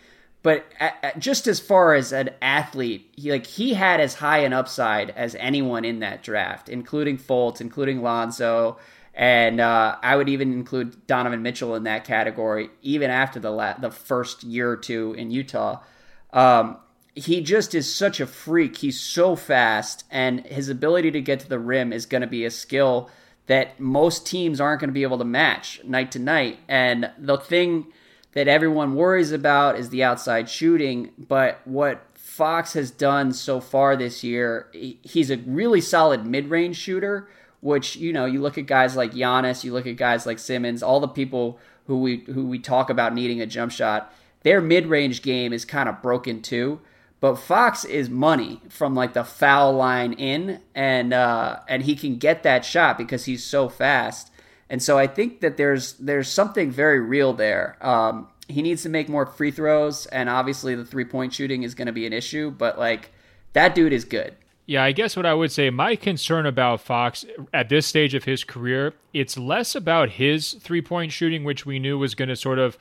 but 0.44 0.66
just 1.18 1.48
as 1.48 1.62
far 1.62 1.96
as 1.96 2.12
an 2.12 2.30
athlete, 2.41 3.10
he 3.16 3.32
like 3.32 3.48
he 3.48 3.74
had 3.74 4.02
as 4.02 4.16
high 4.16 4.39
an 4.39 4.52
upside 4.52 5.10
as 5.12 5.36
anyone 5.36 5.86
in 5.86 6.00
that 6.00 6.22
draft, 6.22 6.68
including 6.68 7.18
Fultz, 7.18 7.62
including 7.62 8.02
Lonzo, 8.02 8.78
and 9.14 9.62
uh, 9.62 9.96
I 10.04 10.18
would 10.18 10.28
even 10.28 10.52
include 10.52 11.08
Donovan 11.08 11.44
Mitchell 11.44 11.76
in 11.76 11.84
that 11.84 12.04
category, 12.04 12.70
even 12.82 13.10
after 13.10 13.39
the 13.39 13.52
la- 13.52 13.78
the 13.78 13.89
first 13.89 14.44
year 14.44 14.70
or 14.70 14.78
two 14.78 15.14
in 15.18 15.32
Utah. 15.32 15.80
Um, 16.34 16.78
he 17.16 17.41
just 17.41 17.74
is 17.74 17.94
such 17.94 18.20
a 18.20 18.28
freak. 18.28 18.78
He's 18.78 19.00
so 19.00 19.38
fast, 19.38 20.04
and 20.12 20.46
his 20.46 20.68
ability 20.68 21.12
to 21.12 21.22
get 21.22 21.39
to 21.39 21.50
the 21.50 21.60
rim 21.60 21.94
is 21.94 22.06
going 22.06 22.22
to 22.22 22.28
be 22.28 22.44
a 22.44 22.52
skill 22.52 23.10
that 23.48 23.80
most 23.80 24.28
teams 24.28 24.60
aren't 24.60 24.82
going 24.82 24.89
to 24.89 24.94
be 24.94 25.04
able 25.04 25.20
to 25.20 25.26
match 25.26 25.82
night 25.86 26.12
to 26.14 26.20
night. 26.20 26.60
And 26.68 27.12
the 27.18 27.38
thing 27.38 27.88
that 28.34 28.48
everyone 28.48 28.96
worries 28.96 29.32
about 29.32 29.78
is 29.78 29.90
the 29.90 30.04
outside 30.04 30.50
shooting. 30.50 31.12
But 31.18 31.62
what 31.66 32.06
Fox 32.16 32.74
has 32.74 32.92
done 32.92 33.32
so 33.34 33.60
far 33.60 33.96
this 33.96 34.24
year, 34.24 34.70
he's 34.74 35.30
a 35.30 35.38
really 35.38 35.82
solid 35.82 36.26
mid 36.26 36.50
range 36.50 36.76
shooter, 36.76 37.30
which, 37.62 37.96
you 37.96 38.12
know, 38.12 38.26
you 38.26 38.42
look 38.42 38.58
at 38.58 38.66
guys 38.66 38.96
like 38.96 39.14
Giannis, 39.14 39.64
you 39.64 39.72
look 39.72 39.88
at 39.88 39.98
guys 39.98 40.26
like 40.26 40.40
Simmons, 40.40 40.84
all 40.84 41.00
the 41.00 41.08
people 41.08 41.60
who 41.88 42.00
we 42.00 42.20
who 42.28 42.46
we 42.46 42.60
talk 42.60 42.90
about 42.90 43.14
needing 43.14 43.42
a 43.42 43.46
jump 43.46 43.72
shot, 43.72 44.14
their 44.44 44.62
mid 44.62 44.88
range 44.88 45.22
game 45.22 45.54
is 45.54 45.66
kind 45.66 45.88
of 45.88 46.02
broken 46.02 46.42
too. 46.42 46.80
But 47.20 47.36
Fox 47.36 47.86
is 47.86 48.10
money 48.10 48.60
from 48.68 48.96
like 48.96 49.14
the 49.14 49.24
foul 49.24 49.72
line 49.74 50.12
in, 50.12 50.60
and 50.76 51.14
uh, 51.14 51.60
and 51.70 51.84
he 51.84 51.96
can 51.96 52.18
get 52.18 52.44
that 52.44 52.66
shot 52.66 52.98
because 52.98 53.24
he's 53.26 53.46
so 53.46 53.70
fast. 53.70 54.30
And 54.74 54.82
so 54.82 54.98
I 54.98 55.06
think 55.06 55.42
that 55.42 55.56
there's 55.56 55.94
there's 55.94 56.28
something 56.28 56.72
very 56.72 57.00
real 57.00 57.34
there. 57.34 57.78
Um, 57.80 58.28
he 58.48 58.64
needs 58.64 58.82
to 58.82 58.90
make 58.90 59.08
more 59.08 59.28
free 59.28 59.52
throws, 59.52 60.08
and 60.08 60.28
obviously 60.28 60.74
the 60.74 60.84
three 60.84 61.06
point 61.06 61.32
shooting 61.32 61.62
is 61.62 61.76
going 61.76 61.86
to 61.86 61.92
be 61.92 62.08
an 62.08 62.12
issue. 62.12 62.50
But 62.50 62.80
like 62.80 63.12
that 63.54 63.76
dude 63.76 63.94
is 63.94 64.04
good. 64.04 64.36
Yeah, 64.66 64.84
I 64.84 64.92
guess 64.92 65.16
what 65.16 65.28
I 65.28 65.34
would 65.36 65.52
say, 65.52 65.70
my 65.70 65.96
concern 65.96 66.48
about 66.48 66.82
Fox 66.82 67.24
at 67.54 67.70
this 67.70 67.86
stage 67.86 68.16
of 68.16 68.24
his 68.24 68.44
career, 68.44 68.96
it's 69.14 69.38
less 69.38 69.76
about 69.76 70.10
his 70.10 70.54
three 70.54 70.82
point 70.82 71.12
shooting, 71.12 71.44
which 71.44 71.68
we 71.68 71.78
knew 71.78 72.00
was 72.00 72.16
going 72.16 72.30
to 72.30 72.36
sort 72.36 72.58
of, 72.58 72.76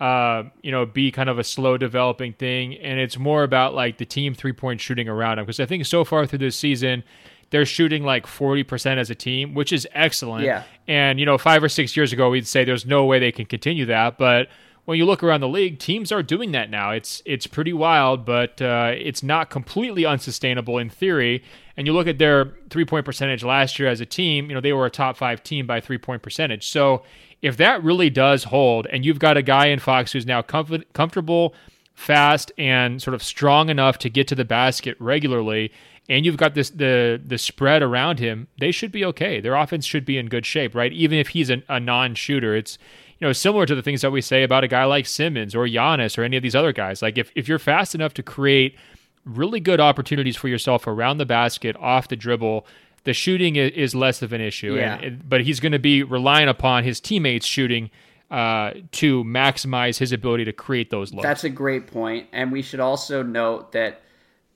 uh, 0.00 0.42
you 0.62 0.70
know, 0.70 0.84
be 0.84 1.10
kind 1.10 1.30
of 1.30 1.38
a 1.38 1.44
slow 1.44 1.78
developing 1.78 2.34
thing, 2.34 2.74
and 2.74 3.00
it's 3.00 3.16
more 3.16 3.42
about 3.42 3.72
like 3.72 3.96
the 3.96 4.04
team 4.04 4.34
three 4.34 4.52
point 4.52 4.82
shooting 4.82 5.08
around 5.08 5.38
him. 5.38 5.46
Because 5.46 5.60
I 5.60 5.64
think 5.64 5.86
so 5.86 6.04
far 6.04 6.26
through 6.26 6.40
this 6.40 6.56
season, 6.56 7.04
they're 7.50 7.66
shooting 7.66 8.02
like 8.04 8.26
40% 8.26 8.98
as 8.98 9.10
a 9.10 9.14
team, 9.14 9.54
which 9.54 9.72
is 9.72 9.86
excellent. 9.92 10.44
Yeah. 10.44 10.64
And, 10.86 11.18
you 11.18 11.26
know, 11.26 11.38
five 11.38 11.62
or 11.62 11.68
six 11.68 11.96
years 11.96 12.12
ago, 12.12 12.30
we'd 12.30 12.46
say 12.46 12.64
there's 12.64 12.86
no 12.86 13.04
way 13.04 13.18
they 13.18 13.32
can 13.32 13.46
continue 13.46 13.86
that. 13.86 14.18
But 14.18 14.48
when 14.88 14.96
you 14.96 15.04
look 15.04 15.22
around 15.22 15.40
the 15.40 15.48
league, 15.48 15.78
teams 15.78 16.10
are 16.12 16.22
doing 16.22 16.52
that 16.52 16.70
now. 16.70 16.92
It's 16.92 17.22
it's 17.26 17.46
pretty 17.46 17.74
wild, 17.74 18.24
but 18.24 18.62
uh, 18.62 18.92
it's 18.96 19.22
not 19.22 19.50
completely 19.50 20.06
unsustainable 20.06 20.78
in 20.78 20.88
theory. 20.88 21.42
And 21.76 21.86
you 21.86 21.92
look 21.92 22.06
at 22.06 22.16
their 22.16 22.54
three 22.70 22.86
point 22.86 23.04
percentage 23.04 23.44
last 23.44 23.78
year 23.78 23.86
as 23.86 24.00
a 24.00 24.06
team. 24.06 24.48
You 24.48 24.54
know 24.54 24.62
they 24.62 24.72
were 24.72 24.86
a 24.86 24.90
top 24.90 25.18
five 25.18 25.42
team 25.42 25.66
by 25.66 25.82
three 25.82 25.98
point 25.98 26.22
percentage. 26.22 26.68
So 26.68 27.02
if 27.42 27.58
that 27.58 27.84
really 27.84 28.08
does 28.08 28.44
hold, 28.44 28.86
and 28.86 29.04
you've 29.04 29.18
got 29.18 29.36
a 29.36 29.42
guy 29.42 29.66
in 29.66 29.78
Fox 29.78 30.12
who's 30.12 30.24
now 30.24 30.40
comfort, 30.40 30.90
comfortable, 30.94 31.54
fast, 31.94 32.50
and 32.56 33.02
sort 33.02 33.14
of 33.14 33.22
strong 33.22 33.68
enough 33.68 33.98
to 33.98 34.08
get 34.08 34.26
to 34.28 34.34
the 34.34 34.46
basket 34.46 34.96
regularly, 34.98 35.70
and 36.08 36.24
you've 36.24 36.36
got 36.36 36.54
this 36.54 36.70
the 36.70 37.20
the 37.24 37.38
spread 37.38 37.82
around 37.82 38.18
him, 38.18 38.48
they 38.58 38.72
should 38.72 38.92
be 38.92 39.04
okay. 39.04 39.40
Their 39.40 39.54
offense 39.54 39.84
should 39.84 40.04
be 40.04 40.18
in 40.18 40.28
good 40.28 40.46
shape, 40.46 40.74
right? 40.74 40.92
Even 40.92 41.18
if 41.18 41.28
he's 41.28 41.50
a, 41.50 41.62
a 41.68 41.78
non-shooter, 41.78 42.54
it's 42.54 42.78
you 43.18 43.26
know, 43.26 43.32
similar 43.32 43.66
to 43.66 43.74
the 43.74 43.82
things 43.82 44.02
that 44.02 44.12
we 44.12 44.20
say 44.20 44.42
about 44.42 44.64
a 44.64 44.68
guy 44.68 44.84
like 44.84 45.06
Simmons 45.06 45.54
or 45.54 45.66
Giannis 45.66 46.16
or 46.16 46.22
any 46.22 46.36
of 46.36 46.42
these 46.42 46.54
other 46.54 46.72
guys. 46.72 47.02
Like 47.02 47.18
if, 47.18 47.32
if 47.34 47.48
you're 47.48 47.58
fast 47.58 47.94
enough 47.94 48.14
to 48.14 48.22
create 48.22 48.76
really 49.24 49.60
good 49.60 49.80
opportunities 49.80 50.36
for 50.36 50.48
yourself 50.48 50.86
around 50.86 51.18
the 51.18 51.26
basket, 51.26 51.76
off 51.76 52.08
the 52.08 52.16
dribble, 52.16 52.64
the 53.04 53.12
shooting 53.12 53.56
is 53.56 53.94
less 53.94 54.22
of 54.22 54.32
an 54.32 54.40
issue. 54.40 54.76
Yeah. 54.76 54.98
And, 54.98 55.28
but 55.28 55.40
he's 55.40 55.58
going 55.58 55.72
to 55.72 55.78
be 55.80 56.02
relying 56.04 56.48
upon 56.48 56.84
his 56.84 57.00
teammates 57.00 57.44
shooting 57.44 57.90
uh, 58.30 58.72
to 58.92 59.24
maximize 59.24 59.98
his 59.98 60.12
ability 60.12 60.44
to 60.44 60.52
create 60.52 60.90
those 60.90 61.12
looks. 61.12 61.24
That's 61.24 61.44
a 61.44 61.50
great 61.50 61.86
point, 61.86 62.28
and 62.32 62.52
we 62.52 62.60
should 62.60 62.80
also 62.80 63.22
note 63.22 63.72
that 63.72 64.02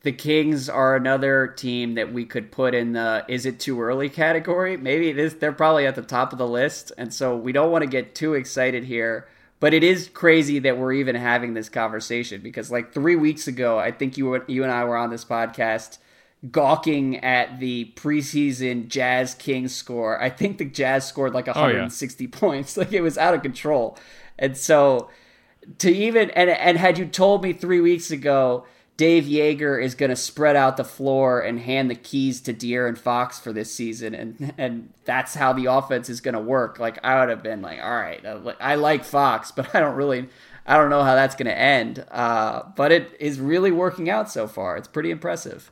the 0.02 0.12
Kings 0.12 0.68
are 0.68 0.96
another 0.96 1.46
team 1.46 1.94
that 1.94 2.12
we 2.12 2.24
could 2.24 2.50
put 2.50 2.74
in 2.74 2.92
the 2.92 3.24
is 3.28 3.46
it 3.46 3.60
too 3.60 3.80
early 3.80 4.08
category. 4.08 4.76
Maybe 4.76 5.08
it 5.08 5.18
is 5.18 5.36
they're 5.36 5.52
probably 5.52 5.86
at 5.86 5.94
the 5.94 6.02
top 6.02 6.32
of 6.32 6.38
the 6.38 6.46
list 6.46 6.92
and 6.98 7.14
so 7.14 7.36
we 7.36 7.52
don't 7.52 7.70
want 7.70 7.82
to 7.82 7.90
get 7.90 8.14
too 8.14 8.34
excited 8.34 8.84
here. 8.84 9.28
But 9.60 9.74
it 9.74 9.84
is 9.84 10.08
crazy 10.12 10.58
that 10.60 10.76
we're 10.76 10.94
even 10.94 11.14
having 11.14 11.54
this 11.54 11.68
conversation 11.68 12.40
because 12.40 12.68
like 12.72 12.92
3 12.92 13.14
weeks 13.14 13.46
ago, 13.46 13.78
I 13.78 13.92
think 13.92 14.18
you 14.18 14.42
you 14.48 14.64
and 14.64 14.72
I 14.72 14.84
were 14.84 14.96
on 14.96 15.10
this 15.10 15.24
podcast 15.24 15.98
gawking 16.50 17.18
at 17.18 17.60
the 17.60 17.92
preseason 17.94 18.88
Jazz 18.88 19.34
Kings 19.36 19.72
score. 19.72 20.20
I 20.20 20.30
think 20.30 20.58
the 20.58 20.64
Jazz 20.64 21.06
scored 21.06 21.32
like 21.32 21.46
160 21.46 22.24
oh, 22.24 22.28
yeah. 22.28 22.38
points. 22.40 22.76
Like 22.76 22.92
it 22.92 23.02
was 23.02 23.16
out 23.16 23.34
of 23.34 23.42
control. 23.42 23.96
And 24.36 24.56
so 24.56 25.10
to 25.78 25.92
even 25.92 26.30
and 26.30 26.50
and 26.50 26.76
had 26.76 26.98
you 26.98 27.06
told 27.06 27.44
me 27.44 27.52
3 27.52 27.80
weeks 27.80 28.10
ago 28.10 28.66
Dave 28.98 29.24
Joerger 29.24 29.82
is 29.82 29.94
going 29.94 30.10
to 30.10 30.16
spread 30.16 30.54
out 30.54 30.76
the 30.76 30.84
floor 30.84 31.40
and 31.40 31.58
hand 31.58 31.90
the 31.90 31.94
keys 31.94 32.40
to 32.42 32.52
De'Aaron 32.52 32.96
Fox 32.96 33.40
for 33.40 33.52
this 33.52 33.72
season, 33.72 34.14
and 34.14 34.52
and 34.58 34.92
that's 35.04 35.34
how 35.34 35.52
the 35.52 35.66
offense 35.66 36.10
is 36.10 36.20
going 36.20 36.34
to 36.34 36.40
work. 36.40 36.78
Like 36.78 36.98
I 37.02 37.18
would 37.20 37.30
have 37.30 37.42
been 37.42 37.62
like, 37.62 37.80
all 37.82 37.96
right, 37.96 38.24
I 38.60 38.74
like 38.74 39.04
Fox, 39.04 39.50
but 39.50 39.74
I 39.74 39.80
don't 39.80 39.96
really, 39.96 40.28
I 40.66 40.76
don't 40.76 40.90
know 40.90 41.02
how 41.02 41.14
that's 41.14 41.34
going 41.34 41.46
to 41.46 41.58
end. 41.58 42.04
Uh, 42.10 42.64
but 42.76 42.92
it 42.92 43.16
is 43.18 43.40
really 43.40 43.72
working 43.72 44.10
out 44.10 44.30
so 44.30 44.46
far. 44.46 44.76
It's 44.76 44.88
pretty 44.88 45.10
impressive. 45.10 45.70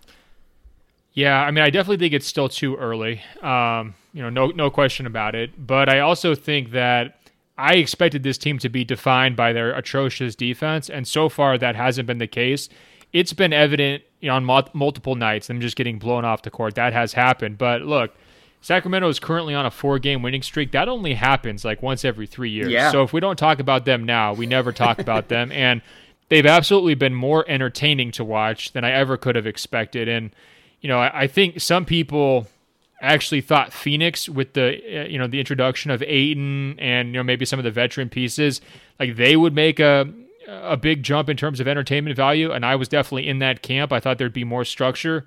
Yeah, 1.13 1.41
I 1.41 1.51
mean, 1.51 1.63
I 1.63 1.71
definitely 1.71 1.99
think 1.99 2.15
it's 2.15 2.27
still 2.27 2.49
too 2.49 2.77
early. 2.77 3.21
Um, 3.43 3.95
you 4.15 4.23
know, 4.23 4.31
no 4.31 4.47
no 4.47 4.71
question 4.71 5.07
about 5.07 5.35
it. 5.35 5.67
But 5.67 5.89
I 5.89 6.01
also 6.01 6.35
think 6.35 6.71
that. 6.73 7.17
I 7.59 7.75
expected 7.75 8.23
this 8.23 8.39
team 8.39 8.59
to 8.61 8.71
be 8.71 8.85
defined 8.85 9.37
by 9.37 9.53
their 9.53 9.77
atrocious 9.77 10.35
defense, 10.35 10.89
and 10.89 11.07
so 11.07 11.29
far 11.29 11.59
that 11.59 11.77
hasn't 11.77 12.07
been 12.07 12.17
the 12.17 12.27
case 12.27 12.71
it's 13.13 13.33
been 13.33 13.53
evident 13.53 14.03
you 14.21 14.29
know, 14.29 14.37
on 14.37 14.45
multiple 14.45 15.15
nights 15.15 15.47
them 15.47 15.61
just 15.61 15.77
getting 15.77 15.99
blown 15.99 16.25
off 16.25 16.43
the 16.43 16.51
court. 16.51 16.75
That 16.75 16.93
has 16.93 17.13
happened. 17.13 17.59
But 17.59 17.83
look, 17.83 18.15
Sacramento 18.61 19.09
is 19.09 19.19
currently 19.19 19.55
on 19.55 19.67
a 19.67 19.71
four 19.71 19.99
game 19.99 20.23
winning 20.23 20.43
streak. 20.43 20.73
That 20.73 20.89
only 20.89 21.15
happens 21.15 21.65
like 21.65 21.83
once 21.83 22.05
every 22.05 22.27
three 22.27 22.51
years. 22.51 22.71
Yeah. 22.71 22.91
So 22.93 23.03
if 23.03 23.13
we 23.13 23.21
don't 23.21 23.39
talk 23.39 23.59
about 23.59 23.85
them 23.85 24.05
now, 24.05 24.35
we 24.35 24.47
never 24.47 24.73
talk 24.73 24.99
about 25.01 25.29
them. 25.29 25.51
And 25.53 25.81
they've 26.29 26.47
absolutely 26.47 26.95
been 26.95 27.15
more 27.15 27.45
entertaining 27.49 28.13
to 28.13 28.25
watch 28.25 28.73
than 28.73 28.85
I 28.85 28.93
ever 28.93 29.17
could 29.17 29.37
have 29.37 29.47
expected. 29.47 30.09
And, 30.09 30.31
you 30.81 30.89
know, 30.89 30.99
I, 30.99 31.23
I 31.23 31.27
think 31.27 31.61
some 31.61 31.87
people 31.87 32.47
actually 33.01 33.41
thought 33.41 33.73
Phoenix 33.73 34.29
with 34.29 34.53
the 34.53 34.75
uh, 35.01 35.09
you 35.09 35.19
know 35.19 35.27
the 35.27 35.41
introduction 35.41 35.91
of 35.91 36.03
Ayton 36.03 36.79
and 36.79 37.09
you 37.09 37.15
know 37.15 37.23
maybe 37.23 37.47
some 37.47 37.59
of 37.59 37.65
the 37.65 37.71
veteran 37.71 38.11
pieces 38.11 38.61
like 38.99 39.17
they 39.17 39.37
would 39.37 39.55
make 39.55 39.81
a 39.81 40.07
a 40.51 40.77
big 40.77 41.03
jump 41.03 41.29
in 41.29 41.37
terms 41.37 41.61
of 41.61 41.69
entertainment 41.69 42.17
value, 42.17 42.51
and 42.51 42.65
I 42.65 42.77
was 42.77 42.89
definitely 42.89 43.29
in 43.29 43.39
that 43.39 43.63
camp. 43.63 43.93
I 43.93 44.01
thought 44.01 44.19
there'd 44.19 44.33
be 44.33 44.45
more 44.45 44.65
structure. 44.65 45.27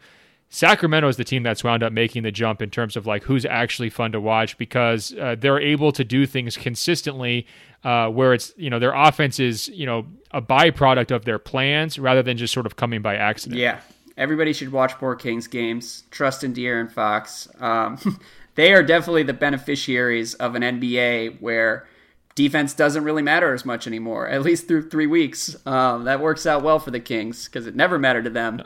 Sacramento 0.50 1.08
is 1.08 1.18
the 1.18 1.24
team 1.24 1.42
that's 1.42 1.64
wound 1.64 1.82
up 1.82 1.92
making 1.92 2.22
the 2.22 2.32
jump 2.32 2.62
in 2.62 2.70
terms 2.70 2.96
of 2.96 3.08
like 3.08 3.24
who's 3.24 3.44
actually 3.44 3.90
fun 3.90 4.12
to 4.12 4.22
watch 4.22 4.56
because 4.60 5.12
uh, 5.20 5.36
they're 5.40 5.60
able 5.60 5.92
to 5.92 6.04
do 6.04 6.28
things 6.28 6.56
consistently 6.58 7.48
uh, 7.84 8.08
where 8.08 8.34
it's 8.36 8.54
you 8.56 8.70
know 8.70 8.78
their 8.78 8.94
offense 8.94 9.40
is 9.40 9.68
you 9.70 9.88
know 9.88 10.06
a 10.32 10.42
byproduct 10.42 11.10
of 11.10 11.26
their 11.26 11.40
plans 11.40 11.98
rather 11.98 12.22
than 12.22 12.38
just 12.38 12.54
sort 12.54 12.68
of 12.68 12.76
coming 12.76 13.02
by 13.02 13.16
accident. 13.16 13.60
Yeah, 13.60 13.80
everybody 14.16 14.54
should 14.54 14.72
watch 14.72 14.94
more 15.02 15.16
Kings 15.16 15.48
games. 15.48 16.04
Trust 16.12 16.44
in 16.44 16.54
De'Aaron 16.54 16.92
Fox. 16.92 17.48
Um, 17.60 17.98
they 18.56 18.74
are 18.74 18.84
definitely 18.84 19.24
the 19.24 19.34
beneficiaries 19.34 20.36
of 20.36 20.54
an 20.54 20.62
NBA 20.62 21.42
where 21.42 21.88
defense 22.36 22.74
doesn't 22.74 23.04
really 23.04 23.22
matter 23.22 23.54
as 23.54 23.66
much 23.66 23.88
anymore, 23.88 24.28
at 24.28 24.42
least 24.42 24.68
through 24.68 24.90
three 24.90 25.08
weeks. 25.08 25.56
Um, 25.66 26.06
that 26.06 26.20
works 26.20 26.46
out 26.46 26.64
well 26.64 26.80
for 26.80 26.92
the 26.92 27.00
Kings 27.00 27.46
because 27.46 27.68
it 27.68 27.76
never 27.76 28.00
mattered 28.00 28.24
to 28.24 28.30
them. 28.30 28.64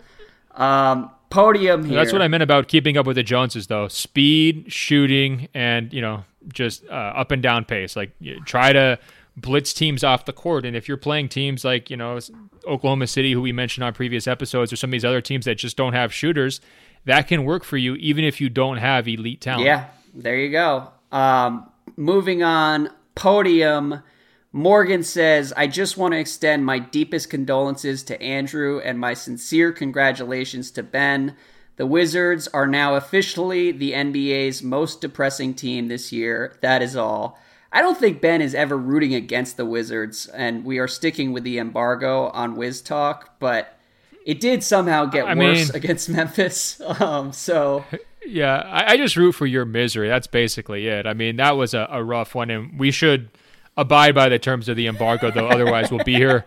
Um, 0.55 1.11
podium 1.29 1.85
here. 1.85 1.95
That's 1.95 2.13
what 2.13 2.21
I 2.21 2.27
meant 2.27 2.43
about 2.43 2.67
keeping 2.67 2.97
up 2.97 3.05
with 3.05 3.15
the 3.15 3.23
Joneses, 3.23 3.67
though. 3.67 3.87
Speed, 3.87 4.71
shooting, 4.71 5.47
and 5.53 5.93
you 5.93 6.01
know, 6.01 6.23
just 6.53 6.85
uh, 6.87 7.13
up 7.15 7.31
and 7.31 7.41
down 7.41 7.65
pace. 7.65 7.95
Like 7.95 8.11
try 8.45 8.73
to 8.73 8.99
blitz 9.35 9.73
teams 9.73 10.03
off 10.03 10.25
the 10.25 10.33
court. 10.33 10.65
And 10.65 10.75
if 10.75 10.87
you're 10.87 10.97
playing 10.97 11.29
teams 11.29 11.63
like 11.63 11.89
you 11.89 11.97
know 11.97 12.19
Oklahoma 12.65 13.07
City, 13.07 13.33
who 13.33 13.41
we 13.41 13.51
mentioned 13.51 13.83
on 13.83 13.93
previous 13.93 14.27
episodes, 14.27 14.73
or 14.73 14.75
some 14.75 14.89
of 14.89 14.93
these 14.93 15.05
other 15.05 15.21
teams 15.21 15.45
that 15.45 15.55
just 15.55 15.77
don't 15.77 15.93
have 15.93 16.13
shooters, 16.13 16.59
that 17.05 17.27
can 17.27 17.43
work 17.43 17.63
for 17.63 17.77
you 17.77 17.95
even 17.95 18.23
if 18.23 18.41
you 18.41 18.49
don't 18.49 18.77
have 18.77 19.07
elite 19.07 19.41
talent. 19.41 19.65
Yeah, 19.65 19.87
there 20.13 20.37
you 20.37 20.51
go. 20.51 20.89
Um, 21.11 21.69
moving 21.95 22.43
on, 22.43 22.89
podium. 23.17 24.01
Morgan 24.53 25.03
says, 25.03 25.53
I 25.57 25.67
just 25.67 25.97
want 25.97 26.13
to 26.13 26.19
extend 26.19 26.65
my 26.65 26.79
deepest 26.79 27.29
condolences 27.29 28.03
to 28.03 28.21
Andrew 28.21 28.79
and 28.79 28.99
my 28.99 29.13
sincere 29.13 29.71
congratulations 29.71 30.71
to 30.71 30.83
Ben. 30.83 31.35
The 31.75 31.85
Wizards 31.85 32.47
are 32.49 32.65
now 32.65 32.95
officially 32.95 33.71
the 33.71 33.91
NBA's 33.91 34.63
most 34.63 35.01
depressing 35.01 35.53
team 35.53 35.89
this 35.89 36.11
year. 36.11 36.57
That 36.61 36.81
is 36.81 36.95
all. 36.95 37.37
I 37.71 37.81
don't 37.81 37.97
think 37.97 38.21
Ben 38.21 38.41
is 38.41 38.55
ever 38.55 38.77
rooting 38.77 39.13
against 39.13 39.57
the 39.57 39.65
Wizards, 39.65 40.27
and 40.27 40.63
we 40.63 40.79
are 40.79 40.87
sticking 40.87 41.33
with 41.33 41.43
the 41.43 41.59
embargo 41.59 42.29
on 42.29 42.55
Wiz 42.55 42.81
Talk, 42.81 43.37
but 43.39 43.77
it 44.25 44.39
did 44.39 44.63
somehow 44.63 45.05
get 45.05 45.27
I 45.27 45.35
worse 45.35 45.67
mean, 45.67 45.69
against 45.75 46.09
Memphis. 46.09 46.81
Um, 46.99 47.31
so 47.31 47.85
yeah, 48.27 48.57
I, 48.57 48.93
I, 48.93 48.97
just 48.97 49.15
root 49.15 49.33
for 49.33 49.45
your 49.45 49.65
misery. 49.65 50.07
That's 50.07 50.27
basically 50.27 50.87
it. 50.87 51.07
I 51.07 51.13
mean, 51.13 51.37
that 51.37 51.57
was 51.57 51.73
a, 51.73 51.87
a 51.89 52.03
rough 52.03 52.35
one, 52.35 52.49
and 52.49 52.79
we 52.79 52.91
should 52.91 53.29
abide 53.75 54.15
by 54.15 54.29
the 54.29 54.39
terms 54.39 54.67
of 54.67 54.75
the 54.75 54.87
embargo, 54.87 55.31
though. 55.31 55.47
Otherwise, 55.47 55.91
we'll 55.91 56.03
be 56.03 56.15
here 56.15 56.45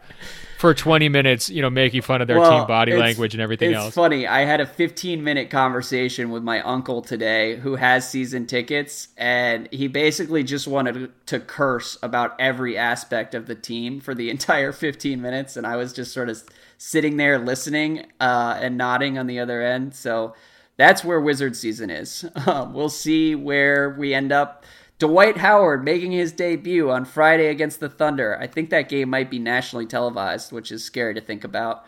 for 0.58 0.74
20 0.74 1.08
minutes, 1.08 1.48
you 1.48 1.62
know, 1.62 1.70
making 1.70 2.02
fun 2.02 2.20
of 2.20 2.28
their 2.28 2.38
well, 2.38 2.58
team 2.58 2.66
body 2.66 2.92
language 2.94 3.32
and 3.32 3.40
everything 3.40 3.70
it's 3.70 3.78
else. 3.78 3.86
It's 3.86 3.96
funny. 3.96 4.26
I 4.26 4.44
had 4.44 4.60
a 4.60 4.66
15 4.66 5.24
minute 5.24 5.48
conversation 5.48 6.28
with 6.28 6.42
my 6.42 6.60
uncle 6.60 7.00
today 7.00 7.56
who 7.56 7.76
has 7.76 8.08
season 8.08 8.46
tickets, 8.46 9.08
and 9.16 9.68
he 9.72 9.88
basically 9.88 10.44
just 10.44 10.68
wanted 10.68 11.10
to 11.26 11.40
curse 11.40 11.96
about 12.02 12.38
every 12.38 12.76
aspect 12.76 13.34
of 13.34 13.46
the 13.46 13.54
team 13.54 14.00
for 14.00 14.14
the 14.14 14.28
entire 14.30 14.72
15 14.72 15.22
minutes. 15.22 15.56
And 15.56 15.66
I 15.66 15.76
was 15.76 15.94
just 15.94 16.12
sort 16.12 16.28
of 16.28 16.42
sitting 16.76 17.16
there 17.16 17.38
listening 17.38 18.06
uh, 18.20 18.58
and 18.60 18.76
nodding 18.76 19.16
on 19.16 19.26
the 19.26 19.40
other 19.40 19.62
end. 19.62 19.94
So 19.94 20.34
that's 20.80 21.04
where 21.04 21.20
Wizard 21.20 21.56
season 21.56 21.90
is. 21.90 22.24
Um, 22.46 22.72
we'll 22.72 22.88
see 22.88 23.34
where 23.34 23.90
we 23.90 24.14
end 24.14 24.32
up. 24.32 24.64
Dwight 24.98 25.36
Howard 25.36 25.84
making 25.84 26.12
his 26.12 26.32
debut 26.32 26.90
on 26.90 27.04
Friday 27.04 27.48
against 27.48 27.80
the 27.80 27.88
Thunder. 27.88 28.36
I 28.40 28.46
think 28.46 28.70
that 28.70 28.88
game 28.88 29.10
might 29.10 29.30
be 29.30 29.38
nationally 29.38 29.86
televised, 29.86 30.52
which 30.52 30.72
is 30.72 30.82
scary 30.82 31.14
to 31.14 31.20
think 31.20 31.44
about. 31.44 31.84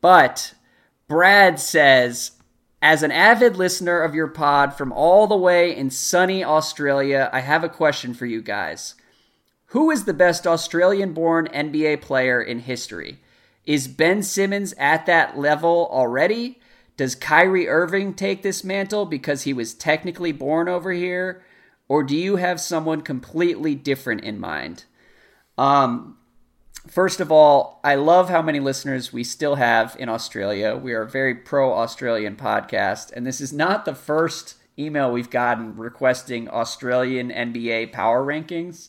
But 0.00 0.54
Brad 1.08 1.60
says, 1.60 2.32
as 2.80 3.02
an 3.04 3.12
avid 3.12 3.56
listener 3.56 4.00
of 4.00 4.14
your 4.14 4.26
pod 4.26 4.74
from 4.74 4.92
all 4.92 5.26
the 5.28 5.36
way 5.36 5.74
in 5.74 5.90
sunny 5.90 6.42
Australia, 6.42 7.30
I 7.32 7.40
have 7.40 7.62
a 7.62 7.68
question 7.68 8.12
for 8.12 8.26
you 8.26 8.42
guys. 8.42 8.96
Who 9.66 9.90
is 9.90 10.04
the 10.04 10.14
best 10.14 10.46
Australian 10.46 11.12
born 11.12 11.48
NBA 11.54 12.00
player 12.02 12.42
in 12.42 12.58
history? 12.58 13.20
Is 13.64 13.88
Ben 13.88 14.22
Simmons 14.22 14.74
at 14.78 15.06
that 15.06 15.38
level 15.38 15.88
already? 15.90 16.60
Does 16.96 17.14
Kyrie 17.14 17.68
Irving 17.68 18.14
take 18.14 18.42
this 18.42 18.64
mantle 18.64 19.06
because 19.06 19.42
he 19.42 19.52
was 19.52 19.74
technically 19.74 20.32
born 20.32 20.68
over 20.68 20.92
here? 20.92 21.42
Or 21.88 22.02
do 22.02 22.16
you 22.16 22.36
have 22.36 22.60
someone 22.60 23.02
completely 23.02 23.74
different 23.74 24.22
in 24.22 24.38
mind? 24.38 24.84
Um, 25.58 26.18
first 26.86 27.20
of 27.20 27.30
all, 27.30 27.80
I 27.84 27.94
love 27.94 28.28
how 28.28 28.42
many 28.42 28.60
listeners 28.60 29.12
we 29.12 29.24
still 29.24 29.56
have 29.56 29.96
in 29.98 30.08
Australia. 30.08 30.76
We 30.76 30.92
are 30.92 31.02
a 31.02 31.10
very 31.10 31.34
pro 31.34 31.72
Australian 31.72 32.36
podcast, 32.36 33.12
and 33.12 33.26
this 33.26 33.40
is 33.40 33.52
not 33.52 33.84
the 33.84 33.94
first 33.94 34.56
email 34.78 35.12
we've 35.12 35.30
gotten 35.30 35.76
requesting 35.76 36.48
Australian 36.48 37.30
NBA 37.30 37.92
power 37.92 38.24
rankings. 38.24 38.88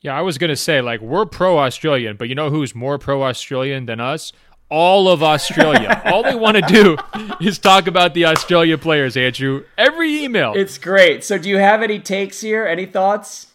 Yeah, 0.00 0.18
I 0.18 0.22
was 0.22 0.36
going 0.36 0.50
to 0.50 0.56
say, 0.56 0.80
like, 0.80 1.00
we're 1.00 1.26
pro 1.26 1.58
Australian, 1.58 2.16
but 2.16 2.28
you 2.28 2.34
know 2.34 2.50
who's 2.50 2.74
more 2.74 2.98
pro 2.98 3.22
Australian 3.22 3.86
than 3.86 4.00
us? 4.00 4.32
All 4.72 5.10
of 5.10 5.22
Australia. 5.22 6.00
All 6.06 6.22
they 6.22 6.34
want 6.34 6.56
to 6.56 6.62
do 6.62 6.96
is 7.42 7.58
talk 7.58 7.86
about 7.86 8.14
the 8.14 8.24
Australia 8.24 8.78
players, 8.78 9.18
Andrew. 9.18 9.64
Every 9.76 10.24
email. 10.24 10.54
It's 10.56 10.78
great. 10.78 11.24
So, 11.24 11.36
do 11.36 11.50
you 11.50 11.58
have 11.58 11.82
any 11.82 11.98
takes 11.98 12.40
here? 12.40 12.66
Any 12.66 12.86
thoughts? 12.86 13.48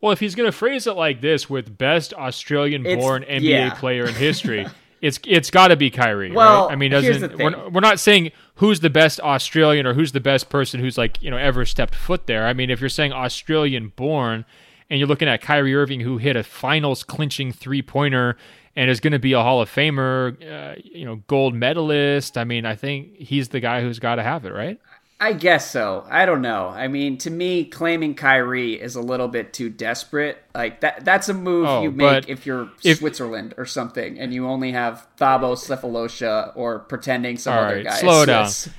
Well, 0.00 0.10
if 0.10 0.18
he's 0.18 0.34
going 0.34 0.48
to 0.48 0.56
phrase 0.56 0.88
it 0.88 0.96
like 0.96 1.20
this 1.20 1.48
with 1.48 1.78
best 1.78 2.14
Australian-born 2.14 3.26
NBA 3.28 3.42
yeah. 3.42 3.74
player 3.74 4.06
in 4.06 4.14
history, 4.26 4.66
it's 5.00 5.20
it's 5.24 5.52
got 5.52 5.68
to 5.68 5.76
be 5.76 5.88
Kyrie. 5.88 6.32
Well, 6.32 6.66
right? 6.66 6.72
I 6.72 6.74
mean, 6.74 6.90
doesn't 6.90 7.38
we're, 7.38 7.68
we're 7.68 7.80
not 7.80 8.00
saying 8.00 8.32
who's 8.56 8.80
the 8.80 8.90
best 8.90 9.20
Australian 9.20 9.86
or 9.86 9.94
who's 9.94 10.10
the 10.10 10.20
best 10.20 10.48
person 10.48 10.80
who's 10.80 10.98
like 10.98 11.22
you 11.22 11.30
know 11.30 11.36
ever 11.36 11.64
stepped 11.64 11.94
foot 11.94 12.26
there. 12.26 12.44
I 12.44 12.54
mean, 12.54 12.70
if 12.70 12.80
you're 12.80 12.88
saying 12.88 13.12
Australian-born 13.12 14.44
and 14.90 14.98
you're 14.98 15.06
looking 15.06 15.28
at 15.28 15.42
Kyrie 15.42 15.76
Irving, 15.76 16.00
who 16.00 16.18
hit 16.18 16.34
a 16.34 16.42
finals 16.42 17.04
clinching 17.04 17.52
three-pointer 17.52 18.36
and 18.78 18.88
is 18.88 19.00
going 19.00 19.12
to 19.12 19.18
be 19.18 19.32
a 19.32 19.42
Hall 19.42 19.60
of 19.60 19.68
Famer, 19.68 20.36
uh, 20.40 20.76
you 20.84 21.04
know, 21.04 21.16
gold 21.26 21.52
medalist. 21.52 22.38
I 22.38 22.44
mean, 22.44 22.64
I 22.64 22.76
think 22.76 23.16
he's 23.16 23.48
the 23.48 23.58
guy 23.58 23.80
who's 23.82 23.98
got 23.98 24.14
to 24.14 24.22
have 24.22 24.44
it, 24.44 24.52
right? 24.52 24.78
I 25.20 25.32
guess 25.32 25.68
so. 25.68 26.06
I 26.08 26.26
don't 26.26 26.42
know. 26.42 26.68
I 26.68 26.86
mean, 26.86 27.18
to 27.18 27.30
me, 27.30 27.64
claiming 27.64 28.14
Kyrie 28.14 28.80
is 28.80 28.94
a 28.94 29.00
little 29.00 29.26
bit 29.26 29.52
too 29.52 29.68
desperate. 29.68 30.38
Like 30.54 30.80
that 30.82 31.04
that's 31.04 31.28
a 31.28 31.34
move 31.34 31.66
Oh, 31.66 31.82
you 31.82 31.90
make 31.90 32.28
if 32.28 32.46
you're 32.46 32.70
if- 32.84 32.98
Switzerland 32.98 33.52
or 33.58 33.66
something 33.66 34.16
and 34.20 34.32
you 34.32 34.46
only 34.46 34.70
have 34.70 35.08
Thabo 35.18 35.56
Sefolosha 35.56 36.52
or 36.54 36.78
pretending 36.78 37.36
some 37.36 37.54
other 37.58 37.74
right, 37.74 37.84
guy. 37.84 37.94
is 37.94 37.98
slow 37.98 38.24
down. 38.26 38.48
Swiss. 38.48 38.74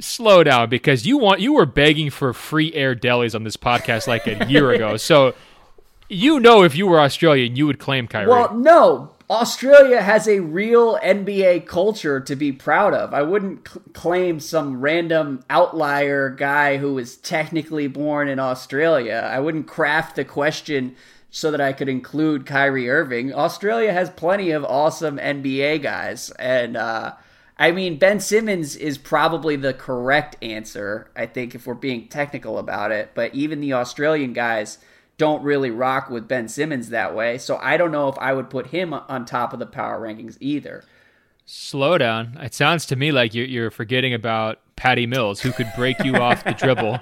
slow 0.00 0.42
down 0.42 0.68
because 0.68 1.06
you 1.06 1.16
want 1.16 1.40
you 1.40 1.52
were 1.52 1.64
begging 1.66 2.10
for 2.10 2.32
free 2.32 2.74
air 2.74 2.96
delis 2.96 3.32
on 3.36 3.44
this 3.44 3.56
podcast 3.56 4.08
like 4.08 4.26
a 4.26 4.44
year 4.48 4.70
ago. 4.76 4.96
So 4.96 5.32
you 6.08 6.40
know 6.40 6.62
if 6.64 6.74
you 6.76 6.86
were 6.88 7.00
Australian, 7.00 7.54
you 7.56 7.66
would 7.66 7.78
claim 7.78 8.06
Kyrie. 8.08 8.26
Well, 8.28 8.52
no. 8.54 9.11
Australia 9.30 10.02
has 10.02 10.26
a 10.28 10.40
real 10.40 10.98
NBA 10.98 11.66
culture 11.66 12.20
to 12.20 12.36
be 12.36 12.52
proud 12.52 12.94
of. 12.94 13.14
I 13.14 13.22
wouldn't 13.22 13.64
claim 13.94 14.40
some 14.40 14.80
random 14.80 15.42
outlier 15.48 16.30
guy 16.30 16.78
who 16.78 16.94
was 16.94 17.16
technically 17.16 17.86
born 17.86 18.28
in 18.28 18.38
Australia. 18.38 19.28
I 19.30 19.40
wouldn't 19.40 19.66
craft 19.66 20.16
the 20.16 20.24
question 20.24 20.94
so 21.30 21.50
that 21.50 21.60
I 21.60 21.72
could 21.72 21.88
include 21.88 22.44
Kyrie 22.44 22.90
Irving. 22.90 23.32
Australia 23.32 23.92
has 23.92 24.10
plenty 24.10 24.50
of 24.50 24.64
awesome 24.64 25.16
NBA 25.16 25.82
guys. 25.82 26.30
And, 26.38 26.76
uh, 26.76 27.14
I 27.58 27.72
mean, 27.72 27.98
Ben 27.98 28.20
Simmons 28.20 28.76
is 28.76 28.98
probably 28.98 29.56
the 29.56 29.72
correct 29.72 30.36
answer, 30.42 31.10
I 31.16 31.26
think, 31.26 31.54
if 31.54 31.66
we're 31.66 31.74
being 31.74 32.08
technical 32.08 32.58
about 32.58 32.92
it. 32.92 33.12
But 33.14 33.34
even 33.34 33.60
the 33.60 33.72
Australian 33.72 34.34
guys 34.34 34.78
don't 35.22 35.44
really 35.44 35.70
rock 35.70 36.10
with 36.10 36.26
Ben 36.26 36.48
Simmons 36.48 36.88
that 36.88 37.14
way. 37.14 37.38
So 37.38 37.56
I 37.62 37.76
don't 37.76 37.92
know 37.92 38.08
if 38.08 38.18
I 38.18 38.32
would 38.32 38.50
put 38.50 38.66
him 38.68 38.92
on 38.92 39.24
top 39.24 39.52
of 39.52 39.60
the 39.60 39.66
power 39.66 40.00
rankings 40.00 40.36
either. 40.40 40.82
slow 41.46 41.96
down. 41.96 42.36
It 42.40 42.54
sounds 42.54 42.86
to 42.86 42.96
me 42.96 43.12
like 43.12 43.32
you're, 43.32 43.46
you're 43.46 43.70
forgetting 43.70 44.12
about 44.14 44.58
Patty 44.74 45.06
Mills, 45.06 45.40
who 45.40 45.52
could 45.52 45.70
break 45.76 46.02
you 46.04 46.16
off 46.16 46.42
the 46.42 46.52
dribble, 46.54 46.98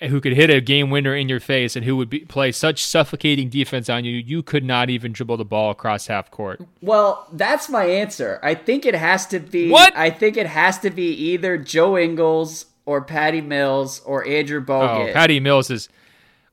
who 0.08 0.20
could 0.20 0.32
hit 0.32 0.50
a 0.50 0.60
game 0.60 0.90
winner 0.90 1.14
in 1.14 1.28
your 1.28 1.38
face, 1.38 1.76
and 1.76 1.84
who 1.84 1.96
would 1.96 2.10
be, 2.10 2.20
play 2.20 2.50
such 2.50 2.82
suffocating 2.82 3.48
defense 3.48 3.88
on 3.88 4.04
you 4.04 4.16
you 4.16 4.42
could 4.42 4.64
not 4.64 4.90
even 4.90 5.12
dribble 5.12 5.36
the 5.36 5.44
ball 5.44 5.70
across 5.70 6.06
half 6.08 6.30
court. 6.32 6.60
Well, 6.80 7.28
that's 7.32 7.68
my 7.68 7.84
answer. 7.84 8.40
I 8.42 8.54
think 8.54 8.84
it 8.86 8.94
has 8.96 9.24
to 9.28 9.38
be 9.38 9.70
What? 9.70 9.94
I 9.96 10.10
think 10.10 10.36
it 10.36 10.46
has 10.48 10.78
to 10.80 10.90
be 10.90 11.12
either 11.30 11.58
Joe 11.58 11.96
Ingles 11.96 12.66
or 12.86 13.02
Patty 13.02 13.40
Mills 13.40 14.00
or 14.04 14.26
Andrew 14.26 14.60
Oh, 14.66 14.70
Bogut. 14.70 15.12
Patty 15.12 15.38
Mills 15.38 15.70
is. 15.70 15.88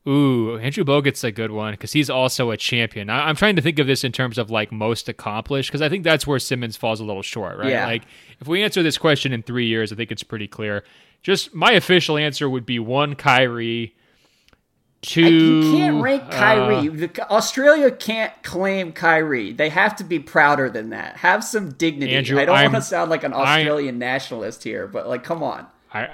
Ooh, 0.07 0.57
Andrew 0.57 0.83
Bogut's 0.83 1.23
a 1.23 1.31
good 1.31 1.51
one 1.51 1.73
because 1.73 1.93
he's 1.93 2.09
also 2.09 2.49
a 2.49 2.57
champion. 2.57 3.09
I, 3.09 3.29
I'm 3.29 3.35
trying 3.35 3.55
to 3.55 3.61
think 3.61 3.77
of 3.77 3.85
this 3.85 4.03
in 4.03 4.11
terms 4.11 4.39
of 4.39 4.49
like 4.49 4.71
most 4.71 5.07
accomplished 5.07 5.69
because 5.69 5.81
I 5.81 5.89
think 5.89 6.03
that's 6.03 6.25
where 6.25 6.39
Simmons 6.39 6.75
falls 6.75 6.99
a 6.99 7.03
little 7.03 7.21
short, 7.21 7.59
right? 7.59 7.69
Yeah. 7.69 7.85
Like 7.85 8.03
if 8.39 8.47
we 8.47 8.63
answer 8.63 8.81
this 8.81 8.97
question 8.97 9.31
in 9.31 9.43
three 9.43 9.67
years, 9.67 9.93
I 9.93 9.95
think 9.95 10.11
it's 10.11 10.23
pretty 10.23 10.47
clear. 10.47 10.83
Just 11.21 11.53
my 11.53 11.71
official 11.73 12.17
answer 12.17 12.49
would 12.49 12.65
be 12.65 12.79
one 12.79 13.13
Kyrie, 13.13 13.95
two. 15.03 15.21
you 15.29 15.77
can't 15.77 16.01
rank 16.01 16.23
uh, 16.23 16.29
Kyrie. 16.31 16.87
The- 16.87 17.29
Australia 17.31 17.91
can't 17.91 18.33
claim 18.41 18.93
Kyrie. 18.93 19.53
They 19.53 19.69
have 19.69 19.95
to 19.97 20.03
be 20.03 20.17
prouder 20.17 20.67
than 20.67 20.89
that. 20.89 21.17
Have 21.17 21.43
some 21.43 21.73
dignity. 21.73 22.15
Andrew, 22.15 22.39
I 22.39 22.45
don't 22.45 22.55
want 22.55 22.73
to 22.73 22.81
sound 22.81 23.11
like 23.11 23.23
an 23.23 23.33
I- 23.33 23.59
Australian 23.59 23.99
nationalist 23.99 24.63
here, 24.63 24.87
but 24.87 25.07
like, 25.07 25.23
come 25.23 25.43
on. 25.43 25.67
I 25.93 26.09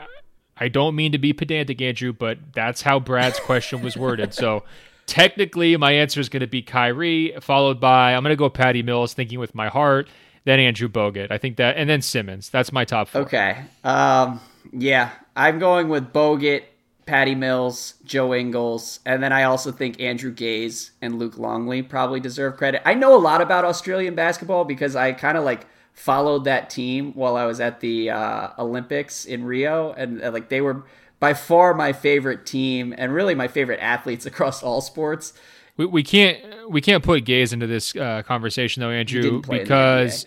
I 0.59 0.67
don't 0.67 0.95
mean 0.95 1.11
to 1.11 1.17
be 1.17 1.33
pedantic, 1.33 1.81
Andrew, 1.81 2.13
but 2.13 2.39
that's 2.53 2.81
how 2.81 2.99
Brad's 2.99 3.39
question 3.39 3.81
was 3.81 3.95
worded. 3.95 4.33
So 4.33 4.63
technically, 5.05 5.75
my 5.77 5.91
answer 5.91 6.19
is 6.19 6.29
going 6.29 6.41
to 6.41 6.47
be 6.47 6.61
Kyrie, 6.61 7.33
followed 7.41 7.79
by 7.79 8.13
I'm 8.13 8.23
going 8.23 8.31
to 8.31 8.37
go 8.37 8.49
Patty 8.49 8.83
Mills, 8.83 9.13
thinking 9.13 9.39
with 9.39 9.55
my 9.55 9.67
heart, 9.67 10.07
then 10.45 10.59
Andrew 10.59 10.87
Bogut. 10.87 11.31
I 11.31 11.37
think 11.37 11.57
that, 11.57 11.77
and 11.77 11.89
then 11.89 12.01
Simmons. 12.01 12.49
That's 12.49 12.71
my 12.71 12.85
top 12.85 13.07
four. 13.09 13.21
Okay. 13.21 13.65
Um, 13.83 14.39
yeah, 14.71 15.11
I'm 15.35 15.59
going 15.59 15.89
with 15.89 16.11
Bogut, 16.11 16.63
Patty 17.05 17.35
Mills, 17.35 17.95
Joe 18.03 18.33
Ingles, 18.33 18.99
and 19.05 19.23
then 19.23 19.31
I 19.31 19.43
also 19.43 19.71
think 19.71 19.99
Andrew 20.01 20.31
Gaze 20.31 20.91
and 21.01 21.17
Luke 21.17 21.37
Longley 21.37 21.81
probably 21.81 22.19
deserve 22.19 22.57
credit. 22.57 22.81
I 22.85 22.95
know 22.95 23.15
a 23.15 23.19
lot 23.19 23.41
about 23.41 23.63
Australian 23.63 24.13
basketball 24.13 24.65
because 24.65 24.95
I 24.95 25.13
kind 25.13 25.37
of 25.37 25.45
like 25.45 25.65
followed 25.97 26.43
that 26.43 26.69
team 26.69 27.11
while 27.13 27.35
I 27.35 27.45
was 27.45 27.59
at 27.59 27.79
the 27.79 28.11
uh, 28.11 28.49
Olympics 28.59 29.25
in 29.25 29.43
Rio, 29.43 29.93
and 29.93 30.23
uh, 30.23 30.31
like 30.31 30.47
they 30.47 30.61
were 30.61 30.85
by 31.19 31.33
far 31.33 31.73
my 31.73 31.91
favorite 31.91 32.45
team 32.45 32.93
and 32.95 33.11
really 33.11 33.33
my 33.33 33.47
favorite 33.47 33.79
athletes 33.79 34.25
across 34.31 34.61
all 34.61 34.79
sports. 34.79 35.33
We, 35.75 35.85
we 35.87 36.03
can't 36.03 36.69
we 36.69 36.81
can't 36.81 37.03
put 37.03 37.25
Gaze 37.25 37.51
into 37.51 37.67
this 37.67 37.95
uh, 37.95 38.21
conversation 38.23 38.81
though, 38.81 38.91
Andrew, 38.91 39.21
didn't 39.21 39.41
play 39.41 39.61
in 39.61 39.63
the 39.63 39.69
because 39.69 40.25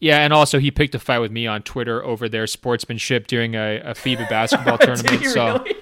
yeah, 0.00 0.24
and 0.24 0.32
also 0.32 0.58
he 0.58 0.70
picked 0.70 0.94
a 0.94 0.98
fight 0.98 1.18
with 1.18 1.30
me 1.30 1.46
on 1.46 1.62
Twitter 1.62 2.02
over 2.02 2.26
their 2.26 2.46
sportsmanship 2.46 3.26
during 3.26 3.54
a, 3.54 3.80
a 3.80 3.92
FIBA 3.92 4.30
basketball 4.30 4.78
tournament. 4.78 5.26
So 5.26 5.58
really? 5.58 5.76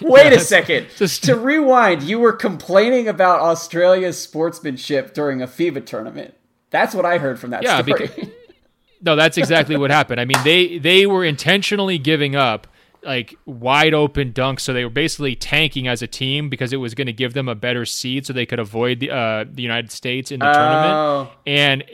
Wait 0.00 0.32
a 0.32 0.40
second. 0.40 0.86
just- 0.96 1.22
to 1.24 1.36
rewind, 1.36 2.02
you 2.02 2.18
were 2.18 2.32
complaining 2.32 3.08
about 3.08 3.40
Australia's 3.40 4.18
sportsmanship 4.18 5.12
during 5.12 5.42
a 5.42 5.46
FIBA 5.46 5.84
tournament. 5.84 6.34
That's 6.70 6.94
what 6.94 7.04
I 7.06 7.18
heard 7.18 7.38
from 7.38 7.50
that 7.50 7.62
Yeah, 7.62 7.82
story. 7.82 8.08
because- 8.08 8.30
No, 9.02 9.14
that's 9.14 9.36
exactly 9.38 9.76
what 9.76 9.90
happened. 9.90 10.20
I 10.20 10.24
mean, 10.24 10.38
they 10.42 10.78
they 10.78 11.06
were 11.06 11.24
intentionally 11.24 11.98
giving 11.98 12.34
up 12.34 12.66
like 13.02 13.36
wide 13.44 13.94
open 13.94 14.32
dunks, 14.32 14.60
so 14.60 14.72
they 14.72 14.82
were 14.82 14.90
basically 14.90 15.36
tanking 15.36 15.86
as 15.86 16.02
a 16.02 16.06
team 16.08 16.48
because 16.48 16.72
it 16.72 16.78
was 16.78 16.94
going 16.94 17.06
to 17.06 17.12
give 17.12 17.34
them 17.34 17.48
a 17.48 17.54
better 17.54 17.84
seed, 17.84 18.26
so 18.26 18.32
they 18.32 18.46
could 18.46 18.58
avoid 18.58 18.98
the 19.00 19.10
uh, 19.10 19.44
the 19.50 19.62
United 19.62 19.92
States 19.92 20.32
in 20.32 20.40
the 20.40 20.48
Oh. 20.48 20.52
tournament. 20.52 21.30
And 21.46 21.84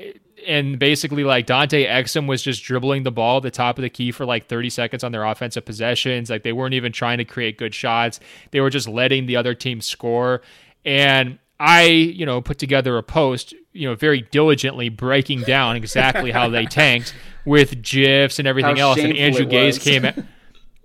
and 0.47 0.79
basically, 0.79 1.23
like 1.25 1.47
Dante 1.47 1.85
Exum 1.87 2.27
was 2.27 2.43
just 2.43 2.63
dribbling 2.65 3.03
the 3.03 3.13
ball 3.13 3.39
at 3.39 3.43
the 3.43 3.51
top 3.51 3.79
of 3.79 3.83
the 3.83 3.91
key 3.91 4.11
for 4.11 4.25
like 4.25 4.47
30 4.47 4.71
seconds 4.71 5.05
on 5.05 5.13
their 5.13 5.25
offensive 5.25 5.65
possessions. 5.65 6.31
Like 6.31 6.45
they 6.45 6.53
weren't 6.53 6.75
even 6.75 6.93
trying 6.93 7.19
to 7.19 7.25
create 7.25 7.59
good 7.59 7.75
shots; 7.75 8.21
they 8.53 8.61
were 8.61 8.71
just 8.71 8.89
letting 8.89 9.27
the 9.27 9.37
other 9.37 9.55
team 9.55 9.81
score. 9.81 10.41
And 10.85 11.39
I, 11.65 11.85
you 11.85 12.27
know, 12.27 12.41
put 12.41 12.59
together 12.59 12.99
a 12.99 13.05
post, 13.05 13.55
you 13.73 13.89
know, 13.89 13.95
very 13.95 14.23
diligently 14.23 14.89
breaking 14.89 15.43
down 15.43 15.77
exactly 15.77 16.33
how 16.33 16.49
they 16.49 16.67
tanked 16.67 17.15
with 17.45 17.83
gifs 17.83 18.41
and 18.41 18.49
everything 18.49 18.79
How 18.79 18.89
else. 18.89 18.99
And 18.99 19.17
Andrew 19.17 19.47
Gaze 19.47 19.79
came 19.79 20.05
at. 20.05 20.19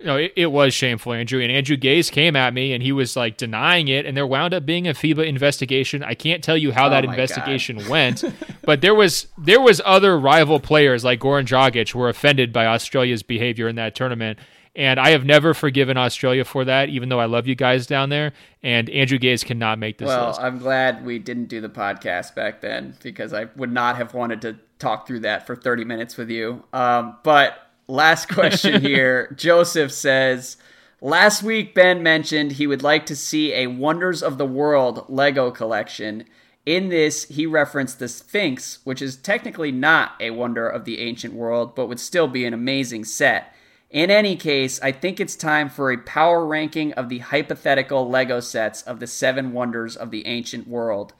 No, 0.00 0.14
it, 0.14 0.32
it 0.36 0.46
was 0.46 0.74
shameful, 0.74 1.12
Andrew. 1.12 1.42
And 1.42 1.50
Andrew 1.50 1.76
Gaze 1.76 2.08
came 2.08 2.36
at 2.36 2.54
me 2.54 2.72
and 2.72 2.80
he 2.80 2.92
was 2.92 3.16
like 3.16 3.36
denying 3.36 3.88
it. 3.88 4.06
And 4.06 4.16
there 4.16 4.28
wound 4.28 4.54
up 4.54 4.64
being 4.64 4.86
a 4.86 4.92
FIBA 4.92 5.26
investigation. 5.26 6.04
I 6.04 6.14
can't 6.14 6.40
tell 6.40 6.56
you 6.56 6.70
how 6.70 6.86
oh 6.86 6.90
that 6.90 7.02
Oh 7.02 7.08
my 7.08 7.14
investigation 7.14 7.84
went, 7.88 8.22
but 8.62 8.80
there 8.80 8.94
was 8.94 9.26
there 9.36 9.60
was 9.60 9.82
other 9.84 10.16
rival 10.16 10.60
players 10.60 11.02
like 11.02 11.18
Goran 11.18 11.46
Dragic 11.46 11.96
were 11.96 12.08
offended 12.08 12.52
by 12.52 12.66
Australia's 12.66 13.24
behavior 13.24 13.66
in 13.66 13.74
that 13.74 13.96
tournament. 13.96 14.38
And 14.78 15.00
I 15.00 15.10
have 15.10 15.24
never 15.24 15.54
forgiven 15.54 15.96
Australia 15.96 16.44
for 16.44 16.64
that, 16.64 16.88
even 16.88 17.08
though 17.08 17.18
I 17.18 17.24
love 17.24 17.48
you 17.48 17.56
guys 17.56 17.88
down 17.88 18.10
there. 18.10 18.32
And 18.62 18.88
Andrew 18.90 19.18
Gaze 19.18 19.42
cannot 19.42 19.80
make 19.80 19.98
this 19.98 20.06
well, 20.06 20.28
list. 20.28 20.40
I'm 20.40 20.58
glad 20.58 21.04
we 21.04 21.18
didn't 21.18 21.46
do 21.46 21.60
the 21.60 21.68
podcast 21.68 22.36
back 22.36 22.60
then 22.60 22.96
because 23.02 23.32
I 23.32 23.48
would 23.56 23.72
not 23.72 23.96
have 23.96 24.14
wanted 24.14 24.40
to 24.42 24.56
talk 24.78 25.08
through 25.08 25.20
that 25.20 25.48
for 25.48 25.56
30 25.56 25.84
minutes 25.84 26.16
with 26.16 26.30
you. 26.30 26.62
Um, 26.72 27.16
but 27.24 27.58
last 27.88 28.28
question 28.32 28.80
here 28.80 29.34
Joseph 29.36 29.90
says, 29.90 30.56
Last 31.00 31.42
week, 31.42 31.74
Ben 31.74 32.00
mentioned 32.00 32.52
he 32.52 32.68
would 32.68 32.82
like 32.82 33.04
to 33.06 33.16
see 33.16 33.52
a 33.54 33.66
Wonders 33.66 34.22
of 34.22 34.38
the 34.38 34.46
World 34.46 35.04
Lego 35.08 35.50
collection. 35.50 36.24
In 36.64 36.88
this, 36.88 37.24
he 37.24 37.46
referenced 37.46 37.98
the 37.98 38.08
Sphinx, 38.08 38.78
which 38.84 39.02
is 39.02 39.16
technically 39.16 39.72
not 39.72 40.12
a 40.20 40.30
wonder 40.30 40.68
of 40.68 40.84
the 40.84 41.00
ancient 41.00 41.34
world, 41.34 41.74
but 41.74 41.88
would 41.88 41.98
still 41.98 42.28
be 42.28 42.44
an 42.44 42.54
amazing 42.54 43.04
set. 43.04 43.52
In 43.90 44.10
any 44.10 44.36
case, 44.36 44.78
I 44.82 44.92
think 44.92 45.18
it's 45.18 45.34
time 45.34 45.70
for 45.70 45.90
a 45.90 45.96
power 45.96 46.46
ranking 46.46 46.92
of 46.92 47.08
the 47.08 47.20
hypothetical 47.20 48.08
Lego 48.08 48.40
sets 48.40 48.82
of 48.82 49.00
the 49.00 49.06
seven 49.06 49.52
wonders 49.52 49.96
of 49.96 50.10
the 50.10 50.26
ancient 50.26 50.68
world. 50.68 51.14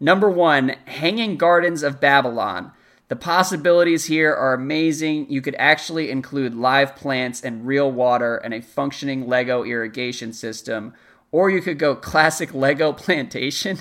Number 0.00 0.30
one, 0.30 0.76
Hanging 0.86 1.36
Gardens 1.36 1.82
of 1.82 2.00
Babylon. 2.00 2.72
The 3.08 3.16
possibilities 3.16 4.06
here 4.06 4.34
are 4.34 4.54
amazing. 4.54 5.30
You 5.30 5.42
could 5.42 5.54
actually 5.58 6.10
include 6.10 6.54
live 6.54 6.96
plants 6.96 7.42
and 7.42 7.66
real 7.66 7.92
water 7.92 8.36
and 8.36 8.54
a 8.54 8.62
functioning 8.62 9.28
Lego 9.28 9.62
irrigation 9.62 10.32
system, 10.32 10.94
Or 11.30 11.50
you 11.50 11.60
could 11.60 11.78
go 11.78 11.94
classic 11.94 12.54
Lego 12.54 12.94
plantation. 12.94 13.80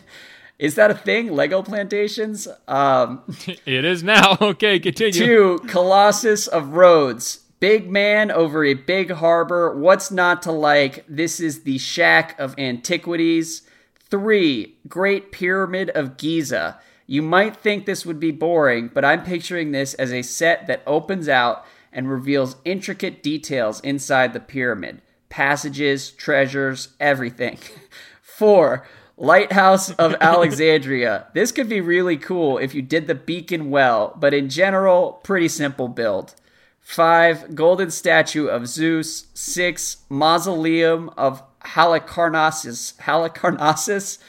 Is 0.60 0.76
that 0.76 0.92
a 0.92 0.96
thing? 0.96 1.32
Lego 1.32 1.62
plantations? 1.62 2.48
Um, 2.68 3.24
it 3.66 3.86
is 3.86 4.04
now. 4.04 4.38
Okay, 4.42 4.80
continue. 4.80 5.14
Two, 5.14 5.60
Colossus 5.68 6.48
of 6.48 6.74
Rhodes. 6.74 7.43
Big 7.64 7.90
man 7.90 8.30
over 8.30 8.66
a 8.66 8.74
big 8.74 9.10
harbor. 9.10 9.74
What's 9.74 10.12
not 10.12 10.42
to 10.42 10.52
like? 10.52 11.06
This 11.08 11.40
is 11.40 11.64
the 11.64 11.78
Shaq 11.78 12.38
of 12.38 12.60
antiquities. 12.60 13.62
Three, 14.10 14.76
Great 14.90 15.32
Pyramid 15.32 15.90
of 15.92 16.18
Giza. 16.18 16.78
You 17.08 17.22
might 17.22 17.56
think 17.56 17.86
this 17.86 18.06
would 18.06 18.20
be 18.20 18.32
boring, 18.32 18.92
but 18.94 19.06
I'm 19.06 19.24
picturing 19.24 19.72
this 19.72 19.94
as 19.94 20.12
a 20.12 20.24
set 20.24 20.68
that 20.68 20.84
opens 20.86 21.30
out 21.30 21.66
and 21.94 22.12
reveals 22.12 22.58
intricate 22.66 23.24
details 23.24 23.80
inside 23.80 24.34
the 24.34 24.42
pyramid 24.42 25.02
passages, 25.30 26.12
treasures, 26.12 26.90
everything. 27.00 27.60
Four, 28.22 28.86
Lighthouse 29.16 29.90
of 29.92 30.18
Alexandria. 30.20 31.28
This 31.34 31.54
could 31.54 31.70
be 31.70 31.80
really 31.80 32.18
cool 32.18 32.58
if 32.58 32.76
you 32.76 32.82
did 32.82 33.08
the 33.08 33.16
beacon 33.16 33.70
well, 33.70 34.14
but 34.20 34.34
in 34.34 34.50
general, 34.50 35.22
pretty 35.24 35.48
simple 35.48 35.88
build. 35.88 36.36
Five, 36.84 37.56
Golden 37.56 37.90
Statue 37.90 38.48
of 38.48 38.68
Zeus. 38.68 39.28
Six, 39.34 39.98
Mausoleum 40.10 41.10
of 41.18 41.42
Halicarnassus. 41.62 42.96
Halicarnassus. 42.98 44.20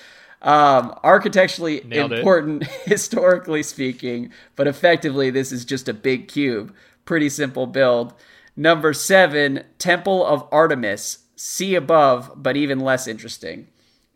Um, 0.40 0.94
architecturally 1.02 1.82
Nailed 1.86 2.12
important, 2.12 2.64
historically 2.84 3.62
speaking, 3.62 4.30
but 4.56 4.66
effectively, 4.66 5.30
this 5.30 5.50
is 5.50 5.64
just 5.64 5.88
a 5.88 5.94
big 5.94 6.28
cube. 6.28 6.74
Pretty 7.06 7.30
simple 7.30 7.66
build. 7.66 8.12
Number 8.54 8.92
seven, 8.92 9.64
Temple 9.78 10.24
of 10.24 10.46
Artemis. 10.52 11.18
See 11.34 11.74
above, 11.74 12.30
but 12.36 12.56
even 12.56 12.78
less 12.78 13.08
interesting. 13.08 13.68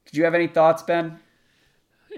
Did 0.05 0.19
you 0.19 0.25
have 0.25 0.35
any 0.35 0.47
thoughts, 0.47 0.83
Ben? 0.83 1.19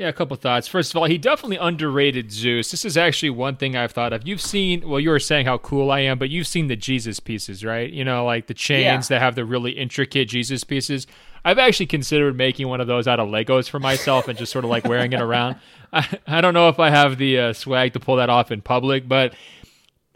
Yeah, 0.01 0.09
a 0.09 0.15
couple 0.15 0.35
thoughts. 0.39 0.67
First 0.67 0.93
of 0.93 0.97
all, 0.97 1.05
he 1.05 1.19
definitely 1.19 1.59
underrated 1.59 2.33
Zeus. 2.33 2.71
This 2.71 2.87
is 2.87 2.97
actually 2.97 3.29
one 3.29 3.57
thing 3.57 3.77
I've 3.77 3.93
thought 3.93 4.15
of. 4.15 4.27
You've 4.27 4.41
seen, 4.41 4.89
well, 4.89 4.99
you 4.99 5.11
were 5.11 5.19
saying 5.19 5.45
how 5.45 5.59
cool 5.59 5.91
I 5.91 6.01
am, 6.01 6.19
but 6.19 6.31
you've 6.31 6.47
seen 6.47 6.69
the 6.69 6.75
Jesus 6.77 7.21
pieces, 7.21 7.63
right? 7.63 7.93
You 7.93 8.03
know, 8.03 8.25
like 8.25 8.47
the 8.47 8.55
chains 8.55 9.11
yeah. 9.11 9.19
that 9.19 9.23
have 9.23 9.35
the 9.35 9.45
really 9.45 9.73
intricate 9.73 10.31
Jesus 10.31 10.65
pieces. 10.65 11.07
I've 11.45 11.59
actually 11.59 11.85
considered 11.85 12.35
making 12.35 12.67
one 12.67 12.81
of 12.81 12.87
those 12.87 13.07
out 13.07 13.21
of 13.21 13.29
Legos 13.29 13.69
for 13.69 13.79
myself 13.79 14.27
and 14.27 14.39
just 14.39 14.53
sort 14.53 14.65
of 14.65 14.71
like 14.71 14.87
wearing 14.87 15.13
it 15.13 15.21
around. 15.21 15.57
I, 15.93 16.19
I 16.27 16.41
don't 16.41 16.55
know 16.55 16.71
if 16.71 16.81
I 16.81 16.89
have 16.89 17.19
the 17.19 17.39
uh, 17.39 17.53
swag 17.53 17.93
to 17.93 18.01
pull 18.01 18.17
that 18.17 18.31
off 18.31 18.51
in 18.51 18.63
public, 18.63 19.07
but 19.07 19.35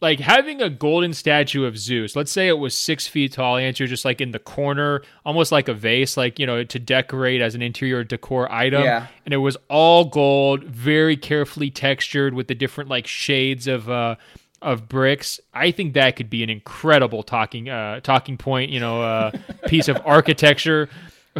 like 0.00 0.20
having 0.20 0.60
a 0.60 0.68
golden 0.68 1.14
statue 1.14 1.64
of 1.64 1.78
Zeus, 1.78 2.16
let's 2.16 2.30
say 2.32 2.48
it 2.48 2.58
was 2.58 2.76
six 2.76 3.06
feet 3.06 3.32
tall, 3.32 3.56
and 3.56 3.78
you're 3.78 3.88
just 3.88 4.04
like 4.04 4.20
in 4.20 4.32
the 4.32 4.38
corner, 4.38 5.02
almost 5.24 5.52
like 5.52 5.68
a 5.68 5.74
vase, 5.74 6.16
like, 6.16 6.38
you 6.38 6.46
know, 6.46 6.64
to 6.64 6.78
decorate 6.78 7.40
as 7.40 7.54
an 7.54 7.62
interior 7.62 8.04
decor 8.04 8.50
item. 8.52 8.82
Yeah. 8.82 9.06
And 9.24 9.32
it 9.32 9.38
was 9.38 9.56
all 9.68 10.04
gold, 10.04 10.64
very 10.64 11.16
carefully 11.16 11.70
textured 11.70 12.34
with 12.34 12.48
the 12.48 12.54
different 12.54 12.90
like 12.90 13.06
shades 13.06 13.66
of, 13.66 13.88
uh, 13.88 14.16
of 14.60 14.88
bricks. 14.88 15.40
I 15.52 15.70
think 15.70 15.94
that 15.94 16.16
could 16.16 16.28
be 16.28 16.42
an 16.42 16.50
incredible 16.50 17.22
talking, 17.22 17.68
uh, 17.68 18.00
talking 18.00 18.36
point, 18.36 18.70
you 18.70 18.80
know, 18.80 19.02
uh, 19.02 19.30
piece 19.66 19.88
of 19.88 20.00
architecture 20.04 20.88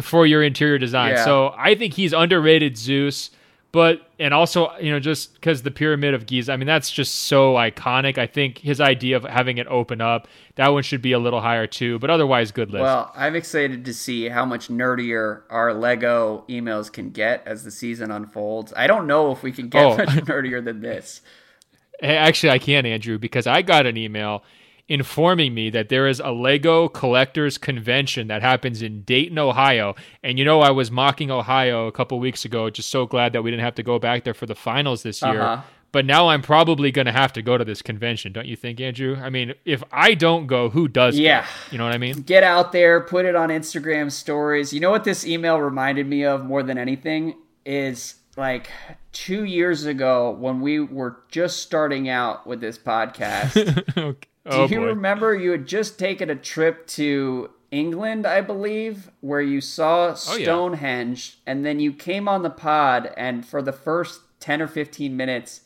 for 0.01 0.25
your 0.25 0.43
interior 0.43 0.77
design. 0.77 1.11
Yeah. 1.11 1.25
So 1.25 1.53
I 1.57 1.75
think 1.75 1.93
he's 1.93 2.13
underrated 2.13 2.77
Zeus. 2.77 3.31
But 3.75 4.09
and 4.19 4.33
also, 4.33 4.71
you 4.79 4.89
know, 4.89 5.01
just 5.01 5.33
because 5.33 5.63
the 5.63 5.69
Pyramid 5.69 6.13
of 6.13 6.25
Giza, 6.25 6.53
I 6.53 6.55
mean, 6.55 6.65
that's 6.65 6.89
just 6.89 7.13
so 7.13 7.55
iconic. 7.55 8.17
I 8.17 8.25
think 8.25 8.59
his 8.59 8.79
idea 8.79 9.17
of 9.17 9.25
having 9.25 9.57
it 9.57 9.67
open 9.67 9.99
up, 9.99 10.29
that 10.55 10.69
one 10.69 10.81
should 10.81 11.01
be 11.01 11.11
a 11.11 11.19
little 11.19 11.41
higher 11.41 11.67
too. 11.67 11.99
But 11.99 12.09
otherwise, 12.09 12.53
good 12.53 12.71
list. 12.71 12.83
Well, 12.83 13.11
I'm 13.13 13.35
excited 13.35 13.83
to 13.83 13.93
see 13.93 14.29
how 14.29 14.45
much 14.45 14.69
nerdier 14.69 15.41
our 15.49 15.73
Lego 15.73 16.45
emails 16.47 16.89
can 16.89 17.09
get 17.09 17.43
as 17.45 17.65
the 17.65 17.71
season 17.71 18.11
unfolds. 18.11 18.71
I 18.77 18.87
don't 18.87 19.07
know 19.07 19.33
if 19.33 19.43
we 19.43 19.51
can 19.51 19.67
get 19.67 19.83
oh. 19.83 19.97
much 19.97 20.07
nerdier 20.07 20.63
than 20.63 20.79
this. 20.79 21.19
Actually, 22.01 22.51
I 22.51 22.59
can, 22.59 22.85
Andrew, 22.85 23.19
because 23.19 23.45
I 23.45 23.61
got 23.61 23.85
an 23.85 23.97
email 23.97 24.45
informing 24.87 25.53
me 25.53 25.69
that 25.71 25.89
there 25.89 26.07
is 26.07 26.19
a 26.19 26.31
Lego 26.31 26.87
collectors 26.87 27.57
convention 27.57 28.27
that 28.27 28.41
happens 28.41 28.81
in 28.81 29.01
Dayton, 29.01 29.39
Ohio. 29.39 29.95
And 30.23 30.37
you 30.37 30.45
know, 30.45 30.61
I 30.61 30.71
was 30.71 30.91
mocking 30.91 31.31
Ohio 31.31 31.87
a 31.87 31.91
couple 31.91 32.19
weeks 32.19 32.45
ago, 32.45 32.69
just 32.69 32.89
so 32.89 33.05
glad 33.05 33.33
that 33.33 33.43
we 33.43 33.51
didn't 33.51 33.63
have 33.63 33.75
to 33.75 33.83
go 33.83 33.99
back 33.99 34.23
there 34.23 34.33
for 34.33 34.45
the 34.45 34.55
finals 34.55 35.03
this 35.03 35.21
year. 35.21 35.41
Uh-huh. 35.41 35.61
But 35.91 36.05
now 36.05 36.27
I'm 36.27 36.41
probably 36.41 36.91
going 36.91 37.05
to 37.05 37.13
have 37.13 37.31
to 37.33 37.41
go 37.41 37.57
to 37.57 37.63
this 37.63 37.81
convention, 37.81 38.33
don't 38.33 38.47
you 38.47 38.57
think, 38.57 38.81
Andrew? 38.81 39.15
I 39.15 39.29
mean, 39.29 39.53
if 39.63 39.81
I 39.93 40.13
don't 40.13 40.45
go, 40.45 40.69
who 40.69 40.89
does? 40.89 41.17
Yeah. 41.17 41.43
Go? 41.43 41.47
You 41.71 41.77
know 41.77 41.85
what 41.85 41.93
I 41.93 41.97
mean? 41.97 42.17
Get 42.23 42.43
out 42.43 42.73
there, 42.73 42.99
put 42.99 43.23
it 43.23 43.33
on 43.33 43.47
Instagram 43.47 44.11
stories. 44.11 44.73
You 44.73 44.81
know 44.81 44.91
what 44.91 45.05
this 45.05 45.25
email 45.25 45.57
reminded 45.57 46.05
me 46.05 46.25
of 46.25 46.43
more 46.43 46.63
than 46.63 46.77
anything 46.77 47.37
is 47.65 48.15
like 48.35 48.69
two 49.13 49.45
years 49.45 49.85
ago 49.85 50.31
when 50.31 50.59
we 50.59 50.81
were 50.81 51.21
just 51.31 51.61
starting 51.61 52.09
out 52.09 52.45
with 52.45 52.59
this 52.59 52.77
podcast. 52.85 53.97
okay. 53.97 54.27
Oh, 54.45 54.67
Do 54.67 54.75
you 54.75 54.79
boy. 54.81 54.87
remember 54.87 55.33
you 55.35 55.51
had 55.51 55.67
just 55.67 55.97
taken 55.97 56.29
a 56.29 56.35
trip 56.35 56.85
to 56.87 57.49
England, 57.71 58.25
I 58.25 58.41
believe, 58.41 59.11
where 59.21 59.41
you 59.41 59.59
saw 59.61 60.13
Stonehenge, 60.13 61.37
oh, 61.37 61.41
yeah. 61.45 61.51
and 61.51 61.65
then 61.65 61.79
you 61.79 61.91
came 61.93 62.27
on 62.27 62.43
the 62.43 62.49
pod, 62.49 63.11
and 63.17 63.45
for 63.45 63.61
the 63.61 63.73
first 63.73 64.21
10 64.39 64.61
or 64.61 64.67
15 64.67 65.17
minutes, 65.17 65.61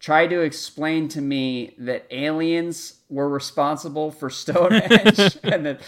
tried 0.00 0.28
to 0.30 0.40
explain 0.40 1.08
to 1.08 1.20
me 1.20 1.74
that 1.78 2.06
aliens 2.10 3.00
were 3.08 3.28
responsible 3.28 4.10
for 4.10 4.30
Stonehenge, 4.30 5.38
and 5.42 5.66
that 5.66 5.80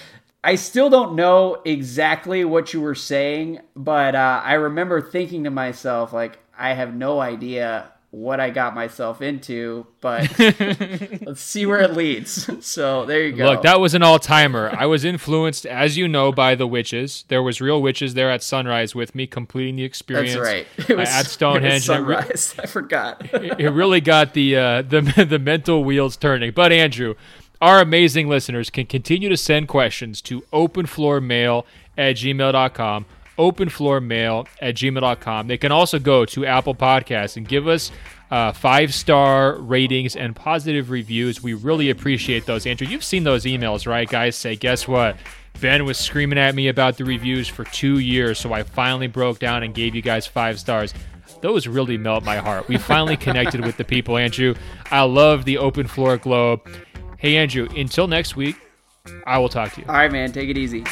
I 0.44 0.56
still 0.56 0.90
don't 0.90 1.16
know 1.16 1.62
exactly 1.64 2.44
what 2.44 2.74
you 2.74 2.80
were 2.82 2.94
saying, 2.94 3.60
but 3.74 4.14
uh, 4.14 4.42
I 4.44 4.54
remember 4.54 5.00
thinking 5.00 5.44
to 5.44 5.50
myself, 5.50 6.12
like, 6.12 6.38
I 6.56 6.74
have 6.74 6.94
no 6.94 7.20
idea 7.20 7.90
what 8.14 8.38
I 8.38 8.50
got 8.50 8.74
myself 8.76 9.20
into, 9.20 9.86
but 10.00 10.38
let's 10.38 11.40
see 11.40 11.66
where 11.66 11.80
it 11.80 11.94
leads. 11.94 12.48
So 12.64 13.04
there 13.06 13.26
you 13.26 13.32
go. 13.32 13.46
Look, 13.46 13.62
that 13.62 13.80
was 13.80 13.92
an 13.92 14.04
all 14.04 14.20
timer. 14.20 14.70
I 14.78 14.86
was 14.86 15.04
influenced, 15.04 15.66
as 15.66 15.96
you 15.96 16.06
know, 16.06 16.30
by 16.30 16.54
the 16.54 16.66
witches. 16.66 17.24
There 17.26 17.42
was 17.42 17.60
real 17.60 17.82
witches 17.82 18.14
there 18.14 18.30
at 18.30 18.42
sunrise 18.42 18.94
with 18.94 19.16
me, 19.16 19.26
completing 19.26 19.76
the 19.76 19.84
experience. 19.84 20.34
That's 20.34 20.46
right. 20.46 20.66
It 20.88 20.96
was, 20.96 21.08
at 21.08 21.22
Stonehenge. 21.26 21.86
sunrise. 21.86 22.54
I 22.58 22.66
forgot. 22.66 23.34
it, 23.34 23.58
it 23.58 23.70
really 23.70 24.00
got 24.00 24.34
the 24.34 24.56
uh, 24.56 24.82
the 24.82 25.26
the 25.28 25.38
mental 25.40 25.82
wheels 25.82 26.16
turning. 26.16 26.52
But 26.52 26.72
Andrew, 26.72 27.14
our 27.60 27.80
amazing 27.80 28.28
listeners 28.28 28.70
can 28.70 28.86
continue 28.86 29.28
to 29.28 29.36
send 29.36 29.66
questions 29.66 30.22
to 30.22 30.42
openfloormail 30.52 31.64
at 31.98 32.16
gmail.com 32.16 33.06
openfloormail 33.38 34.46
at 34.60 34.74
gmail.com. 34.74 35.46
They 35.46 35.58
can 35.58 35.72
also 35.72 35.98
go 35.98 36.24
to 36.26 36.46
Apple 36.46 36.74
Podcasts 36.74 37.36
and 37.36 37.46
give 37.46 37.66
us 37.66 37.90
uh, 38.30 38.52
five 38.52 38.92
star 38.92 39.56
ratings 39.58 40.16
and 40.16 40.34
positive 40.34 40.90
reviews. 40.90 41.42
We 41.42 41.54
really 41.54 41.90
appreciate 41.90 42.46
those. 42.46 42.66
Andrew, 42.66 42.86
you've 42.86 43.04
seen 43.04 43.24
those 43.24 43.44
emails, 43.44 43.86
right? 43.86 44.08
Guys 44.08 44.36
say, 44.36 44.56
guess 44.56 44.88
what? 44.88 45.16
Ben 45.60 45.84
was 45.84 45.98
screaming 45.98 46.38
at 46.38 46.54
me 46.54 46.68
about 46.68 46.96
the 46.96 47.04
reviews 47.04 47.46
for 47.48 47.64
two 47.64 48.00
years, 48.00 48.38
so 48.38 48.52
I 48.52 48.64
finally 48.64 49.06
broke 49.06 49.38
down 49.38 49.62
and 49.62 49.72
gave 49.72 49.94
you 49.94 50.02
guys 50.02 50.26
five 50.26 50.58
stars. 50.58 50.92
Those 51.42 51.68
really 51.68 51.96
melt 51.96 52.24
my 52.24 52.36
heart. 52.36 52.68
We 52.68 52.76
finally 52.78 53.16
connected 53.16 53.64
with 53.64 53.76
the 53.76 53.84
people, 53.84 54.16
Andrew. 54.16 54.54
I 54.90 55.02
love 55.02 55.44
the 55.44 55.58
open 55.58 55.86
floor 55.86 56.16
globe. 56.16 56.60
Hey, 57.18 57.36
Andrew, 57.36 57.68
until 57.76 58.08
next 58.08 58.34
week, 58.34 58.56
I 59.26 59.38
will 59.38 59.48
talk 59.48 59.72
to 59.74 59.80
you. 59.80 59.86
All 59.86 59.94
right, 59.94 60.10
man. 60.10 60.32
Take 60.32 60.48
it 60.48 60.58
easy. 60.58 60.84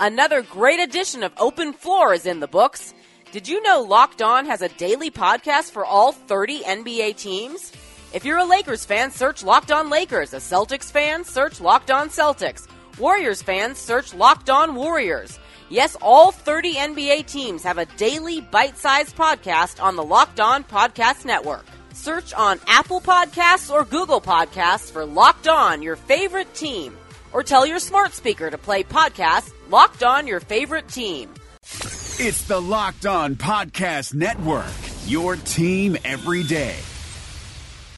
Another 0.00 0.42
great 0.42 0.80
edition 0.80 1.22
of 1.22 1.32
Open 1.38 1.72
Floor 1.72 2.12
is 2.12 2.26
in 2.26 2.40
the 2.40 2.48
books. 2.48 2.92
Did 3.30 3.46
you 3.46 3.62
know 3.62 3.80
Locked 3.80 4.22
On 4.22 4.44
has 4.46 4.60
a 4.60 4.68
daily 4.70 5.08
podcast 5.08 5.70
for 5.70 5.84
all 5.84 6.10
30 6.10 6.62
NBA 6.62 7.16
teams? 7.16 7.70
If 8.12 8.24
you're 8.24 8.38
a 8.38 8.44
Lakers 8.44 8.84
fan, 8.84 9.12
search 9.12 9.44
Locked 9.44 9.70
On 9.70 9.90
Lakers. 9.90 10.34
A 10.34 10.38
Celtics 10.38 10.90
fan, 10.90 11.22
search 11.22 11.60
Locked 11.60 11.92
On 11.92 12.08
Celtics. 12.08 12.66
Warriors 12.98 13.40
fans, 13.40 13.78
search 13.78 14.12
Locked 14.12 14.50
On 14.50 14.74
Warriors. 14.74 15.38
Yes, 15.68 15.96
all 16.02 16.32
30 16.32 16.74
NBA 16.74 17.26
teams 17.26 17.62
have 17.62 17.78
a 17.78 17.86
daily 17.86 18.40
bite-sized 18.40 19.14
podcast 19.14 19.80
on 19.80 19.94
the 19.94 20.02
Locked 20.02 20.40
On 20.40 20.64
Podcast 20.64 21.24
Network. 21.24 21.66
Search 21.92 22.34
on 22.34 22.58
Apple 22.66 23.00
Podcasts 23.00 23.72
or 23.72 23.84
Google 23.84 24.20
Podcasts 24.20 24.90
for 24.90 25.06
Locked 25.06 25.46
On, 25.46 25.82
your 25.82 25.94
favorite 25.94 26.52
team 26.52 26.96
or 27.34 27.42
tell 27.42 27.66
your 27.66 27.78
smart 27.78 28.14
speaker 28.14 28.48
to 28.48 28.56
play 28.56 28.82
podcast 28.82 29.52
Locked 29.68 30.02
On 30.02 30.26
Your 30.26 30.40
Favorite 30.40 30.88
Team. 30.88 31.34
It's 31.62 32.46
the 32.46 32.60
Locked 32.60 33.04
On 33.04 33.34
Podcast 33.34 34.14
Network, 34.14 34.72
your 35.06 35.36
team 35.36 35.98
every 36.04 36.44
day. 36.44 36.76